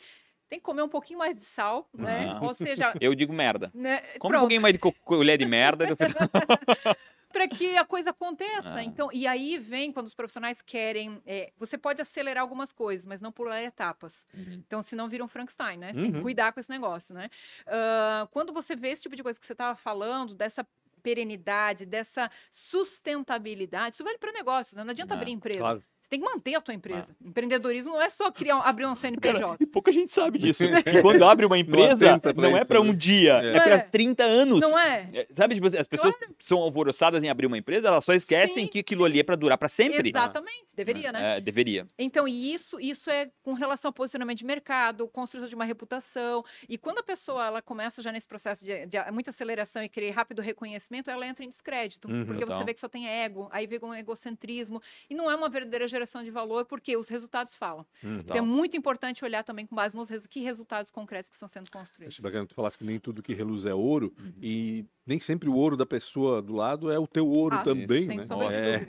Tem 0.51 0.59
que 0.59 0.65
comer 0.65 0.83
um 0.83 0.89
pouquinho 0.89 1.19
mais 1.19 1.35
de 1.35 1.43
sal, 1.43 1.89
né? 1.97 2.31
Ah. 2.35 2.45
Ou 2.45 2.53
seja, 2.55 2.93
Eu 3.01 3.15
digo 3.15 3.33
merda. 3.33 3.71
né? 3.75 4.03
Come 4.19 4.37
um 4.37 4.41
pouquinho 4.41 4.61
mais 4.61 4.75
de 4.75 4.79
co- 4.79 4.93
colher 4.93 5.39
de 5.39 5.47
merda. 5.47 5.87
para 7.35 7.49
que 7.49 7.77
a 7.77 7.85
coisa 7.85 8.11
aconteça. 8.11 8.77
Ah. 8.77 8.83
Então, 8.85 9.11
e 9.13 9.27
aí 9.27 9.59
vem 9.59 9.93
quando 9.93 10.07
os 10.07 10.15
profissionais 10.15 10.63
querem. 10.63 11.21
é, 11.27 11.53
você 11.59 11.77
pode 11.77 12.01
acelerar 12.01 12.43
algumas 12.43 12.71
coisas, 12.73 13.05
mas 13.05 13.21
não 13.21 13.33
pular 13.33 13.61
etapas. 13.61 14.25
Uhum. 14.33 14.63
Então, 14.67 14.81
se 14.81 14.95
não 14.95 15.09
vira 15.09 15.25
um 15.25 15.29
Frankenstein, 15.29 15.77
né? 15.79 15.93
Você 15.93 16.01
tem 16.01 16.13
que 16.13 16.17
Uhum. 16.19 16.23
cuidar 16.23 16.53
com 16.53 16.61
esse 16.61 16.71
negócio, 16.71 17.13
né? 17.15 17.29
Ah, 17.67 18.29
quando 18.31 18.53
você 18.53 18.77
vê 18.77 18.91
esse 18.91 19.03
tipo 19.03 19.17
de 19.17 19.23
coisa 19.23 19.39
que 19.39 19.45
você 19.45 19.53
estava 19.53 19.77
falando, 19.77 20.33
dessa 20.35 20.65
perenidade, 21.03 21.85
dessa 21.85 22.31
sustentabilidade, 22.51 23.95
isso 23.97 24.05
vale 24.05 24.17
para 24.19 24.33
negócios, 24.33 24.75
né? 24.75 24.85
Não 24.85 24.91
adianta 24.93 25.15
É, 25.15 25.17
abrir 25.17 25.33
empresa. 25.33 25.59
Claro. 25.61 25.83
Você 26.05 26.11
tem 26.11 26.21
que 26.21 26.27
manter 26.27 26.55
a 26.55 26.61
tua 26.61 26.75
empresa. 26.75 27.17
Empreendedorismo 27.25 27.95
não 27.95 28.03
é 28.03 28.11
só 28.11 28.31
criar, 28.31 28.59
abrir 28.59 28.85
um 28.85 28.95
CNPJ. 28.95 29.57
E 29.59 29.65
pouca 29.65 29.91
gente 29.91 30.13
sabe 30.13 30.39
disso. 30.39 30.63
E 30.85 31.01
quando 31.01 31.25
abre 31.25 31.47
uma 31.47 31.59
empresa, 31.59 32.19
pra 32.19 32.35
não 32.35 32.55
é 32.55 32.63
pra 32.63 32.79
né? 32.83 32.91
um 32.91 32.95
dia, 32.95 33.41
É. 33.43 33.57
é, 33.57 33.61
pra 33.61 33.75
É. 33.77 33.79
30 33.79 34.23
anos. 34.23 34.61
Não 34.61 34.79
é? 34.79 35.09
É, 35.15 35.27
Sabe, 35.33 35.55
tipo, 35.55 35.67
as 35.67 35.87
pessoas 35.87 36.15
são 36.39 36.59
alvoroçadas 36.59 37.25
em 37.25 37.31
abrir 37.31 37.47
uma 37.47 37.57
empresa, 37.57 37.89
elas 37.89 38.05
só 38.05 38.13
esquecem 38.13 38.65
Sim, 38.65 38.69
que 38.71 38.81
aquilo 38.81 39.03
ali 39.03 39.21
é 39.21 39.23
pra 39.23 39.35
durar 39.35 39.57
pra 39.57 39.67
sempre. 39.69 40.11
Exatamente, 40.11 40.77
deveria, 40.77 41.11
né? 41.11 41.39
É, 41.39 41.41
deveria. 41.41 41.87
Então, 41.99 42.29
e 42.29 42.53
isso, 42.53 42.79
isso 42.79 43.09
é 43.09 43.31
com 43.43 43.55
relação 43.55 43.89
ao 43.89 43.93
posicionamento 43.95 44.37
de 44.39 44.45
mercado, 44.45 45.09
construção 45.09 45.49
de 45.49 45.55
uma 45.55 45.65
reputação. 45.65 46.45
E 46.69 46.77
quando 46.77 46.99
a 46.99 47.03
pessoa 47.03 47.47
ela 47.47 47.63
começa 47.63 48.03
já 48.03 48.13
nesse 48.13 48.27
processo 48.27 48.63
de, 48.63 48.85
de 48.85 48.99
muita 49.11 49.31
aceleração 49.31 49.83
e 49.83 49.89
querer 49.89 50.11
rápido 50.11 50.43
reconhecimento, 50.43 51.11
ela 51.11 51.27
entra 51.27 51.45
em 51.47 51.49
descrédito. 51.49 52.09
Uhum. 52.11 52.27
porque 52.27 52.41
Total. 52.43 52.59
você 52.59 52.65
vê 52.65 52.75
que 52.75 52.81
só 52.81 52.89
tem 52.89 53.09
ego, 53.09 53.49
aí 53.51 53.67
vem 53.67 53.79
um 53.83 53.95
egocentrismo. 53.95 54.83
E 55.09 55.15
não 55.15 55.31
é 55.31 55.35
uma 55.35 55.49
verdadeira 55.49 55.89
geração 55.95 56.23
de 56.25 56.31
valor, 56.31 56.65
porque 56.65 56.97
os 56.97 57.09
resultados 57.09 57.55
falam. 57.55 57.87
Uhum. 58.03 58.19
Então, 58.21 58.37
é 58.37 58.41
muito 58.41 58.77
importante 58.77 59.25
olhar 59.25 59.45
também 59.45 59.67
com 59.67 59.77
base 59.77 59.95
nos 59.97 60.09
resu 60.11 60.29
que 60.29 60.41
resultados 60.41 60.91
concretos 60.91 61.29
que 61.29 61.35
estão 61.37 61.49
sendo 61.49 61.71
construídos. 61.71 62.15
Acho 62.15 62.23
bacana 62.23 62.45
que 62.45 62.49
tu 62.51 62.55
falasse 62.55 62.77
que 62.77 62.85
nem 62.85 62.99
tudo 62.99 63.23
que 63.23 63.33
reluz 63.35 63.67
é 63.67 63.75
ouro 63.75 64.13
Uhum. 64.19 64.33
e 64.43 64.85
nem 65.07 65.21
sempre 65.21 65.49
o 65.49 65.55
ouro 65.55 65.77
da 65.77 65.87
pessoa 65.87 66.43
do 66.43 66.55
lado 66.55 66.91
é 66.91 66.99
o 66.99 67.07
teu 67.07 67.29
ouro 67.29 67.57
Ah, 67.57 67.63
também, 67.63 68.07
sem 68.07 68.17
né? 68.19 68.25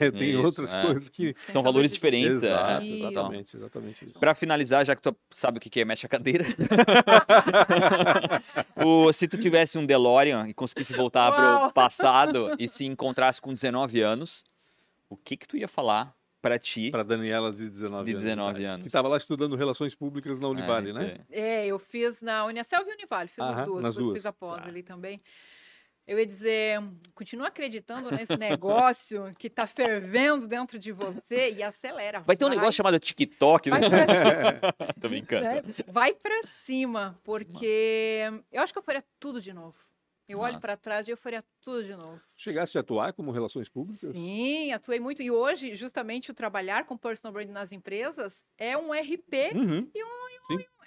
tem 0.10 0.30
Isso, 0.30 0.42
outras 0.42 0.74
é. 0.74 0.82
coisas 0.82 1.08
que... 1.08 1.34
Sem 1.36 1.52
São 1.52 1.62
valores 1.62 1.90
de 1.90 1.96
diferentes. 1.96 2.42
é. 2.42 2.46
Exato, 2.46 2.84
Isso. 2.84 2.94
exatamente, 2.96 3.56
exatamente 3.56 4.04
isso. 4.10 4.18
Pra 4.18 4.34
finalizar, 4.34 4.84
já 4.84 4.96
que 4.96 5.02
tu 5.02 5.14
sabe 5.30 5.58
o 5.58 5.60
que 5.60 5.70
que 5.70 5.80
é 5.80 5.84
mexe 5.84 6.06
a 6.06 6.08
cadeira. 6.08 6.44
o, 8.84 9.12
se 9.12 9.28
tu 9.28 9.38
tivesse 9.38 9.78
um 9.78 9.86
DeLorean 9.86 10.48
e 10.48 10.54
conseguisse 10.54 10.92
voltar 10.94 11.30
Uau! 11.30 11.64
pro 11.64 11.72
passado 11.74 12.54
e 12.58 12.68
se 12.68 12.84
encontrasse 12.84 13.40
com 13.40 13.52
19 13.52 14.00
anos, 14.00 14.44
o 15.08 15.16
que 15.16 15.36
que 15.36 15.46
tu 15.46 15.56
ia 15.56 15.68
falar 15.68 16.14
pra 16.42 16.58
ti? 16.58 16.90
Para 16.90 17.02
Daniela 17.02 17.52
de 17.52 17.68
19 17.68 18.04
De 18.04 18.10
anos. 18.12 18.22
19 18.22 18.50
idade, 18.50 18.64
anos. 18.66 18.82
Que 18.82 18.88
estava 18.88 19.08
lá 19.08 19.16
estudando 19.16 19.56
relações 19.56 19.94
públicas 19.94 20.38
na 20.40 20.48
Univale, 20.48 20.90
É, 20.90 20.92
né? 20.92 21.18
É, 21.30 21.66
eu 21.66 21.78
fiz 21.78 22.22
na 22.22 22.44
Unicelv 22.46 22.88
e 22.88 22.92
Univale, 22.92 23.28
fiz 23.28 23.38
Aham, 23.38 23.50
as 23.60 23.66
duas, 23.66 23.82
nas 23.82 23.94
depois 23.94 24.06
duas. 24.06 24.18
fiz 24.18 24.26
a 24.26 24.32
pós 24.32 24.62
Tá. 24.62 24.68
ali 24.68 24.82
também. 24.82 25.20
Eu 26.08 26.20
ia 26.20 26.26
dizer, 26.26 26.80
continua 27.16 27.48
acreditando 27.48 28.12
nesse 28.12 28.36
negócio 28.38 29.34
que 29.38 29.50
tá 29.50 29.66
fervendo 29.66 30.46
dentro 30.46 30.78
de 30.78 30.92
você 30.92 31.50
e 31.52 31.64
acelera. 31.64 32.20
Vai 32.20 32.36
ter 32.36 32.44
um 32.44 32.48
negócio 32.48 32.74
chamado 32.74 32.96
TikTok, 33.00 33.68
né? 33.70 33.80
vai 33.80 33.90
Tô 35.00 35.08
brincando. 35.08 35.46
Vai 35.88 36.12
pra 36.14 36.42
cima, 36.44 37.18
porque 37.24 38.22
eu 38.52 38.62
acho 38.62 38.72
que 38.72 38.78
eu 38.78 38.84
faria 38.84 39.02
tudo 39.18 39.40
de 39.40 39.52
novo. 39.52 39.74
Eu 40.28 40.40
olho 40.40 40.60
pra 40.60 40.76
trás 40.76 41.06
e 41.06 41.10
eu 41.12 41.16
faria 41.16 41.44
tudo 41.60 41.84
de 41.84 41.94
novo. 41.96 42.20
Chegasse 42.34 42.76
a 42.76 42.80
atuar 42.80 43.12
como 43.12 43.30
relações 43.30 43.68
públicas? 43.68 44.00
Sim, 44.00 44.72
atuei 44.72 44.98
muito. 44.98 45.22
E 45.22 45.30
hoje, 45.30 45.74
justamente, 45.74 46.30
o 46.30 46.34
trabalhar 46.34 46.84
com 46.84 46.96
personal 46.96 47.32
branding 47.32 47.52
nas 47.52 47.72
empresas 47.72 48.42
é 48.58 48.76
um 48.76 48.92
RP 48.92 49.52
Uhum. 49.54 49.90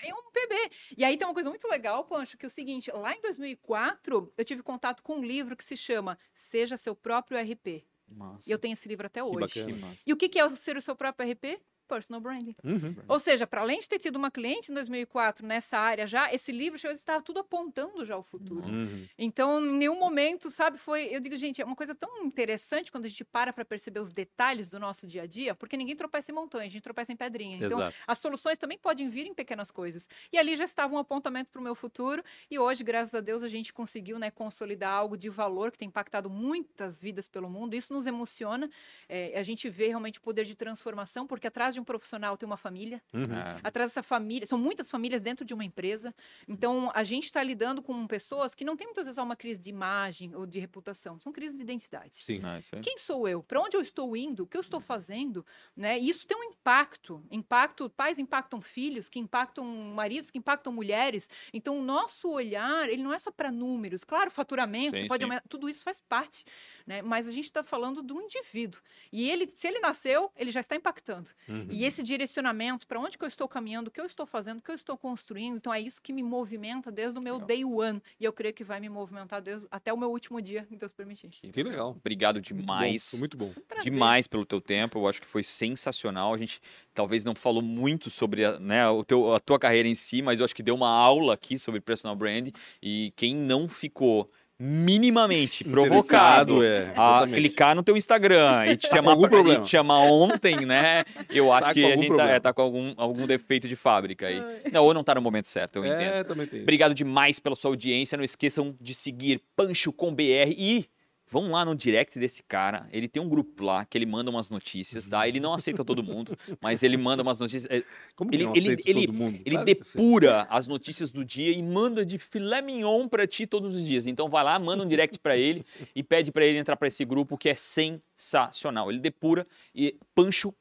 é 0.01 0.13
um 0.13 0.31
PB. 0.31 0.71
E 0.97 1.03
aí 1.03 1.17
tem 1.17 1.27
uma 1.27 1.33
coisa 1.33 1.49
muito 1.49 1.67
legal, 1.67 2.03
Pancho, 2.05 2.37
que 2.37 2.45
é 2.45 2.47
o 2.47 2.49
seguinte, 2.49 2.91
lá 2.91 3.13
em 3.13 3.21
2004, 3.21 4.33
eu 4.37 4.45
tive 4.45 4.61
contato 4.63 5.01
com 5.03 5.15
um 5.17 5.23
livro 5.23 5.55
que 5.55 5.63
se 5.63 5.75
chama 5.77 6.17
Seja 6.33 6.77
Seu 6.77 6.95
Próprio 6.95 7.37
RP. 7.39 7.85
Massa. 8.07 8.49
E 8.49 8.51
eu 8.51 8.57
tenho 8.57 8.73
esse 8.73 8.87
livro 8.87 9.05
até 9.05 9.23
hoje. 9.23 9.65
E 10.05 10.11
o 10.13 10.17
que 10.17 10.27
que 10.27 10.39
é 10.39 10.49
ser 10.55 10.75
o 10.77 10.81
seu 10.81 10.95
próprio 10.95 11.29
RP? 11.31 11.61
Personal 11.89 12.21
branding. 12.21 12.55
Uhum. 12.63 12.95
Ou 13.07 13.19
seja, 13.19 13.47
para 13.47 13.61
além 13.61 13.79
de 13.79 13.89
ter 13.89 13.97
tido 13.97 14.15
uma 14.15 14.29
cliente 14.29 14.71
em 14.71 14.75
2004 14.75 15.45
nessa 15.45 15.77
área 15.77 16.05
já, 16.05 16.31
esse 16.31 16.51
livro 16.51 16.77
já 16.77 16.91
estava 16.91 17.21
tudo 17.21 17.39
apontando 17.39 18.05
já 18.05 18.15
o 18.15 18.21
futuro. 18.21 18.67
Uhum. 18.67 19.07
Então, 19.17 19.59
em 19.59 19.77
nenhum 19.77 19.99
momento, 19.99 20.51
sabe, 20.51 20.77
foi. 20.77 21.09
Eu 21.11 21.19
digo, 21.19 21.35
gente, 21.35 21.61
é 21.61 21.65
uma 21.65 21.75
coisa 21.75 21.95
tão 21.95 22.23
interessante 22.23 22.91
quando 22.91 23.05
a 23.05 23.07
gente 23.09 23.25
para 23.25 23.51
para 23.51 23.65
perceber 23.65 23.99
os 23.99 24.13
detalhes 24.13 24.67
do 24.67 24.79
nosso 24.79 25.07
dia 25.07 25.23
a 25.23 25.25
dia, 25.25 25.55
porque 25.55 25.75
ninguém 25.75 25.95
tropeça 25.95 26.31
em 26.31 26.35
montanha, 26.35 26.67
a 26.67 26.69
gente 26.69 26.83
tropeça 26.83 27.11
em 27.11 27.15
pedrinha. 27.15 27.57
Então, 27.57 27.79
Exato. 27.79 27.95
as 28.05 28.19
soluções 28.19 28.57
também 28.57 28.77
podem 28.77 29.09
vir 29.09 29.25
em 29.25 29.33
pequenas 29.33 29.71
coisas. 29.71 30.07
E 30.31 30.37
ali 30.37 30.55
já 30.55 30.63
estava 30.63 30.93
um 30.93 30.97
apontamento 30.99 31.49
para 31.49 31.59
o 31.59 31.63
meu 31.63 31.73
futuro. 31.73 32.23
E 32.51 32.59
hoje, 32.59 32.83
graças 32.83 33.15
a 33.15 33.21
Deus, 33.21 33.41
a 33.41 33.47
gente 33.47 33.73
conseguiu 33.73 34.19
né, 34.19 34.29
consolidar 34.29 34.93
algo 34.93 35.17
de 35.17 35.29
valor 35.29 35.71
que 35.71 35.77
tem 35.77 35.87
impactado 35.87 36.29
muitas 36.29 37.01
vidas 37.01 37.27
pelo 37.27 37.49
mundo. 37.49 37.73
Isso 37.73 37.91
nos 37.93 38.05
emociona. 38.05 38.69
É, 39.07 39.37
a 39.39 39.43
gente 39.43 39.69
vê 39.69 39.87
realmente 39.87 40.19
o 40.19 40.21
poder 40.21 40.45
de 40.45 40.55
transformação, 40.55 41.25
porque 41.25 41.47
atrás 41.47 41.73
de 41.73 41.78
um 41.79 41.83
profissional 41.83 42.37
tem 42.37 42.45
uma 42.45 42.57
família. 42.57 43.01
Uhum. 43.13 43.23
É. 43.23 43.59
Atrás 43.63 43.91
dessa 43.91 44.03
família, 44.03 44.45
são 44.45 44.57
muitas 44.57 44.89
famílias 44.89 45.21
dentro 45.21 45.45
de 45.45 45.53
uma 45.53 45.63
empresa. 45.63 46.13
Então, 46.47 46.91
a 46.93 47.03
gente 47.03 47.25
está 47.25 47.41
lidando 47.43 47.81
com 47.81 48.07
pessoas 48.07 48.53
que 48.55 48.65
não 48.65 48.75
têm 48.75 48.87
muitas 48.87 49.05
vezes 49.05 49.17
uma 49.17 49.35
crise 49.35 49.59
de 49.59 49.69
imagem 49.69 50.35
ou 50.35 50.45
de 50.45 50.59
reputação, 50.59 51.19
são 51.19 51.31
crises 51.31 51.55
de 51.57 51.63
identidade. 51.63 52.23
Sim. 52.23 52.41
É, 52.45 52.59
isso 52.59 52.75
aí. 52.75 52.81
Quem 52.81 52.97
sou 52.97 53.27
eu? 53.27 53.43
Para 53.43 53.61
onde 53.61 53.75
eu 53.75 53.81
estou 53.81 54.15
indo? 54.15 54.43
O 54.43 54.47
que 54.47 54.57
eu 54.57 54.61
estou 54.61 54.79
fazendo? 54.79 55.45
Né? 55.75 55.99
E 55.99 56.09
isso 56.09 56.25
tem 56.25 56.37
um 56.37 56.43
impacto. 56.43 57.23
Impacto, 57.31 57.89
pais 57.89 58.19
impactam 58.19 58.61
filhos, 58.61 59.09
que 59.09 59.19
impactam 59.19 59.65
maridos, 59.65 60.29
que 60.29 60.37
impactam 60.37 60.71
mulheres. 60.71 61.29
Então, 61.53 61.79
o 61.79 61.83
nosso 61.83 62.29
olhar, 62.29 62.89
ele 62.89 63.03
não 63.03 63.13
é 63.13 63.19
só 63.19 63.31
para 63.31 63.51
números. 63.51 64.03
Claro, 64.03 64.31
faturamento, 64.31 64.97
Sim, 64.97 65.07
pode 65.07 65.21
sim. 65.21 65.25
aumentar, 65.25 65.47
tudo 65.47 65.69
isso 65.69 65.83
faz 65.83 66.01
parte. 66.07 66.43
Né? 66.85 67.01
Mas 67.01 67.27
a 67.27 67.31
gente 67.31 67.45
está 67.45 67.63
falando 67.63 68.01
do 68.01 68.19
indivíduo. 68.21 68.81
E 69.11 69.29
ele, 69.29 69.49
se 69.49 69.67
ele 69.67 69.79
nasceu, 69.79 70.31
ele 70.35 70.51
já 70.51 70.59
está 70.59 70.75
impactando. 70.75 71.29
Uhum. 71.47 71.67
E 71.69 71.85
esse 71.85 72.01
direcionamento, 72.01 72.87
para 72.87 72.99
onde 72.99 73.17
que 73.17 73.23
eu 73.23 73.27
estou 73.27 73.47
caminhando, 73.47 73.87
o 73.87 73.91
que 73.91 74.01
eu 74.01 74.05
estou 74.05 74.25
fazendo, 74.25 74.59
o 74.59 74.61
que 74.61 74.71
eu 74.71 74.75
estou 74.75 74.97
construindo, 74.97 75.57
então 75.57 75.73
é 75.73 75.79
isso 75.79 76.01
que 76.01 76.11
me 76.11 76.23
movimenta 76.23 76.91
desde 76.91 77.17
o 77.19 77.21
meu 77.21 77.35
Legal. 77.35 77.47
day 77.47 77.65
one. 77.65 78.01
E 78.19 78.25
eu 78.25 78.33
creio 78.33 78.53
que 78.53 78.63
vai 78.63 78.79
me 78.79 78.89
movimentar 78.89 79.41
desde, 79.41 79.67
até 79.69 79.93
o 79.93 79.97
meu 79.97 80.09
último 80.09 80.41
dia, 80.41 80.67
Deus 80.71 80.93
permitir. 80.93 81.29
Que 81.29 81.63
legal. 81.63 81.95
Obrigado 81.99 82.35
Muito 82.35 82.53
bom, 82.53 82.61
demais. 82.61 83.09
foi 83.11 83.19
muito 83.19 83.37
bom. 83.37 83.53
Demais 83.83 84.27
pelo 84.27 84.45
teu 84.45 84.61
tempo. 84.61 84.99
Eu 84.99 85.07
acho 85.07 85.21
que 85.21 85.27
foi 85.27 85.43
sensacional. 85.43 86.33
A 86.33 86.37
gente 86.37 86.61
talvez 86.93 87.23
não 87.23 87.35
falou 87.35 87.61
muito 87.61 88.09
sobre 88.09 88.45
a, 88.45 88.59
né, 88.59 88.87
o 88.89 89.03
teu, 89.03 89.33
a 89.33 89.39
tua 89.39 89.59
carreira 89.59 89.87
em 89.87 89.95
si, 89.95 90.21
mas 90.21 90.39
eu 90.39 90.45
acho 90.45 90.55
que 90.55 90.63
deu 90.63 90.75
uma 90.75 90.89
aula 90.89 91.33
aqui 91.33 91.59
sobre 91.59 91.81
personal 91.81 92.15
brand. 92.15 92.49
E 92.81 93.13
quem 93.15 93.35
não 93.35 93.67
ficou 93.67 94.29
minimamente 94.59 95.63
provocado 95.63 96.63
é, 96.63 96.91
a 96.95 97.25
clicar 97.25 97.73
no 97.75 97.81
teu 97.81 97.95
Instagram 97.95 98.67
e 98.67 98.75
te 98.75 98.87
chamar, 98.89 99.11
algum 99.11 99.27
pra- 99.29 99.39
e 99.53 99.61
te 99.61 99.69
chamar 99.69 99.99
ontem, 99.99 100.65
né? 100.65 101.03
Eu 101.29 101.51
acho 101.51 101.67
Tá 101.67 101.73
que 101.73 101.85
a 101.85 101.95
gente 101.95 102.15
tá, 102.15 102.25
é, 102.25 102.39
tá 102.39 102.51
com 102.53 102.61
algum, 102.61 102.93
algum 102.97 103.25
defeito 103.25 103.67
de 103.67 103.75
fábrica 103.75 104.27
aí. 104.27 104.43
Não, 104.71 104.83
ou 104.83 104.93
não 104.93 105.03
tá 105.03 105.15
no 105.15 105.21
momento 105.21 105.47
certo, 105.47 105.77
eu 105.77 105.85
entendo. 105.85 106.01
É, 106.01 106.23
também 106.23 106.45
tem. 106.45 106.57
isso. 106.59 106.63
Obrigado 106.63 106.93
demais 106.93 107.39
pela 107.39 107.55
sua 107.55 107.71
audiência. 107.71 108.17
Não 108.17 108.23
esqueçam 108.25 108.75
de 108.81 108.93
seguir 108.93 109.41
Pancho 109.55 109.91
com 109.93 110.13
BR 110.13 110.53
e 110.57 110.85
vão 111.29 111.51
lá 111.51 111.63
no 111.63 111.75
direct 111.75 112.17
desse 112.19 112.41
cara. 112.41 112.87
Ele 112.91 113.07
tem 113.07 113.21
um 113.21 113.29
grupo 113.29 113.63
lá 113.63 113.85
que 113.85 113.95
ele 113.97 114.05
manda 114.05 114.31
umas 114.31 114.49
notícias, 114.49 115.07
tá? 115.07 115.27
Ele 115.27 115.39
não 115.39 115.53
aceita 115.53 115.85
todo 115.85 116.03
mundo, 116.03 116.35
mas 116.59 116.81
ele 116.81 116.97
manda 116.97 117.21
umas 117.21 117.39
notícias. 117.39 117.71
é, 117.71 117.83
Como 118.15 118.31
que 118.31 118.35
ele- 118.37 118.45
não 118.45 118.55
ele- 118.55 118.65
aceita 118.73 118.83
ele- 118.89 119.05
todo 119.07 119.15
mundo? 119.15 119.35
Ele 119.45 119.55
Claro 119.55 119.65
que 119.65 119.73
depura 119.75 120.47
as 120.49 120.65
notícias 120.67 121.11
do 121.11 121.23
dia 121.23 121.51
e 121.51 121.61
manda 121.61 122.03
de 122.05 122.17
filé 122.17 122.61
mignon 122.61 123.07
pra 123.07 123.27
ti 123.27 123.45
todos 123.45 123.75
os 123.75 123.85
dias. 123.85 124.07
Então 124.07 124.27
vai 124.27 124.43
lá, 124.43 124.57
manda 124.57 124.83
um 124.83 124.87
direct 124.87 125.19
pra 125.19 125.37
ele 125.37 125.63
e 125.95 126.01
pede 126.03 126.31
pra 126.31 126.43
ele 126.43 126.57
entrar 126.57 126.75
pra 126.75 126.87
esse 126.87 127.05
grupo 127.05 127.37
que 127.37 127.47
é 127.49 127.55
sensacional. 127.55 128.89
Ele 128.89 128.99
depura 128.99 129.45
e 129.73 129.95
Pancho 130.15 130.53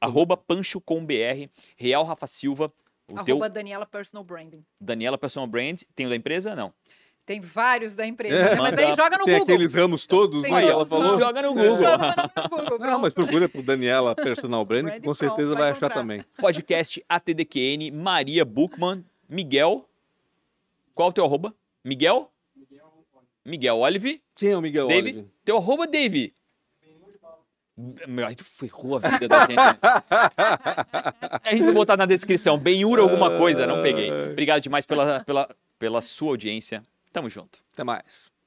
arroba 0.00 0.36
Pancho 0.36 0.80
com 0.80 1.04
BR, 1.04 1.48
Real 1.76 2.04
Rafa 2.04 2.26
Silva, 2.26 2.72
o 3.10 3.14
teu 3.24 3.36
Arroba 3.36 3.48
Daniela 3.48 3.86
Personal 3.86 4.22
Branding. 4.22 4.62
Daniela 4.80 5.16
Personal 5.16 5.46
Brand, 5.46 5.80
tem 5.96 6.06
o 6.06 6.10
da 6.10 6.14
empresa? 6.16 6.54
Não. 6.54 6.72
Tem 7.28 7.40
vários 7.40 7.94
da 7.94 8.06
empresa, 8.06 8.34
É. 8.34 8.54
né? 8.54 8.54
mas 8.56 8.72
aí 8.78 8.84
Manda- 8.88 9.02
joga 9.02 9.18
no 9.18 9.24
Tem 9.26 9.38
Google. 9.38 9.54
aqueles 9.54 9.74
ramos 9.74 10.06
todos, 10.06 10.42
Tem 10.42 10.50
né? 10.50 10.62
que 10.62 10.66
Ela 10.68 10.86
falou. 10.86 11.04
não. 11.04 11.18
Joga 11.18 11.42
no 11.42 11.48
Joga 11.48 11.68
Google. 11.68 11.98
no 11.98 12.70
Google, 12.70 12.78
Não, 12.86 12.98
mas 13.00 13.12
procura 13.12 13.46
por 13.50 13.62
Daniela 13.62 14.14
Personal 14.16 14.64
Branding, 14.64 14.92
que 14.92 15.00
com 15.02 15.12
certeza 15.14 15.50
vai 15.50 15.58
vai 15.58 15.70
achar 15.72 15.90
também. 15.90 16.24
Podcast 16.38 17.04
ATDQN, 17.06 17.90
Maria 17.90 18.46
Buchmann, 18.46 19.04
Miguel. 19.28 19.86
Qual 20.94 21.10
o 21.10 21.12
teu 21.12 21.22
arroba? 21.26 21.54
Miguel? 21.84 22.32
Miguel 23.44 23.76
Olive. 23.76 24.22
Quem 24.34 24.50
é 24.52 24.56
o 24.56 24.62
Miguel 24.62 24.86
David? 24.88 25.18
Olive? 25.18 25.30
Teu 25.44 25.58
arroba, 25.58 25.86
Dave. 25.86 26.32
Meu, 28.08 28.26
aí 28.26 28.34
tu 28.34 28.44
ferrou 28.44 28.96
a 28.96 29.00
vida 29.00 29.28
da 29.28 29.40
gente. 29.40 29.54
né? 29.54 29.78
a 31.44 31.50
gente 31.50 31.62
vai 31.62 31.72
botar 31.74 31.96
na 31.98 32.06
descrição. 32.06 32.56
Benhur 32.58 32.98
alguma 32.98 33.36
coisa, 33.38 33.66
não 33.66 33.82
peguei. 33.82 34.10
Obrigado 34.32 34.62
demais 34.62 34.84
pela, 34.86 35.20
pela, 35.24 35.48
pela 35.78 36.00
sua 36.02 36.30
audiência. 36.30 36.82
Tamo 37.12 37.28
junto. 37.28 37.64
Até 37.72 37.84
mais. 37.84 38.37